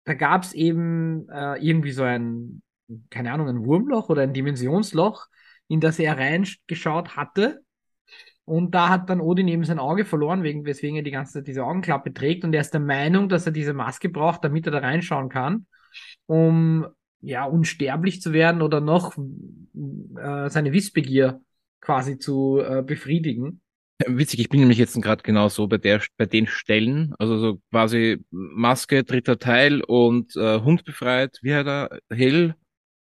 da 0.05 0.13
gab 0.13 0.43
es 0.43 0.53
eben 0.53 1.29
äh, 1.29 1.55
irgendwie 1.63 1.91
so 1.91 2.03
ein, 2.03 2.61
keine 3.09 3.31
Ahnung, 3.31 3.49
ein 3.49 3.65
Wurmloch 3.65 4.09
oder 4.09 4.23
ein 4.23 4.33
Dimensionsloch, 4.33 5.27
in 5.67 5.79
das 5.79 5.99
er 5.99 6.17
reingeschaut 6.17 7.15
hatte. 7.15 7.61
Und 8.45 8.73
da 8.73 8.87
hat 8.89 9.09
dann 9.09 9.19
Odin 9.19 9.49
eben 9.49 9.65
sein 9.65 9.79
Auge 9.79 10.05
verloren, 10.05 10.41
wegen, 10.43 10.65
weswegen 10.65 10.95
er 10.95 11.03
die 11.03 11.11
ganze 11.11 11.33
Zeit 11.33 11.47
diese 11.47 11.65
Augenklappe 11.65 12.13
trägt. 12.13 12.45
Und 12.45 12.53
er 12.53 12.61
ist 12.61 12.73
der 12.73 12.79
Meinung, 12.79 13.27
dass 13.27 13.45
er 13.45 13.51
diese 13.51 13.73
Maske 13.73 14.07
braucht, 14.07 14.43
damit 14.45 14.65
er 14.65 14.71
da 14.71 14.79
reinschauen 14.79 15.27
kann, 15.27 15.67
um 16.25 16.87
ja 17.21 17.45
unsterblich 17.45 18.21
zu 18.21 18.33
werden 18.33 18.61
oder 18.61 18.81
noch 18.81 19.17
äh, 19.17 20.49
seine 20.49 20.73
Wissbegier 20.73 21.41
quasi 21.81 22.17
zu 22.17 22.59
äh, 22.59 22.83
befriedigen. 22.83 23.61
Witzig, 24.05 24.39
ich 24.41 24.49
bin 24.49 24.59
nämlich 24.59 24.77
jetzt 24.77 25.01
gerade 25.01 25.23
genau 25.23 25.49
so 25.49 25.67
bei 25.67 25.79
der, 25.79 26.01
bei 26.17 26.27
den 26.27 26.45
Stellen, 26.45 27.15
also 27.17 27.37
so 27.39 27.61
quasi 27.71 28.23
Maske, 28.29 29.03
dritter 29.03 29.39
Teil 29.39 29.81
und 29.81 30.35
äh, 30.35 30.59
Hund 30.61 30.85
befreit, 30.85 31.39
wie 31.41 31.55
hat 31.55 31.65
er? 31.65 31.99
Hell? 32.11 32.55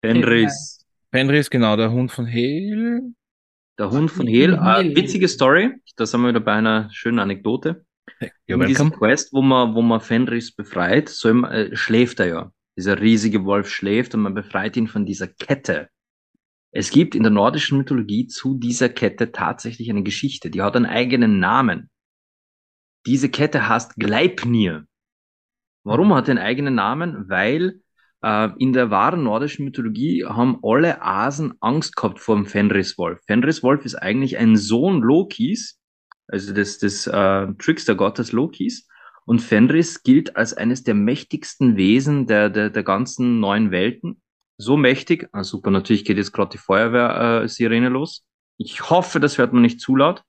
Fenris. 0.04 0.84
Fenris, 1.12 1.50
genau, 1.50 1.76
der 1.76 1.92
Hund 1.92 2.10
von 2.10 2.26
Hale. 2.26 3.02
Der 3.78 3.90
Hund 3.90 4.10
von 4.10 4.26
Hel, 4.26 4.54
äh, 4.54 4.96
witzige 4.96 5.28
Story. 5.28 5.70
Da 5.96 6.04
sind 6.04 6.22
wir 6.22 6.30
wieder 6.30 6.40
bei 6.40 6.54
einer 6.54 6.90
schönen 6.92 7.20
Anekdote. 7.20 7.84
Ja, 8.20 8.56
In 8.56 8.66
diesem. 8.66 8.90
Quest, 8.90 9.32
wo 9.32 9.42
man, 9.42 9.74
wo 9.74 9.82
man 9.82 10.00
Fenris 10.00 10.52
befreit, 10.52 11.08
soll 11.08 11.34
man, 11.34 11.52
äh, 11.52 11.76
schläft 11.76 12.18
er 12.18 12.26
ja. 12.26 12.52
Dieser 12.76 13.00
riesige 13.00 13.44
Wolf 13.44 13.68
schläft 13.68 14.14
und 14.14 14.22
man 14.22 14.34
befreit 14.34 14.76
ihn 14.76 14.88
von 14.88 15.04
dieser 15.04 15.28
Kette. 15.28 15.88
Es 16.70 16.90
gibt 16.90 17.14
in 17.14 17.22
der 17.22 17.32
nordischen 17.32 17.76
Mythologie 17.78 18.26
zu 18.26 18.58
dieser 18.58 18.88
Kette 18.88 19.30
tatsächlich 19.30 19.90
eine 19.90 20.02
Geschichte. 20.02 20.50
Die 20.50 20.62
hat 20.62 20.74
einen 20.74 20.86
eigenen 20.86 21.38
Namen. 21.38 21.90
Diese 23.04 23.28
Kette 23.28 23.68
heißt 23.68 23.96
Gleipnir. 23.96 24.86
Warum 25.84 26.14
hat 26.14 26.30
einen 26.30 26.38
eigenen 26.38 26.74
Namen? 26.74 27.28
Weil 27.28 27.82
äh, 28.22 28.48
in 28.58 28.72
der 28.72 28.90
wahren 28.90 29.24
nordischen 29.24 29.64
Mythologie 29.64 30.24
haben 30.24 30.60
alle 30.62 31.02
Asen 31.02 31.54
Angst 31.60 31.96
gehabt 31.96 32.20
vor 32.20 32.36
dem 32.36 32.46
Fenriswolf. 32.46 33.20
Fenriswolf 33.26 33.84
ist 33.84 33.96
eigentlich 33.96 34.38
ein 34.38 34.56
Sohn 34.56 35.02
Lokis, 35.02 35.78
also 36.28 36.54
des, 36.54 36.78
des 36.78 37.06
äh, 37.06 37.48
Trickster-Gottes 37.58 38.32
Lokis. 38.32 38.88
Und 39.24 39.40
Fenris 39.40 40.02
gilt 40.02 40.36
als 40.36 40.54
eines 40.54 40.82
der 40.82 40.94
mächtigsten 40.94 41.76
Wesen 41.76 42.26
der, 42.26 42.50
der, 42.50 42.70
der 42.70 42.82
ganzen 42.82 43.40
neuen 43.40 43.70
Welten. 43.70 44.20
So 44.58 44.76
mächtig, 44.76 45.28
ah, 45.32 45.44
super, 45.44 45.70
natürlich 45.70 46.04
geht 46.04 46.16
jetzt 46.16 46.32
gerade 46.32 46.50
die 46.50 46.58
Feuerwehr-Sirene 46.58 47.88
los. 47.88 48.24
Ich 48.58 48.90
hoffe, 48.90 49.20
das 49.20 49.38
hört 49.38 49.52
man 49.52 49.62
nicht 49.62 49.80
zu 49.80 49.96
laut. 49.96 50.22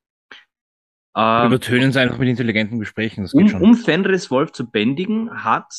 Ähm, 1.15 1.47
übertönen 1.47 1.89
es 1.89 1.97
einfach 1.97 2.17
mit 2.17 2.29
intelligenten 2.29 2.79
Gesprächen, 2.79 3.23
das 3.23 3.33
geht 3.33 3.41
um, 3.41 3.49
schon. 3.49 3.61
um 3.61 3.75
Fenris 3.75 4.31
Wolf 4.31 4.51
zu 4.51 4.69
bändigen, 4.69 5.43
hat 5.43 5.71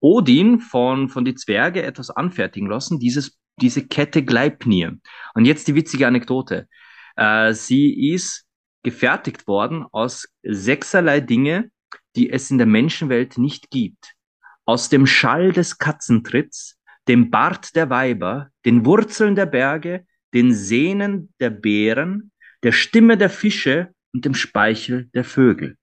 Odin 0.00 0.60
von, 0.60 1.08
von 1.08 1.24
die 1.24 1.34
Zwerge 1.34 1.82
etwas 1.82 2.10
anfertigen 2.10 2.68
lassen, 2.68 2.98
dieses, 3.00 3.38
diese 3.60 3.86
Kette 3.86 4.24
Gleipnir. 4.24 4.98
Und 5.34 5.44
jetzt 5.44 5.66
die 5.66 5.74
witzige 5.74 6.06
Anekdote. 6.06 6.68
Äh, 7.16 7.52
sie 7.52 8.12
ist 8.12 8.46
gefertigt 8.82 9.46
worden 9.46 9.84
aus 9.90 10.28
sechserlei 10.42 11.20
Dinge, 11.20 11.70
die 12.16 12.30
es 12.30 12.50
in 12.50 12.58
der 12.58 12.66
Menschenwelt 12.66 13.38
nicht 13.38 13.70
gibt. 13.70 14.14
Aus 14.64 14.88
dem 14.88 15.06
Schall 15.06 15.52
des 15.52 15.78
Katzentritts, 15.78 16.78
dem 17.08 17.30
Bart 17.30 17.74
der 17.76 17.90
Weiber, 17.90 18.50
den 18.64 18.84
Wurzeln 18.84 19.34
der 19.34 19.46
Berge, 19.46 20.06
den 20.34 20.54
Sehnen 20.54 21.32
der 21.40 21.50
Bären, 21.50 22.30
der 22.62 22.72
Stimme 22.72 23.16
der 23.16 23.30
Fische 23.30 23.94
und 24.12 24.24
dem 24.24 24.34
Speichel 24.34 25.08
der 25.14 25.24
Vögel. 25.24 25.76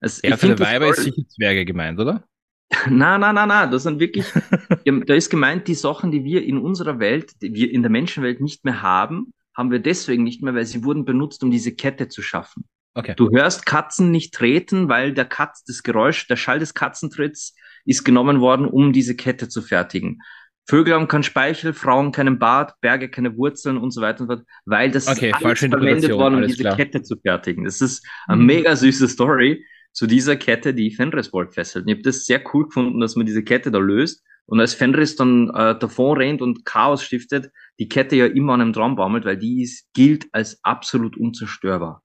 Ja, 0.00 0.08
ich 0.08 0.34
für 0.34 0.36
find 0.38 0.58
die 0.58 0.62
das 0.62 0.68
Weiber 0.68 0.88
ist 0.88 1.02
sicher 1.02 1.28
Zwerge 1.28 1.64
gemeint, 1.64 1.98
oder? 1.98 2.26
Na, 2.90 3.16
na, 3.16 3.32
na, 3.32 3.46
na, 3.46 3.66
das 3.66 3.84
sind 3.84 4.00
wirklich, 4.00 4.26
da 5.06 5.14
ist 5.14 5.30
gemeint, 5.30 5.68
die 5.68 5.74
Sachen, 5.74 6.10
die 6.10 6.24
wir 6.24 6.44
in 6.44 6.58
unserer 6.58 6.98
Welt, 6.98 7.40
die 7.40 7.54
wir 7.54 7.70
in 7.70 7.82
der 7.82 7.90
Menschenwelt 7.90 8.40
nicht 8.40 8.64
mehr 8.64 8.82
haben, 8.82 9.32
haben 9.56 9.70
wir 9.70 9.78
deswegen 9.78 10.24
nicht 10.24 10.42
mehr, 10.42 10.54
weil 10.54 10.66
sie 10.66 10.84
wurden 10.84 11.04
benutzt, 11.04 11.42
um 11.42 11.50
diese 11.50 11.74
Kette 11.74 12.08
zu 12.08 12.22
schaffen. 12.22 12.64
Okay. 12.94 13.14
Du 13.16 13.30
hörst 13.30 13.66
Katzen 13.66 14.10
nicht 14.10 14.34
treten, 14.34 14.88
weil 14.88 15.12
der 15.12 15.26
Katz, 15.26 15.64
das 15.64 15.82
Geräusch, 15.82 16.26
der 16.28 16.36
Schall 16.36 16.58
des 16.58 16.74
Katzentritts 16.74 17.54
ist 17.84 18.04
genommen 18.04 18.40
worden, 18.40 18.66
um 18.66 18.92
diese 18.92 19.14
Kette 19.16 19.48
zu 19.48 19.62
fertigen. 19.62 20.20
Vögel 20.68 20.94
haben 20.94 21.06
keinen 21.06 21.22
Speichel, 21.22 21.72
Frauen 21.72 22.10
keinen 22.10 22.38
Bart, 22.38 22.74
Berge 22.80 23.08
keine 23.08 23.36
Wurzeln 23.36 23.76
und 23.78 23.92
so 23.92 24.00
weiter 24.00 24.22
und 24.22 24.28
so 24.30 24.36
fort, 24.36 24.46
weil 24.64 24.90
das 24.90 25.06
Okay, 25.08 25.28
ist 25.28 25.34
alles 25.34 25.60
verwendet 25.60 26.16
worden, 26.18 26.34
um 26.36 26.46
diese 26.46 26.62
klar. 26.62 26.76
Kette 26.76 27.02
zu 27.02 27.16
fertigen. 27.16 27.64
Das 27.64 27.80
ist 27.80 28.04
eine 28.26 28.40
Mhm. 28.40 28.46
mega 28.46 28.74
süße 28.74 29.08
Story 29.08 29.64
zu 29.96 30.06
dieser 30.06 30.36
Kette, 30.36 30.74
die 30.74 30.90
Fenris 30.90 31.32
Wolf 31.32 31.54
fesselt. 31.54 31.84
Und 31.86 31.88
ich 31.88 31.94
habe 31.94 32.02
das 32.02 32.26
sehr 32.26 32.44
cool 32.52 32.66
gefunden, 32.66 33.00
dass 33.00 33.16
man 33.16 33.24
diese 33.24 33.42
Kette 33.42 33.70
da 33.70 33.78
löst. 33.78 34.22
Und 34.44 34.60
als 34.60 34.74
Fenris 34.74 35.16
dann 35.16 35.48
äh, 35.48 35.76
davon 35.76 36.18
rennt 36.18 36.42
und 36.42 36.66
Chaos 36.66 37.02
stiftet, 37.02 37.50
die 37.78 37.88
Kette 37.88 38.14
ja 38.14 38.26
immer 38.26 38.52
an 38.52 38.60
einem 38.60 38.72
dran 38.74 38.94
baumelt, 38.94 39.24
weil 39.24 39.38
die 39.38 39.62
ist, 39.62 39.90
gilt 39.94 40.28
als 40.32 40.62
absolut 40.62 41.16
unzerstörbar. 41.16 42.04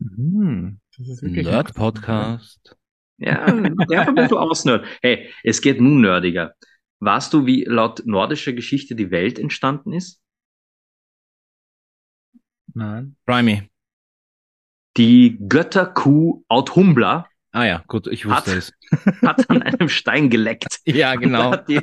Hm, 0.00 0.80
das 0.96 1.08
ist 1.08 1.22
wirklich 1.22 1.46
Nerd-Podcast. 1.46 2.74
Ja, 3.18 3.44
der 3.46 4.08
ein 4.08 4.14
bisschen 4.14 4.38
ausnerd. 4.38 4.86
Hey, 5.02 5.30
es 5.44 5.60
geht 5.60 5.78
nun 5.78 6.00
nerdiger. 6.00 6.54
Weißt 7.00 7.34
du, 7.34 7.44
wie 7.44 7.64
laut 7.64 8.02
nordischer 8.06 8.54
Geschichte 8.54 8.94
die 8.94 9.10
Welt 9.10 9.38
entstanden 9.38 9.92
ist? 9.92 10.22
Nein. 12.72 13.16
Primey. 13.26 13.68
Die 14.96 15.38
Götterkuh 15.48 16.44
Authumbla 16.48 17.28
Ah 17.56 17.64
ja, 17.64 17.82
gut, 17.88 18.06
ich 18.06 18.26
wusste 18.26 18.50
Hat- 18.50 18.58
es. 18.58 18.72
hat 19.22 19.48
an 19.48 19.62
einem 19.62 19.88
Stein 19.88 20.28
geleckt. 20.28 20.80
Ja, 20.86 21.14
genau. 21.14 21.52
Und 21.52 21.68
die, 21.68 21.80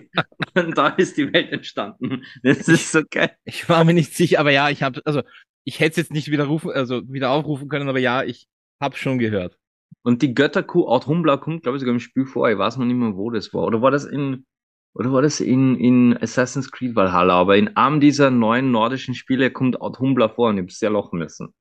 und 0.54 0.78
da 0.78 0.90
ist 0.90 1.18
die 1.18 1.34
Welt 1.34 1.52
entstanden. 1.52 2.24
Das 2.44 2.68
ist 2.68 2.92
so 2.92 3.02
geil. 3.10 3.32
Ich 3.44 3.68
war 3.70 3.84
mir 3.84 3.96
nicht 3.96 4.14
sicher, 4.14 4.40
aber 4.40 4.52
ja, 4.52 4.70
ich 4.70 4.84
habe, 4.84 5.02
also 5.04 5.24
ich 5.64 5.80
hätte 5.80 5.92
es 5.92 5.98
jetzt 5.98 6.12
nicht 6.12 6.30
wieder 6.30 6.44
rufen, 6.46 6.70
also 6.70 7.02
wieder 7.12 7.32
aufrufen 7.32 7.70
können, 7.70 7.90
aber 7.90 7.98
ja, 7.98 8.22
ich 8.24 8.48
habe 8.80 8.96
schon 8.98 9.18
gehört. 9.18 9.58
Und 10.04 10.22
die 10.22 10.36
Götterkuh 10.36 10.86
Authumbla 10.88 11.38
kommt, 11.38 11.64
glaube 11.64 11.78
ich, 11.78 11.82
sogar 11.82 11.94
im 11.96 12.00
Spiel 12.00 12.28
vor. 12.28 12.52
Ich 12.52 12.58
weiß 12.58 12.78
noch 12.78 12.86
nicht 12.86 12.96
mehr, 12.96 13.16
wo 13.16 13.32
das 13.32 13.52
war. 13.52 13.64
Oder 13.64 13.82
war 13.82 13.90
das 13.90 14.06
in, 14.06 14.46
oder 14.94 15.12
war 15.12 15.24
das 15.24 15.40
in, 15.40 15.76
in 15.76 16.16
Assassin's 16.22 16.72
Creed 16.72 16.96
Valhalla? 16.96 17.34
Aber 17.34 17.58
in 17.58 17.76
einem 17.76 18.00
dieser 18.00 18.30
neuen 18.30 18.70
nordischen 18.70 19.16
Spiele 19.16 19.50
kommt 19.50 19.82
Authumbla 19.82 20.30
vor 20.30 20.50
und 20.50 20.58
ich 20.58 20.62
habe 20.62 20.72
sehr 20.72 20.92
lachen 20.92 21.18
müssen. 21.18 21.52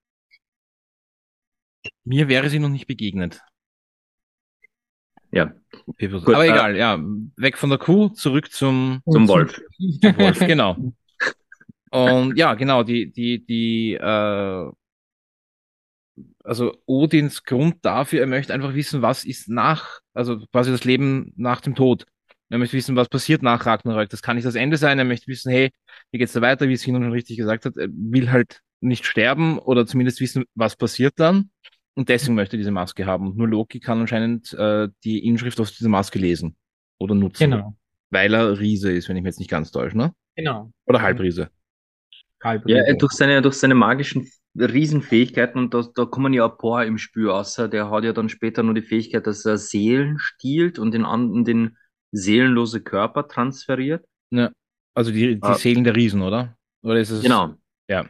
Mir 2.04 2.28
wäre 2.28 2.48
sie 2.48 2.58
noch 2.58 2.68
nicht 2.68 2.86
begegnet. 2.86 3.40
Ja, 5.30 5.54
Gut, 5.86 6.28
aber 6.28 6.44
äh, 6.44 6.50
egal, 6.50 6.76
ja, 6.76 7.00
weg 7.36 7.56
von 7.56 7.70
der 7.70 7.78
Kuh, 7.78 8.10
zurück 8.10 8.52
zum, 8.52 9.00
zum 9.10 9.28
Wolf. 9.28 9.60
zum 9.78 10.18
Wolf, 10.18 10.38
genau. 10.46 10.76
Und 11.90 12.36
ja, 12.36 12.54
genau, 12.54 12.82
die, 12.82 13.10
die, 13.10 13.44
die, 13.44 13.94
äh, 13.94 14.70
also 16.44 16.76
Odins 16.86 17.44
Grund 17.44 17.84
dafür, 17.84 18.20
er 18.20 18.26
möchte 18.26 18.52
einfach 18.52 18.74
wissen, 18.74 19.02
was 19.02 19.24
ist 19.24 19.48
nach, 19.48 20.00
also 20.12 20.38
quasi 20.52 20.70
das 20.70 20.84
Leben 20.84 21.32
nach 21.36 21.60
dem 21.60 21.74
Tod. 21.74 22.06
Er 22.50 22.58
möchte 22.58 22.76
wissen, 22.76 22.96
was 22.96 23.08
passiert 23.08 23.42
nach 23.42 23.64
Ragnarök. 23.64 24.10
Das 24.10 24.20
kann 24.20 24.36
nicht 24.36 24.44
das 24.44 24.56
Ende 24.56 24.76
sein. 24.76 24.98
Er 24.98 25.06
möchte 25.06 25.26
wissen, 25.28 25.50
hey, 25.50 25.70
wie 26.10 26.18
geht's 26.18 26.34
da 26.34 26.42
weiter, 26.42 26.68
wie 26.68 26.74
es 26.74 26.82
Sinon 26.82 27.02
schon 27.02 27.12
richtig 27.12 27.38
gesagt 27.38 27.64
hat. 27.64 27.78
Er 27.78 27.88
will 27.90 28.30
halt 28.30 28.60
nicht 28.80 29.06
sterben 29.06 29.58
oder 29.58 29.86
zumindest 29.86 30.20
wissen, 30.20 30.44
was 30.54 30.76
passiert 30.76 31.14
dann. 31.16 31.50
Und 31.94 32.08
deswegen 32.08 32.34
möchte 32.34 32.56
er 32.56 32.58
diese 32.58 32.70
Maske 32.70 33.06
haben. 33.06 33.28
Und 33.28 33.36
nur 33.36 33.48
Loki 33.48 33.80
kann 33.80 34.00
anscheinend 34.00 34.52
äh, 34.54 34.88
die 35.04 35.26
Inschrift 35.26 35.60
auf 35.60 35.70
dieser 35.70 35.88
Maske 35.90 36.18
lesen 36.18 36.56
oder 36.98 37.14
nutzen. 37.14 37.50
Genau. 37.50 37.76
Weil 38.10 38.34
er 38.34 38.58
Riese 38.58 38.92
ist, 38.92 39.08
wenn 39.08 39.16
ich 39.16 39.22
mich 39.22 39.30
jetzt 39.30 39.38
nicht 39.38 39.50
ganz 39.50 39.70
täusche, 39.70 39.96
ne? 39.96 40.14
Genau. 40.36 40.70
Oder 40.86 41.02
Halbriese. 41.02 41.50
Halb 42.42 42.68
Ja, 42.68 42.92
durch 42.94 43.12
seine, 43.12 43.40
durch 43.42 43.54
seine 43.56 43.74
magischen 43.74 44.28
Riesenfähigkeiten 44.54 45.58
und 45.58 45.72
da, 45.72 45.84
da 45.94 46.04
kommen 46.04 46.32
ja 46.32 46.46
ein 46.46 46.58
paar 46.58 46.84
im 46.84 46.98
Spiel 46.98 47.30
außer. 47.30 47.68
Der 47.68 47.90
hat 47.90 48.04
ja 48.04 48.12
dann 48.12 48.28
später 48.28 48.62
nur 48.62 48.74
die 48.74 48.82
Fähigkeit, 48.82 49.26
dass 49.26 49.44
er 49.44 49.58
Seelen 49.58 50.18
stiehlt 50.18 50.78
und 50.78 50.92
den 50.92 51.04
anderen 51.04 51.44
den 51.44 51.76
seelenlose 52.10 52.82
Körper 52.82 53.28
transferiert. 53.28 54.04
Also 54.94 55.10
die, 55.10 55.36
die 55.36 55.42
Ah. 55.42 55.54
Seelen 55.54 55.84
der 55.84 55.96
Riesen, 55.96 56.20
oder? 56.20 56.56
Oder 56.82 57.00
ist 57.00 57.10
es? 57.10 57.22
Genau. 57.22 57.54
Ja. 57.88 58.06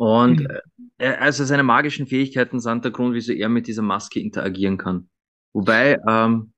Und 0.00 0.40
Mhm. 0.40 0.48
äh, 0.96 1.08
also 1.16 1.44
seine 1.44 1.62
magischen 1.62 2.06
Fähigkeiten 2.06 2.58
sind 2.58 2.84
der 2.84 2.90
Grund, 2.90 3.14
wieso 3.14 3.34
er 3.34 3.50
mit 3.50 3.66
dieser 3.66 3.82
Maske 3.82 4.18
interagieren 4.18 4.78
kann. 4.78 5.10
Wobei, 5.52 5.98
ähm, 6.08 6.54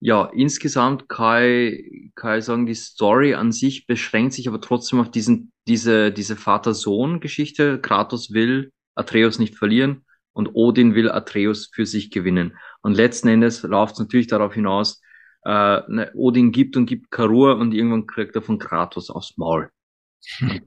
ja, 0.00 0.26
insgesamt 0.26 1.08
kann 1.08 1.42
ich, 1.44 2.12
kann 2.14 2.38
ich 2.38 2.44
sagen, 2.44 2.66
die 2.66 2.76
Story 2.76 3.34
an 3.34 3.50
sich 3.50 3.86
beschränkt 3.88 4.34
sich 4.34 4.46
aber 4.46 4.60
trotzdem 4.60 5.00
auf 5.00 5.10
diesen, 5.10 5.52
diese, 5.66 6.12
diese 6.12 6.36
Vater-Sohn-Geschichte. 6.36 7.80
Kratos 7.80 8.32
will 8.32 8.70
Atreus 8.94 9.40
nicht 9.40 9.56
verlieren 9.56 10.04
und 10.32 10.50
Odin 10.54 10.94
will 10.94 11.10
Atreus 11.10 11.70
für 11.74 11.84
sich 11.84 12.12
gewinnen. 12.12 12.56
Und 12.82 12.94
letzten 12.94 13.26
Endes 13.26 13.62
läuft 13.64 13.94
es 13.94 13.98
natürlich 14.00 14.28
darauf 14.28 14.54
hinaus, 14.54 15.02
äh, 15.44 15.80
ne, 15.88 16.12
Odin 16.14 16.52
gibt 16.52 16.76
und 16.76 16.86
gibt 16.86 17.10
Karur 17.10 17.56
und 17.56 17.74
irgendwann 17.74 18.06
kriegt 18.06 18.36
er 18.36 18.42
von 18.42 18.60
Kratos 18.60 19.10
aufs 19.10 19.36
Maul. 19.36 19.68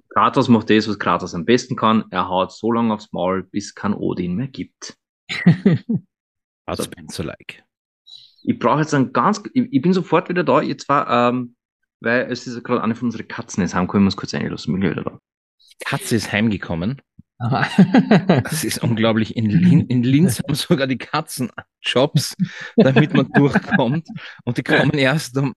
Kratos 0.10 0.47
macht 0.47 0.70
das, 0.70 0.88
was 0.88 0.99
Kratos 0.99 1.36
am 1.36 1.45
besten 1.45 1.76
kann. 1.76 2.06
Er 2.10 2.28
haut 2.28 2.52
so 2.52 2.72
lange 2.72 2.93
aufs 2.93 3.12
Maul, 3.12 3.43
bis 3.43 3.76
kein 3.76 3.93
Odin 3.93 4.36
mehr 4.36 4.47
gibt. 4.47 4.97
Bud 6.66 6.78
So. 6.78 6.84
Spencer-like. 6.84 7.64
Ich 8.43 8.58
brauche 8.58 8.80
jetzt 8.82 8.93
einen 8.93 9.14
ganz, 9.14 9.41
ich, 9.54 9.68
ich 9.72 9.82
bin 9.82 9.93
sofort 9.93 10.30
wieder 10.30 10.43
da. 10.43 10.62
Jetzt 10.62 10.89
war, 10.89 11.30
ähm, 11.30 11.56
weil 11.99 12.32
es 12.32 12.47
ist 12.47 12.64
gerade 12.64 12.84
eine 12.84 12.95
von 12.95 13.08
unseren 13.08 13.28
Katzen 13.28 13.64
ist 13.64 13.76
heimgekommen, 13.76 14.04
ich 14.04 14.14
muss 14.14 14.18
kurz 14.18 14.34
einlassen, 14.34 14.74
bin 14.74 14.89
wieder 14.89 15.04
da. 15.04 15.20
Katze 15.86 16.16
ist 16.16 16.32
heimgekommen. 16.32 17.02
Aha. 17.39 17.68
Das 18.43 18.64
ist 18.64 18.84
unglaublich. 18.84 19.36
In, 19.36 19.49
Lin 19.49 19.88
in 19.88 20.04
Linz 20.04 20.39
haben 20.39 20.54
sogar 20.54 20.86
die 20.86 20.97
Katzen 20.97 21.52
Jobs, 21.82 22.36
damit 22.76 23.14
man 23.14 23.30
durchkommt. 23.34 24.08
Und 24.43 24.58
die 24.58 24.64
kommen 24.64 24.91
erst 24.91 25.38
um 25.38 25.54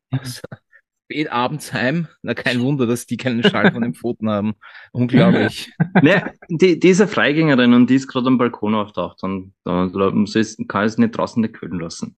spät 1.14 1.30
abends 1.30 1.72
heim. 1.72 2.08
Na, 2.22 2.34
kein 2.34 2.60
Wunder, 2.60 2.86
dass 2.86 3.06
die 3.06 3.16
keinen 3.16 3.42
Schall 3.42 3.72
von 3.72 3.82
den 3.82 3.94
Pfoten 3.94 4.28
haben. 4.28 4.54
Unglaublich. 4.92 5.72
ne, 6.02 6.34
die, 6.48 6.78
die 6.78 6.88
ist 6.88 7.00
eine 7.00 7.08
Freigängerin 7.08 7.72
und 7.72 7.88
die 7.88 7.94
ist 7.94 8.08
gerade 8.08 8.26
am 8.26 8.38
Balkon 8.38 8.74
auftaucht 8.74 9.22
und 9.22 9.54
da, 9.64 9.86
muss 9.86 10.34
ich, 10.34 10.56
kann 10.66 10.82
ich 10.82 10.92
es 10.92 10.98
nicht 10.98 11.16
draußen 11.16 11.40
nicht 11.40 11.54
kühlen 11.54 11.78
lassen. 11.78 12.16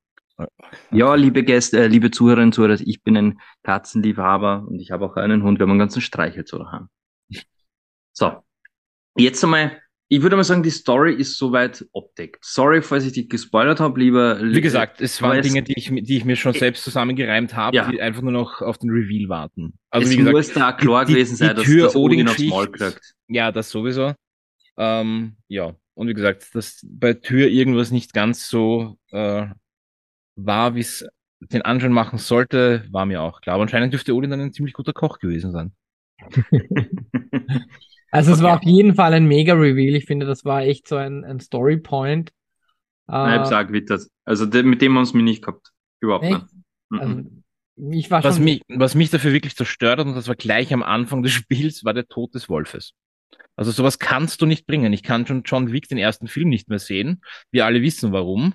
Ja, 0.90 1.14
liebe 1.14 1.42
Gäste, 1.42 1.84
äh, 1.84 1.86
liebe 1.86 2.10
Zuhörerinnen 2.10 2.48
und 2.48 2.52
Zuhörer, 2.52 2.78
ich 2.80 3.02
bin 3.02 3.16
ein 3.16 3.40
Katzenliebhaber 3.62 4.66
und 4.68 4.80
ich 4.80 4.90
habe 4.90 5.06
auch 5.06 5.16
einen 5.16 5.42
Hund. 5.42 5.58
Wir 5.58 5.64
haben 5.64 5.70
einen 5.70 5.78
ganzen 5.78 6.02
Streichel 6.02 6.44
daheim. 6.44 6.88
So, 8.12 8.32
jetzt 9.16 9.42
einmal, 9.44 9.78
ich 10.08 10.22
würde 10.22 10.36
mal 10.36 10.44
sagen, 10.44 10.62
die 10.62 10.70
Story 10.70 11.14
ist 11.14 11.36
soweit 11.36 11.84
abdeckt. 11.92 12.44
Sorry, 12.44 12.80
falls 12.80 13.04
ich 13.04 13.12
dich 13.12 13.28
gespoilert 13.28 13.80
habe, 13.80 13.98
lieber. 13.98 14.40
Wie 14.40 14.60
gesagt, 14.60 15.00
es 15.00 15.20
waren 15.20 15.42
Dinge, 15.42 15.62
die 15.62 15.74
ich, 15.76 15.90
die 15.90 16.16
ich 16.16 16.24
mir 16.24 16.36
schon 16.36 16.52
selbst 16.52 16.84
zusammengereimt 16.84 17.56
habe, 17.56 17.76
ja. 17.76 17.90
die 17.90 18.00
einfach 18.00 18.22
nur 18.22 18.32
noch 18.32 18.62
auf 18.62 18.78
den 18.78 18.90
Reveal 18.90 19.28
warten. 19.28 19.78
Also, 19.90 20.06
es 20.06 20.12
wie 20.12 20.18
gesagt, 20.18 20.36
muss 20.36 20.52
da 20.52 20.72
klar 20.72 21.04
die, 21.04 21.14
gewesen 21.14 21.36
sein, 21.36 21.56
die 21.56 21.62
Tür 21.62 21.84
dass, 21.84 21.94
dass 21.94 22.00
Odin 22.00 22.28
aufs 22.28 22.38
Maul 22.38 22.70
kriegt. 22.70 23.14
Ja, 23.28 23.50
das 23.50 23.70
sowieso. 23.70 24.14
Ähm, 24.76 25.36
ja, 25.48 25.74
und 25.94 26.08
wie 26.08 26.14
gesagt, 26.14 26.54
dass 26.54 26.86
bei 26.88 27.14
Tür 27.14 27.48
irgendwas 27.48 27.90
nicht 27.90 28.12
ganz 28.12 28.48
so 28.48 28.98
äh, 29.10 29.46
war, 30.36 30.74
wie 30.76 30.80
es 30.80 31.04
den 31.40 31.62
Anschein 31.62 31.92
machen 31.92 32.18
sollte, 32.18 32.84
war 32.90 33.06
mir 33.06 33.22
auch 33.22 33.40
klar. 33.40 33.54
Aber 33.54 33.62
anscheinend 33.62 33.92
dürfte 33.92 34.14
Odin 34.14 34.30
dann 34.30 34.40
ein 34.40 34.52
ziemlich 34.52 34.74
guter 34.74 34.92
Koch 34.92 35.18
gewesen 35.18 35.50
sein. 35.50 35.72
also 38.10 38.32
es 38.32 38.42
war 38.42 38.56
auf 38.56 38.62
jeden 38.62 38.94
Fall 38.94 39.12
ein 39.14 39.26
Mega-Reveal. 39.26 39.94
Ich 39.94 40.06
finde, 40.06 40.26
das 40.26 40.44
war 40.44 40.62
echt 40.62 40.88
so 40.88 40.96
ein, 40.96 41.24
ein 41.24 41.40
Story-Point. 41.40 42.32
Nein, 43.08 43.42
ich 43.42 43.48
sag 43.48 43.72
wie 43.72 43.84
das. 43.84 44.10
Also 44.24 44.46
mit 44.46 44.82
dem 44.82 44.96
haben 44.96 45.04
es 45.04 45.14
mir 45.14 45.22
nicht 45.22 45.42
gehabt. 45.42 45.72
Überhaupt 46.00 46.24
echt? 46.24 46.42
nicht. 46.90 47.02
Also, 47.02 47.22
ich 47.92 48.10
war 48.10 48.24
was, 48.24 48.38
mich, 48.38 48.62
was 48.68 48.94
mich 48.94 49.10
dafür 49.10 49.32
wirklich 49.32 49.56
zerstört 49.56 50.00
hat, 50.00 50.06
und 50.06 50.14
das 50.14 50.28
war 50.28 50.34
gleich 50.34 50.72
am 50.72 50.82
Anfang 50.82 51.22
des 51.22 51.32
Spiels, 51.32 51.84
war 51.84 51.94
der 51.94 52.06
Tod 52.06 52.34
des 52.34 52.48
Wolfes. 52.48 52.92
Also 53.54 53.70
sowas 53.70 53.98
kannst 53.98 54.42
du 54.42 54.46
nicht 54.46 54.66
bringen. 54.66 54.92
Ich 54.92 55.02
kann 55.02 55.26
schon 55.26 55.42
John 55.44 55.72
Wick 55.72 55.88
den 55.88 55.98
ersten 55.98 56.28
Film 56.28 56.50
nicht 56.50 56.68
mehr 56.68 56.78
sehen. 56.78 57.22
Wir 57.50 57.64
alle 57.64 57.82
wissen 57.82 58.12
warum. 58.12 58.54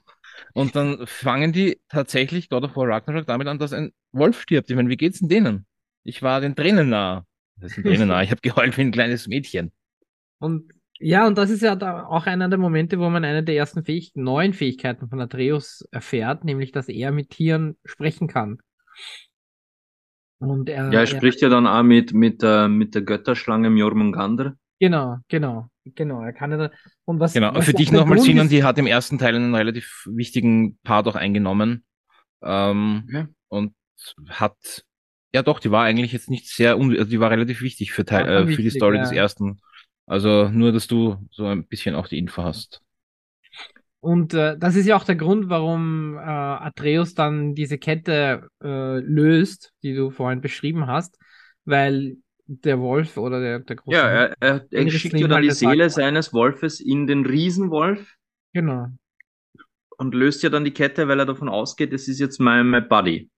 Und 0.54 0.76
dann 0.76 1.06
fangen 1.08 1.54
die 1.54 1.80
tatsächlich 1.90 2.50
God 2.50 2.64
of 2.64 2.76
War 2.76 2.88
Ragnarok 2.88 3.26
damit 3.26 3.48
an, 3.48 3.60
dass 3.60 3.74
ein 3.74 3.92
Wolf 4.12 4.42
stirbt. 4.42 4.70
Ich 4.70 4.76
meine, 4.76 4.90
wie 4.90 4.98
geht's 4.98 5.20
denn 5.20 5.30
denen? 5.30 5.66
Ich 6.04 6.22
war 6.22 6.42
den 6.42 6.56
Tränen 6.56 6.90
nah. 6.90 7.26
Das 7.62 7.74
sind 7.74 7.86
Tränen. 7.86 8.10
Ich 8.22 8.32
habe 8.32 8.42
geheult 8.42 8.78
wie 8.78 8.82
ein 8.82 8.92
kleines 8.92 9.28
Mädchen. 9.28 9.72
Und 10.40 10.72
ja, 11.00 11.26
und 11.26 11.38
das 11.38 11.50
ist 11.50 11.62
ja 11.62 11.76
auch 12.08 12.28
einer 12.28 12.48
der 12.48 12.60
Momente, 12.60 13.00
wo 13.00 13.10
man 13.10 13.26
eine 13.26 13.44
der 13.44 13.56
ersten 13.56 13.84
Fähig 13.84 14.12
neuen 14.14 14.54
Fähigkeiten 14.54 15.10
von 15.10 15.20
Atreus 15.20 15.84
erfährt, 15.92 16.44
nämlich, 16.44 16.72
dass 16.72 16.90
er 16.90 17.12
mit 17.12 17.32
Tieren 17.32 17.76
sprechen 17.86 18.28
kann. 18.28 18.60
Und 20.38 20.70
er, 20.70 20.92
ja, 20.92 21.02
er 21.02 21.08
spricht 21.08 21.42
ja 21.42 21.50
dann 21.50 21.66
auch 21.66 21.84
mit, 21.84 22.14
mit, 22.14 22.42
äh, 22.44 22.68
mit 22.68 22.94
der 22.94 23.02
Götterschlange 23.04 23.70
Mjormungandr. 23.70 24.56
Genau, 24.80 25.18
genau, 25.28 25.68
genau. 25.86 26.22
Er 26.22 26.34
kann 26.34 26.52
ja 26.52 26.72
und 27.06 27.20
was, 27.20 27.34
genau, 27.34 27.54
was 27.54 27.66
für 27.66 27.74
dich 27.74 27.92
nochmal 27.92 28.20
Sinan, 28.20 28.50
die 28.50 28.64
hat 28.64 28.80
im 28.80 28.88
ersten 28.88 29.20
Teil 29.20 29.36
einen 29.36 29.54
relativ 29.54 30.08
wichtigen 30.10 30.80
Part 30.84 31.08
auch 31.08 31.16
eingenommen. 31.16 31.84
Ähm, 32.44 33.08
ja. 33.12 33.28
Und 33.48 33.74
hat, 34.30 34.84
ja 35.34 35.44
doch, 35.44 35.60
die 35.60 35.72
war 35.72 35.84
eigentlich 35.84 36.12
jetzt 36.12 36.30
nicht 36.30 36.48
sehr, 36.48 36.76
also 36.76 37.04
die 37.04 37.20
war 37.20 37.32
relativ 37.32 37.62
wichtig 37.62 37.92
für, 37.92 38.06
Teil, 38.06 38.28
äh, 38.28 38.42
für 38.42 38.48
wichtig, 38.50 38.66
die 38.66 38.70
Story 38.72 38.98
ja. 38.98 39.04
des 39.04 39.12
ersten. 39.12 39.62
Also 40.06 40.50
nur, 40.50 40.72
dass 40.72 40.88
du 40.88 41.18
so 41.32 41.46
ein 41.46 41.66
bisschen 41.66 41.96
auch 41.96 42.08
die 42.08 42.18
Info 42.18 42.44
hast. 42.44 42.82
Und 44.02 44.34
äh, 44.34 44.58
das 44.58 44.76
ist 44.76 44.88
ja 44.88 44.96
auch 44.98 45.04
der 45.04 45.16
Grund, 45.16 45.50
warum 45.50 46.18
äh, 46.18 46.22
Atreus 46.22 47.14
dann 47.14 47.54
diese 47.54 47.78
Kette 47.78 48.48
äh, 48.64 49.00
löst, 49.00 49.74
die 49.84 49.94
du 49.94 50.10
vorhin 50.10 50.42
beschrieben 50.42 50.88
hast, 50.88 51.18
weil 51.66 52.18
der 52.48 52.80
Wolf 52.80 53.18
oder 53.18 53.40
der, 53.40 53.60
der 53.60 53.76
große. 53.76 53.96
Ja, 53.96 54.10
er, 54.10 54.36
er, 54.40 54.66
er 54.70 54.90
schickt 54.90 55.18
ja 55.18 55.28
dann 55.28 55.44
die 55.44 55.52
Seele 55.52 55.90
sagt, 55.90 56.04
seines 56.04 56.34
Wolfes 56.34 56.80
in 56.80 57.06
den 57.06 57.26
Riesenwolf. 57.26 58.16
Genau. 58.54 58.88
Und 59.98 60.16
löst 60.16 60.42
ja 60.42 60.50
dann 60.50 60.66
die 60.66 60.74
Kette, 60.74 61.08
weil 61.08 61.20
er 61.20 61.28
davon 61.28 61.48
ausgeht, 61.48 61.94
es 61.94 62.08
ist 62.08 62.20
jetzt 62.20 62.40
mein, 62.40 62.68
mein 62.68 62.90
Buddy. 62.90 63.30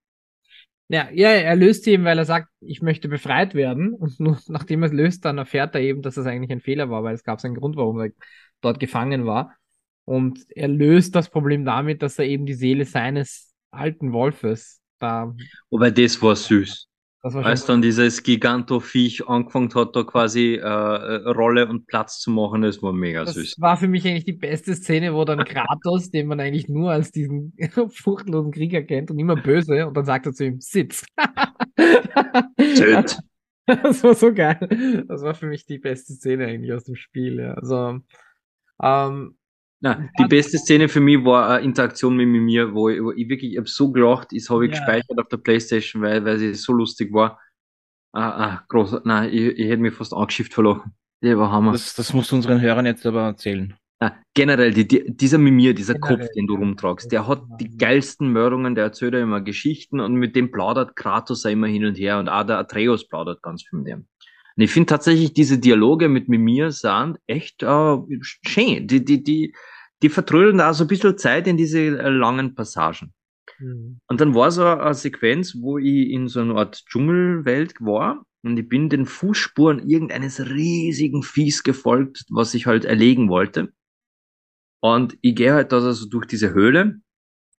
Ja, 0.88 1.08
ja, 1.12 1.30
er 1.30 1.56
löst 1.56 1.84
sie 1.84 1.92
eben, 1.92 2.04
weil 2.04 2.18
er 2.18 2.26
sagt, 2.26 2.48
ich 2.60 2.82
möchte 2.82 3.08
befreit 3.08 3.54
werden. 3.54 3.94
Und 3.94 4.20
nur 4.20 4.38
nachdem 4.48 4.82
er 4.82 4.86
es 4.86 4.92
löst, 4.92 5.24
dann 5.24 5.38
erfährt 5.38 5.74
er 5.74 5.80
eben, 5.80 6.02
dass 6.02 6.16
es 6.16 6.26
eigentlich 6.26 6.50
ein 6.50 6.60
Fehler 6.60 6.90
war, 6.90 7.02
weil 7.02 7.14
es 7.14 7.24
gab 7.24 7.42
einen 7.44 7.54
Grund, 7.54 7.76
warum 7.76 8.00
er 8.00 8.10
dort 8.60 8.80
gefangen 8.80 9.26
war. 9.26 9.54
Und 10.04 10.44
er 10.50 10.68
löst 10.68 11.14
das 11.14 11.30
Problem 11.30 11.64
damit, 11.64 12.02
dass 12.02 12.18
er 12.18 12.26
eben 12.26 12.44
die 12.44 12.54
Seele 12.54 12.84
seines 12.84 13.54
alten 13.70 14.12
Wolfes 14.12 14.82
da. 14.98 15.34
Wobei 15.70 15.90
das 15.90 16.20
war 16.20 16.36
süß. 16.36 16.88
Als 17.24 17.64
dann 17.64 17.80
dieses 17.80 18.22
Giganto-Viech 18.22 19.26
angefangen 19.26 19.74
hat, 19.74 19.96
da 19.96 20.02
quasi 20.02 20.56
äh, 20.56 20.58
äh, 20.58 21.28
Rolle 21.30 21.66
und 21.66 21.86
Platz 21.86 22.20
zu 22.20 22.30
machen, 22.30 22.60
das 22.60 22.82
war 22.82 22.92
mega 22.92 23.24
das 23.24 23.34
süß. 23.34 23.52
Das 23.52 23.60
war 23.60 23.76
für 23.78 23.88
mich 23.88 24.06
eigentlich 24.06 24.26
die 24.26 24.34
beste 24.34 24.74
Szene, 24.74 25.14
wo 25.14 25.24
dann 25.24 25.42
Kratos, 25.44 26.10
den 26.10 26.26
man 26.26 26.38
eigentlich 26.38 26.68
nur 26.68 26.92
als 26.92 27.12
diesen 27.12 27.56
furchtlosen 27.90 28.52
Krieger 28.52 28.82
kennt 28.82 29.10
und 29.10 29.18
immer 29.18 29.36
böse, 29.36 29.86
und 29.86 29.96
dann 29.96 30.04
sagt 30.04 30.26
er 30.26 30.34
zu 30.34 30.44
ihm, 30.44 30.60
sitz. 30.60 31.06
Töt. 32.56 33.18
Das 33.66 34.04
war 34.04 34.14
so 34.14 34.30
geil. 34.34 35.06
Das 35.08 35.22
war 35.22 35.32
für 35.32 35.46
mich 35.46 35.64
die 35.64 35.78
beste 35.78 36.12
Szene 36.12 36.44
eigentlich 36.44 36.74
aus 36.74 36.84
dem 36.84 36.96
Spiel. 36.96 37.38
Ja. 37.38 37.54
Also, 37.54 38.00
ähm, 38.82 39.38
na, 39.80 40.08
die 40.18 40.24
beste 40.24 40.58
Szene 40.58 40.88
für 40.88 41.00
mich 41.00 41.24
war 41.24 41.50
eine 41.50 41.64
Interaktion 41.64 42.16
mit 42.16 42.26
mir, 42.26 42.74
wo 42.74 42.88
ich, 42.88 43.02
wo 43.02 43.12
ich 43.12 43.28
wirklich, 43.28 43.52
ich 43.52 43.58
habe 43.58 43.68
so 43.68 43.92
gelacht, 43.92 44.28
das 44.32 44.48
habe 44.48 44.66
ich 44.66 44.72
ja. 44.72 44.78
gespeichert 44.78 45.18
auf 45.18 45.28
der 45.28 45.36
Playstation, 45.36 46.02
weil, 46.02 46.24
weil 46.24 46.38
sie 46.38 46.54
so 46.54 46.72
lustig 46.72 47.12
war. 47.12 47.38
Ah, 48.12 48.28
ah, 48.28 48.64
groß, 48.68 49.00
nein, 49.04 49.30
ich, 49.32 49.58
ich 49.58 49.66
hätte 49.66 49.82
mich 49.82 49.94
fast 49.94 50.14
angeschifft 50.14 50.54
verloren. 50.54 50.92
Der 51.22 51.38
war 51.38 51.50
Hammer. 51.50 51.72
Das, 51.72 51.94
das 51.94 52.12
musst 52.12 52.30
du 52.30 52.36
unseren 52.36 52.60
Hörern 52.60 52.86
jetzt 52.86 53.04
aber 53.04 53.22
erzählen. 53.22 53.74
Na, 54.00 54.16
generell, 54.34 54.72
die, 54.72 54.86
die, 54.86 55.04
dieser 55.08 55.38
Mimir, 55.38 55.74
dieser 55.74 55.94
generell, 55.94 56.18
Kopf, 56.18 56.28
den 56.34 56.46
du 56.46 56.56
rumtragst, 56.56 57.10
der 57.12 57.26
hat 57.26 57.42
die 57.60 57.76
geilsten 57.76 58.32
Mörderungen, 58.32 58.74
der 58.74 58.84
erzählt 58.84 59.14
ja 59.14 59.20
immer 59.20 59.40
Geschichten 59.40 60.00
und 60.00 60.14
mit 60.14 60.36
dem 60.36 60.50
plaudert 60.50 60.96
Kratos 60.96 61.44
ja 61.44 61.50
immer 61.50 61.66
hin 61.66 61.84
und 61.84 61.98
her 61.98 62.18
und 62.18 62.28
auch 62.28 62.44
der 62.44 62.58
Atreus 62.58 63.08
plaudert 63.08 63.42
ganz 63.42 63.62
viel 63.62 63.78
mit 63.80 63.88
dem. 63.88 64.06
Und 64.56 64.62
ich 64.62 64.70
finde 64.70 64.86
tatsächlich 64.86 65.32
diese 65.32 65.58
Dialoge 65.58 66.08
mit 66.08 66.28
Mimir 66.28 66.70
sind 66.70 67.18
echt 67.26 67.62
äh, 67.62 67.96
schön. 68.20 68.86
Die, 68.86 69.04
die, 69.04 69.22
die, 69.22 69.54
die 70.02 70.08
vertrödeln 70.08 70.58
da 70.58 70.72
so 70.74 70.84
ein 70.84 70.88
bisschen 70.88 71.18
Zeit 71.18 71.46
in 71.46 71.56
diese 71.56 71.80
äh, 71.80 72.08
langen 72.08 72.54
Passagen. 72.54 73.12
Mhm. 73.58 74.00
Und 74.06 74.20
dann 74.20 74.34
war 74.34 74.50
so 74.50 74.64
eine 74.64 74.94
Sequenz, 74.94 75.56
wo 75.60 75.78
ich 75.78 76.10
in 76.10 76.28
so 76.28 76.40
einer 76.40 76.56
Art 76.56 76.84
Dschungelwelt 76.86 77.80
war 77.80 78.24
und 78.42 78.58
ich 78.58 78.68
bin 78.68 78.88
den 78.88 79.06
Fußspuren 79.06 79.88
irgendeines 79.88 80.40
riesigen 80.50 81.22
Viehs 81.22 81.62
gefolgt, 81.62 82.24
was 82.28 82.54
ich 82.54 82.66
halt 82.66 82.84
erlegen 82.84 83.28
wollte. 83.28 83.72
Und 84.80 85.16
ich 85.22 85.34
gehe 85.34 85.54
halt 85.54 85.72
da 85.72 85.80
so 85.80 86.08
durch 86.08 86.26
diese 86.26 86.52
Höhle 86.52 87.00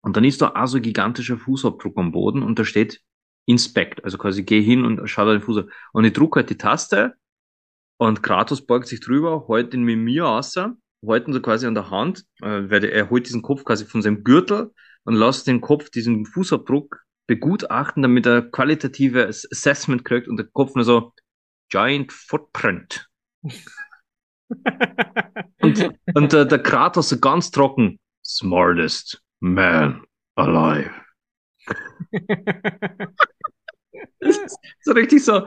und 0.03 0.17
dann 0.17 0.25
ist 0.25 0.43
da 0.43 0.53
auch 0.55 0.67
so 0.67 0.77
ein 0.77 0.83
gigantischer 0.83 1.39
Fußabdruck 1.39 1.97
am 1.97 2.13
Boden 2.13 2.43
und 2.43 2.59
da 2.59 2.65
steht 2.65 3.01
Inspect. 3.47 4.05
Also 4.05 4.19
quasi 4.19 4.43
gehe 4.43 4.63
hin 4.63 4.85
und 4.85 5.09
schaue 5.09 5.27
da 5.27 5.33
den 5.33 5.43
Fuß 5.43 5.59
an. 5.59 5.71
Und 5.93 6.05
ich 6.05 6.13
drucke 6.13 6.41
halt 6.41 6.51
die 6.51 6.59
Taste 6.59 7.15
und 7.99 8.23
Kratos 8.23 8.65
beugt 8.67 8.89
sich 8.89 9.01
drüber, 9.01 9.47
holt 9.49 9.73
den 9.73 9.83
mit 9.83 9.99
mir 9.99 10.27
außer 10.27 10.77
halten 11.09 11.33
so 11.33 11.41
quasi 11.41 11.67
an 11.67 11.75
der 11.75 11.91
Hand, 11.91 12.25
äh, 12.41 12.71
weil 12.71 12.85
er 12.85 13.11
holt 13.11 13.27
diesen 13.27 13.43
Kopf 13.43 13.65
quasi 13.65 13.85
von 13.85 14.03
seinem 14.03 14.25
Gürtel 14.25 14.73
und 15.05 15.15
lässt 15.15 15.47
den 15.47 15.61
Kopf 15.61 15.91
diesen 15.91 16.27
Fußabdruck 16.27 17.03
begutachten, 17.27 18.03
damit 18.03 18.27
er 18.27 18.43
qualitative 18.43 19.27
Assessment 19.27 20.05
kriegt 20.05 20.29
und 20.29 20.37
der 20.37 20.47
Kopf 20.47 20.75
nur 20.75 20.85
so 20.85 21.13
Giant 21.71 22.13
Footprint. 22.13 23.09
und 25.61 25.91
und 26.15 26.35
äh, 26.35 26.47
der 26.47 26.59
Kratos 26.63 27.09
so 27.09 27.19
ganz 27.19 27.51
trocken 27.51 27.99
Smartest 28.25 29.23
man 29.41 30.05
alive. 30.37 30.91
so 34.81 34.93
richtig 34.93 35.25
so, 35.25 35.47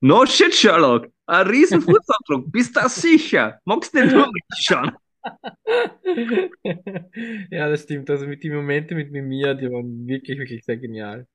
no 0.00 0.26
shit, 0.26 0.54
Sherlock. 0.54 1.08
Ein 1.26 1.46
riesen 1.46 1.80
Fußabdruck. 1.80 2.50
Bist 2.52 2.76
du 2.76 2.88
sicher? 2.88 3.58
Magst 3.64 3.94
du 3.94 4.04
nicht 4.04 4.14
schauen? 4.58 4.92
ja, 7.50 7.68
das 7.68 7.82
stimmt. 7.84 8.10
Also 8.10 8.26
mit 8.26 8.42
die 8.42 8.50
Momente 8.50 8.94
mit 8.94 9.12
Mimia, 9.12 9.54
die 9.54 9.70
waren 9.70 10.06
wirklich, 10.06 10.38
wirklich 10.38 10.64
sehr 10.64 10.76
genial. 10.76 11.26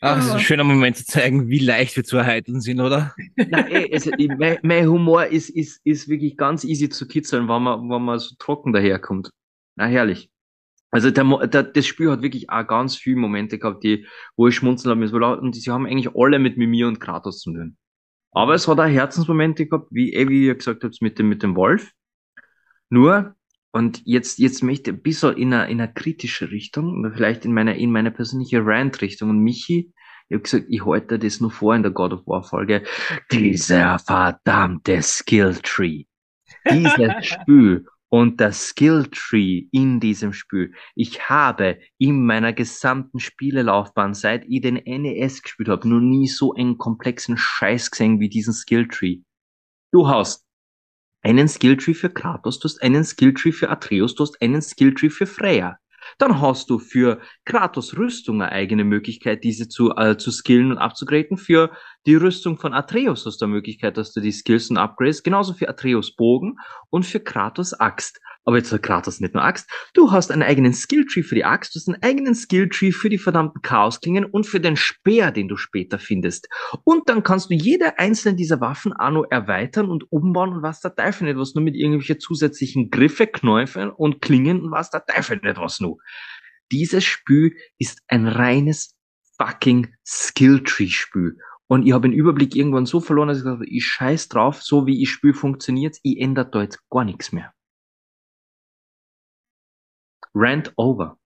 Ach, 0.00 0.16
das 0.16 0.26
ist 0.26 0.32
ein 0.32 0.40
schöner 0.40 0.64
Moment 0.64 0.96
zu 0.96 1.06
zeigen, 1.06 1.48
wie 1.48 1.58
leicht 1.58 1.96
wir 1.96 2.04
zu 2.04 2.18
erheitern 2.18 2.60
sind, 2.60 2.80
oder? 2.80 3.14
Nein, 3.36 3.66
ey, 3.70 3.92
also, 3.94 4.10
mein, 4.36 4.58
mein, 4.62 4.86
Humor 4.88 5.24
ist, 5.26 5.48
ist, 5.48 5.80
ist 5.84 6.08
wirklich 6.08 6.36
ganz 6.36 6.64
easy 6.64 6.90
zu 6.90 7.08
kitzeln, 7.08 7.48
wenn 7.48 7.62
man, 7.62 7.88
wenn 7.88 8.02
man 8.02 8.18
so 8.18 8.34
trocken 8.38 8.74
daherkommt. 8.74 9.30
Na, 9.74 9.86
herrlich. 9.86 10.28
Also 10.90 11.10
der, 11.10 11.24
der, 11.46 11.62
das 11.64 11.86
Spiel 11.86 12.10
hat 12.10 12.22
wirklich 12.22 12.48
auch 12.48 12.66
ganz 12.66 12.96
viele 12.96 13.16
Momente 13.16 13.58
gehabt, 13.58 13.84
die, 13.84 14.06
wo 14.36 14.48
ich 14.48 14.54
schmunzeln 14.54 14.90
habe 14.90 15.00
müssen. 15.00 15.22
Und 15.22 15.54
sie 15.54 15.70
haben 15.70 15.86
eigentlich 15.86 16.14
alle 16.14 16.38
mit 16.38 16.56
Mimir 16.56 16.88
und 16.88 17.00
Kratos 17.00 17.40
zu 17.40 17.52
tun. 17.52 17.76
Aber 18.32 18.54
es 18.54 18.68
hat 18.68 18.78
auch 18.78 18.84
Herzensmomente 18.84 19.66
gehabt, 19.66 19.88
wie, 19.90 20.12
eh, 20.12 20.28
wie 20.28 20.46
ihr 20.46 20.54
gesagt 20.54 20.84
habt, 20.84 21.00
mit 21.00 21.18
dem, 21.18 21.28
mit 21.28 21.42
dem 21.42 21.56
Wolf. 21.56 21.92
Nur, 22.90 23.34
und 23.72 24.02
jetzt, 24.04 24.38
jetzt 24.38 24.62
möchte 24.62 24.90
ich 24.90 24.96
ein 24.96 25.02
bisschen 25.02 25.36
in 25.36 25.52
eine, 25.52 25.70
in 25.70 25.80
eine 25.80 25.92
kritische 25.92 26.50
Richtung, 26.50 27.00
oder 27.00 27.12
vielleicht 27.12 27.44
in 27.44 27.52
meine, 27.52 27.78
in 27.78 27.90
meine 27.90 28.10
persönliche 28.10 28.64
Rant-Richtung. 28.64 29.30
Und 29.30 29.40
Michi, 29.40 29.92
ich 30.28 30.34
habe 30.34 30.42
gesagt, 30.42 30.66
ich 30.68 30.84
halte 30.84 31.18
das 31.18 31.40
nur 31.40 31.50
vor 31.50 31.74
in 31.74 31.82
der 31.82 31.92
God 31.92 32.12
of 32.12 32.26
War 32.26 32.42
Folge. 32.42 32.82
Dieser 33.32 33.98
verdammte 33.98 35.02
Skill 35.02 35.56
Tree. 35.62 36.04
Dieses 36.70 37.10
Spiel 37.26 37.86
Und 38.08 38.38
der 38.38 38.52
Skill 38.52 39.08
Tree 39.10 39.66
in 39.72 39.98
diesem 39.98 40.32
Spiel, 40.32 40.72
ich 40.94 41.28
habe 41.28 41.80
in 41.98 42.24
meiner 42.24 42.52
gesamten 42.52 43.18
Spielelaufbahn, 43.18 44.14
seit 44.14 44.44
ich 44.46 44.60
den 44.60 44.76
NES 44.76 45.42
gespielt 45.42 45.68
habe, 45.68 45.88
noch 45.88 46.00
nie 46.00 46.28
so 46.28 46.54
einen 46.54 46.78
komplexen 46.78 47.36
Scheiß 47.36 47.90
gesehen 47.90 48.20
wie 48.20 48.28
diesen 48.28 48.54
Skill 48.54 48.86
Tree. 48.86 49.22
Du 49.92 50.06
hast 50.08 50.46
einen 51.22 51.48
Skill 51.48 51.76
Tree 51.76 51.94
für 51.94 52.10
Kratos, 52.10 52.60
du 52.60 52.68
hast 52.68 52.80
einen 52.80 53.04
Skill 53.04 53.34
Tree 53.34 53.52
für 53.52 53.70
Atreus, 53.70 54.14
du 54.14 54.22
hast 54.22 54.40
einen 54.40 54.62
Skill 54.62 54.94
Tree 54.94 55.10
für 55.10 55.26
Freya. 55.26 55.78
Dann 56.18 56.40
hast 56.40 56.70
du 56.70 56.78
für 56.78 57.20
Kratos 57.44 57.96
Rüstung 57.96 58.42
eine 58.42 58.52
eigene 58.52 58.84
Möglichkeit, 58.84 59.44
diese 59.44 59.68
zu, 59.68 59.94
äh, 59.96 60.16
zu 60.16 60.30
skillen 60.30 60.72
und 60.72 60.78
abzugraden. 60.78 61.36
Für 61.36 61.70
die 62.06 62.14
Rüstung 62.14 62.58
von 62.58 62.74
Atreus 62.74 63.26
hast 63.26 63.40
du 63.40 63.46
eine 63.46 63.54
Möglichkeit, 63.54 63.96
dass 63.96 64.12
du 64.12 64.20
die 64.20 64.32
Skills 64.32 64.70
und 64.70 64.78
upgrades. 64.78 65.22
Genauso 65.22 65.54
für 65.54 65.68
Atreus 65.68 66.14
Bogen 66.14 66.56
und 66.90 67.04
für 67.04 67.20
Kratos 67.20 67.74
Axt. 67.74 68.20
Aber 68.46 68.58
jetzt 68.58 68.72
hat 68.72 68.84
Kratos 68.84 69.18
nicht 69.18 69.34
nur 69.34 69.42
Axt. 69.42 69.68
Du 69.92 70.12
hast 70.12 70.30
einen 70.30 70.44
eigenen 70.44 70.72
Skilltree 70.72 71.24
für 71.24 71.34
die 71.34 71.44
Axt, 71.44 71.74
du 71.74 71.80
hast 71.80 71.88
einen 71.88 72.00
eigenen 72.00 72.36
Skilltree 72.36 72.92
für 72.92 73.08
die 73.08 73.18
verdammten 73.18 73.60
Chaosklingen 73.60 74.24
und 74.24 74.46
für 74.46 74.60
den 74.60 74.76
Speer, 74.76 75.32
den 75.32 75.48
du 75.48 75.56
später 75.56 75.98
findest. 75.98 76.48
Und 76.84 77.08
dann 77.08 77.24
kannst 77.24 77.50
du 77.50 77.54
jede 77.54 77.98
einzelne 77.98 78.36
dieser 78.36 78.60
Waffen 78.60 78.92
auch 78.92 79.10
noch 79.10 79.26
erweitern 79.30 79.90
und 79.90 80.10
umbauen 80.12 80.52
und 80.52 80.62
was 80.62 80.80
der 80.80 80.94
Teufel 80.94 81.24
nicht 81.24 81.38
was 81.38 81.56
nur 81.56 81.64
mit 81.64 81.74
irgendwelchen 81.74 82.20
zusätzlichen 82.20 82.90
Griffe, 82.90 83.26
Knäufe 83.26 83.92
und 83.92 84.22
Klingen 84.22 84.60
und 84.60 84.70
was 84.70 84.90
der 84.90 85.04
Teufel 85.04 85.40
nicht 85.42 85.58
was 85.58 85.80
nur. 85.80 85.98
Dieses 86.70 87.04
Spiel 87.04 87.56
ist 87.78 88.00
ein 88.06 88.28
reines 88.28 88.94
fucking 89.38 89.88
Skilltree-Spiel. 90.06 91.36
Und 91.66 91.84
ich 91.84 91.92
habe 91.92 92.08
den 92.08 92.16
Überblick 92.16 92.54
irgendwann 92.54 92.86
so 92.86 93.00
verloren, 93.00 93.26
dass 93.26 93.38
ich 93.38 93.44
gesagt 93.44 93.64
ich 93.66 93.84
scheiß 93.84 94.28
drauf, 94.28 94.62
so 94.62 94.86
wie 94.86 95.02
ich 95.02 95.10
spiele, 95.10 95.34
funktioniert 95.34 95.96
ich 96.04 96.20
ändere 96.20 96.48
da 96.48 96.62
jetzt 96.62 96.88
gar 96.88 97.04
nichts 97.04 97.32
mehr. 97.32 97.52
Rant 100.36 100.72
over. 100.76 101.18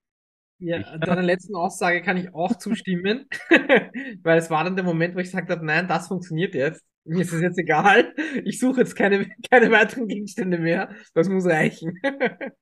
Ja, 0.59 0.97
deiner 0.99 1.23
letzten 1.23 1.57
Aussage 1.57 2.03
kann 2.03 2.17
ich 2.17 2.33
auch 2.35 2.57
zustimmen, 2.57 3.27
weil 4.23 4.39
es 4.39 4.51
war 4.51 4.63
dann 4.63 4.77
der 4.77 4.85
Moment, 4.85 5.17
wo 5.17 5.19
ich 5.19 5.29
gesagt 5.29 5.51
habe, 5.51 5.65
nein, 5.65 5.89
das 5.89 6.09
funktioniert 6.09 6.55
jetzt. 6.55 6.85
Mir 7.05 7.23
ist 7.23 7.33
es 7.33 7.41
jetzt 7.41 7.59
egal. 7.59 8.15
Ich 8.45 8.61
suche 8.61 8.83
jetzt 8.83 8.95
keine, 8.95 9.31
keine 9.51 9.71
weiteren 9.71 10.07
Gegenstände 10.07 10.59
mehr. 10.59 10.95
Das 11.15 11.29
muss 11.29 11.47
reichen. 11.47 11.99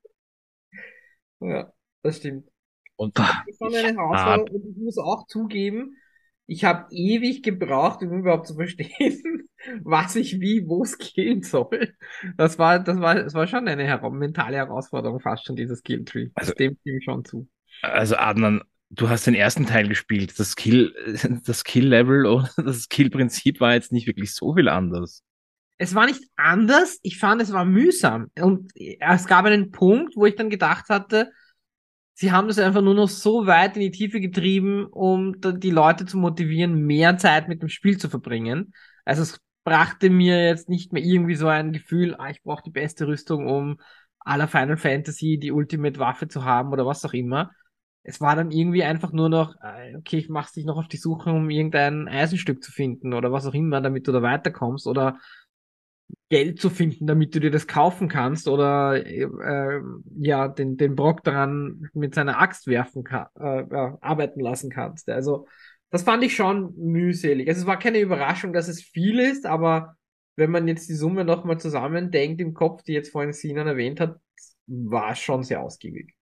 ja, 1.40 1.72
das 2.02 2.16
stimmt. 2.16 2.48
Und 2.96 3.18
das 3.18 3.34
ist 3.46 3.58
schon 3.58 3.74
eine 3.74 3.88
Herausforderung. 3.88 4.62
Und 4.62 4.70
ich 4.70 4.76
muss 4.76 4.98
auch 4.98 5.26
zugeben, 5.26 5.96
ich 6.48 6.64
habe 6.64 6.86
ewig 6.90 7.42
gebraucht, 7.42 8.02
um 8.02 8.20
überhaupt 8.20 8.46
zu 8.46 8.54
verstehen, 8.54 9.48
was 9.82 10.16
ich 10.16 10.40
wie 10.40 10.66
wo 10.66 10.82
skillen 10.84 11.42
soll. 11.42 11.94
Das 12.38 12.58
war, 12.58 12.78
das 12.80 12.98
war, 13.00 13.16
das 13.16 13.34
war 13.34 13.46
schon 13.46 13.68
eine 13.68 13.84
her 13.84 14.00
mentale 14.10 14.56
Herausforderung, 14.56 15.20
fast 15.20 15.44
schon 15.44 15.56
dieses 15.56 15.80
Skill 15.80 16.06
Tree. 16.06 16.30
Also, 16.34 16.54
dem 16.54 16.76
stimme 16.80 16.98
ich 16.98 17.04
schon 17.04 17.24
zu. 17.24 17.46
Also 17.82 18.16
Adnan, 18.16 18.62
du 18.88 19.10
hast 19.10 19.26
den 19.26 19.34
ersten 19.34 19.66
Teil 19.66 19.88
gespielt. 19.88 20.38
Das 20.40 20.52
Skill, 20.52 20.94
das 21.44 21.60
Skill 21.60 21.86
Level 21.86 22.24
oder 22.24 22.50
das 22.56 22.84
Skill 22.84 23.10
Prinzip 23.10 23.60
war 23.60 23.74
jetzt 23.74 23.92
nicht 23.92 24.06
wirklich 24.06 24.34
so 24.34 24.54
viel 24.54 24.70
anders. 24.70 25.22
Es 25.76 25.94
war 25.94 26.06
nicht 26.06 26.24
anders. 26.36 26.98
Ich 27.02 27.18
fand, 27.18 27.42
es 27.42 27.52
war 27.52 27.66
mühsam. 27.66 28.30
Und 28.40 28.72
es 28.74 29.26
gab 29.26 29.44
einen 29.44 29.70
Punkt, 29.70 30.16
wo 30.16 30.24
ich 30.24 30.34
dann 30.34 30.48
gedacht 30.48 30.88
hatte, 30.88 31.30
sie 32.18 32.32
haben 32.32 32.48
das 32.48 32.58
einfach 32.58 32.82
nur 32.82 32.94
noch 32.94 33.08
so 33.08 33.46
weit 33.46 33.76
in 33.76 33.82
die 33.82 33.90
Tiefe 33.92 34.20
getrieben, 34.20 34.86
um 34.86 35.36
die 35.40 35.70
Leute 35.70 36.04
zu 36.04 36.18
motivieren, 36.18 36.84
mehr 36.84 37.16
Zeit 37.16 37.46
mit 37.46 37.62
dem 37.62 37.68
Spiel 37.68 37.96
zu 37.96 38.08
verbringen. 38.08 38.74
Also 39.04 39.22
es 39.22 39.40
brachte 39.62 40.10
mir 40.10 40.44
jetzt 40.44 40.68
nicht 40.68 40.92
mehr 40.92 41.04
irgendwie 41.04 41.36
so 41.36 41.46
ein 41.46 41.72
Gefühl, 41.72 42.16
ah, 42.18 42.28
ich 42.28 42.42
brauche 42.42 42.64
die 42.64 42.72
beste 42.72 43.06
Rüstung, 43.06 43.46
um 43.46 43.78
aller 44.18 44.48
Final 44.48 44.76
Fantasy 44.76 45.38
die 45.38 45.52
Ultimate 45.52 46.00
Waffe 46.00 46.26
zu 46.26 46.44
haben 46.44 46.72
oder 46.72 46.84
was 46.84 47.04
auch 47.04 47.12
immer. 47.12 47.52
Es 48.02 48.20
war 48.20 48.34
dann 48.34 48.50
irgendwie 48.50 48.82
einfach 48.82 49.12
nur 49.12 49.28
noch, 49.28 49.54
äh, 49.62 49.94
okay, 49.96 50.16
ich 50.16 50.28
mach 50.28 50.50
dich 50.50 50.64
noch 50.64 50.76
auf 50.76 50.88
die 50.88 50.96
Suche, 50.96 51.30
um 51.30 51.48
irgendein 51.50 52.08
Eisenstück 52.08 52.64
zu 52.64 52.72
finden 52.72 53.14
oder 53.14 53.30
was 53.30 53.46
auch 53.46 53.54
immer, 53.54 53.80
damit 53.80 54.08
du 54.08 54.12
da 54.12 54.22
weiterkommst 54.22 54.88
oder 54.88 55.20
Geld 56.30 56.60
zu 56.60 56.68
finden, 56.70 57.06
damit 57.06 57.34
du 57.34 57.40
dir 57.40 57.50
das 57.50 57.66
kaufen 57.66 58.08
kannst 58.08 58.48
oder 58.48 59.04
äh, 59.06 59.80
ja 60.18 60.48
den 60.48 60.76
den 60.76 60.94
Brock 60.94 61.24
daran 61.24 61.88
mit 61.94 62.14
seiner 62.14 62.40
Axt 62.40 62.66
werfen 62.66 63.04
kann, 63.04 63.26
äh, 63.38 63.64
ja, 63.70 63.98
arbeiten 64.00 64.40
lassen 64.40 64.70
kannst. 64.70 65.08
Also 65.08 65.46
das 65.90 66.02
fand 66.02 66.22
ich 66.22 66.36
schon 66.36 66.74
mühselig. 66.76 67.48
Also 67.48 67.62
es 67.62 67.66
war 67.66 67.78
keine 67.78 68.00
Überraschung, 68.00 68.52
dass 68.52 68.68
es 68.68 68.82
viel 68.82 69.18
ist, 69.18 69.46
aber 69.46 69.96
wenn 70.36 70.50
man 70.50 70.68
jetzt 70.68 70.88
die 70.88 70.94
Summe 70.94 71.24
nochmal 71.24 71.58
zusammendenkt 71.58 72.40
im 72.40 72.54
Kopf, 72.54 72.82
die 72.82 72.92
jetzt 72.92 73.10
vorhin 73.10 73.32
Sinan 73.32 73.66
erwähnt 73.66 73.98
hat, 73.98 74.16
war 74.66 75.12
es 75.12 75.18
schon 75.18 75.42
sehr 75.42 75.62
ausgiebig. 75.62 76.14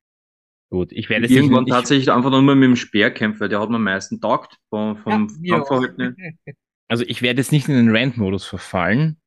Gut, 0.69 0.91
ich 0.91 1.09
werde 1.09 1.27
irgendwann 1.27 1.65
tatsächlich 1.65 2.11
einfach 2.11 2.31
nur 2.31 2.41
mit 2.41 2.63
dem 2.63 2.75
Speer 2.75 3.11
kämpfen, 3.11 3.49
der 3.49 3.59
hat 3.59 3.69
mir 3.69 3.75
am 3.75 3.83
meisten 3.83 4.19
taugt 4.19 4.57
vom, 4.69 4.97
vom 4.97 5.29
ja, 5.41 5.55
Kampfverhalten. 5.55 6.15
Also 6.87 7.03
ich 7.07 7.23
werde 7.23 7.41
jetzt 7.41 7.51
nicht 7.51 7.67
in 7.67 7.73
den 7.73 7.95
Rant-Modus 7.95 8.45
verfallen, 8.45 9.17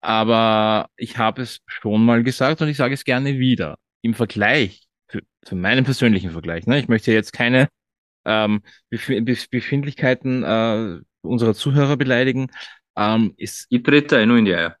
aber 0.00 0.88
ich 0.96 1.18
habe 1.18 1.42
es 1.42 1.60
schon 1.66 2.04
mal 2.04 2.22
gesagt 2.22 2.62
und 2.62 2.68
ich 2.68 2.76
sage 2.76 2.94
es 2.94 3.04
gerne 3.04 3.38
wieder. 3.38 3.78
Im 4.02 4.14
Vergleich, 4.14 4.86
für, 5.08 5.22
für 5.44 5.56
meinen 5.56 5.84
persönlichen 5.84 6.30
Vergleich, 6.30 6.66
ne? 6.66 6.78
ich 6.78 6.88
möchte 6.88 7.12
jetzt 7.12 7.32
keine 7.32 7.68
ähm, 8.24 8.62
Bef 8.90 9.48
Befindlichkeiten 9.50 10.42
äh, 10.44 11.00
unserer 11.22 11.54
Zuhörer 11.54 11.96
beleidigen, 11.96 12.50
ähm, 12.96 13.34
ist. 13.36 13.66
Ich 13.70 13.82
trete 13.82 14.16
da 14.16 14.26
nur 14.26 14.38
in 14.38 14.44
die 14.44 14.54
Eier. 14.54 14.76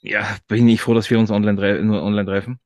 Ja, 0.00 0.36
bin 0.48 0.68
ich 0.68 0.80
froh, 0.80 0.94
dass 0.94 1.10
wir 1.10 1.18
uns 1.18 1.30
online 1.30 1.82
nur 1.82 2.02
online 2.02 2.26
treffen. 2.26 2.60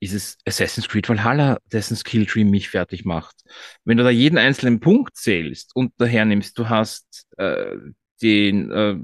Ist 0.00 0.12
es 0.12 0.38
Assassin's 0.46 0.88
Creed 0.88 1.08
Valhalla, 1.08 1.58
dessen 1.72 1.96
Skilltree 1.96 2.44
mich 2.44 2.68
fertig 2.68 3.04
macht. 3.04 3.36
Wenn 3.84 3.96
du 3.96 4.04
da 4.04 4.10
jeden 4.10 4.38
einzelnen 4.38 4.80
Punkt 4.80 5.16
zählst 5.16 5.74
und 5.74 5.92
daher 5.98 6.24
nimmst, 6.24 6.58
du 6.58 6.68
hast 6.68 7.26
äh, 7.38 7.76
den 8.22 8.70
äh, 8.70 8.96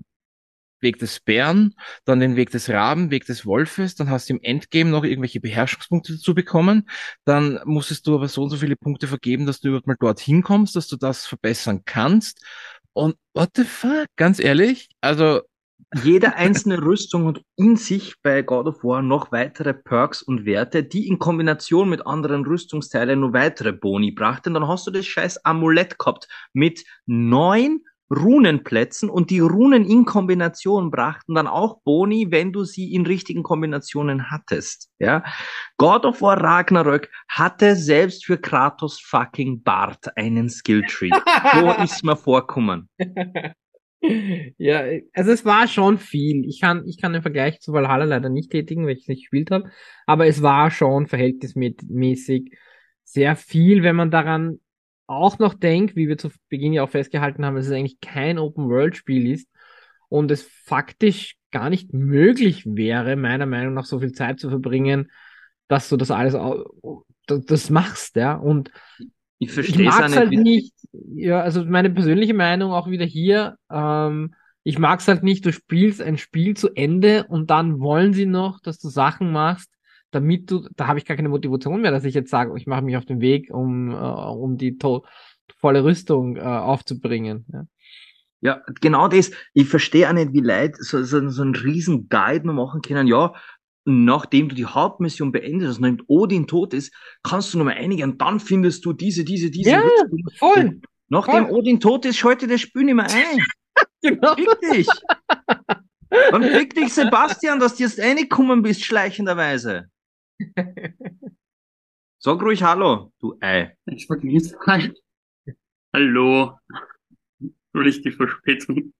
Weg 0.82 0.98
des 0.98 1.20
Bären, 1.20 1.74
dann 2.04 2.20
den 2.20 2.36
Weg 2.36 2.50
des 2.50 2.68
Raben, 2.68 3.10
Weg 3.10 3.26
des 3.26 3.46
Wolfes, 3.46 3.94
dann 3.94 4.10
hast 4.10 4.28
du 4.28 4.34
im 4.34 4.40
Endgame 4.42 4.90
noch 4.90 5.04
irgendwelche 5.04 5.40
Beherrschungspunkte 5.40 6.14
dazu 6.14 6.34
bekommen, 6.34 6.88
dann 7.24 7.60
musstest 7.64 8.06
du 8.06 8.14
aber 8.14 8.28
so 8.28 8.42
und 8.42 8.50
so 8.50 8.56
viele 8.56 8.76
Punkte 8.76 9.06
vergeben, 9.06 9.46
dass 9.46 9.60
du 9.60 9.68
überhaupt 9.68 9.86
mal 9.86 9.96
dorthin 9.98 10.42
kommst, 10.42 10.76
dass 10.76 10.88
du 10.88 10.96
das 10.96 11.26
verbessern 11.26 11.82
kannst. 11.84 12.44
Und 12.92 13.16
what 13.34 13.50
the 13.56 13.64
fuck, 13.64 14.06
ganz 14.16 14.38
ehrlich, 14.38 14.90
also 15.00 15.40
jede 16.02 16.36
einzelne 16.36 16.80
Rüstung 16.80 17.26
hat 17.26 17.42
in 17.56 17.76
sich 17.76 18.14
bei 18.22 18.40
God 18.42 18.66
of 18.66 18.82
War 18.82 19.02
noch 19.02 19.30
weitere 19.30 19.74
Perks 19.74 20.22
und 20.22 20.46
Werte, 20.46 20.82
die 20.82 21.06
in 21.06 21.18
Kombination 21.18 21.90
mit 21.90 22.06
anderen 22.06 22.46
Rüstungsteilen 22.46 23.20
nur 23.20 23.34
weitere 23.34 23.72
Boni 23.72 24.10
brachten. 24.10 24.54
Dann 24.54 24.68
hast 24.68 24.86
du 24.86 24.90
das 24.90 25.04
scheiß 25.04 25.44
Amulett 25.44 25.98
gehabt 25.98 26.28
mit 26.54 26.84
neun 27.04 27.82
Runenplätzen 28.12 29.08
und 29.08 29.30
die 29.30 29.40
Runen 29.40 29.84
in 29.84 30.04
Kombination 30.04 30.90
brachten 30.90 31.34
dann 31.34 31.46
auch 31.46 31.80
Boni, 31.82 32.26
wenn 32.30 32.52
du 32.52 32.64
sie 32.64 32.92
in 32.92 33.06
richtigen 33.06 33.42
Kombinationen 33.42 34.30
hattest. 34.30 34.90
Ja, 34.98 35.24
God 35.78 36.04
of 36.04 36.20
War 36.20 36.40
Ragnarök 36.40 37.10
hatte 37.28 37.74
selbst 37.76 38.26
für 38.26 38.38
Kratos 38.38 39.00
fucking 39.00 39.62
Bart 39.62 40.16
einen 40.16 40.48
Skilltree. 40.48 41.10
so 41.54 41.82
ist 41.82 42.04
mir 42.04 42.16
vorkommen. 42.16 42.88
ja, 44.58 44.82
also 45.14 45.30
es 45.30 45.44
war 45.44 45.66
schon 45.66 45.98
viel. 45.98 46.44
Ich 46.46 46.60
kann, 46.60 46.86
ich 46.86 47.00
kann 47.00 47.12
den 47.12 47.22
Vergleich 47.22 47.60
zu 47.60 47.72
Valhalla 47.72 48.04
leider 48.04 48.28
nicht 48.28 48.50
tätigen, 48.50 48.84
weil 48.84 48.94
ich 48.94 49.02
es 49.02 49.08
nicht 49.08 49.22
gespielt 49.22 49.50
habe, 49.50 49.70
aber 50.06 50.26
es 50.26 50.42
war 50.42 50.70
schon 50.70 51.06
verhältnismäßig 51.06 52.52
sehr 53.04 53.36
viel, 53.36 53.82
wenn 53.82 53.96
man 53.96 54.10
daran 54.10 54.58
auch 55.12 55.38
noch 55.38 55.54
denke, 55.54 55.96
wie 55.96 56.08
wir 56.08 56.18
zu 56.18 56.30
Beginn 56.48 56.72
ja 56.72 56.82
auch 56.82 56.90
festgehalten 56.90 57.44
haben, 57.44 57.56
dass 57.56 57.66
es 57.66 57.72
eigentlich 57.72 58.00
kein 58.00 58.38
Open-World-Spiel 58.38 59.30
ist 59.30 59.48
und 60.08 60.30
es 60.30 60.42
faktisch 60.42 61.36
gar 61.50 61.70
nicht 61.70 61.92
möglich 61.92 62.64
wäre, 62.66 63.16
meiner 63.16 63.46
Meinung 63.46 63.74
nach 63.74 63.84
so 63.84 64.00
viel 64.00 64.12
Zeit 64.12 64.40
zu 64.40 64.50
verbringen, 64.50 65.10
dass 65.68 65.88
du 65.88 65.96
das 65.96 66.10
alles 66.10 66.36
das, 67.26 67.44
das 67.44 67.70
machst, 67.70 68.16
ja. 68.16 68.34
Und 68.34 68.70
ich 69.38 69.52
verstehe 69.52 69.88
es 69.88 70.16
halt 70.16 70.30
nicht. 70.30 70.42
nicht. 70.42 70.74
Ja, 71.14 71.40
also 71.40 71.64
meine 71.64 71.90
persönliche 71.90 72.34
Meinung 72.34 72.72
auch 72.72 72.88
wieder 72.88 73.04
hier. 73.04 73.56
Ähm, 73.70 74.34
ich 74.64 74.78
mag 74.78 75.00
es 75.00 75.08
halt 75.08 75.22
nicht, 75.22 75.44
du 75.44 75.52
spielst 75.52 76.00
ein 76.00 76.18
Spiel 76.18 76.56
zu 76.56 76.70
Ende 76.74 77.24
und 77.24 77.50
dann 77.50 77.80
wollen 77.80 78.12
sie 78.12 78.26
noch, 78.26 78.60
dass 78.60 78.78
du 78.78 78.88
Sachen 78.88 79.32
machst, 79.32 79.70
damit 80.12 80.50
du, 80.50 80.68
da 80.76 80.86
habe 80.86 80.98
ich 80.98 81.04
gar 81.04 81.16
keine 81.16 81.30
Motivation 81.30 81.80
mehr, 81.80 81.90
dass 81.90 82.04
ich 82.04 82.14
jetzt 82.14 82.30
sage, 82.30 82.52
ich 82.56 82.66
mache 82.66 82.82
mich 82.82 82.96
auf 82.96 83.06
den 83.06 83.20
Weg, 83.20 83.52
um, 83.52 83.90
äh, 83.90 83.94
um 83.94 84.56
die 84.56 84.78
volle 85.58 85.84
Rüstung 85.84 86.36
äh, 86.36 86.40
aufzubringen. 86.40 87.46
Ja. 87.52 87.66
ja. 88.40 88.62
genau 88.80 89.08
das. 89.08 89.32
Ich 89.54 89.68
verstehe 89.68 90.08
auch 90.08 90.12
nicht, 90.12 90.32
wie 90.32 90.40
Leute 90.40 90.74
so, 90.78 91.02
so, 91.02 91.28
so 91.28 91.42
einen 91.42 91.54
riesen 91.54 92.08
Guide 92.08 92.46
noch 92.46 92.54
machen 92.54 92.82
können. 92.82 93.06
Ja, 93.06 93.32
nachdem 93.84 94.48
du 94.48 94.54
die 94.54 94.66
Hauptmission 94.66 95.32
beendet 95.32 95.68
hast, 95.68 95.80
nachdem 95.80 96.04
Odin 96.06 96.46
tot 96.46 96.74
ist, 96.74 96.94
kannst 97.22 97.52
du 97.52 97.58
nochmal 97.58 97.74
einigen 97.74 98.12
und 98.12 98.20
dann 98.20 98.38
findest 98.38 98.84
du 98.84 98.92
diese, 98.92 99.24
diese, 99.24 99.50
diese. 99.50 99.70
Ja, 99.70 99.80
Rüstung. 99.80 100.24
voll. 100.36 100.80
nachdem 101.08 101.46
voll. 101.46 101.56
Odin 101.56 101.80
tot 101.80 102.04
ist, 102.04 102.18
schalte 102.18 102.46
das 102.46 102.60
Spiel 102.60 102.84
nicht 102.84 102.94
mehr 102.94 103.06
ein. 103.10 103.44
genau. 104.02 104.34
Richtig. 104.34 104.86
Dann 106.10 106.42
fick 106.42 106.74
dich, 106.74 106.92
Sebastian, 106.92 107.58
dass 107.58 107.76
du 107.76 107.84
jetzt 107.84 107.98
reingekommen 107.98 108.60
bist, 108.60 108.84
schleichenderweise. 108.84 109.88
Sag 112.18 112.40
ruhig 112.42 112.62
Hallo, 112.62 113.12
du 113.20 113.36
Ei. 113.40 113.76
Ich 113.86 114.06
vergesse. 114.06 114.56
Hi. 114.66 114.92
Hallo. 115.92 116.58
Entschuldigt 117.40 118.04
die 118.04 118.12
Verspätung. 118.12 118.92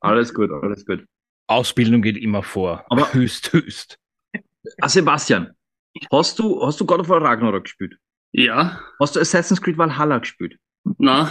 Alles 0.00 0.32
gut, 0.34 0.50
alles 0.50 0.84
gut. 0.84 1.04
Ausbildung 1.46 2.02
geht 2.02 2.16
immer 2.16 2.42
vor. 2.42 2.84
Aber- 2.90 3.12
höchst, 3.14 3.52
höchst. 3.52 3.98
Ah, 4.80 4.88
Sebastian, 4.88 5.52
hast 6.12 6.38
du, 6.38 6.62
hast 6.64 6.78
du 6.80 6.86
God 6.86 7.00
of 7.00 7.08
War 7.08 7.22
Ragnarok 7.22 7.64
gespielt? 7.64 7.96
Ja, 8.32 8.80
Hast 9.00 9.16
du 9.16 9.20
Assassin's 9.20 9.60
Creed 9.60 9.76
Valhalla 9.78 10.18
gespielt? 10.18 10.56
na, 10.98 11.28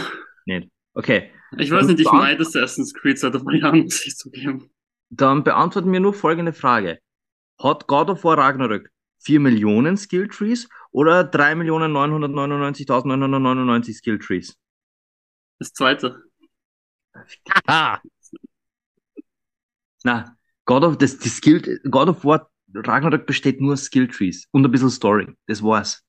Okay, 0.94 1.30
ich 1.56 1.70
weiß 1.70 1.86
nicht, 1.86 2.00
ich 2.00 2.10
meide 2.12 2.42
Assassin's 2.42 2.92
Creed 2.92 3.18
seit 3.18 3.34
ein 3.34 3.44
paar 3.44 3.54
Jahren, 3.54 3.84
muss 3.84 4.04
ich 4.04 4.16
zugeben. 4.16 4.68
dann 5.10 5.44
beantworten 5.44 5.92
wir 5.92 6.00
nur 6.00 6.12
folgende 6.12 6.52
Frage. 6.52 6.98
Hat 7.62 7.86
God 7.86 8.10
of 8.10 8.24
War 8.24 8.36
Ragnarok 8.36 8.88
4 9.20 9.40
Millionen 9.40 9.96
Skill 9.96 10.28
Trees 10.28 10.68
oder 10.90 11.24
3.999.999 11.24 13.94
Skill 13.94 14.18
Trees? 14.18 14.56
Das 15.58 15.72
zweite. 15.72 16.22
Ah, 17.66 18.00
Na, 20.04 20.36
God 20.64 20.84
of, 20.84 20.98
das, 20.98 21.18
die 21.18 21.28
Skill, 21.28 21.80
God 21.90 22.08
of 22.08 22.24
War 22.24 22.50
Ragnarok 22.74 23.26
besteht 23.26 23.60
nur 23.60 23.72
aus 23.74 23.84
Skill 23.84 24.08
Trees 24.08 24.46
und 24.52 24.64
ein 24.64 24.70
bisschen 24.70 24.90
Story. 24.90 25.26
Das 25.46 25.62
war's. 25.62 26.04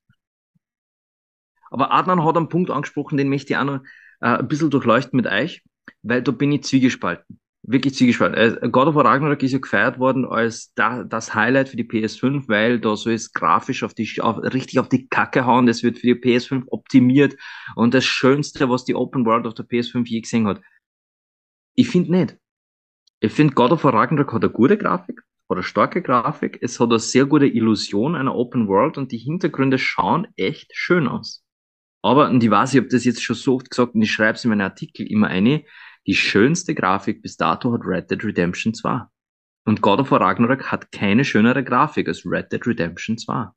Aber 1.69 1.91
Adnan 1.91 2.23
hat 2.23 2.37
einen 2.37 2.49
Punkt 2.49 2.69
angesprochen, 2.69 3.17
den 3.17 3.29
möchte 3.29 3.53
ich 3.53 3.57
auch 3.57 3.63
noch 3.63 3.81
äh, 4.21 4.37
ein 4.37 4.47
bisschen 4.47 4.69
durchleuchten 4.69 5.17
mit 5.17 5.27
euch, 5.27 5.63
weil 6.03 6.21
da 6.21 6.31
bin 6.31 6.51
ich 6.51 6.63
zwiegespalten. 6.63 7.40
Wirklich 7.63 7.93
zwiegespalten. 7.93 8.63
Äh, 8.63 8.69
God 8.69 8.87
of 8.87 8.95
War 8.95 9.05
Ragnarok 9.05 9.43
ist 9.43 9.51
ja 9.51 9.59
gefeiert 9.59 9.99
worden 9.99 10.25
als 10.25 10.73
da, 10.73 11.03
das 11.03 11.35
Highlight 11.35 11.69
für 11.69 11.77
die 11.77 11.83
PS5, 11.87 12.47
weil 12.47 12.79
da 12.79 12.95
soll 12.95 13.13
es 13.13 13.33
grafisch 13.33 13.83
auf 13.83 13.93
die, 13.93 14.19
auf, 14.19 14.37
richtig 14.39 14.79
auf 14.79 14.89
die 14.89 15.07
Kacke 15.07 15.45
hauen. 15.45 15.67
Das 15.67 15.83
wird 15.83 15.99
für 15.99 16.07
die 16.07 16.15
PS5 16.15 16.63
optimiert 16.67 17.35
und 17.75 17.93
das 17.93 18.03
Schönste, 18.03 18.69
was 18.69 18.83
die 18.83 18.95
Open 18.95 19.25
World 19.25 19.45
auf 19.45 19.53
der 19.53 19.65
PS5 19.65 20.07
je 20.07 20.21
gesehen 20.21 20.47
hat. 20.47 20.61
Ich 21.75 21.89
finde 21.89 22.11
nicht. 22.11 22.37
Ich 23.19 23.31
finde, 23.31 23.53
God 23.53 23.71
of 23.71 23.83
War 23.83 23.93
Ragnarok 23.93 24.33
hat 24.33 24.43
eine 24.43 24.51
gute 24.51 24.77
Grafik, 24.77 25.21
hat 25.47 25.57
eine 25.57 25.63
starke 25.63 26.01
Grafik, 26.01 26.57
es 26.61 26.79
hat 26.79 26.89
eine 26.89 26.97
sehr 26.97 27.27
gute 27.27 27.45
Illusion 27.45 28.15
einer 28.15 28.35
Open 28.35 28.67
World 28.67 28.97
und 28.97 29.11
die 29.11 29.19
Hintergründe 29.19 29.77
schauen 29.77 30.27
echt 30.35 30.71
schön 30.73 31.07
aus. 31.07 31.43
Aber, 32.01 32.29
und 32.29 32.43
ich 32.43 32.49
weiß, 32.49 32.73
ich 32.73 32.79
habe 32.79 32.89
das 32.89 33.05
jetzt 33.05 33.21
schon 33.21 33.35
so 33.35 33.55
oft 33.55 33.69
gesagt 33.69 33.93
und 33.93 34.01
ich 34.01 34.11
schreibe 34.11 34.33
es 34.33 34.43
in 34.43 34.49
meinen 34.49 34.61
Artikel 34.61 35.05
immer 35.05 35.27
eine, 35.27 35.63
die 36.07 36.15
schönste 36.15 36.73
Grafik 36.75 37.21
bis 37.21 37.37
dato 37.37 37.71
hat 37.73 37.81
Red 37.85 38.09
Dead 38.11 38.23
Redemption 38.23 38.73
2. 38.73 39.01
Und 39.65 39.81
God 39.81 39.99
of 39.99 40.11
War 40.11 40.21
Ragnarok 40.21 40.71
hat 40.71 40.91
keine 40.91 41.23
schönere 41.23 41.63
Grafik 41.63 42.07
als 42.07 42.25
Red 42.25 42.51
Dead 42.51 42.65
Redemption 42.65 43.17
2. 43.17 43.49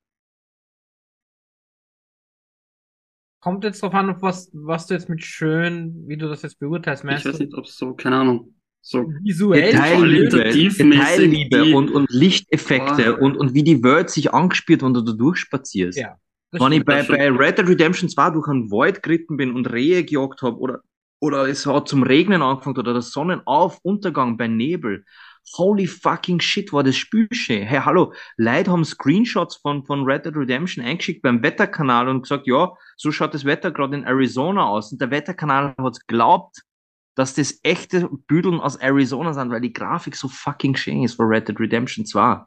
Kommt 3.40 3.64
jetzt 3.64 3.82
drauf 3.82 3.92
an, 3.95 4.16
was, 4.22 4.51
was 4.55 4.86
du 4.86 4.95
jetzt 4.95 5.09
mit 5.09 5.22
schön, 5.22 6.05
wie 6.07 6.16
du 6.16 6.28
das 6.28 6.42
jetzt 6.42 6.59
beurteilst, 6.59 7.05
Ich 7.05 7.07
meinst 7.11 7.26
weiß 7.26 7.36
du? 7.38 7.45
nicht, 7.45 7.55
ob 7.55 7.64
es 7.66 7.76
so, 7.76 7.95
keine 7.95 8.16
Ahnung, 8.16 8.55
so 8.80 9.03
Visuell 9.22 9.72
Detailliebe, 9.72 10.45
Detailliebe 10.51 11.76
und, 11.76 11.90
und 11.90 12.11
Lichteffekte 12.11 13.18
Oh. 13.18 13.24
und, 13.24 13.36
und 13.36 13.53
wie 13.55 13.62
die 13.62 13.82
Welt 13.82 14.09
sich 14.11 14.32
angespielt, 14.32 14.82
wenn 14.82 14.95
du 14.95 15.03
da 15.03 15.12
durchspazierst. 15.12 15.99
Ja, 15.99 16.16
Wenn 16.53 16.72
ich 16.72 16.84
bei, 16.84 17.03
bei 17.03 17.30
Red 17.30 17.59
Dead 17.59 17.68
Redemption 17.68 18.09
2 18.09 18.30
durch 18.30 18.49
einen 18.49 18.70
Wald 18.70 19.03
geritten 19.03 19.36
bin 19.36 19.55
und 19.55 19.70
Rehe 19.70 20.05
gejagt 20.05 20.40
habe 20.42 20.59
oder, 20.59 20.80
oder 21.25 21.49
es 21.49 21.64
hat 21.64 21.89
zum 21.89 22.03
Regnen 22.03 22.43
angefangen 22.43 22.77
oder 22.77 22.93
der 22.93 23.01
Sonnenauf-Untergang 23.01 24.37
bei 24.37 24.47
Nebel. 24.47 25.07
Holy 25.57 25.87
fucking 25.87 26.39
shit, 26.39 26.70
war 26.70 26.83
das 26.83 26.97
Spiel 26.97 27.29
schön. 27.33 27.62
Hey, 27.62 27.81
hallo, 27.83 28.12
Leute 28.37 28.70
haben 28.70 28.85
Screenshots 28.85 29.57
von, 29.57 29.87
von 29.87 30.05
Red 30.05 30.27
Dead 30.27 30.37
Redemption 30.37 30.85
eingeschickt 30.85 31.22
beim 31.22 31.43
Wetterkanal 31.43 32.11
und 32.11 32.22
gesagt, 32.22 32.47
ja, 32.47 32.75
so 32.99 33.11
schaut 33.11 33.33
das 33.33 33.47
Wetter 33.47 33.70
gerade 33.70 33.97
in 33.97 34.05
Arizona 34.05 34.66
aus. 34.66 34.93
Und 34.93 35.01
der 35.01 35.11
Wetterkanal 35.11 35.75
hat 35.79 36.07
glaubt, 36.09 36.62
dass 37.14 37.33
das 37.33 37.59
echte 37.62 38.07
Büdeln 38.27 38.61
aus 38.61 38.77
Arizona 38.77 39.33
sind, 39.33 39.51
weil 39.51 39.62
die 39.62 39.72
Grafik 39.72 40.16
so 40.16 40.29
fucking 40.29 40.77
schön 40.77 41.05
ist 41.05 41.14
für 41.14 41.22
Red 41.22 41.49
Dead 41.49 41.59
Redemption 41.59 42.05
2. 42.05 42.45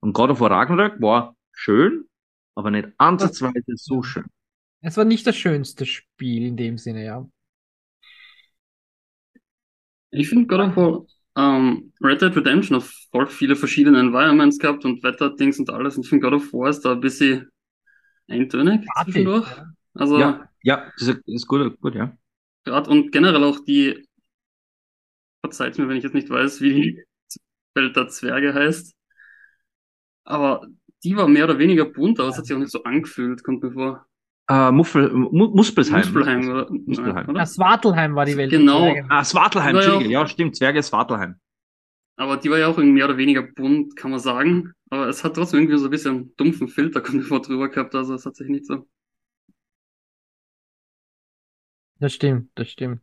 Und 0.00 0.12
God 0.12 0.28
of 0.28 0.40
War 0.40 0.50
Ragnarok 0.50 1.00
war 1.00 1.34
schön, 1.52 2.04
aber 2.54 2.70
nicht 2.70 2.88
ansatzweise 2.98 3.62
so 3.76 4.02
schön. 4.02 4.26
Es 4.82 4.98
war 4.98 5.06
nicht 5.06 5.26
das 5.26 5.36
schönste 5.36 5.86
Spiel 5.86 6.44
in 6.44 6.58
dem 6.58 6.76
Sinne, 6.76 7.06
ja. 7.06 7.26
Ich 10.10 10.28
finde 10.28 10.46
God 10.46 10.60
of 10.60 10.76
War, 10.76 11.06
ähm, 11.36 11.92
Red 12.02 12.22
Dead 12.22 12.34
Redemption 12.36 12.80
hat 12.80 12.88
voll 13.10 13.26
viele 13.26 13.56
verschiedene 13.56 14.00
Environments 14.00 14.58
gehabt 14.58 14.84
und 14.84 15.02
Wetterdings 15.02 15.58
und 15.58 15.70
alles. 15.70 15.96
Und 15.96 16.04
ich 16.04 16.08
finde 16.08 16.28
God 16.30 16.40
of 16.40 16.52
War 16.52 16.70
ist 16.70 16.80
da 16.82 16.92
ein 16.92 17.00
bisschen 17.00 17.50
eintönig 18.28 18.86
Artig, 18.94 19.14
zwischendurch. 19.14 19.48
ja. 19.56 19.74
Also, 19.94 20.18
Ja, 20.18 20.48
ja, 20.62 20.92
das 20.98 21.08
ist, 21.08 21.20
ist 21.26 21.46
gut, 21.46 21.80
gut, 21.80 21.94
ja. 21.94 22.16
gerade 22.64 22.90
und 22.90 23.10
generell 23.12 23.42
auch 23.44 23.58
die, 23.64 24.06
verzeiht 25.40 25.78
mir, 25.78 25.88
wenn 25.88 25.96
ich 25.96 26.04
jetzt 26.04 26.14
nicht 26.14 26.30
weiß, 26.30 26.60
wie 26.60 26.74
die 26.74 27.04
Welt 27.74 27.96
der 27.96 28.08
Zwerge 28.08 28.54
heißt. 28.54 28.94
Aber 30.24 30.66
die 31.02 31.16
war 31.16 31.26
mehr 31.28 31.44
oder 31.44 31.58
weniger 31.58 31.84
bunt, 31.86 32.20
aber 32.20 32.28
es 32.28 32.38
hat 32.38 32.46
sich 32.46 32.54
auch 32.54 32.60
nicht 32.60 32.70
so 32.72 32.82
angefühlt, 32.84 33.42
kommt 33.44 33.62
mir 33.62 33.72
vor. 33.72 34.06
Äh, 34.50 34.72
Muffel, 34.72 35.12
Mu 35.12 35.48
Muspelsheim. 35.48 36.00
Muspelheim, 36.00 36.48
oder? 36.48 36.70
Muspelheim. 36.70 37.28
oder? 37.28 37.38
Ja, 37.40 37.46
Svartalheim 37.46 38.14
war 38.14 38.24
die 38.24 38.36
Welt. 38.36 38.50
Genau. 38.50 38.94
Ah, 39.08 39.24
Svartalheim, 39.24 39.76
Ja, 39.76 40.00
ja. 40.00 40.08
Ja, 40.08 40.26
stimmt, 40.26 40.56
Zwerge 40.56 40.78
ist 40.78 40.88
Svartalheim. 40.88 41.36
Aber 42.16 42.36
die 42.36 42.50
war 42.50 42.58
ja 42.58 42.66
auch 42.66 42.78
irgendwie 42.78 42.94
mehr 42.94 43.04
oder 43.04 43.16
weniger 43.16 43.42
bunt, 43.42 43.94
kann 43.94 44.10
man 44.10 44.20
sagen. 44.20 44.72
Aber 44.90 45.08
es 45.08 45.22
hat 45.22 45.34
trotzdem 45.34 45.60
irgendwie 45.60 45.78
so 45.78 45.84
ein 45.84 45.90
bisschen 45.90 46.34
dumpfen 46.36 46.68
Filter, 46.68 47.00
drüber 47.02 47.68
gehabt. 47.68 47.94
Also 47.94 48.14
es 48.14 48.24
hat 48.24 48.36
sich 48.36 48.48
nicht 48.48 48.66
so. 48.66 48.88
Das 52.00 52.14
stimmt, 52.14 52.50
das 52.54 52.70
stimmt. 52.70 53.02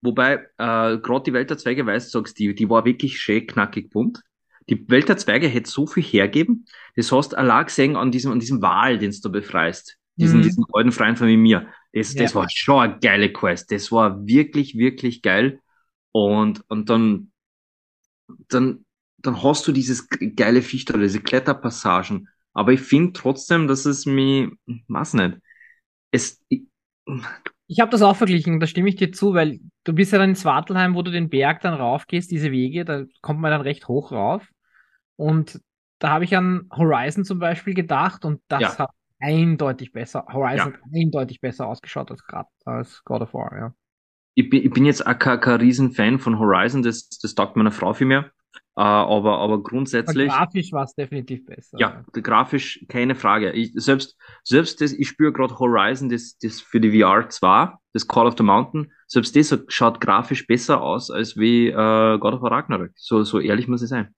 Wobei, 0.00 0.46
äh, 0.58 0.98
gerade 0.98 1.22
die 1.24 1.32
Welt 1.32 1.50
der 1.50 1.58
Zwerge, 1.58 1.86
weißt 1.86 2.14
du, 2.14 2.18
sagst, 2.18 2.38
die, 2.38 2.54
die 2.54 2.68
war 2.68 2.84
wirklich 2.84 3.18
schön 3.18 3.46
knackig 3.46 3.90
bunt. 3.90 4.20
Die 4.68 4.88
Welt 4.88 5.08
der 5.08 5.16
Zwerge 5.16 5.48
hätte 5.48 5.70
so 5.70 5.86
viel 5.86 6.02
hergeben. 6.02 6.66
Das 6.94 7.10
hast 7.10 7.32
du 7.32 7.38
allein 7.38 7.66
gesehen 7.66 7.96
an 7.96 8.10
diesem, 8.12 8.32
an 8.32 8.40
diesem 8.40 8.62
Wal, 8.62 8.98
den 8.98 9.10
du 9.10 9.18
da 9.22 9.28
befreist. 9.30 9.98
Diesen, 10.20 10.42
Mhm. 10.42 10.42
diesen 10.42 10.64
alten 10.72 10.92
Freund 10.92 11.18
von 11.18 11.28
mir. 11.36 11.68
Das, 11.92 12.16
das 12.16 12.34
Ja. 12.34 12.34
war 12.34 12.46
schon 12.50 12.80
eine 12.80 12.98
geile 13.00 13.32
Quest. 13.32 13.70
Das 13.72 13.90
war 13.92 14.26
wirklich, 14.26 14.76
wirklich 14.76 15.22
geil. 15.22 15.60
Und, 16.12 16.64
und 16.68 16.88
dann, 16.90 17.32
dann, 18.48 18.84
dann 19.18 19.42
hast 19.42 19.66
du 19.66 19.72
dieses 19.72 20.08
geile 20.36 20.62
da, 20.62 20.98
diese 20.98 21.20
Kletterpassagen. 21.20 22.28
Aber 22.52 22.72
ich 22.72 22.80
finde 22.80 23.12
trotzdem, 23.12 23.66
dass 23.68 23.84
es 23.86 24.06
mir, 24.06 24.50
weiß 24.88 25.14
nicht, 25.14 25.38
es, 26.12 26.42
ich, 26.48 26.64
Ich 27.66 27.80
habe 27.80 27.90
das 27.90 28.02
auch 28.02 28.16
verglichen, 28.16 28.60
da 28.60 28.66
stimme 28.66 28.88
ich 28.90 28.96
dir 28.96 29.10
zu, 29.12 29.34
weil 29.34 29.58
du 29.84 29.92
bist 29.94 30.12
ja 30.12 30.18
dann 30.18 30.30
in 30.30 30.36
Svartalheim, 30.36 30.94
wo 30.94 31.02
du 31.02 31.10
den 31.10 31.30
Berg 31.30 31.60
dann 31.62 31.74
raufgehst, 31.74 32.30
diese 32.30 32.52
Wege, 32.52 32.84
da 32.84 33.04
kommt 33.22 33.40
man 33.40 33.50
dann 33.50 33.62
recht 33.62 33.88
hoch 33.88 34.12
rauf. 34.12 34.46
Und 35.16 35.60
da 35.98 36.10
habe 36.10 36.24
ich 36.24 36.36
an 36.36 36.68
Horizon 36.72 37.24
zum 37.24 37.38
Beispiel 37.38 37.74
gedacht 37.74 38.24
und 38.24 38.42
das 38.48 38.78
Ja. 38.78 38.78
hat 38.78 38.90
eindeutig 39.20 39.92
besser, 39.92 40.26
Horizon 40.32 40.74
hat 40.74 40.80
eindeutig 40.92 41.40
besser 41.40 41.66
ausgeschaut 41.66 42.10
als, 42.10 42.24
grad, 42.24 42.48
als 42.64 43.02
God 43.04 43.22
of 43.22 43.34
War, 43.34 43.56
ja. 43.56 43.74
ich 44.34 44.50
bin, 44.50 44.64
ich 44.64 44.70
bin 44.70 44.84
jetzt 44.84 45.06
auch 45.06 45.18
kein, 45.18 45.40
kein 45.40 45.60
Riesenfan 45.60 46.18
von 46.18 46.38
Horizon, 46.38 46.82
das, 46.82 47.08
das 47.08 47.34
taugt 47.34 47.56
meiner 47.56 47.72
Frau 47.72 47.92
viel 47.94 48.06
mehr. 48.06 48.30
Äh, 48.76 48.82
aber, 48.82 49.38
aber 49.38 49.54
Aber 49.54 49.62
grundsätzlich, 49.62 50.28
grafisch 50.28 50.72
war 50.72 50.82
es 50.82 50.94
definitiv 50.94 51.46
besser. 51.46 51.78
ja, 51.78 52.04
grafisch 52.12 52.84
keine 52.88 53.14
Frage. 53.14 53.52
Ich, 53.52 53.70
selbst, 53.74 54.16
selbst 54.42 54.80
das, 54.80 54.92
ich 54.92 55.08
spüre 55.08 55.32
gerade 55.32 55.56
Horizon, 55.60 56.08
das, 56.08 56.36
das 56.38 56.60
für 56.60 56.80
die 56.80 57.00
VR 57.00 57.28
2, 57.28 57.72
das 57.92 58.08
Call 58.08 58.26
of 58.26 58.34
the 58.36 58.42
Mountain, 58.42 58.92
selbst 59.06 59.36
das 59.36 59.56
schaut 59.68 60.00
grafisch 60.00 60.48
besser 60.48 60.82
aus 60.82 61.12
als 61.12 61.36
wie 61.36 61.68
äh, 61.68 62.18
God 62.18 62.34
of 62.34 62.42
War 62.42 62.50
Ragnarok. 62.50 62.90
So, 62.96 63.22
so 63.22 63.38
ehrlich 63.38 63.68
muss 63.68 63.82
ich 63.82 63.88
sein. 63.88 64.12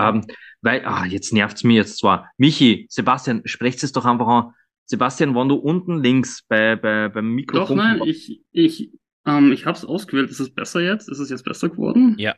Ähm, 0.00 0.26
weil, 0.62 0.84
ah, 0.84 1.04
jetzt 1.04 1.32
nervt's 1.32 1.64
mir 1.64 1.74
jetzt 1.74 1.98
zwar. 1.98 2.30
Michi, 2.38 2.86
Sebastian, 2.90 3.42
sprecht 3.44 3.82
es 3.82 3.92
doch 3.92 4.04
einfach 4.06 4.26
an. 4.26 4.52
Sebastian, 4.86 5.34
wenn 5.34 5.48
du 5.48 5.54
unten 5.56 6.02
links 6.02 6.42
bei, 6.48 6.76
bei, 6.76 7.08
beim 7.08 7.26
Doch, 7.52 7.70
Mikrofon. 7.70 7.76
nein, 7.76 8.02
ich, 8.04 8.42
ich, 8.52 8.90
ähm, 9.26 9.52
ich 9.52 9.66
habe 9.66 9.76
es 9.78 9.84
ausgewählt. 9.84 10.30
Ist 10.30 10.40
es 10.40 10.50
besser 10.52 10.80
jetzt? 10.80 11.08
Ist 11.08 11.18
es 11.18 11.30
jetzt 11.30 11.44
besser 11.44 11.68
geworden? 11.68 12.16
Ja. 12.18 12.34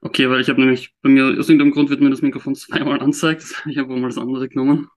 Okay, 0.00 0.28
weil 0.28 0.40
ich 0.40 0.48
habe 0.48 0.60
nämlich, 0.60 0.92
bei 1.02 1.08
mir, 1.08 1.24
aus 1.38 1.48
irgendeinem 1.48 1.72
Grund 1.72 1.90
wird 1.90 2.00
mir 2.00 2.10
das 2.10 2.22
Mikrofon 2.22 2.54
zweimal 2.54 3.00
angezeigt. 3.00 3.42
Ich 3.66 3.78
habe 3.78 3.88
wohl 3.88 4.00
mal 4.00 4.08
das 4.08 4.18
andere 4.18 4.48
genommen. 4.48 4.88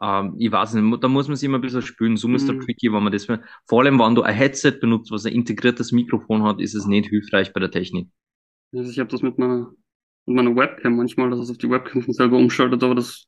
Ähm, 0.00 0.34
ich 0.38 0.50
weiß 0.52 0.74
nicht, 0.74 1.02
da 1.02 1.08
muss 1.08 1.26
man 1.28 1.36
sich 1.36 1.46
immer 1.46 1.58
ein 1.58 1.60
bisschen 1.60 1.82
spülen. 1.82 2.16
So 2.16 2.28
ist 2.34 2.46
der 2.48 2.54
Mhm. 2.56 2.60
tricky, 2.60 2.92
wenn 2.92 3.02
man 3.02 3.12
das, 3.12 3.26
vor 3.66 3.80
allem, 3.82 3.98
wenn 3.98 4.14
du 4.14 4.22
ein 4.22 4.34
Headset 4.34 4.72
benutzt, 4.80 5.10
was 5.10 5.26
ein 5.26 5.32
integriertes 5.32 5.92
Mikrofon 5.92 6.42
hat, 6.44 6.60
ist 6.60 6.74
es 6.74 6.86
nicht 6.86 7.08
hilfreich 7.08 7.52
bei 7.52 7.60
der 7.60 7.70
Technik. 7.70 8.08
Also 8.72 8.90
ich 8.90 8.98
habe 8.98 9.10
das 9.10 9.22
mit 9.22 9.38
meiner, 9.38 9.72
mit 10.28 10.36
meiner 10.36 10.54
Webcam 10.54 10.96
manchmal, 10.96 11.30
dass 11.30 11.40
es 11.40 11.50
auf 11.50 11.58
die 11.58 11.70
Webcam 11.70 12.02
von 12.02 12.14
selber 12.14 12.36
umschaltet, 12.36 12.82
aber 12.82 12.94
das, 12.94 13.26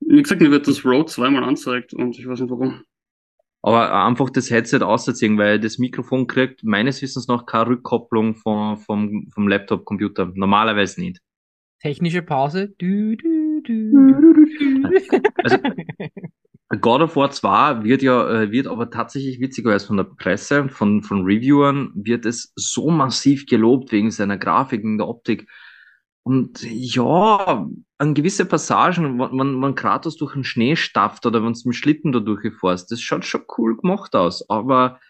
wie 0.00 0.22
gesagt, 0.22 0.40
mir 0.40 0.50
wird 0.50 0.66
das 0.66 0.84
Rode 0.84 1.06
zweimal 1.06 1.44
angezeigt 1.44 1.92
und 1.94 2.18
ich 2.18 2.26
weiß 2.26 2.40
nicht 2.40 2.50
warum. 2.50 2.82
Aber 3.62 4.04
einfach 4.04 4.30
das 4.30 4.50
Headset 4.50 4.80
auszuziehen, 4.82 5.36
weil 5.36 5.58
das 5.58 5.78
Mikrofon 5.78 6.26
kriegt 6.26 6.62
meines 6.62 7.02
Wissens 7.02 7.26
noch 7.26 7.44
keine 7.44 7.70
Rückkopplung 7.70 8.36
vom, 8.36 8.78
vom, 8.78 9.26
vom 9.34 9.48
Laptop-Computer. 9.48 10.30
Normalerweise 10.34 11.00
nicht. 11.00 11.20
Technische 11.80 12.22
Pause. 12.22 12.74
Du, 12.78 13.16
du, 13.16 13.60
du, 13.62 14.08
also, 15.42 15.58
God 16.80 17.02
of 17.02 17.16
War 17.16 17.30
2 17.30 17.84
wird 17.84 18.02
ja, 18.02 18.42
äh, 18.42 18.52
wird 18.52 18.66
aber 18.66 18.90
tatsächlich 18.90 19.40
witzigerweise 19.40 19.86
von 19.86 19.96
der 19.96 20.04
Presse, 20.04 20.68
von, 20.68 21.02
von 21.02 21.24
Reviewern, 21.24 21.92
wird 21.94 22.26
es 22.26 22.52
so 22.56 22.90
massiv 22.90 23.46
gelobt 23.46 23.90
wegen 23.90 24.10
seiner 24.10 24.36
Grafik, 24.36 24.80
wegen 24.80 24.98
der 24.98 25.08
Optik. 25.08 25.48
Und 26.28 26.62
ja, 26.62 27.66
an 27.96 28.14
gewisse 28.14 28.44
Passagen, 28.44 29.18
wenn 29.18 29.54
man, 29.54 29.74
Kratos 29.74 30.18
durch 30.18 30.34
den 30.34 30.44
Schnee 30.44 30.76
stafft 30.76 31.24
oder 31.24 31.42
wenn 31.42 31.52
es 31.52 31.64
mit 31.64 31.74
Schlitten 31.74 32.12
da 32.12 32.20
durchgeforst, 32.20 32.92
das 32.92 33.00
schaut 33.00 33.24
schon 33.24 33.44
cool 33.56 33.78
gemacht 33.78 34.14
aus. 34.14 34.46
Aber 34.50 35.00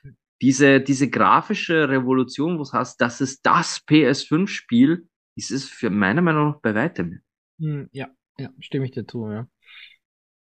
diese, 0.40 0.80
diese 0.80 1.10
grafische 1.10 1.88
Revolution, 1.88 2.60
was 2.60 2.72
heißt, 2.72 3.00
das 3.00 3.20
ist 3.20 3.44
das 3.44 3.84
PS5-Spiel, 3.88 5.08
ist 5.36 5.50
es 5.50 5.68
für 5.68 5.90
meiner 5.90 6.22
Meinung 6.22 6.50
nach 6.50 6.60
bei 6.60 6.72
weitem. 6.76 7.20
Hm, 7.58 7.88
ja, 7.90 8.10
ja, 8.38 8.50
stimme 8.60 8.84
ich 8.84 8.92
dir 8.92 9.04
zu, 9.04 9.28
ja. 9.28 9.48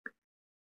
Ich 0.05 0.13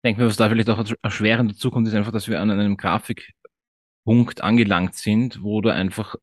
denke 0.03 0.23
mir, 0.23 0.27
was 0.27 0.35
da 0.35 0.49
vielleicht 0.49 0.69
auch 0.69 0.83
erschwerend 1.03 1.51
dazu 1.51 1.71
kommt, 1.71 1.87
ist 1.87 1.93
einfach, 1.93 2.11
dass 2.11 2.27
wir 2.27 2.41
an 2.41 2.51
einem 2.51 2.75
Grafikpunkt 2.75 4.41
angelangt 4.41 4.95
sind, 4.95 5.41
wo 5.41 5.61
du 5.61 5.69
einfach 5.69 6.17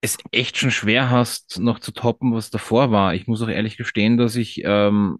es 0.00 0.18
echt 0.30 0.56
schon 0.56 0.70
schwer 0.70 1.10
hast, 1.10 1.58
noch 1.58 1.78
zu 1.78 1.92
toppen, 1.92 2.34
was 2.34 2.50
davor 2.50 2.90
war. 2.90 3.14
Ich 3.14 3.26
muss 3.26 3.42
auch 3.42 3.48
ehrlich 3.48 3.76
gestehen, 3.76 4.16
dass 4.16 4.36
ich 4.36 4.62
ähm, 4.64 5.18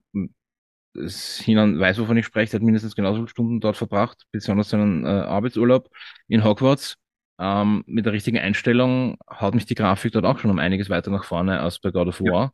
Sinan 0.95 1.79
weiß, 1.79 1.99
wovon 1.99 2.17
ich 2.17 2.27
spreche, 2.27 2.57
hat 2.57 2.63
mindestens 2.63 2.95
genauso 2.95 3.19
viele 3.19 3.29
Stunden 3.29 3.61
dort 3.61 3.77
verbracht, 3.77 4.25
besonders 4.33 4.71
seinen 4.71 5.05
äh, 5.05 5.09
Arbeitsurlaub 5.09 5.89
in 6.29 6.45
Hogwarts. 6.45 6.97
Ähm, 7.39 7.85
mit 7.87 8.07
der 8.07 8.15
richtigen 8.15 8.39
Einstellung 8.39 9.19
haut 9.29 9.55
mich 9.55 9.67
die 9.67 9.75
Grafik 9.75 10.13
dort 10.13 10.25
auch 10.25 10.39
schon 10.39 10.51
um 10.51 10.59
einiges 10.59 10.89
weiter 10.89 11.11
nach 11.11 11.25
vorne 11.25 11.61
als 11.61 11.79
bei 11.79 11.91
God 11.91 12.09
of 12.09 12.21
War. 12.21 12.53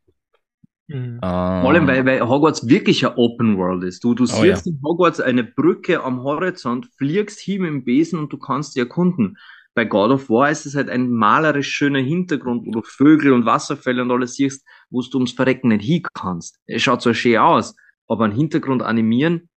Ja. 0.89 0.97
Mhm. 0.97 0.97
Ähm, 0.97 1.21
Vor 1.21 1.71
allem, 1.71 1.87
weil, 1.87 2.05
weil 2.05 2.21
Hogwarts 2.29 2.69
wirklich 2.69 3.07
ein 3.07 3.15
Open 3.15 3.57
World 3.57 3.85
ist. 3.85 4.03
Du, 4.03 4.15
du 4.15 4.25
oh, 4.25 4.27
siehst 4.27 4.67
ja. 4.67 4.73
in 4.73 4.81
Hogwarts 4.85 5.21
eine 5.21 5.45
Brücke 5.45 6.03
am 6.03 6.23
Horizont, 6.23 6.89
fliegst 6.99 7.39
hin 7.39 7.65
im 7.65 7.85
Besen 7.85 8.19
und 8.19 8.33
du 8.33 8.39
kannst 8.39 8.75
die 8.75 8.81
erkunden 8.81 9.39
bei 9.75 9.85
God 9.85 10.11
of 10.11 10.29
War 10.29 10.51
ist 10.51 10.67
es 10.67 10.75
halt 10.75 10.89
ein 10.89 11.11
malerisch 11.11 11.69
schöner 11.69 12.01
Hintergrund, 12.01 12.67
wo 12.67 12.71
du 12.73 12.83
Vögel 12.83 13.33
und 13.33 13.47
Wasserfälle 13.47 14.03
und 14.03 14.11
alles 14.11 14.35
siehst, 14.35 14.67
wo 14.91 15.01
du 15.01 15.19
ums 15.19 15.33
Verrecken 15.33 15.69
nicht 15.69 15.85
hin 15.85 16.03
kannst. 16.15 16.59
Es 16.67 16.83
schaut 16.83 17.03
zwar 17.03 17.15
schön 17.15 17.39
aus, 17.39 17.75
aber 18.07 18.25
ein 18.25 18.33
Hintergrund 18.33 18.83
animieren 18.83 19.49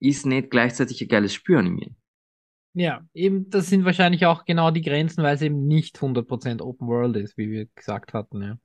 ist 0.00 0.26
nicht 0.26 0.50
gleichzeitig 0.50 1.00
ein 1.00 1.08
geiles 1.08 1.32
Spür 1.32 1.60
animieren. 1.60 1.96
Ja, 2.74 3.02
eben, 3.14 3.48
das 3.50 3.68
sind 3.68 3.84
wahrscheinlich 3.84 4.26
auch 4.26 4.44
genau 4.44 4.70
die 4.70 4.82
Grenzen, 4.82 5.22
weil 5.22 5.36
es 5.36 5.42
eben 5.42 5.66
nicht 5.66 5.98
100% 5.98 6.60
Open 6.60 6.88
World 6.88 7.16
ist, 7.16 7.38
wie 7.38 7.48
wir 7.48 7.66
gesagt 7.74 8.12
hatten, 8.12 8.42
ja. 8.42 8.58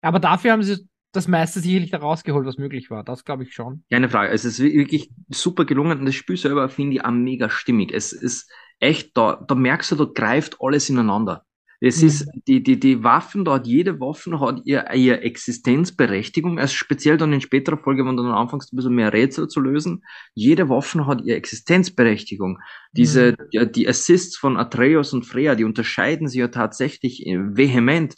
Aber 0.00 0.20
dafür 0.20 0.52
haben 0.52 0.62
sie 0.62 0.88
das 1.12 1.26
meiste 1.26 1.60
sicherlich 1.60 1.90
da 1.90 1.98
rausgeholt, 1.98 2.46
was 2.46 2.56
möglich 2.56 2.88
war. 2.90 3.02
Das 3.02 3.24
glaube 3.24 3.42
ich 3.42 3.52
schon. 3.52 3.84
Keine 3.90 4.08
Frage. 4.08 4.32
Es 4.32 4.44
ist 4.44 4.60
wirklich 4.60 5.10
super 5.28 5.64
gelungen 5.64 5.98
und 5.98 6.06
das 6.06 6.14
Spiel 6.14 6.36
selber 6.36 6.68
finde 6.68 6.96
ich 6.96 7.04
auch 7.04 7.10
mega 7.10 7.50
stimmig. 7.50 7.92
Es 7.92 8.12
ist, 8.12 8.50
echt, 8.80 9.16
da, 9.16 9.44
da 9.46 9.54
merkst 9.54 9.92
du, 9.92 9.96
da 9.96 10.04
greift 10.04 10.56
alles 10.60 10.88
ineinander. 10.88 11.44
Es 11.82 12.02
mhm. 12.02 12.08
ist, 12.08 12.28
die, 12.46 12.62
die, 12.62 12.78
die 12.78 13.02
Waffen 13.02 13.44
dort, 13.44 13.66
jede 13.66 14.00
Waffe 14.00 14.38
hat 14.38 14.60
ihr, 14.64 14.92
ihre 14.92 15.22
Existenzberechtigung, 15.22 16.58
also 16.58 16.74
speziell 16.74 17.16
dann 17.16 17.32
in 17.32 17.40
späterer 17.40 17.78
Folge, 17.78 18.04
wenn 18.04 18.16
du 18.16 18.22
dann 18.22 18.32
anfängst, 18.32 18.72
ein 18.72 18.76
bisschen 18.76 18.94
mehr 18.94 19.12
Rätsel 19.14 19.48
zu 19.48 19.60
lösen. 19.60 20.04
Jede 20.34 20.68
Waffe 20.68 21.06
hat 21.06 21.22
ihre 21.24 21.38
Existenzberechtigung. 21.38 22.58
Diese, 22.92 23.32
mhm. 23.32 23.36
die, 23.52 23.72
die 23.72 23.88
Assists 23.88 24.36
von 24.36 24.58
Atreus 24.58 25.14
und 25.14 25.24
Freya, 25.24 25.54
die 25.54 25.64
unterscheiden 25.64 26.28
sich 26.28 26.40
ja 26.40 26.48
tatsächlich 26.48 27.26
äh, 27.26 27.38
vehement. 27.38 28.14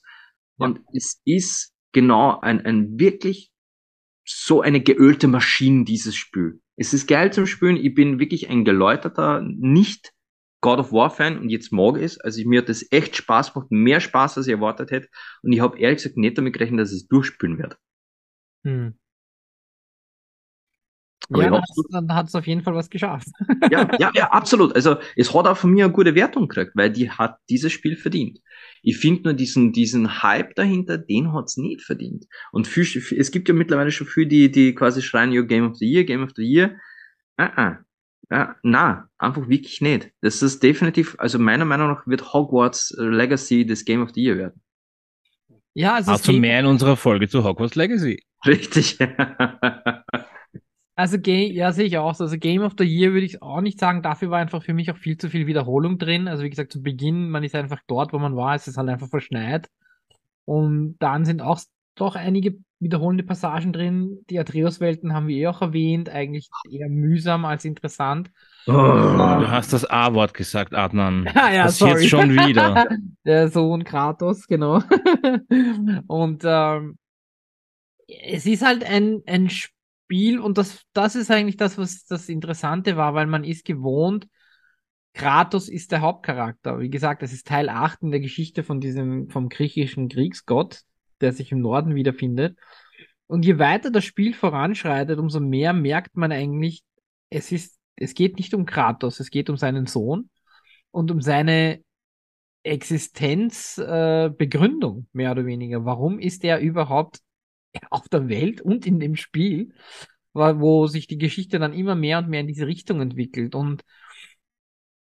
Ja. 0.58 0.66
Und 0.66 0.80
es 0.92 1.20
ist 1.24 1.72
genau 1.92 2.40
ein, 2.40 2.64
ein 2.66 2.98
wirklich 2.98 3.52
so 4.24 4.60
eine 4.60 4.80
geölte 4.80 5.28
Maschine, 5.28 5.84
dieses 5.84 6.16
Spiel. 6.16 6.60
Es 6.76 6.94
ist 6.94 7.06
geil 7.06 7.32
zum 7.32 7.46
Spielen. 7.46 7.76
Ich 7.76 7.94
bin 7.94 8.18
wirklich 8.18 8.48
ein 8.48 8.64
geläuterter, 8.64 9.40
nicht 9.42 10.12
God 10.62 10.78
of 10.78 10.92
War 10.92 11.10
Fan 11.10 11.38
und 11.38 11.50
jetzt 11.50 11.72
mag 11.72 11.96
es. 11.96 12.18
Also 12.20 12.48
mir 12.48 12.60
hat 12.60 12.68
das 12.68 12.86
echt 12.90 13.16
Spaß 13.16 13.52
gemacht, 13.52 13.70
mehr 13.70 14.00
Spaß, 14.00 14.38
als 14.38 14.46
ich 14.46 14.52
erwartet 14.52 14.92
hätte. 14.92 15.08
Und 15.42 15.52
ich 15.52 15.60
habe 15.60 15.78
ehrlich 15.78 15.98
gesagt 15.98 16.16
nicht 16.16 16.38
damit 16.38 16.54
gerechnet, 16.54 16.80
dass 16.80 16.92
ich 16.92 17.02
es 17.02 17.08
durchspielen 17.08 17.58
werde. 17.58 17.76
Hm. 18.64 18.94
ja, 21.30 21.60
dann 21.90 22.14
hat 22.14 22.28
es 22.28 22.34
auf 22.36 22.46
jeden 22.46 22.62
Fall 22.62 22.76
was 22.76 22.90
geschafft. 22.90 23.26
ja, 23.72 23.88
ja, 23.98 24.12
ja, 24.14 24.30
absolut. 24.30 24.76
Also 24.76 24.98
es 25.16 25.34
hat 25.34 25.48
auch 25.48 25.56
von 25.56 25.72
mir 25.72 25.86
eine 25.86 25.92
gute 25.92 26.14
Wertung 26.14 26.46
gekriegt, 26.46 26.76
weil 26.76 26.92
die 26.92 27.10
hat 27.10 27.38
dieses 27.50 27.72
Spiel 27.72 27.96
verdient. 27.96 28.38
Ich 28.82 28.98
finde 28.98 29.22
nur 29.24 29.34
diesen, 29.34 29.72
diesen 29.72 30.22
Hype 30.22 30.54
dahinter, 30.54 30.96
den 30.96 31.32
hat 31.32 31.46
es 31.46 31.56
nicht 31.56 31.82
verdient. 31.82 32.26
Und 32.52 32.68
für, 32.68 32.82
es 32.82 33.32
gibt 33.32 33.48
ja 33.48 33.54
mittlerweile 33.54 33.90
schon 33.90 34.06
viele, 34.06 34.28
die, 34.28 34.50
die 34.52 34.76
quasi 34.76 35.02
schreien, 35.02 35.32
yo, 35.32 35.44
Game 35.44 35.68
of 35.68 35.76
the 35.76 35.90
Year, 35.90 36.04
Game 36.04 36.22
of 36.22 36.30
the 36.36 36.44
Year. 36.44 36.76
Uh 37.36 37.46
-uh. 37.46 37.78
Ja, 38.32 38.56
na, 38.62 39.10
einfach 39.18 39.46
wirklich 39.50 39.82
nicht. 39.82 40.10
Das 40.22 40.40
ist 40.40 40.62
definitiv, 40.62 41.16
also 41.18 41.38
meiner 41.38 41.66
Meinung 41.66 41.88
nach 41.88 42.06
wird 42.06 42.32
Hogwarts 42.32 42.94
Legacy 42.96 43.66
das 43.66 43.84
Game 43.84 44.02
of 44.02 44.12
the 44.14 44.22
Year 44.22 44.38
werden. 44.38 44.62
Ja, 45.74 45.96
also 45.96 46.12
also 46.12 46.32
mehr 46.32 46.60
in 46.60 46.64
unserer 46.64 46.96
Folge 46.96 47.28
zu 47.28 47.44
Hogwarts 47.44 47.74
Legacy. 47.74 48.22
Richtig. 48.46 48.96
also 50.96 51.18
ja, 51.18 51.72
sehe 51.72 51.84
ich 51.84 51.98
auch 51.98 52.14
so. 52.14 52.24
Also 52.24 52.38
Game 52.38 52.62
of 52.62 52.72
the 52.78 52.84
Year 52.84 53.12
würde 53.12 53.26
ich 53.26 53.42
auch 53.42 53.60
nicht 53.60 53.78
sagen. 53.78 54.00
Dafür 54.00 54.30
war 54.30 54.38
einfach 54.38 54.62
für 54.62 54.72
mich 54.72 54.90
auch 54.90 54.96
viel 54.96 55.18
zu 55.18 55.28
viel 55.28 55.46
Wiederholung 55.46 55.98
drin. 55.98 56.26
Also 56.26 56.42
wie 56.42 56.50
gesagt, 56.50 56.72
zu 56.72 56.82
Beginn, 56.82 57.28
man 57.28 57.44
ist 57.44 57.54
einfach 57.54 57.80
dort, 57.86 58.14
wo 58.14 58.18
man 58.18 58.34
war, 58.34 58.54
es 58.54 58.66
ist 58.66 58.78
halt 58.78 58.88
einfach 58.88 59.10
verschneit. 59.10 59.68
Und 60.46 60.96
dann 61.00 61.26
sind 61.26 61.42
auch 61.42 61.60
doch 61.96 62.16
einige 62.16 62.56
wiederholende 62.82 63.22
Passagen 63.22 63.72
drin. 63.72 64.24
Die 64.28 64.38
Atreus-Welten 64.38 65.14
haben 65.14 65.28
wir 65.28 65.36
eh 65.36 65.46
auch 65.46 65.62
erwähnt, 65.62 66.08
eigentlich 66.08 66.50
eher 66.68 66.88
mühsam 66.88 67.44
als 67.44 67.64
interessant. 67.64 68.30
Oh, 68.66 68.72
du 68.72 69.50
hast 69.50 69.72
das 69.72 69.88
A-Wort 69.88 70.34
gesagt, 70.34 70.74
Adnan. 70.74 71.28
ah, 71.34 71.52
ja, 71.52 71.64
das 71.64 71.78
sorry. 71.78 72.02
jetzt 72.02 72.10
schon 72.10 72.30
wieder. 72.30 72.86
Der 73.24 73.48
Sohn 73.48 73.84
Kratos, 73.84 74.46
genau. 74.46 74.82
und 76.08 76.42
ähm, 76.44 76.98
es 78.06 78.46
ist 78.46 78.64
halt 78.64 78.84
ein, 78.84 79.22
ein 79.26 79.48
Spiel 79.48 80.40
und 80.40 80.58
das, 80.58 80.82
das 80.92 81.14
ist 81.14 81.30
eigentlich 81.30 81.56
das, 81.56 81.78
was 81.78 82.04
das 82.04 82.28
Interessante 82.28 82.96
war, 82.96 83.14
weil 83.14 83.26
man 83.26 83.44
ist 83.44 83.64
gewohnt, 83.64 84.26
Kratos 85.14 85.68
ist 85.68 85.92
der 85.92 86.00
Hauptcharakter. 86.00 86.80
Wie 86.80 86.90
gesagt, 86.90 87.22
das 87.22 87.32
ist 87.32 87.46
Teil 87.46 87.68
8 87.68 88.02
in 88.02 88.10
der 88.10 88.20
Geschichte 88.20 88.62
von 88.62 88.80
diesem, 88.80 89.28
vom 89.28 89.48
griechischen 89.48 90.08
Kriegsgott 90.08 90.82
der 91.22 91.32
sich 91.32 91.52
im 91.52 91.60
Norden 91.60 91.94
wiederfindet. 91.94 92.58
Und 93.26 93.44
je 93.44 93.58
weiter 93.58 93.90
das 93.90 94.04
Spiel 94.04 94.34
voranschreitet, 94.34 95.18
umso 95.18 95.40
mehr 95.40 95.72
merkt 95.72 96.16
man 96.16 96.32
eigentlich, 96.32 96.82
es 97.30 97.52
ist, 97.52 97.78
es 97.96 98.14
geht 98.14 98.36
nicht 98.36 98.52
um 98.52 98.66
Kratos, 98.66 99.20
es 99.20 99.30
geht 99.30 99.48
um 99.48 99.56
seinen 99.56 99.86
Sohn 99.86 100.28
und 100.90 101.10
um 101.10 101.22
seine 101.22 101.82
Existenzbegründung, 102.64 104.98
äh, 104.98 105.04
mehr 105.12 105.32
oder 105.32 105.46
weniger. 105.46 105.84
Warum 105.84 106.18
ist 106.18 106.44
er 106.44 106.60
überhaupt 106.60 107.20
auf 107.90 108.08
der 108.08 108.28
Welt 108.28 108.60
und 108.60 108.86
in 108.86 109.00
dem 109.00 109.16
Spiel, 109.16 109.72
wo 110.34 110.86
sich 110.86 111.06
die 111.06 111.18
Geschichte 111.18 111.58
dann 111.58 111.72
immer 111.72 111.94
mehr 111.94 112.18
und 112.18 112.28
mehr 112.28 112.40
in 112.40 112.46
diese 112.46 112.66
Richtung 112.66 113.00
entwickelt. 113.00 113.54
Und 113.54 113.82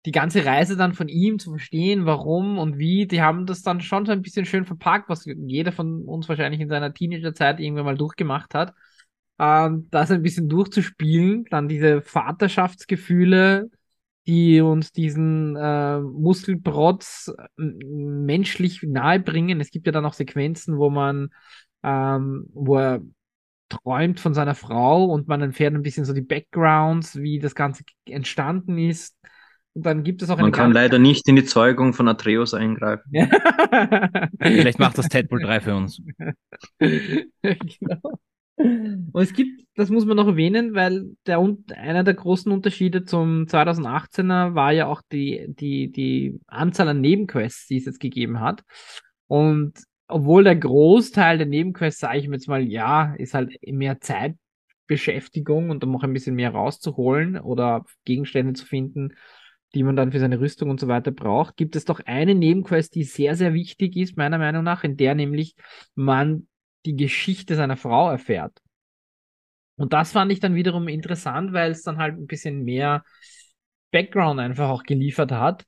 die 0.05 0.11
ganze 0.11 0.45
Reise 0.45 0.77
dann 0.77 0.93
von 0.93 1.07
ihm 1.07 1.37
zu 1.37 1.51
verstehen, 1.51 2.05
warum 2.05 2.57
und 2.57 2.79
wie, 2.79 3.05
die 3.07 3.21
haben 3.21 3.45
das 3.45 3.61
dann 3.61 3.81
schon 3.81 4.05
so 4.05 4.11
ein 4.11 4.21
bisschen 4.21 4.45
schön 4.45 4.65
verpackt, 4.65 5.09
was 5.09 5.25
jeder 5.25 5.71
von 5.71 6.03
uns 6.05 6.27
wahrscheinlich 6.27 6.59
in 6.59 6.69
seiner 6.69 6.93
Teenagerzeit 6.93 7.59
irgendwann 7.59 7.85
mal 7.85 7.97
durchgemacht 7.97 8.53
hat. 8.55 8.73
Ähm, 9.37 9.87
das 9.91 10.11
ein 10.11 10.23
bisschen 10.23 10.49
durchzuspielen, 10.49 11.45
dann 11.49 11.67
diese 11.67 12.01
Vaterschaftsgefühle, 12.01 13.69
die 14.27 14.61
uns 14.61 14.91
diesen 14.91 15.55
äh, 15.55 15.99
Muskelprotz 15.99 17.31
menschlich 17.57 18.81
nahebringen. 18.83 19.59
Es 19.59 19.71
gibt 19.71 19.87
ja 19.87 19.91
dann 19.91 20.05
auch 20.05 20.13
Sequenzen, 20.13 20.77
wo 20.77 20.89
man, 20.89 21.29
ähm, 21.83 22.45
wo 22.53 22.77
er 22.77 23.01
träumt 23.69 24.19
von 24.19 24.33
seiner 24.33 24.55
Frau 24.55 25.05
und 25.05 25.27
man 25.27 25.41
erfährt 25.41 25.73
ein 25.73 25.81
bisschen 25.81 26.05
so 26.05 26.13
die 26.13 26.21
Backgrounds, 26.21 27.15
wie 27.19 27.39
das 27.39 27.55
Ganze 27.55 27.83
entstanden 28.05 28.77
ist. 28.77 29.17
Und 29.73 29.85
dann 29.85 30.03
gibt 30.03 30.21
es 30.21 30.29
auch 30.29 30.37
Man 30.37 30.51
kann 30.51 30.73
leider 30.73 30.99
nicht 30.99 31.27
in 31.29 31.37
die 31.37 31.45
Zeugung 31.45 31.93
von 31.93 32.07
Atreus 32.07 32.53
eingreifen. 32.53 33.09
Vielleicht 34.39 34.79
macht 34.79 34.97
das 34.97 35.07
Deadpool 35.07 35.41
3 35.41 35.61
für 35.61 35.75
uns. 35.75 36.01
genau. 36.79 38.19
Und 38.57 39.21
es 39.21 39.33
gibt, 39.33 39.63
das 39.75 39.89
muss 39.89 40.05
man 40.05 40.17
noch 40.17 40.27
erwähnen, 40.27 40.73
weil 40.73 41.15
der, 41.25 41.39
einer 41.75 42.03
der 42.03 42.13
großen 42.13 42.51
Unterschiede 42.51 43.05
zum 43.05 43.45
2018er 43.45 44.53
war 44.55 44.71
ja 44.71 44.87
auch 44.87 45.01
die, 45.11 45.45
die, 45.47 45.91
die 45.91 46.39
Anzahl 46.47 46.89
an 46.89 47.01
Nebenquests, 47.01 47.67
die 47.67 47.77
es 47.77 47.85
jetzt 47.85 47.99
gegeben 47.99 48.39
hat. 48.39 48.63
Und 49.27 49.73
obwohl 50.07 50.43
der 50.43 50.57
Großteil 50.57 51.37
der 51.37 51.47
Nebenquests, 51.47 52.01
sage 52.01 52.19
ich 52.19 52.27
mir 52.27 52.35
jetzt 52.35 52.49
mal, 52.49 52.61
ja, 52.61 53.15
ist 53.15 53.33
halt 53.33 53.57
mehr 53.65 54.01
Zeit 54.01 54.35
Beschäftigung 54.85 55.69
und 55.69 55.83
um 55.85 55.95
auch 55.95 56.03
ein 56.03 56.11
bisschen 56.11 56.35
mehr 56.35 56.51
rauszuholen 56.51 57.39
oder 57.39 57.85
Gegenstände 58.03 58.53
zu 58.53 58.65
finden, 58.65 59.13
die 59.73 59.83
man 59.83 59.95
dann 59.95 60.11
für 60.11 60.19
seine 60.19 60.39
Rüstung 60.39 60.69
und 60.69 60.79
so 60.79 60.87
weiter 60.87 61.11
braucht, 61.11 61.55
gibt 61.57 61.75
es 61.75 61.85
doch 61.85 62.01
eine 62.05 62.35
Nebenquest, 62.35 62.93
die 62.95 63.03
sehr, 63.03 63.35
sehr 63.35 63.53
wichtig 63.53 63.95
ist, 63.95 64.17
meiner 64.17 64.37
Meinung 64.37 64.63
nach, 64.63 64.83
in 64.83 64.97
der 64.97 65.15
nämlich 65.15 65.55
man 65.95 66.47
die 66.85 66.95
Geschichte 66.95 67.55
seiner 67.55 67.77
Frau 67.77 68.09
erfährt. 68.09 68.59
Und 69.77 69.93
das 69.93 70.11
fand 70.11 70.31
ich 70.31 70.39
dann 70.39 70.55
wiederum 70.55 70.87
interessant, 70.87 71.53
weil 71.53 71.71
es 71.71 71.83
dann 71.83 71.97
halt 71.97 72.15
ein 72.15 72.27
bisschen 72.27 72.63
mehr 72.63 73.03
Background 73.91 74.39
einfach 74.39 74.69
auch 74.69 74.83
geliefert 74.83 75.31
hat, 75.31 75.65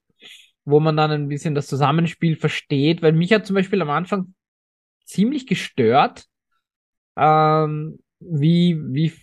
wo 0.65 0.79
man 0.79 0.95
dann 0.97 1.11
ein 1.11 1.27
bisschen 1.27 1.55
das 1.55 1.67
Zusammenspiel 1.67 2.35
versteht, 2.35 3.01
weil 3.01 3.13
mich 3.13 3.33
hat 3.33 3.45
zum 3.45 3.55
Beispiel 3.55 3.81
am 3.81 3.89
Anfang 3.89 4.33
ziemlich 5.05 5.47
gestört, 5.47 6.25
ähm, 7.15 7.99
wie, 8.19 8.79
wie 8.79 9.13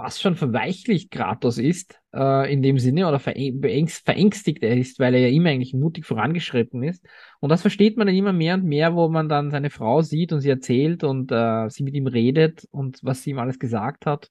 fast 0.00 0.22
schon 0.22 0.34
verweichlicht 0.34 1.10
Kratos 1.10 1.58
ist, 1.58 2.00
äh, 2.14 2.50
in 2.50 2.62
dem 2.62 2.78
Sinne, 2.78 3.06
oder 3.06 3.18
verängstigt 3.18 4.62
er 4.62 4.76
ist, 4.76 4.98
weil 4.98 5.14
er 5.14 5.20
ja 5.20 5.28
immer 5.28 5.50
eigentlich 5.50 5.74
mutig 5.74 6.06
vorangeschritten 6.06 6.82
ist. 6.82 7.04
Und 7.40 7.50
das 7.50 7.60
versteht 7.60 7.98
man 7.98 8.06
dann 8.06 8.16
immer 8.16 8.32
mehr 8.32 8.54
und 8.54 8.64
mehr, 8.64 8.94
wo 8.94 9.08
man 9.10 9.28
dann 9.28 9.50
seine 9.50 9.68
Frau 9.68 10.00
sieht 10.00 10.32
und 10.32 10.40
sie 10.40 10.48
erzählt 10.48 11.04
und 11.04 11.30
äh, 11.30 11.68
sie 11.68 11.82
mit 11.82 11.94
ihm 11.94 12.06
redet 12.06 12.66
und 12.70 12.98
was 13.02 13.22
sie 13.22 13.30
ihm 13.30 13.38
alles 13.38 13.58
gesagt 13.58 14.06
hat. 14.06 14.30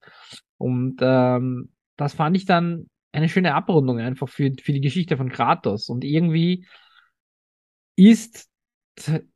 Und 0.58 0.98
ähm, 1.02 1.72
das 1.98 2.16
fand 2.16 2.36
ich 2.36 2.46
dann 2.46 2.90
eine 3.12 3.30
schöne 3.30 3.54
Abrundung 3.54 4.00
einfach 4.00 4.28
für, 4.28 4.52
für 4.62 4.74
die 4.74 4.82
Geschichte 4.82 5.18
von 5.18 5.30
Kratos. 5.30 5.88
Und 5.90 6.04
irgendwie 6.04 6.66
ist 7.96 8.50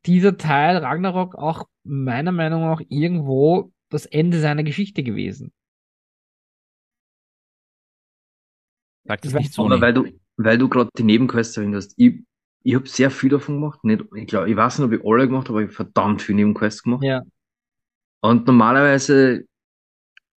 dieser 0.05 0.37
Teil 0.37 0.77
Ragnarok 0.77 1.35
auch 1.35 1.65
meiner 1.83 2.31
Meinung 2.31 2.61
nach 2.61 2.81
irgendwo 2.89 3.71
das 3.89 4.07
Ende 4.07 4.39
seiner 4.39 4.63
Geschichte 4.63 5.03
gewesen. 5.03 5.53
Sag 9.05 9.21
das 9.21 9.33
nicht 9.33 9.53
so. 9.53 9.69
Weil 9.69 9.93
du, 9.93 10.07
weil 10.37 10.57
du 10.57 10.69
gerade 10.69 10.89
die 10.97 11.03
Nebenquests 11.03 11.57
erwähnt 11.57 11.75
hast. 11.75 11.93
Ich, 11.97 12.23
ich 12.63 12.75
habe 12.75 12.87
sehr 12.87 13.11
viel 13.11 13.29
davon 13.29 13.55
gemacht. 13.55 13.83
Nicht, 13.83 14.05
ich, 14.15 14.27
glaub, 14.27 14.47
ich 14.47 14.55
weiß 14.55 14.79
nicht, 14.79 14.87
ob 14.87 14.93
ich 14.93 15.05
alle 15.05 15.27
gemacht 15.27 15.49
habe, 15.49 15.59
aber 15.59 15.61
ich 15.61 15.77
habe 15.77 15.89
verdammt 15.91 16.21
viel 16.21 16.35
Nebenquests 16.35 16.83
gemacht. 16.83 17.03
Ja. 17.03 17.21
Und 18.21 18.47
normalerweise 18.47 19.45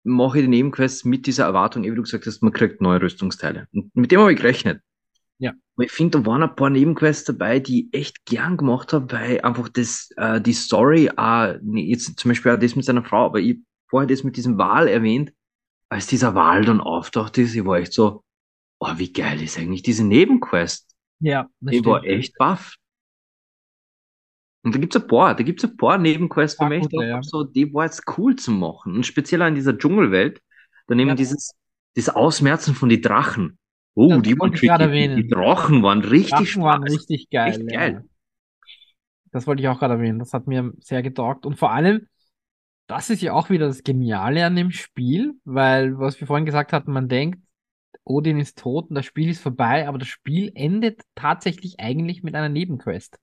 mache 0.02 0.38
ich 0.38 0.44
die 0.44 0.48
Nebenquests 0.48 1.04
mit 1.04 1.26
dieser 1.26 1.44
Erwartung, 1.44 1.84
wie 1.84 1.94
du 1.94 2.02
gesagt 2.02 2.26
hast, 2.26 2.42
man 2.42 2.52
kriegt 2.52 2.80
neue 2.80 3.00
Rüstungsteile. 3.00 3.66
Und 3.72 3.94
mit 3.94 4.10
dem 4.10 4.20
habe 4.20 4.32
ich 4.32 4.38
gerechnet. 4.38 4.80
Ja. 5.38 5.52
Aber 5.76 5.84
ich 5.84 5.92
finde, 5.92 6.18
da 6.18 6.26
waren 6.26 6.42
ein 6.42 6.56
paar 6.56 6.70
Nebenquests 6.70 7.24
dabei, 7.24 7.60
die 7.60 7.88
ich 7.90 7.94
echt 7.94 8.24
gern 8.24 8.56
gemacht 8.56 8.92
habe, 8.92 9.12
weil 9.12 9.40
einfach 9.42 9.68
das, 9.68 10.10
äh, 10.16 10.40
die 10.40 10.52
Story, 10.52 11.10
äh, 11.16 11.58
jetzt 11.74 12.18
zum 12.18 12.30
Beispiel 12.30 12.52
auch 12.52 12.58
das 12.58 12.76
mit 12.76 12.84
seiner 12.84 13.04
Frau, 13.04 13.26
aber 13.26 13.40
ich 13.40 13.58
vorher 13.88 14.06
das 14.06 14.24
mit 14.24 14.36
diesem 14.36 14.58
Wal 14.58 14.88
erwähnt, 14.88 15.32
als 15.88 16.06
dieser 16.06 16.34
Wal 16.34 16.64
dann 16.64 16.80
auftaucht 16.80 17.38
ist, 17.38 17.54
ich 17.54 17.64
war 17.64 17.78
echt 17.78 17.92
so, 17.92 18.24
oh, 18.86 18.98
wie 18.98 19.12
geil 19.12 19.42
ist 19.42 19.58
eigentlich 19.58 19.82
diese 19.82 20.04
Nebenquest? 20.04 20.94
Ja, 21.20 21.48
das 21.60 21.74
Ich 21.74 21.84
war 21.84 22.04
echt 22.04 22.36
baff. 22.38 22.76
Und 24.62 24.74
da 24.74 24.78
gibt's 24.78 24.96
ein 24.96 25.06
paar, 25.06 25.34
da 25.34 25.42
gibt's 25.44 25.64
ein 25.64 25.76
paar 25.76 25.96
Nebenquests, 25.96 26.58
wo 26.58 26.66
ich 26.66 26.82
echt 26.82 26.92
ja. 26.92 27.22
so, 27.22 27.44
die 27.44 27.72
war 27.72 27.84
jetzt 27.84 28.02
cool 28.18 28.34
zu 28.34 28.50
machen. 28.50 28.96
Und 28.96 29.06
speziell 29.06 29.40
in 29.42 29.54
dieser 29.54 29.78
Dschungelwelt, 29.78 30.42
dann 30.88 30.98
eben 30.98 31.10
ja. 31.10 31.14
dieses, 31.14 31.52
das 31.94 32.08
Ausmerzen 32.08 32.74
von 32.74 32.88
die 32.88 33.00
Drachen. 33.00 33.58
Oh, 33.94 34.08
das 34.08 34.22
die 34.22 34.38
waren 34.38 34.52
tricky. 34.52 35.22
Die, 35.22 35.28
Drachen 35.28 35.82
waren 35.82 36.00
richtig 36.00 36.54
Drachen 36.54 36.62
waren 36.62 36.82
richtig 36.82 37.30
geil. 37.30 37.64
Geil. 37.66 37.92
Ja. 37.92 38.72
Das 39.30 39.46
wollte 39.46 39.62
ich 39.62 39.68
auch 39.68 39.78
gerade 39.78 39.94
erwähnen. 39.94 40.18
Das 40.18 40.32
hat 40.32 40.46
mir 40.46 40.72
sehr 40.80 41.02
getaugt. 41.02 41.46
Und 41.46 41.58
vor 41.58 41.70
allem, 41.70 42.08
das 42.88 43.08
ist 43.08 43.22
ja 43.22 43.32
auch 43.32 43.50
wieder 43.50 43.68
das 43.68 43.84
Geniale 43.84 44.44
an 44.44 44.56
dem 44.56 44.70
Spiel, 44.70 45.34
weil, 45.44 45.98
was 45.98 46.18
wir 46.20 46.26
vorhin 46.26 46.46
gesagt 46.46 46.72
hatten, 46.72 46.92
man 46.92 47.08
denkt, 47.08 47.40
Odin 48.06 48.38
ist 48.38 48.58
tot 48.58 48.88
und 48.88 48.94
das 48.94 49.04
Spiel 49.04 49.28
ist 49.28 49.42
vorbei, 49.42 49.88
aber 49.88 49.98
das 49.98 50.08
Spiel 50.08 50.52
endet 50.54 51.02
tatsächlich 51.14 51.80
eigentlich 51.80 52.22
mit 52.22 52.34
einer 52.34 52.48
Nebenquest. 52.48 53.18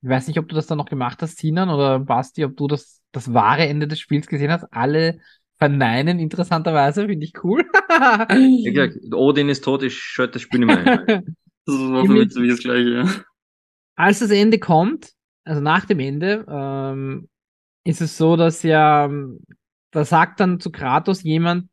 Ich 0.00 0.08
weiß 0.08 0.28
nicht, 0.28 0.38
ob 0.38 0.48
du 0.48 0.54
das 0.54 0.66
dann 0.66 0.78
noch 0.78 0.88
gemacht 0.88 1.20
hast, 1.22 1.38
Sinan 1.38 1.70
oder 1.70 1.98
Basti, 1.98 2.44
ob 2.44 2.56
du 2.56 2.68
das, 2.68 3.02
das 3.12 3.34
wahre 3.34 3.66
Ende 3.66 3.86
des 3.86 4.00
Spiels 4.00 4.26
gesehen 4.26 4.50
hast. 4.50 4.64
Alle 4.72 5.20
verneinen 5.58 6.18
interessanterweise, 6.18 7.06
finde 7.06 7.26
ich 7.26 7.32
cool. 7.42 7.64
ja, 7.90 8.88
klar, 8.88 8.88
Odin 9.12 9.48
ist 9.48 9.64
tot, 9.64 9.82
ich 9.82 9.98
schalte 9.98 10.34
das 10.34 10.42
Spiel 10.42 10.60
nicht 10.60 10.74
mehr 10.74 11.06
ein. 11.06 11.36
Das 11.66 11.76
war 11.76 12.06
für 12.06 12.12
mich 12.14 12.32
das 12.32 12.60
gleiche, 12.60 12.88
ja. 12.88 13.24
Als 13.94 14.20
das 14.20 14.30
Ende 14.30 14.58
kommt, 14.58 15.12
also 15.44 15.60
nach 15.60 15.84
dem 15.84 16.00
Ende, 16.00 16.46
ähm, 16.48 17.28
ist 17.84 18.00
es 18.00 18.16
so, 18.16 18.36
dass 18.36 18.62
ja, 18.62 19.10
da 19.90 20.04
sagt 20.06 20.40
dann 20.40 20.60
zu 20.60 20.72
Kratos 20.72 21.22
jemand, 21.22 21.68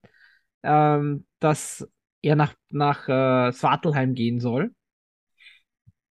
ähm, 0.63 1.25
dass 1.39 1.87
er 2.25 2.35
nach, 2.35 2.53
nach 2.69 3.07
äh, 3.07 3.53
Svartalheim 3.53 4.13
gehen 4.13 4.39
soll. 4.39 4.71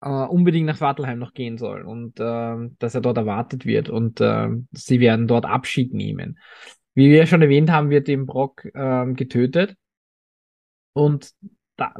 Äh, 0.02 0.10
unbedingt 0.10 0.68
nach 0.68 0.78
Svartalheim 0.78 1.20
noch 1.20 1.34
gehen 1.34 1.58
soll 1.58 1.82
und 1.82 2.20
äh, 2.20 2.70
dass 2.80 2.96
er 2.96 3.02
dort 3.02 3.18
erwartet 3.18 3.66
wird 3.66 3.90
und 3.90 4.22
äh, 4.22 4.50
sie 4.72 5.00
werden 5.00 5.28
dort 5.28 5.46
Abschied 5.46 5.94
nehmen. 5.94 6.38
Wie 6.94 7.10
wir 7.10 7.26
schon 7.26 7.42
erwähnt 7.42 7.72
haben, 7.72 7.90
wird 7.90 8.08
eben 8.08 8.26
Brock 8.26 8.66
äh, 8.66 9.14
getötet 9.14 9.76
und 10.94 11.34
da, 11.76 11.94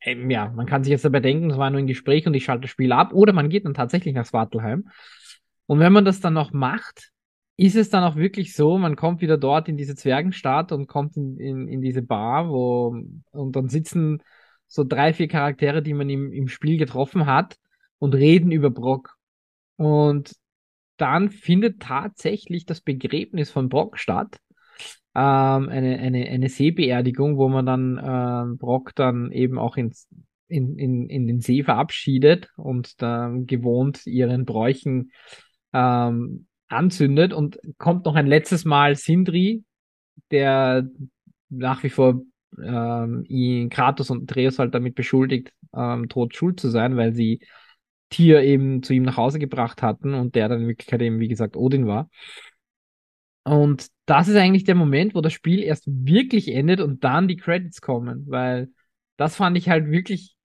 ähm, 0.00 0.30
ja, 0.30 0.50
man 0.50 0.66
kann 0.66 0.84
sich 0.84 0.90
jetzt 0.90 1.04
dabei 1.04 1.20
denken, 1.20 1.50
es 1.50 1.56
war 1.56 1.70
nur 1.70 1.78
ein 1.78 1.86
Gespräch 1.86 2.26
und 2.26 2.34
ich 2.34 2.44
schalte 2.44 2.62
das 2.62 2.70
Spiel 2.70 2.92
ab 2.92 3.14
oder 3.14 3.32
man 3.32 3.48
geht 3.48 3.64
dann 3.64 3.74
tatsächlich 3.74 4.14
nach 4.14 4.26
Svartalheim. 4.26 4.88
Und 5.66 5.78
wenn 5.78 5.92
man 5.92 6.04
das 6.04 6.20
dann 6.20 6.34
noch 6.34 6.52
macht, 6.52 7.11
ist 7.62 7.76
es 7.76 7.90
dann 7.90 8.02
auch 8.02 8.16
wirklich 8.16 8.56
so, 8.56 8.76
man 8.76 8.96
kommt 8.96 9.20
wieder 9.20 9.38
dort 9.38 9.68
in 9.68 9.76
diese 9.76 9.94
Zwergenstadt 9.94 10.72
und 10.72 10.88
kommt 10.88 11.16
in, 11.16 11.38
in, 11.38 11.68
in 11.68 11.80
diese 11.80 12.02
Bar, 12.02 12.48
wo, 12.50 12.92
und 13.30 13.54
dann 13.54 13.68
sitzen 13.68 14.20
so 14.66 14.82
drei, 14.82 15.12
vier 15.12 15.28
Charaktere, 15.28 15.80
die 15.80 15.94
man 15.94 16.10
im, 16.10 16.32
im 16.32 16.48
Spiel 16.48 16.76
getroffen 16.76 17.26
hat 17.26 17.58
und 18.00 18.16
reden 18.16 18.50
über 18.50 18.70
Brock. 18.70 19.14
Und 19.76 20.32
dann 20.96 21.30
findet 21.30 21.78
tatsächlich 21.80 22.66
das 22.66 22.80
Begräbnis 22.80 23.52
von 23.52 23.68
Brock 23.68 23.96
statt. 23.96 24.40
Ähm, 25.14 25.68
eine, 25.68 26.00
eine, 26.00 26.26
eine 26.26 26.48
Seebeerdigung, 26.48 27.36
wo 27.36 27.48
man 27.48 27.64
dann 27.64 28.00
ähm, 28.02 28.58
Brock 28.58 28.92
dann 28.96 29.30
eben 29.30 29.56
auch 29.56 29.76
ins, 29.76 30.08
in, 30.48 30.76
in, 30.78 31.08
in 31.08 31.28
den 31.28 31.40
See 31.40 31.62
verabschiedet 31.62 32.50
und 32.56 33.00
dann 33.02 33.46
gewohnt 33.46 34.04
ihren 34.04 34.46
Bräuchen 34.46 35.12
ähm, 35.72 36.48
anzündet 36.72 37.32
und 37.32 37.58
kommt 37.78 38.04
noch 38.04 38.14
ein 38.14 38.26
letztes 38.26 38.64
Mal 38.64 38.96
Sindri, 38.96 39.64
der 40.30 40.88
nach 41.48 41.82
wie 41.82 41.90
vor 41.90 42.22
ähm, 42.62 43.24
ihn, 43.28 43.70
Kratos 43.70 44.10
und 44.10 44.30
Atreus 44.30 44.58
halt 44.58 44.74
damit 44.74 44.94
beschuldigt, 44.94 45.52
ähm, 45.74 46.08
tot 46.08 46.34
schuld 46.34 46.60
zu 46.60 46.68
sein, 46.68 46.96
weil 46.96 47.12
sie 47.14 47.40
Tier 48.10 48.42
eben 48.42 48.82
zu 48.82 48.92
ihm 48.92 49.04
nach 49.04 49.16
Hause 49.16 49.38
gebracht 49.38 49.82
hatten 49.82 50.12
und 50.14 50.34
der 50.34 50.48
dann 50.48 50.62
in 50.62 50.68
Wirklichkeit 50.68 51.00
eben, 51.00 51.18
wie 51.18 51.28
gesagt, 51.28 51.56
Odin 51.56 51.86
war. 51.86 52.10
Und 53.44 53.88
das 54.06 54.28
ist 54.28 54.36
eigentlich 54.36 54.64
der 54.64 54.74
Moment, 54.74 55.14
wo 55.14 55.20
das 55.20 55.32
Spiel 55.32 55.62
erst 55.62 55.84
wirklich 55.86 56.48
endet 56.48 56.80
und 56.80 57.02
dann 57.04 57.26
die 57.26 57.36
Credits 57.36 57.80
kommen, 57.80 58.24
weil 58.28 58.70
das 59.16 59.36
fand 59.36 59.56
ich 59.56 59.68
halt 59.68 59.90
wirklich 59.90 60.36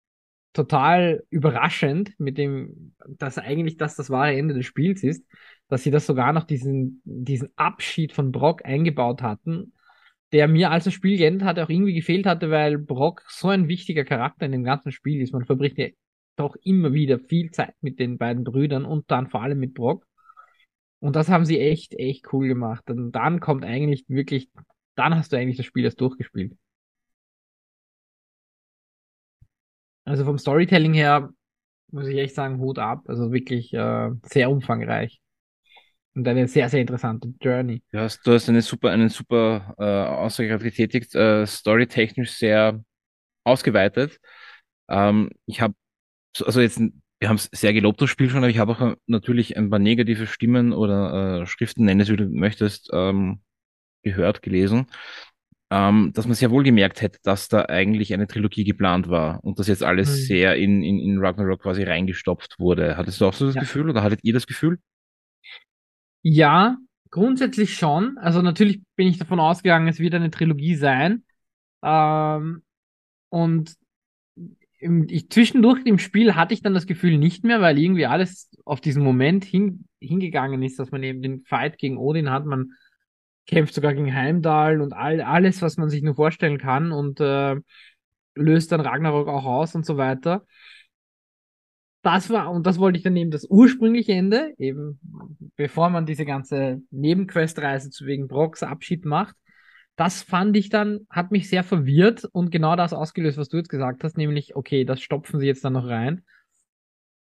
total 0.53 1.23
überraschend 1.29 2.13
mit 2.17 2.37
dem, 2.37 2.95
dass 3.07 3.37
eigentlich 3.37 3.77
das 3.77 3.95
das 3.95 4.09
wahre 4.09 4.35
Ende 4.35 4.55
des 4.55 4.65
Spiels 4.65 5.03
ist, 5.03 5.23
dass 5.69 5.83
sie 5.83 5.91
das 5.91 6.05
sogar 6.05 6.33
noch 6.33 6.43
diesen, 6.45 7.01
diesen 7.03 7.49
Abschied 7.55 8.13
von 8.13 8.31
Brock 8.31 8.65
eingebaut 8.65 9.21
hatten, 9.21 9.73
der 10.31 10.47
mir 10.47 10.71
als 10.71 10.85
das 10.85 10.93
Spiel 10.93 11.17
geendet 11.17 11.47
hatte 11.47 11.63
auch 11.63 11.69
irgendwie 11.69 11.93
gefehlt 11.93 12.25
hatte, 12.25 12.49
weil 12.51 12.77
Brock 12.77 13.23
so 13.29 13.49
ein 13.49 13.67
wichtiger 13.67 14.03
Charakter 14.05 14.45
in 14.45 14.51
dem 14.51 14.63
ganzen 14.63 14.91
Spiel 14.91 15.21
ist. 15.21 15.33
Man 15.33 15.45
verbringt 15.45 15.77
ja 15.77 15.87
doch 16.35 16.55
immer 16.63 16.93
wieder 16.93 17.19
viel 17.19 17.51
Zeit 17.51 17.75
mit 17.81 17.99
den 17.99 18.17
beiden 18.17 18.43
Brüdern 18.43 18.85
und 18.85 19.09
dann 19.11 19.27
vor 19.27 19.41
allem 19.41 19.59
mit 19.59 19.73
Brock. 19.73 20.05
Und 20.99 21.15
das 21.15 21.29
haben 21.29 21.45
sie 21.45 21.59
echt, 21.59 21.93
echt 21.93 22.31
cool 22.33 22.47
gemacht. 22.47 22.89
Und 22.89 23.11
dann 23.11 23.39
kommt 23.39 23.63
eigentlich 23.63 24.05
wirklich, 24.07 24.49
dann 24.95 25.15
hast 25.15 25.31
du 25.31 25.37
eigentlich 25.37 25.57
das 25.57 25.65
Spiel 25.65 25.85
erst 25.85 26.01
durchgespielt. 26.01 26.53
Also 30.05 30.23
vom 30.25 30.37
Storytelling 30.37 30.93
her 30.93 31.29
muss 31.91 32.07
ich 32.07 32.17
echt 32.17 32.35
sagen, 32.35 32.59
Hut 32.59 32.79
ab. 32.79 33.03
Also 33.07 33.31
wirklich 33.31 33.73
äh, 33.73 34.09
sehr 34.23 34.49
umfangreich. 34.49 35.21
Und 36.17 36.27
eine 36.27 36.47
sehr, 36.47 36.67
sehr 36.67 36.81
interessante 36.81 37.31
Journey. 37.39 37.83
Ja, 37.91 38.07
du 38.23 38.31
hast 38.31 38.49
eine 38.49 38.63
super, 38.63 38.89
einen 38.89 39.09
super 39.09 39.75
äh, 39.77 39.83
Aussage 39.83 40.57
getätigt, 40.57 41.13
äh, 41.13 41.45
storytechnisch 41.45 42.31
sehr 42.31 42.83
ausgeweitet. 43.43 44.19
Ähm, 44.89 45.29
ich 45.45 45.61
habe, 45.61 45.75
also 46.43 46.59
jetzt, 46.59 46.79
wir 46.79 47.29
haben 47.29 47.35
es 47.35 47.49
sehr 47.51 47.71
gelobt, 47.71 48.01
das 48.01 48.09
Spiel 48.09 48.31
schon, 48.31 48.39
aber 48.39 48.49
ich 48.49 48.57
habe 48.57 48.71
auch 48.71 48.95
natürlich 49.05 49.57
ein 49.57 49.69
paar 49.69 49.77
negative 49.77 50.25
Stimmen 50.25 50.73
oder 50.73 51.41
äh, 51.41 51.45
Schriften, 51.45 51.85
nenn 51.85 51.99
es 51.99 52.09
wie 52.09 52.17
du 52.17 52.27
möchtest, 52.27 52.89
ähm, 52.93 53.41
gehört, 54.01 54.41
gelesen, 54.41 54.87
ähm, 55.69 56.13
dass 56.15 56.25
man 56.25 56.33
sehr 56.33 56.49
wohl 56.49 56.63
gemerkt 56.63 57.03
hätte, 57.03 57.19
dass 57.21 57.47
da 57.47 57.65
eigentlich 57.65 58.11
eine 58.11 58.25
Trilogie 58.25 58.63
geplant 58.63 59.07
war 59.07 59.43
und 59.43 59.59
dass 59.59 59.67
jetzt 59.67 59.83
alles 59.83 60.09
mhm. 60.09 60.15
sehr 60.23 60.55
in, 60.55 60.81
in, 60.81 60.97
in 60.97 61.19
Ragnarok 61.19 61.61
quasi 61.61 61.83
reingestopft 61.83 62.57
wurde. 62.57 62.97
Hattest 62.97 63.21
du 63.21 63.27
auch 63.27 63.33
so 63.33 63.45
das 63.45 63.53
ja. 63.53 63.61
Gefühl 63.61 63.91
oder 63.91 64.01
hattet 64.01 64.21
ihr 64.23 64.33
das 64.33 64.47
Gefühl? 64.47 64.79
Ja, 66.29 66.77
grundsätzlich 67.09 67.75
schon. 67.77 68.17
Also 68.17 68.41
natürlich 68.41 68.81
bin 68.95 69.07
ich 69.07 69.17
davon 69.17 69.39
ausgegangen, 69.39 69.87
es 69.87 69.99
wird 69.99 70.13
eine 70.13 70.29
Trilogie 70.29 70.75
sein. 70.75 71.23
Ähm, 71.83 72.63
und 73.29 73.75
im, 74.79 75.07
ich, 75.09 75.29
zwischendurch 75.29 75.85
im 75.85 75.99
Spiel 75.99 76.35
hatte 76.35 76.53
ich 76.53 76.61
dann 76.61 76.73
das 76.73 76.85
Gefühl 76.85 77.17
nicht 77.17 77.43
mehr, 77.43 77.61
weil 77.61 77.79
irgendwie 77.79 78.05
alles 78.05 78.49
auf 78.65 78.81
diesen 78.81 79.03
Moment 79.03 79.43
hin, 79.43 79.85
hingegangen 79.99 80.61
ist, 80.63 80.79
dass 80.79 80.91
man 80.91 81.03
eben 81.03 81.21
den 81.21 81.43
Fight 81.45 81.77
gegen 81.77 81.97
Odin 81.97 82.29
hat. 82.29 82.45
Man 82.45 82.71
kämpft 83.47 83.73
sogar 83.73 83.93
gegen 83.93 84.13
Heimdall 84.13 84.81
und 84.81 84.93
all, 84.93 85.21
alles, 85.21 85.61
was 85.61 85.77
man 85.77 85.89
sich 85.89 86.03
nur 86.03 86.15
vorstellen 86.15 86.57
kann 86.57 86.91
und 86.91 87.19
äh, 87.21 87.55
löst 88.35 88.71
dann 88.71 88.81
Ragnarok 88.81 89.27
auch 89.29 89.45
aus 89.45 89.75
und 89.75 89.85
so 89.85 89.97
weiter. 89.97 90.45
Das 92.07 92.29
war, 92.29 92.49
und 92.51 92.65
das 92.65 92.79
wollte 92.79 92.97
ich 92.97 93.03
dann 93.03 93.17
eben 93.17 93.31
das 93.31 93.45
ursprüngliche 93.49 94.13
Ende, 94.13 94.53
eben 94.57 94.97
bevor 95.57 95.89
man 95.89 96.05
diese 96.05 96.23
ganze 96.23 96.81
Nebenquestreise 96.89 97.89
zu 97.89 98.05
wegen 98.05 98.29
Brocks 98.29 98.63
Abschied 98.63 99.03
macht. 99.03 99.35
Das 99.97 100.23
fand 100.23 100.55
ich 100.55 100.69
dann, 100.69 101.01
hat 101.09 101.31
mich 101.31 101.49
sehr 101.49 101.65
verwirrt 101.65 102.23
und 102.23 102.49
genau 102.49 102.77
das 102.77 102.93
ausgelöst, 102.93 103.37
was 103.37 103.49
du 103.49 103.57
jetzt 103.57 103.67
gesagt 103.67 104.05
hast, 104.05 104.15
nämlich, 104.15 104.55
okay, 104.55 104.85
das 104.85 105.01
stopfen 105.01 105.41
sie 105.41 105.47
jetzt 105.47 105.65
dann 105.65 105.73
noch 105.73 105.85
rein. 105.85 106.23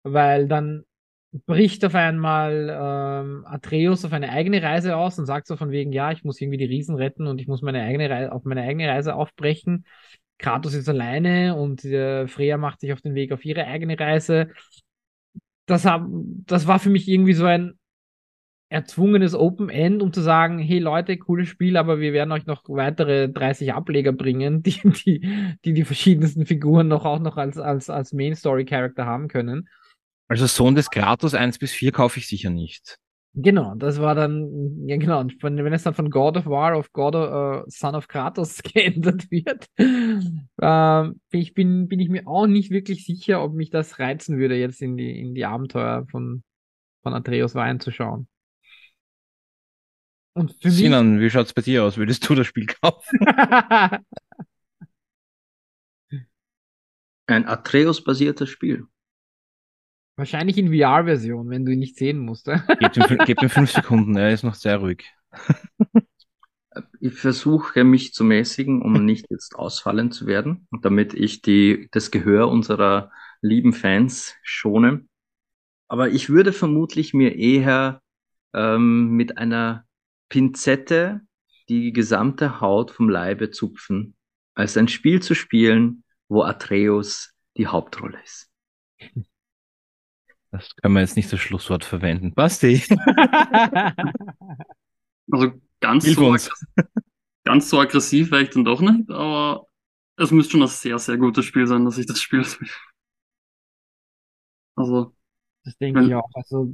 Weil 0.03 0.47
dann 0.47 0.83
bricht 1.47 1.83
auf 1.83 1.95
einmal 1.95 2.69
ähm, 2.69 3.43
Atreus 3.47 4.05
auf 4.05 4.13
eine 4.13 4.29
eigene 4.29 4.61
Reise 4.61 4.97
aus 4.97 5.17
und 5.17 5.25
sagt 5.25 5.47
so 5.47 5.57
von 5.57 5.71
wegen, 5.71 5.93
ja, 5.93 6.11
ich 6.11 6.23
muss 6.23 6.39
irgendwie 6.39 6.59
die 6.59 6.65
Riesen 6.65 6.95
retten 6.95 7.25
und 7.25 7.41
ich 7.41 7.47
muss 7.47 7.63
meine 7.63 7.81
eigene 7.81 8.07
Reise, 8.07 8.31
auf 8.31 8.43
meine 8.43 8.61
eigene 8.61 8.87
Reise 8.87 9.15
aufbrechen. 9.15 9.87
Kratos 10.37 10.73
ist 10.73 10.89
alleine 10.89 11.55
und 11.55 11.85
äh, 11.85 12.27
Freya 12.27 12.57
macht 12.57 12.81
sich 12.81 12.93
auf 12.93 13.01
den 13.01 13.15
Weg 13.15 13.31
auf 13.31 13.45
ihre 13.45 13.65
eigene 13.65 13.99
Reise. 13.99 14.49
Das, 15.65 15.85
hab, 15.85 16.05
das 16.45 16.67
war 16.67 16.79
für 16.79 16.89
mich 16.89 17.07
irgendwie 17.07 17.33
so 17.33 17.45
ein 17.45 17.79
erzwungenes 18.69 19.35
Open 19.35 19.69
End, 19.69 20.01
um 20.01 20.11
zu 20.11 20.21
sagen, 20.21 20.59
hey 20.59 20.79
Leute, 20.79 21.17
cooles 21.17 21.47
Spiel, 21.47 21.77
aber 21.77 21.99
wir 21.99 22.13
werden 22.13 22.31
euch 22.31 22.45
noch 22.45 22.63
weitere 22.67 23.29
30 23.29 23.73
Ableger 23.73 24.11
bringen, 24.11 24.63
die 24.63 24.81
die, 24.83 25.57
die, 25.63 25.73
die 25.73 25.85
verschiedensten 25.85 26.45
Figuren 26.45 26.87
noch 26.87 27.05
auch 27.05 27.19
noch 27.19 27.37
als, 27.37 27.57
als, 27.57 27.89
als 27.89 28.11
Main 28.13 28.35
Story 28.35 28.65
Character 28.65 29.05
haben 29.05 29.27
können. 29.27 29.69
Also 30.27 30.47
Sohn 30.47 30.75
des 30.75 30.89
Kratos 30.89 31.35
1 31.35 31.59
bis 31.59 31.71
4 31.71 31.91
kaufe 31.91 32.19
ich 32.19 32.27
sicher 32.27 32.49
nicht. 32.49 32.97
Genau, 33.37 33.75
das 33.75 33.99
war 33.99 34.15
dann, 34.15 34.87
ja 34.87 34.95
genau, 34.95 35.21
wenn 35.41 35.73
es 35.73 35.83
dann 35.83 35.93
von 35.93 36.09
God 36.09 36.37
of 36.37 36.45
War 36.45 36.73
auf 36.75 36.93
God 36.93 37.15
of, 37.15 37.65
uh, 37.65 37.69
Son 37.69 37.93
of 37.93 38.07
Kratos 38.07 38.63
geändert 38.63 39.29
wird, 39.29 39.67
äh, 39.77 41.11
ich 41.37 41.53
bin, 41.53 41.89
bin 41.89 41.99
ich 41.99 42.07
mir 42.07 42.27
auch 42.27 42.47
nicht 42.47 42.71
wirklich 42.71 43.05
sicher, 43.05 43.43
ob 43.43 43.53
mich 43.53 43.69
das 43.69 43.99
reizen 43.99 44.37
würde, 44.37 44.55
jetzt 44.55 44.81
in 44.81 44.95
die, 44.95 45.19
in 45.19 45.35
die 45.35 45.43
Abenteuer 45.43 46.05
von, 46.09 46.43
von 47.03 47.13
Atreus 47.13 47.57
reinzuschauen. 47.57 48.29
Und 50.33 50.55
für 50.61 50.71
Sinan, 50.71 51.19
wie 51.19 51.29
schaut's 51.29 51.53
bei 51.53 51.61
dir 51.61 51.83
aus? 51.83 51.97
Würdest 51.97 52.27
du 52.29 52.35
das 52.35 52.47
Spiel 52.47 52.67
kaufen? 52.67 53.19
Ein 57.27 57.47
Atreus-basiertes 57.47 58.49
Spiel. 58.49 58.85
Wahrscheinlich 60.17 60.57
in 60.57 60.73
VR-Version, 60.73 61.49
wenn 61.49 61.65
du 61.65 61.73
ihn 61.73 61.79
nicht 61.79 61.97
sehen 61.97 62.19
musst. 62.19 62.45
Gebt 62.79 62.97
ihm, 62.97 63.17
gebt 63.25 63.41
ihm 63.43 63.49
fünf 63.49 63.71
Sekunden, 63.71 64.15
er 64.15 64.31
ist 64.31 64.43
noch 64.43 64.55
sehr 64.55 64.77
ruhig. 64.77 65.13
Ich 66.99 67.13
versuche 67.13 67.83
mich 67.83 68.13
zu 68.13 68.23
mäßigen, 68.23 68.81
um 68.81 68.93
nicht 69.05 69.25
jetzt 69.29 69.55
ausfallen 69.55 70.11
zu 70.11 70.25
werden, 70.25 70.67
damit 70.81 71.13
ich 71.13 71.41
die, 71.41 71.89
das 71.91 72.11
Gehör 72.11 72.49
unserer 72.49 73.11
lieben 73.41 73.73
Fans 73.73 74.35
schone. 74.41 75.05
Aber 75.87 76.09
ich 76.09 76.29
würde 76.29 76.53
vermutlich 76.53 77.13
mir 77.13 77.35
eher 77.35 78.01
ähm, 78.53 79.11
mit 79.11 79.37
einer 79.37 79.85
Pinzette 80.29 81.21
die 81.69 81.93
gesamte 81.93 82.61
Haut 82.61 82.91
vom 82.91 83.09
Leibe 83.09 83.51
zupfen, 83.51 84.15
als 84.55 84.77
ein 84.77 84.87
Spiel 84.87 85.21
zu 85.21 85.35
spielen, 85.35 86.03
wo 86.27 86.43
Atreus 86.43 87.33
die 87.57 87.67
Hauptrolle 87.67 88.19
ist. 88.23 88.49
Das 90.51 90.75
können 90.75 90.93
wir 90.93 91.01
jetzt 91.01 91.15
nicht 91.15 91.31
das 91.31 91.39
Schlusswort 91.39 91.83
verwenden. 91.83 92.33
Basti. 92.33 92.83
also 95.31 95.51
ganz 95.79 96.05
so, 96.05 96.35
ganz 97.43 97.69
so 97.69 97.79
aggressiv 97.79 98.31
wäre 98.31 98.43
ich 98.43 98.49
dann 98.51 98.65
doch 98.65 98.81
nicht, 98.81 99.09
aber 99.09 99.67
es 100.17 100.31
müsste 100.31 100.53
schon 100.53 100.61
ein 100.61 100.67
sehr, 100.67 100.97
sehr 100.99 101.17
gutes 101.17 101.45
Spiel 101.45 101.67
sein, 101.67 101.85
dass 101.85 101.97
ich 101.97 102.05
das 102.05 102.21
spiele. 102.21 102.45
Also. 104.75 105.13
Das 105.63 105.77
denke 105.77 106.05
ich 106.05 106.13
auch. 106.13 106.29
Also 106.33 106.73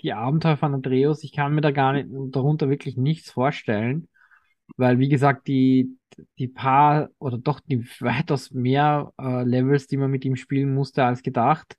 die 0.00 0.12
Abenteuer 0.12 0.56
von 0.56 0.74
Andreas, 0.74 1.22
ich 1.22 1.32
kann 1.32 1.54
mir 1.54 1.60
da 1.60 1.70
gar 1.70 1.92
nicht 1.92 2.08
darunter 2.34 2.68
wirklich 2.68 2.96
nichts 2.96 3.30
vorstellen, 3.30 4.08
weil 4.76 4.98
wie 4.98 5.08
gesagt, 5.08 5.46
die, 5.46 5.98
die 6.38 6.48
paar 6.48 7.10
oder 7.18 7.38
doch 7.38 7.60
die 7.60 7.86
weitaus 8.00 8.50
mehr 8.50 9.12
äh, 9.20 9.44
Levels, 9.44 9.86
die 9.86 9.96
man 9.96 10.10
mit 10.10 10.24
ihm 10.24 10.36
spielen 10.36 10.74
musste 10.74 11.04
als 11.04 11.22
gedacht, 11.22 11.76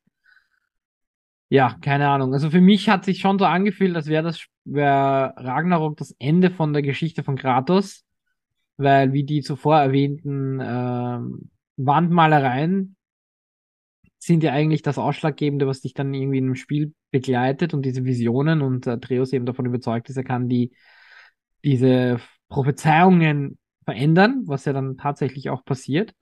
ja, 1.49 1.77
keine 1.81 2.09
Ahnung. 2.09 2.34
Also 2.34 2.49
für 2.49 2.61
mich 2.61 2.89
hat 2.89 3.05
sich 3.05 3.19
schon 3.19 3.39
so 3.39 3.45
angefühlt, 3.45 3.95
als 3.95 4.07
wäre 4.07 4.23
das 4.23 4.45
wär 4.65 5.34
Ragnarok 5.38 5.97
das 5.97 6.15
Ende 6.17 6.49
von 6.49 6.73
der 6.73 6.81
Geschichte 6.81 7.23
von 7.23 7.38
Kratos, 7.38 8.03
weil 8.77 9.13
wie 9.13 9.23
die 9.23 9.41
zuvor 9.41 9.77
erwähnten 9.80 10.59
äh, 10.59 11.19
Wandmalereien 11.77 12.95
sind 14.17 14.43
ja 14.43 14.53
eigentlich 14.53 14.81
das 14.81 14.97
Ausschlaggebende, 14.97 15.67
was 15.67 15.81
dich 15.81 15.93
dann 15.93 16.13
irgendwie 16.13 16.39
in 16.39 16.45
einem 16.45 16.55
Spiel 16.55 16.93
begleitet 17.11 17.73
und 17.76 17.84
diese 17.84 18.05
Visionen 18.05 18.61
und 18.61 18.88
äh, 18.88 18.99
Treus 18.99 19.31
eben 19.34 19.45
davon 19.45 19.67
überzeugt 19.67 20.09
ist, 20.09 20.17
er 20.17 20.23
kann 20.23 20.49
die 20.49 20.72
diese 21.63 22.19
Prophezeiungen 22.49 23.57
verändern, 23.84 24.43
was 24.45 24.65
ja 24.65 24.73
dann 24.73 24.97
tatsächlich 24.97 25.49
auch 25.49 25.63
passiert. 25.63 26.13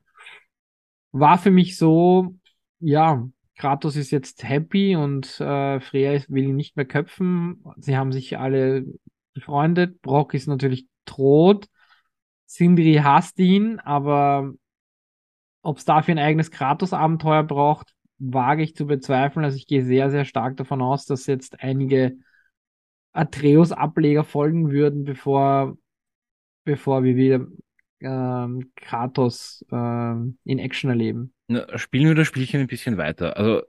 War 1.11 1.37
für 1.37 1.51
mich 1.51 1.77
so, 1.77 2.35
ja, 2.79 3.27
Kratos 3.55 3.95
ist 3.95 4.11
jetzt 4.11 4.43
happy 4.43 4.95
und 4.95 5.39
äh, 5.39 5.79
Freya 5.79 6.19
will 6.27 6.45
ihn 6.45 6.55
nicht 6.55 6.75
mehr 6.75 6.85
köpfen. 6.85 7.63
Sie 7.77 7.95
haben 7.95 8.11
sich 8.11 8.37
alle 8.37 8.85
befreundet. 9.33 10.01
Brock 10.01 10.33
ist 10.33 10.47
natürlich 10.47 10.87
tot. 11.05 11.67
Sindri 12.45 12.95
hasst 12.95 13.39
ihn, 13.39 13.79
aber 13.79 14.53
ob 15.61 15.77
es 15.77 15.85
dafür 15.85 16.15
ein 16.15 16.19
eigenes 16.19 16.51
Kratos-Abenteuer 16.51 17.43
braucht, 17.43 17.93
wage 18.19 18.63
ich 18.63 18.75
zu 18.75 18.85
bezweifeln. 18.85 19.45
Also 19.45 19.57
ich 19.57 19.67
gehe 19.67 19.83
sehr, 19.83 20.09
sehr 20.09 20.25
stark 20.25 20.57
davon 20.57 20.81
aus, 20.81 21.05
dass 21.05 21.25
jetzt 21.25 21.61
einige 21.61 22.17
Atreus-Ableger 23.13 24.23
folgen 24.23 24.71
würden, 24.71 25.03
bevor, 25.03 25.77
bevor 26.63 27.03
wir 27.03 27.15
wieder 27.15 27.47
ähm, 28.03 28.71
Kratos 28.75 29.65
ähm, 29.71 30.37
in 30.43 30.59
Action 30.59 30.89
erleben. 30.89 31.33
Na, 31.47 31.77
spielen 31.77 32.07
wir 32.07 32.15
das 32.15 32.27
Spielchen 32.27 32.61
ein 32.61 32.67
bisschen 32.67 32.97
weiter. 32.97 33.35
Also 33.37 33.63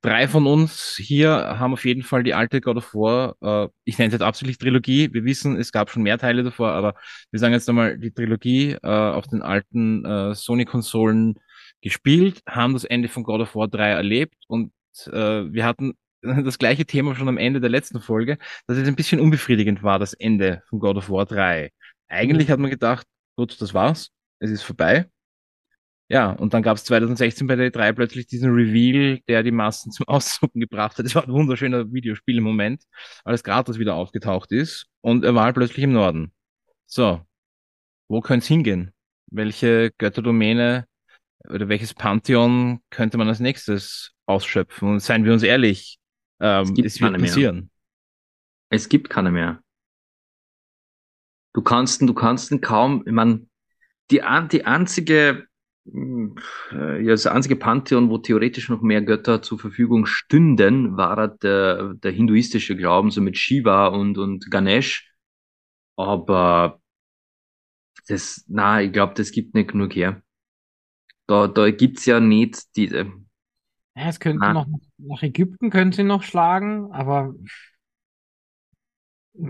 drei 0.00 0.28
von 0.28 0.46
uns 0.46 0.96
hier 0.96 1.30
haben 1.30 1.72
auf 1.72 1.84
jeden 1.84 2.02
Fall 2.02 2.22
die 2.22 2.34
alte 2.34 2.60
God 2.60 2.76
of 2.76 2.94
War, 2.94 3.36
äh, 3.40 3.68
ich 3.84 3.98
nenne 3.98 4.08
es 4.08 4.12
jetzt 4.12 4.22
absichtlich 4.22 4.58
Trilogie. 4.58 5.12
Wir 5.12 5.24
wissen, 5.24 5.56
es 5.56 5.72
gab 5.72 5.90
schon 5.90 6.02
mehr 6.02 6.18
Teile 6.18 6.42
davor, 6.42 6.70
aber 6.70 6.94
wir 7.30 7.40
sagen 7.40 7.54
jetzt 7.54 7.68
einmal 7.68 7.98
die 7.98 8.12
Trilogie 8.12 8.76
äh, 8.82 8.88
auf 8.88 9.26
den 9.26 9.42
alten 9.42 10.04
äh, 10.04 10.34
Sony-Konsolen 10.34 11.34
gespielt, 11.80 12.42
haben 12.46 12.74
das 12.74 12.84
Ende 12.84 13.08
von 13.08 13.22
God 13.22 13.40
of 13.40 13.54
War 13.54 13.68
3 13.68 13.90
erlebt 13.90 14.36
und 14.48 14.72
äh, 15.06 15.12
wir 15.52 15.64
hatten 15.64 15.94
das 16.22 16.58
gleiche 16.58 16.86
Thema 16.86 17.14
schon 17.14 17.28
am 17.28 17.38
Ende 17.38 17.60
der 17.60 17.70
letzten 17.70 18.00
Folge, 18.00 18.38
dass 18.66 18.76
es 18.76 18.86
ein 18.86 18.96
bisschen 18.96 19.20
unbefriedigend 19.20 19.82
war, 19.82 19.98
das 19.98 20.14
Ende 20.14 20.62
von 20.68 20.78
God 20.78 20.96
of 20.96 21.10
War 21.10 21.26
3. 21.26 21.70
Eigentlich 22.08 22.48
mhm. 22.48 22.52
hat 22.52 22.60
man 22.60 22.70
gedacht, 22.70 23.06
gut, 23.40 23.60
das 23.62 23.72
war's, 23.72 24.10
es 24.38 24.50
ist 24.50 24.62
vorbei. 24.62 25.08
Ja, 26.10 26.32
und 26.32 26.52
dann 26.52 26.62
gab 26.62 26.76
es 26.76 26.84
2016 26.84 27.46
bei 27.46 27.56
der 27.56 27.72
E3 27.72 27.92
plötzlich 27.94 28.26
diesen 28.26 28.52
Reveal, 28.52 29.20
der 29.28 29.42
die 29.42 29.52
Massen 29.52 29.92
zum 29.92 30.08
Auszucken 30.08 30.60
gebracht 30.60 30.98
hat. 30.98 31.06
Das 31.06 31.14
war 31.14 31.24
ein 31.24 31.32
wunderschöner 31.32 31.90
Videospielmoment, 31.90 32.82
als 33.24 33.42
Kratos 33.42 33.78
wieder 33.78 33.94
aufgetaucht 33.94 34.52
ist 34.52 34.86
und 35.00 35.24
er 35.24 35.34
war 35.34 35.52
plötzlich 35.54 35.84
im 35.84 35.92
Norden. 35.92 36.32
So, 36.86 37.22
wo 38.08 38.20
könnte 38.20 38.44
es 38.44 38.48
hingehen? 38.48 38.92
Welche 39.30 39.92
Götterdomäne 39.96 40.86
oder 41.48 41.68
welches 41.68 41.94
Pantheon 41.94 42.80
könnte 42.90 43.16
man 43.16 43.28
als 43.28 43.40
nächstes 43.40 44.12
ausschöpfen? 44.26 44.88
Und 44.88 45.00
seien 45.00 45.24
wir 45.24 45.32
uns 45.32 45.44
ehrlich, 45.44 45.98
ähm, 46.40 46.74
es, 46.76 46.96
es 46.96 47.00
wird 47.00 47.18
passieren. 47.18 47.56
Mehr. 47.56 47.68
Es 48.70 48.88
gibt 48.88 49.08
keine 49.08 49.30
mehr. 49.30 49.62
Du 51.52 51.62
kannst, 51.62 52.02
du 52.02 52.14
kannst 52.14 52.62
kaum, 52.62 53.02
ich 53.06 53.12
meine, 53.12 53.46
die, 54.10 54.22
die 54.50 54.64
einzige 54.64 55.48
äh, 56.72 57.02
ja, 57.02 57.10
das 57.10 57.26
einzige 57.26 57.56
Pantheon, 57.56 58.10
wo 58.10 58.18
theoretisch 58.18 58.68
noch 58.68 58.82
mehr 58.82 59.02
Götter 59.02 59.42
zur 59.42 59.58
Verfügung 59.58 60.06
stünden, 60.06 60.96
war 60.96 61.28
der, 61.28 61.94
der 61.94 62.12
hinduistische 62.12 62.76
Glauben, 62.76 63.10
so 63.10 63.20
mit 63.20 63.36
Shiva 63.36 63.88
und, 63.88 64.18
und 64.18 64.50
Ganesh. 64.50 65.12
Aber 65.96 66.80
das, 68.08 68.44
na, 68.48 68.82
ich 68.82 68.92
glaube, 68.92 69.14
das 69.14 69.32
gibt 69.32 69.54
nicht 69.54 69.70
genug 69.70 69.94
her. 69.94 70.22
Da, 71.26 71.46
da 71.46 71.70
gibt's 71.70 72.06
ja 72.06 72.20
nicht 72.20 72.76
diese. 72.76 73.12
Ja, 73.94 74.08
es 74.08 74.20
könnte 74.20 74.40
na. 74.40 74.52
noch 74.52 74.66
nach 74.98 75.22
Ägypten 75.22 75.70
können 75.70 75.92
sie 75.92 76.02
noch 76.02 76.22
schlagen, 76.22 76.92
aber 76.92 77.34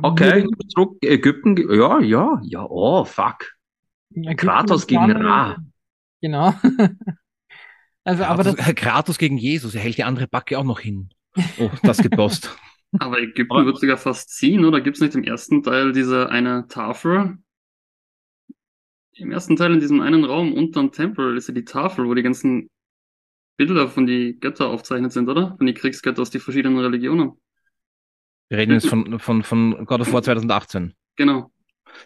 Okay, 0.02 0.46
zurück 0.68 0.98
Ägypten. 1.02 1.56
Ja, 1.56 2.00
ja, 2.00 2.40
ja, 2.44 2.66
oh, 2.68 3.04
fuck. 3.04 3.56
Ägypten 4.14 4.36
Kratos 4.36 4.86
gegen 4.86 5.10
Ra. 5.12 5.56
Genau. 6.20 6.54
also, 8.04 8.24
aber 8.24 8.44
Kratos, 8.44 8.66
das, 8.66 8.74
Kratos 8.74 9.18
gegen 9.18 9.38
Jesus, 9.38 9.74
er 9.74 9.80
hält 9.80 9.96
die 9.96 10.04
andere 10.04 10.28
Backe 10.28 10.58
auch 10.58 10.64
noch 10.64 10.80
hin. 10.80 11.10
Oh, 11.58 11.70
das 11.82 11.98
geht 11.98 12.12
post. 12.12 12.56
Aber 12.98 13.20
Ägypten 13.20 13.52
Aber- 13.52 13.66
wird 13.66 13.78
sogar 13.78 13.96
fast 13.96 14.30
ziehen, 14.30 14.64
oder? 14.64 14.80
Gibt 14.80 14.96
es 14.96 15.00
nicht 15.00 15.14
im 15.14 15.22
ersten 15.22 15.62
Teil 15.62 15.92
diese 15.92 16.28
eine 16.28 16.66
Tafel? 16.66 17.38
Im 19.12 19.30
ersten 19.30 19.54
Teil 19.54 19.74
in 19.74 19.80
diesem 19.80 20.00
einen 20.00 20.24
Raum 20.24 20.52
unter 20.52 20.80
dem 20.80 20.90
Tempel 20.90 21.36
ist 21.36 21.46
ja 21.46 21.54
die 21.54 21.64
Tafel, 21.64 22.06
wo 22.08 22.14
die 22.14 22.22
ganzen 22.22 22.68
Bilder 23.56 23.88
von 23.88 24.06
die 24.06 24.40
Götter 24.40 24.68
aufzeichnet 24.68 25.12
sind, 25.12 25.28
oder? 25.28 25.56
Von 25.56 25.66
die 25.66 25.74
Kriegsgötter 25.74 26.22
aus 26.22 26.30
die 26.30 26.40
verschiedenen 26.40 26.78
Religionen. 26.78 27.34
Wir 28.50 28.58
reden 28.58 28.72
jetzt 28.72 28.88
von, 28.88 29.20
von, 29.20 29.42
von 29.44 29.86
God 29.86 30.00
of 30.00 30.12
War 30.12 30.22
2018. 30.22 30.92
Genau. 31.16 31.52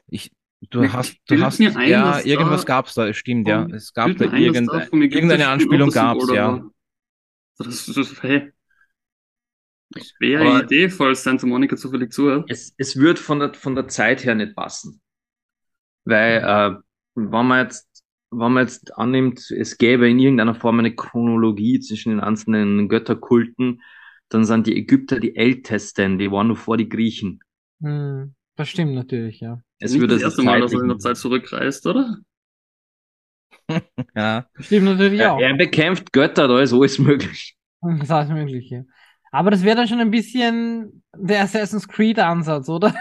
Ich, 0.08 0.30
du 0.60 0.92
hast, 0.92 1.16
du 1.26 1.40
hast, 1.40 1.58
mir 1.58 1.74
ein, 1.74 1.88
ja, 1.88 2.20
irgendwas 2.20 2.62
da 2.62 2.66
gab's 2.66 2.94
da, 2.94 3.08
es 3.08 3.16
stimmt, 3.16 3.48
ja. 3.48 3.66
Es 3.72 3.94
gab 3.94 4.14
da 4.18 4.26
mir 4.26 4.52
ein, 4.52 4.68
irgendeine 5.10 5.48
Anspielung 5.48 5.88
das 5.88 5.94
gab's, 5.94 6.20
Symbol 6.20 6.36
ja. 6.36 6.52
war. 6.52 6.70
Das 7.56 7.88
ist, 7.88 8.22
hey. 8.22 8.52
Das 9.90 10.12
wäre 10.18 10.42
eine 10.42 10.64
Idee, 10.64 10.90
falls 10.90 11.22
Santa 11.22 11.46
Monica 11.46 11.76
zufällig 11.76 12.12
zuhört. 12.12 12.50
Es, 12.50 12.74
es 12.76 12.96
wird 12.96 13.18
von 13.18 13.38
der, 13.38 13.54
von 13.54 13.74
der 13.74 13.88
Zeit 13.88 14.24
her 14.24 14.34
nicht 14.34 14.54
passen. 14.54 15.00
Weil, 16.04 16.38
äh, 16.38 16.76
wenn 17.14 17.46
man 17.46 17.64
jetzt, 17.64 18.04
wenn 18.30 18.52
man 18.52 18.64
jetzt 18.64 18.94
annimmt, 18.98 19.50
es 19.50 19.78
gäbe 19.78 20.10
in 20.10 20.18
irgendeiner 20.18 20.54
Form 20.54 20.78
eine 20.78 20.94
Chronologie 20.94 21.80
zwischen 21.80 22.10
den 22.10 22.20
einzelnen 22.20 22.88
Götterkulten, 22.88 23.80
dann 24.34 24.44
sind 24.44 24.66
die 24.66 24.76
Ägypter 24.76 25.20
die 25.20 25.36
ältesten, 25.36 26.18
die 26.18 26.30
waren 26.30 26.48
nur 26.48 26.56
vor 26.56 26.76
die 26.76 26.88
Griechen. 26.88 27.40
hm, 27.80 28.34
das 28.56 28.68
stimmt 28.68 28.94
natürlich, 28.94 29.40
ja. 29.40 29.60
Es 29.78 29.92
nicht 29.92 30.00
würde 30.00 30.14
das 30.14 30.22
erste 30.22 30.42
Mal, 30.42 30.60
dass 30.60 30.72
er 30.72 30.80
in 30.80 30.88
der 30.88 30.98
Zeit 30.98 31.16
zurückreist, 31.16 31.86
oder? 31.86 32.18
ja. 34.14 34.46
Das 34.56 34.66
stimmt 34.66 34.86
natürlich 34.86 35.20
er, 35.20 35.34
auch. 35.34 35.40
er 35.40 35.54
bekämpft 35.54 36.12
Götter, 36.12 36.48
da 36.48 36.60
ist 36.60 36.72
alles 36.72 36.98
möglich. 36.98 37.56
Das 37.86 38.04
ist 38.04 38.10
alles 38.10 38.30
Mögliche. 38.30 38.86
Aber 39.30 39.50
das 39.50 39.62
wäre 39.62 39.76
dann 39.76 39.88
schon 39.88 40.00
ein 40.00 40.10
bisschen 40.10 41.02
der 41.14 41.42
Assassin's 41.42 41.86
Creed-Ansatz, 41.86 42.70
oder? 42.70 42.94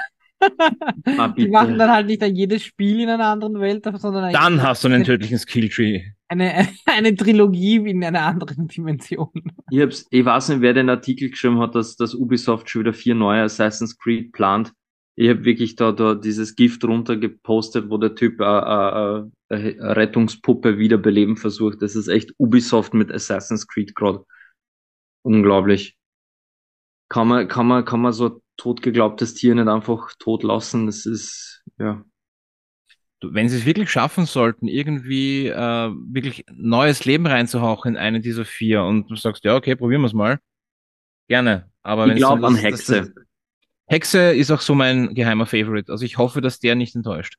Ah, 1.18 1.28
Die 1.30 1.48
machen 1.48 1.78
dann 1.78 1.90
halt 1.92 2.08
nicht 2.08 2.24
jedes 2.24 2.64
Spiel 2.64 3.02
in 3.02 3.10
einer 3.10 3.26
anderen 3.28 3.60
Welt, 3.60 3.84
sondern 3.98 4.26
eine, 4.26 4.34
Dann 4.34 4.62
hast 4.62 4.84
du 4.84 4.88
einen 4.88 5.04
tödlichen 5.06 5.38
Skilltree. 5.38 6.04
eine, 6.28 6.68
eine 6.86 7.16
Trilogie 7.16 7.78
in 7.78 8.04
einer 8.04 8.22
anderen 8.22 8.68
Dimension. 8.68 9.30
Ich, 9.70 9.80
hab's, 9.82 10.06
ich 10.10 10.26
weiß 10.26 10.50
nicht, 10.50 10.62
wer 10.62 10.74
den 10.74 10.90
Artikel 10.90 11.30
geschrieben 11.30 11.60
hat, 11.60 11.76
dass, 11.76 11.96
dass 11.96 12.16
Ubisoft 12.16 12.70
schon 12.70 12.82
wieder 12.82 12.94
vier 12.94 13.16
neue 13.16 13.44
Assassin's 13.44 13.98
Creed 13.98 14.32
plant. 14.32 14.74
Ich 15.16 15.30
habe 15.30 15.46
wirklich 15.46 15.76
da, 15.76 15.92
da 15.92 16.16
dieses 16.16 16.56
Gift 16.56 16.84
runter 16.86 17.18
gepostet, 17.18 17.90
wo 17.90 17.98
der 17.98 18.16
Typ 18.16 18.40
äh, 18.40 18.44
äh, 18.44 19.20
äh, 19.20 19.24
eine 19.50 19.96
Rettungspuppe 19.96 20.80
wiederbeleben 20.80 21.38
versucht. 21.38 21.82
Das 21.84 21.96
ist 21.96 22.08
echt 22.08 22.34
Ubisoft 22.40 22.94
mit 22.96 23.12
Assassin's 23.12 23.68
Creed 23.68 23.94
gerade. 23.94 24.26
Unglaublich. 25.22 25.96
Kann 27.10 27.28
man, 27.28 27.48
kann 27.48 27.68
man, 27.68 27.86
kann 27.86 28.02
man 28.02 28.12
so 28.12 28.42
totgeglaubtes 28.58 29.34
Tier 29.34 29.56
nicht 29.56 29.68
einfach 29.68 30.14
tot 30.20 30.44
lassen? 30.44 30.86
Das 30.86 31.06
ist, 31.06 31.64
ja. 31.80 32.04
Wenn 33.26 33.48
sie 33.48 33.58
es 33.58 33.66
wirklich 33.66 33.90
schaffen 33.90 34.26
sollten, 34.26 34.68
irgendwie 34.68 35.48
äh, 35.48 35.56
wirklich 36.12 36.46
neues 36.52 37.06
Leben 37.06 37.26
reinzuhauchen 37.26 37.94
in 37.94 37.98
eine 37.98 38.20
dieser 38.20 38.44
vier 38.44 38.84
und 38.84 39.10
du 39.10 39.16
sagst, 39.16 39.46
ja, 39.46 39.56
okay, 39.56 39.76
probieren 39.78 40.02
wir 40.02 40.08
es 40.08 40.14
mal. 40.14 40.40
Gerne. 41.30 41.70
Aber 41.84 42.08
Ich 42.08 42.16
glaube 42.18 42.46
an 42.46 42.56
Hexe. 42.56 43.02
das- 43.02 43.26
Hexe 43.88 44.34
ist 44.34 44.52
auch 44.52 44.62
so 44.62 44.76
mein 44.76 45.14
geheimer 45.14 45.46
Favorite. 45.46 45.92
Also 45.92 46.04
ich 46.06 46.18
hoffe, 46.18 46.42
dass 46.42 46.60
der 46.60 46.76
nicht 46.76 46.96
enttäuscht. 46.96 47.36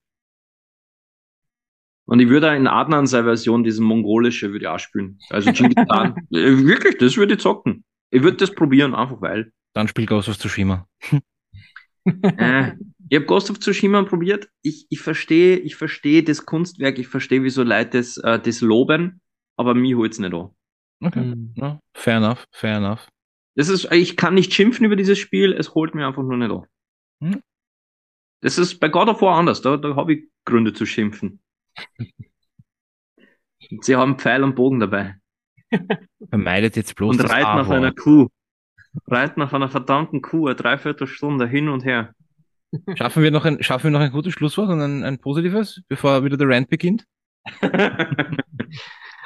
Und 2.07 2.21
ich 2.21 2.29
würde 2.29 2.55
in 2.55 2.67
Adnan 2.67 3.07
seine 3.07 3.25
Version, 3.25 3.65
diese 3.65 3.83
mongolische, 3.83 4.53
würde 4.53 4.65
ich 4.65 4.69
auch 4.69 4.79
spielen. 4.79 5.19
Also 5.31 5.53
Genghis 5.53 5.87
Khan. 5.89 6.15
Äh, 6.33 6.65
wirklich, 6.67 6.99
das 6.99 7.17
würde 7.17 7.35
ich 7.35 7.41
zocken. 7.41 7.85
Ich 8.11 8.23
würde 8.23 8.37
das 8.37 8.55
probieren, 8.55 8.95
einfach 8.95 9.21
weil. 9.21 9.53
Dann 9.75 9.89
spielt 9.89 10.09
Ghost 10.09 10.29
of 10.29 10.39
Tsushima. 10.39 10.89
Äh, 12.07 12.73
ich 13.09 13.17
habe 13.17 13.25
Ghost 13.25 13.51
of 13.51 13.61
Tsushima 13.61 14.03
probiert. 14.03 14.51
Ich, 14.61 14.87
ich 14.91 15.01
verstehe, 15.01 15.57
ich 15.57 15.75
verstehe 15.77 16.23
das 16.23 16.45
Kunstwerk, 16.45 16.99
ich 16.99 17.09
verstehe, 17.09 17.43
wieso 17.43 17.63
Leute 17.63 17.97
das, 17.97 18.19
äh, 18.19 18.39
das 18.39 18.61
loben, 18.61 19.23
aber 19.57 19.75
mir 19.75 19.97
holt's 19.97 20.19
nicht 20.19 20.35
an. 20.35 20.51
Okay. 21.01 21.21
Hm. 21.21 21.55
Ja, 21.57 21.81
fair 21.95 22.19
enough, 22.19 22.45
fair 22.51 22.77
enough. 22.77 23.09
Das 23.55 23.71
ist, 23.71 23.91
ich 23.91 24.19
kann 24.19 24.35
nicht 24.35 24.53
schimpfen 24.53 24.85
über 24.85 24.97
dieses 24.97 25.19
Spiel, 25.19 25.55
es 25.55 25.75
holt 25.75 25.95
mir 25.95 26.07
einfach 26.07 26.23
nur 26.23 26.37
nicht 26.37 26.51
an. 26.51 26.67
Hm. 27.23 27.43
Das 28.43 28.59
ist 28.59 28.81
bei 28.81 28.91
God 28.91 29.09
of 29.09 29.23
War 29.23 29.39
anders, 29.39 29.63
da, 29.63 29.79
da 29.79 29.97
habe 29.97 30.13
ich 30.13 30.29
Gründe 30.45 30.75
zu 30.75 30.85
schimpfen. 30.85 31.41
Sie 33.81 33.97
haben 33.97 34.19
Pfeil 34.19 34.45
und 34.45 34.57
Bogen 34.57 34.79
dabei 34.79 35.19
Vermeidet 36.29 36.77
jetzt 36.77 36.95
bloß 36.95 37.13
und 37.13 37.23
das 37.23 37.31
reiten 37.31 37.61
auf 37.61 37.71
einer 37.71 37.93
Kuh. 37.93 38.29
Reiten 39.07 39.43
auf 39.43 39.53
einer 39.55 39.69
verdammten 39.69 40.23
Kuh, 40.23 40.47
eine 40.47 40.57
Dreiviertelstunde 40.57 41.47
hin 41.47 41.69
und 41.69 41.85
her. 41.85 42.15
Schaffen 42.97 43.23
wir 43.23 43.31
noch 43.31 43.45
ein, 43.45 43.63
schaffen 43.63 43.85
wir 43.85 43.91
noch 43.91 44.01
ein 44.01 44.11
gutes 44.11 44.33
Schlusswort 44.33 44.71
und 44.71 44.81
ein, 44.81 45.05
ein 45.05 45.19
positives, 45.19 45.83
bevor 45.89 46.25
wieder 46.25 46.37
der 46.37 46.49
Rant 46.49 46.69
beginnt? 46.69 47.05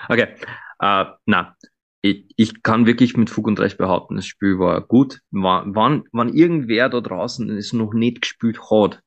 okay, 0.09 0.35
äh, 0.81 1.05
na, 1.27 1.57
ich, 2.03 2.27
ich 2.36 2.62
kann 2.62 2.86
wirklich 2.86 3.16
mit 3.16 3.31
Fug 3.31 3.47
und 3.47 3.61
Recht 3.61 3.78
behaupten, 3.78 4.16
das 4.16 4.27
Spiel 4.27 4.59
war 4.59 4.81
gut. 4.82 5.20
Wann, 5.31 6.05
wann 6.12 6.28
irgendwer 6.35 6.89
da 6.89 7.01
draußen 7.01 7.51
es 7.51 7.73
noch 7.73 7.95
nicht 7.95 8.23
gespielt 8.23 8.61
hat 8.70 9.01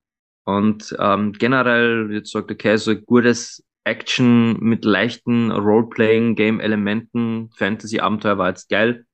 und 0.43 0.95
ähm, 0.99 1.33
generell 1.33 2.09
jetzt 2.11 2.31
sagt, 2.31 2.51
okay, 2.51 2.77
so 2.77 2.91
ein 2.91 3.05
gutes 3.05 3.63
Action 3.83 4.59
mit 4.59 4.85
leichten 4.85 5.51
Role-Playing-Game-Elementen, 5.51 7.49
Fantasy-Abenteuer 7.55 8.38
war 8.38 8.49
jetzt 8.49 8.69
geil. 8.69 9.05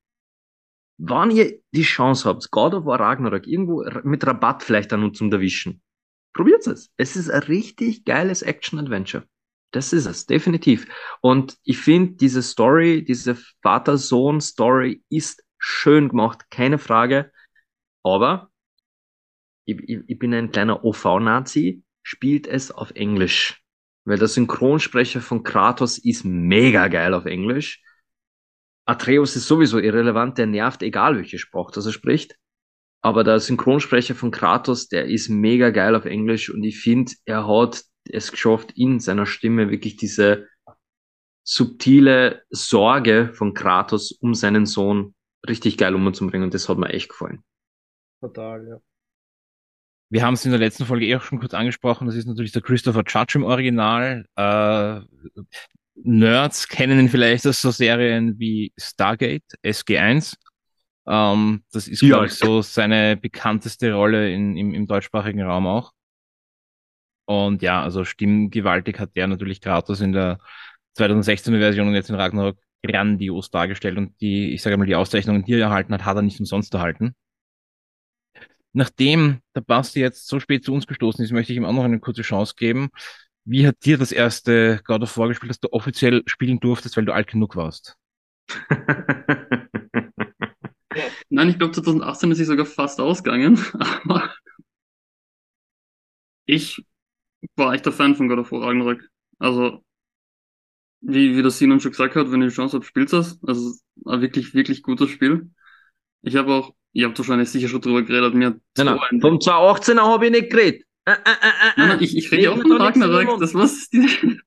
Wann 0.97 1.31
ihr 1.31 1.59
die 1.71 1.83
Chance 1.83 2.27
habt, 2.27 2.49
God 2.49 2.73
of 2.73 2.85
War 2.85 2.99
Ragnarok 2.99 3.45
irgendwo 3.45 3.85
mit 4.03 4.25
Rabatt 4.25 4.63
vielleicht 4.63 4.91
dann 4.91 5.13
zum 5.13 5.31
Erwischen, 5.31 5.81
probiert 6.33 6.65
es. 6.65 6.91
Es 6.97 7.15
ist 7.15 7.29
ein 7.29 7.43
richtig 7.43 8.05
geiles 8.05 8.41
Action-Adventure. 8.41 9.27
Das 9.71 9.93
ist 9.93 10.05
es, 10.05 10.25
definitiv. 10.25 10.87
Und 11.21 11.57
ich 11.63 11.77
finde, 11.77 12.13
diese 12.13 12.41
Story, 12.41 13.03
diese 13.03 13.37
Vater-Sohn-Story 13.61 15.03
ist 15.09 15.43
schön 15.59 16.09
gemacht, 16.09 16.49
keine 16.49 16.77
Frage. 16.77 17.31
Aber 18.03 18.49
ich, 19.65 19.77
ich, 19.87 19.99
ich 20.07 20.19
bin 20.19 20.33
ein 20.33 20.51
kleiner 20.51 20.83
OV-Nazi, 20.83 21.83
spielt 22.01 22.47
es 22.47 22.71
auf 22.71 22.91
Englisch. 22.91 23.61
Weil 24.05 24.17
der 24.17 24.29
Synchronsprecher 24.29 25.19
von 25.19 25.43
Kratos 25.43 25.97
ist 25.97 26.23
mega 26.23 26.87
geil 26.87 27.13
auf 27.13 27.25
Englisch. 27.25 27.83
Atreus 28.87 29.35
ist 29.35 29.47
sowieso 29.47 29.79
irrelevant, 29.79 30.37
der 30.37 30.47
nervt, 30.47 30.81
egal 30.81 31.17
welche 31.17 31.37
Sprache 31.37 31.71
das 31.73 31.85
er 31.85 31.91
spricht. 31.91 32.37
Aber 33.01 33.23
der 33.23 33.39
Synchronsprecher 33.39 34.15
von 34.15 34.31
Kratos, 34.31 34.87
der 34.87 35.05
ist 35.05 35.29
mega 35.29 35.69
geil 35.69 35.95
auf 35.95 36.05
Englisch 36.05 36.49
und 36.49 36.63
ich 36.63 36.79
finde, 36.79 37.11
er 37.25 37.47
hat 37.47 37.83
es 38.09 38.31
geschafft, 38.31 38.71
in 38.75 38.99
seiner 38.99 39.25
Stimme 39.25 39.69
wirklich 39.69 39.97
diese 39.97 40.47
subtile 41.43 42.43
Sorge 42.49 43.31
von 43.33 43.53
Kratos 43.53 44.11
um 44.11 44.33
seinen 44.33 44.65
Sohn 44.65 45.13
richtig 45.47 45.77
geil 45.77 45.93
umzubringen 45.93 46.45
und 46.45 46.53
das 46.53 46.67
hat 46.67 46.77
mir 46.77 46.89
echt 46.89 47.09
gefallen. 47.09 47.43
Total, 48.21 48.67
ja. 48.67 48.81
Wir 50.09 50.25
haben 50.25 50.35
es 50.35 50.45
in 50.45 50.51
der 50.51 50.59
letzten 50.59 50.85
Folge 50.85 51.05
eh 51.05 51.17
auch 51.17 51.21
schon 51.21 51.39
kurz 51.39 51.53
angesprochen. 51.53 52.07
Das 52.07 52.15
ist 52.15 52.25
natürlich 52.25 52.53
der 52.53 52.61
Christopher 52.61 53.03
Judge 53.05 53.37
im 53.37 53.43
Original. 53.43 54.25
Äh, 54.35 55.01
Nerds 56.03 56.67
kennen 56.67 56.99
ihn 56.99 57.09
vielleicht 57.09 57.45
aus 57.47 57.61
so 57.61 57.71
Serien 57.71 58.37
wie 58.39 58.71
Stargate, 58.77 59.43
SG1. 59.61 60.37
Ähm, 61.07 61.63
das 61.71 61.87
ist, 61.87 62.01
Ja. 62.01 62.09
glaube 62.09 62.27
ich, 62.27 62.33
so 62.33 62.61
seine 62.61 63.17
bekannteste 63.17 63.93
Rolle 63.93 64.31
in, 64.33 64.57
im, 64.57 64.73
im 64.73 64.87
deutschsprachigen 64.87 65.41
Raum 65.41 65.67
auch. 65.67 65.93
Und 67.25 67.61
ja, 67.61 67.81
also 67.83 68.05
stimmgewaltig 68.05 68.99
hat 68.99 69.15
der 69.15 69.27
natürlich 69.27 69.59
Kratos 69.61 70.01
in 70.01 70.13
der 70.13 70.39
2016er 70.95 71.59
Version 71.59 71.87
und 71.87 71.93
jetzt 71.95 72.09
in 72.09 72.15
Ragnarok 72.15 72.57
grandios 72.83 73.49
dargestellt. 73.51 73.97
Und 73.97 74.19
die, 74.21 74.53
ich 74.53 74.61
sage 74.61 74.77
mal, 74.77 74.85
die 74.85 74.95
Auszeichnungen, 74.95 75.43
die 75.43 75.53
er 75.53 75.61
erhalten 75.67 75.93
hat, 75.93 76.05
hat 76.05 76.15
er 76.17 76.21
nicht 76.21 76.39
umsonst 76.39 76.73
erhalten. 76.73 77.15
Nachdem 78.73 79.39
der 79.55 79.61
Basti 79.61 79.99
jetzt 79.99 80.27
so 80.27 80.39
spät 80.39 80.63
zu 80.63 80.73
uns 80.73 80.85
gestoßen 80.87 81.23
ist, 81.23 81.31
möchte 81.31 81.51
ich 81.51 81.57
ihm 81.57 81.65
auch 81.65 81.73
noch 81.73 81.83
eine 81.83 81.99
kurze 81.99 82.21
Chance 82.21 82.53
geben. 82.55 82.89
Wie 83.49 83.65
hat 83.65 83.85
dir 83.85 83.97
das 83.97 84.11
erste 84.11 84.81
God 84.83 85.03
of 85.03 85.17
War 85.17 85.29
gespielt, 85.29 85.49
das 85.51 85.61
du 85.61 85.69
offiziell 85.71 86.21
spielen 86.25 86.59
durftest, 86.59 86.97
weil 86.97 87.05
du 87.05 87.13
alt 87.13 87.27
genug 87.27 87.55
warst? 87.55 87.95
Nein, 91.29 91.49
ich 91.49 91.57
glaube 91.57 91.73
2018 91.73 92.31
ist 92.31 92.39
sie 92.39 92.45
sogar 92.45 92.65
fast 92.65 92.99
ausgegangen, 92.99 93.57
aber 94.03 94.33
ich 96.45 96.83
war 97.55 97.73
echt 97.73 97.85
der 97.85 97.93
Fan 97.93 98.15
von 98.15 98.27
God 98.27 98.39
of 98.39 98.51
War 98.51 98.67
Ragnarok. 98.67 98.99
Also, 99.39 99.81
wie, 100.99 101.37
wie 101.37 101.41
das 101.41 101.57
Sinan 101.57 101.79
schon 101.79 101.91
gesagt 101.91 102.15
hat, 102.15 102.31
wenn 102.31 102.41
ihr 102.41 102.49
die 102.49 102.53
Chance 102.53 102.75
habt, 102.75 102.85
spielt 102.85 103.13
das. 103.13 103.39
Also, 103.43 103.69
es 103.69 103.75
ist 103.75 103.85
ein 104.05 104.21
wirklich, 104.21 104.53
wirklich 104.55 104.83
gutes 104.83 105.09
Spiel. 105.09 105.51
Ich 106.21 106.35
habe 106.35 106.53
auch 106.53 106.73
Ihr 106.97 107.05
habt 107.05 107.19
wahrscheinlich 107.19 107.51
sicher 107.51 107.67
schon 107.67 107.81
drüber 107.81 108.01
geredet. 108.01 108.33
Mir 108.33 108.59
nein, 108.75 108.85
nein, 108.85 109.21
vom 109.21 109.37
218er 109.37 110.01
habe 110.01 110.25
ich 110.25 110.31
nicht 110.31 110.49
geredet. 110.49 110.86
Äh, 111.07 111.11
äh, 111.11 111.13
äh, 111.13 111.71
nein, 111.77 111.87
nein, 111.87 111.97
ich, 112.01 112.17
ich 112.17 112.29
rede 112.33 112.43
ja 112.43 112.51
auch 112.51 112.61
von 112.61 112.71
Ragnarök. 112.73 113.39
Das 113.39 113.53
was 113.53 113.89
die, 113.89 114.05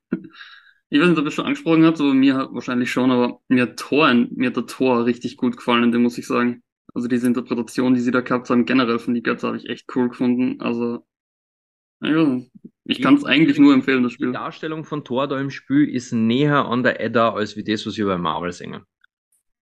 Ich 0.90 1.00
weiß 1.00 1.08
nicht, 1.08 1.18
ob 1.18 1.24
ihr 1.24 1.30
schon 1.30 1.46
angesprochen 1.46 1.84
habt, 1.86 2.00
aber 2.00 2.12
mir 2.12 2.48
wahrscheinlich 2.50 2.90
schon, 2.90 3.10
aber 3.10 3.40
mir 3.48 3.62
hat 3.62 3.78
Thor, 3.78 4.12
mir 4.12 4.48
hat 4.48 4.56
der 4.56 4.66
Tor 4.66 5.06
richtig 5.06 5.36
gut 5.36 5.56
gefallen, 5.56 5.90
den 5.92 6.02
muss 6.02 6.18
ich 6.18 6.26
sagen. 6.26 6.62
Also 6.92 7.08
diese 7.08 7.28
Interpretation, 7.28 7.94
die 7.94 8.00
sie 8.00 8.10
da 8.10 8.20
gehabt 8.20 8.50
haben, 8.50 8.66
generell 8.66 8.98
von 8.98 9.14
die 9.14 9.22
Götter, 9.22 9.48
habe 9.48 9.56
ich 9.56 9.70
echt 9.70 9.86
cool 9.94 10.08
gefunden. 10.08 10.60
Also, 10.60 11.06
ja, 12.02 12.40
ich 12.84 13.00
kann 13.00 13.14
es 13.14 13.24
eigentlich 13.24 13.58
nur 13.58 13.72
empfehlen, 13.72 14.02
das 14.02 14.12
Spiel. 14.12 14.26
Die 14.26 14.32
Darstellung 14.32 14.84
von 14.84 15.04
Thor 15.04 15.28
da 15.28 15.40
im 15.40 15.50
Spiel 15.50 15.88
ist 15.88 16.12
näher 16.12 16.66
an 16.66 16.82
der 16.82 17.00
Edda, 17.00 17.32
als 17.32 17.56
wie 17.56 17.64
das, 17.64 17.86
was 17.86 17.96
wir 17.96 18.06
bei 18.06 18.18
Marvel 18.18 18.52
singen. 18.52 18.84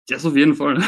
Das 0.07 0.27
auf 0.27 0.37
jeden 0.37 0.55
Fall. 0.55 0.81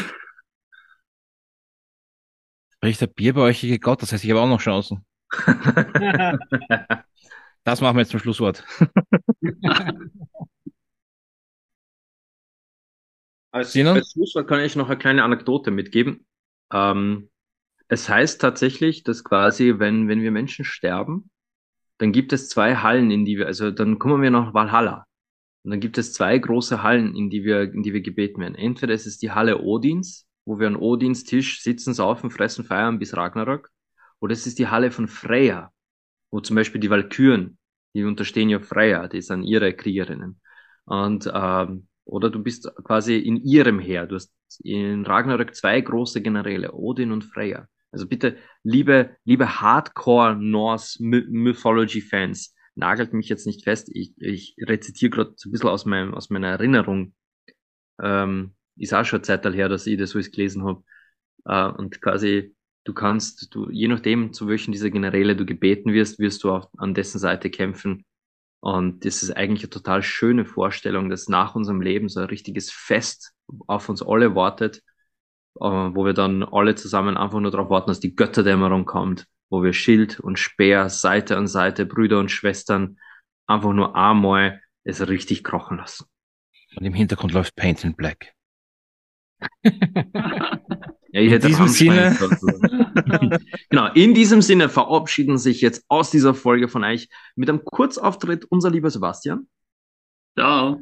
Spricht 2.75 3.01
der 3.01 3.07
bierbäuchige 3.07 3.79
Gott, 3.79 4.03
das 4.03 4.13
heißt, 4.13 4.23
ich 4.23 4.29
habe 4.29 4.41
auch 4.41 4.47
noch 4.47 4.61
Chancen. 4.61 5.03
das 7.63 7.81
machen 7.81 7.97
wir 7.97 8.01
jetzt 8.01 8.11
zum 8.11 8.19
Schlusswort. 8.19 8.63
als, 13.51 13.75
als 13.75 14.11
Schlusswort 14.11 14.47
kann 14.47 14.61
ich 14.61 14.75
noch 14.75 14.89
eine 14.89 14.97
kleine 14.97 15.23
Anekdote 15.23 15.71
mitgeben. 15.71 16.25
Ähm, 16.71 17.29
es 17.87 18.09
heißt 18.09 18.41
tatsächlich, 18.41 19.03
dass 19.03 19.23
quasi, 19.23 19.75
wenn, 19.77 20.07
wenn 20.07 20.21
wir 20.21 20.31
Menschen 20.31 20.65
sterben, 20.65 21.29
dann 21.97 22.11
gibt 22.11 22.33
es 22.33 22.49
zwei 22.49 22.75
Hallen, 22.75 23.11
in 23.11 23.25
die 23.25 23.37
wir, 23.37 23.47
also 23.47 23.71
dann 23.71 23.97
kommen 23.97 24.21
wir 24.21 24.31
nach 24.31 24.53
Valhalla. 24.53 25.05
Und 25.63 25.71
dann 25.71 25.79
gibt 25.79 25.97
es 25.97 26.13
zwei 26.13 26.37
große 26.37 26.83
Hallen, 26.83 27.15
in 27.15 27.29
die 27.29 27.43
wir, 27.43 27.61
in 27.63 27.83
die 27.83 27.93
wir 27.93 28.01
gebeten 28.01 28.41
werden. 28.41 28.55
Entweder 28.55 28.93
es 28.93 29.05
ist 29.05 29.21
die 29.21 29.31
Halle 29.31 29.61
Odins, 29.61 30.27
wo 30.45 30.59
wir 30.59 30.67
an 30.67 30.75
Odins 30.75 31.23
Tisch 31.23 31.61
sitzen, 31.61 31.93
saufen, 31.93 32.29
fressen, 32.29 32.63
feiern 32.63 32.99
bis 32.99 33.15
Ragnarök. 33.15 33.69
Oder 34.19 34.33
es 34.33 34.47
ist 34.47 34.59
die 34.59 34.67
Halle 34.67 34.91
von 34.91 35.07
Freya, 35.07 35.71
wo 36.31 36.39
zum 36.39 36.55
Beispiel 36.55 36.81
die 36.81 36.89
Valkyren, 36.89 37.57
die 37.93 38.03
unterstehen 38.03 38.49
ja 38.49 38.59
Freya, 38.59 39.07
die 39.07 39.21
sind 39.21 39.43
ihre 39.43 39.73
Kriegerinnen. 39.73 40.39
Und 40.85 41.29
ähm, 41.33 41.87
oder 42.07 42.29
du 42.29 42.41
bist 42.41 42.71
quasi 42.83 43.17
in 43.17 43.37
ihrem 43.37 43.79
Heer. 43.79 44.07
Du 44.07 44.15
hast 44.15 44.33
in 44.63 45.05
Ragnarök 45.05 45.53
zwei 45.53 45.81
große 45.81 46.21
Generäle, 46.21 46.73
Odin 46.73 47.11
und 47.11 47.25
Freya. 47.25 47.67
Also 47.91 48.07
bitte, 48.07 48.37
liebe, 48.63 49.17
liebe 49.25 49.59
Hardcore 49.59 50.35
Norse 50.35 51.03
Mythology 51.03 52.01
Fans, 52.01 52.55
nagelt 52.75 53.13
mich 53.13 53.27
jetzt 53.27 53.45
nicht 53.45 53.63
fest. 53.63 53.89
Ich, 53.91 54.13
ich 54.17 54.55
rezitiere 54.61 55.09
gerade 55.09 55.33
so 55.35 55.49
ein 55.49 55.51
bisschen 55.51 55.69
aus, 55.69 55.85
meinem, 55.85 56.13
aus 56.13 56.29
meiner 56.29 56.47
Erinnerung. 56.47 57.13
Ähm, 58.01 58.53
ist 58.77 58.93
auch 58.93 59.05
schon 59.05 59.23
Zeit 59.23 59.45
her, 59.45 59.67
dass 59.67 59.87
ich 59.87 59.97
das 59.97 60.11
so 60.11 60.19
gelesen 60.19 60.63
habe. 60.63 60.83
Äh, 61.45 61.77
und 61.77 61.99
quasi, 62.01 62.55
du 62.87 62.93
kannst, 62.93 63.53
du, 63.53 63.69
je 63.69 63.87
nachdem, 63.89 64.31
zu 64.31 64.47
welchen 64.47 64.71
dieser 64.71 64.89
Generäle 64.89 65.35
du 65.35 65.45
gebeten 65.45 65.91
wirst, 65.91 66.19
wirst 66.19 66.43
du 66.43 66.51
auf, 66.51 66.67
an 66.77 66.93
dessen 66.93 67.19
Seite 67.19 67.49
kämpfen. 67.49 68.05
Und 68.61 69.05
das 69.05 69.23
ist 69.23 69.31
eigentlich 69.31 69.63
eine 69.63 69.69
total 69.69 70.01
schöne 70.01 70.45
Vorstellung, 70.45 71.09
dass 71.09 71.27
nach 71.27 71.55
unserem 71.55 71.81
Leben 71.81 72.07
so 72.07 72.21
ein 72.21 72.27
richtiges 72.27 72.71
Fest 72.71 73.33
auf 73.67 73.89
uns 73.89 74.01
alle 74.01 74.35
wartet, 74.35 74.77
äh, 75.59 75.65
wo 75.65 76.05
wir 76.05 76.13
dann 76.13 76.43
alle 76.43 76.75
zusammen 76.75 77.17
einfach 77.17 77.39
nur 77.39 77.51
darauf 77.51 77.69
warten, 77.69 77.89
dass 77.89 77.99
die 77.99 78.15
Götterdämmerung 78.15 78.85
kommt, 78.85 79.25
wo 79.49 79.63
wir 79.63 79.73
Schild 79.73 80.19
und 80.19 80.39
Speer 80.39 80.89
Seite 80.89 81.37
an 81.37 81.47
Seite, 81.47 81.85
Brüder 81.85 82.19
und 82.19 82.31
Schwestern, 82.31 82.97
einfach 83.47 83.73
nur 83.73 83.95
einmal 83.95 84.61
es 84.85 85.05
richtig 85.07 85.43
krochen 85.43 85.77
lassen. 85.77 86.05
Und 86.77 86.85
im 86.85 86.93
Hintergrund 86.93 87.33
läuft 87.33 87.55
Paint 87.55 87.83
in 87.83 87.95
Black. 87.95 88.33
Ja, 91.17 91.23
ich 91.23 91.31
in 91.31 91.41
diesem 91.41 91.67
Sinne. 91.67 92.15
genau, 93.69 93.91
in 93.93 94.13
diesem 94.13 94.43
Sinne 94.43 94.69
verabschieden 94.69 95.39
sich 95.39 95.61
jetzt 95.61 95.83
aus 95.87 96.11
dieser 96.11 96.35
Folge 96.35 96.67
von 96.67 96.83
euch 96.83 97.09
mit 97.35 97.49
einem 97.49 97.65
Kurzauftritt 97.65 98.45
unser 98.45 98.69
lieber 98.69 98.91
Sebastian. 98.91 99.47
Ja. 100.35 100.77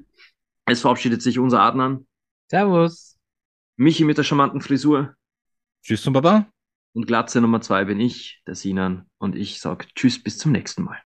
Es 0.66 0.82
verabschiedet 0.82 1.22
sich 1.22 1.40
unser 1.40 1.62
Adnan. 1.62 2.06
Servus. 2.52 3.18
Michi 3.78 4.04
mit 4.04 4.18
der 4.18 4.24
charmanten 4.24 4.60
Frisur. 4.60 5.16
Tschüss 5.82 6.02
zum 6.02 6.12
Baba. 6.12 6.48
Und 6.94 7.08
Glatze 7.08 7.40
Nummer 7.40 7.62
zwei 7.62 7.86
bin 7.86 8.02
ich, 8.02 8.42
der 8.46 8.56
Sinan. 8.56 9.06
Und 9.18 9.38
ich 9.38 9.62
sag 9.62 9.88
Tschüss 9.96 10.22
bis 10.22 10.38
zum 10.38 10.52
nächsten 10.52 10.84
Mal. 10.84 11.02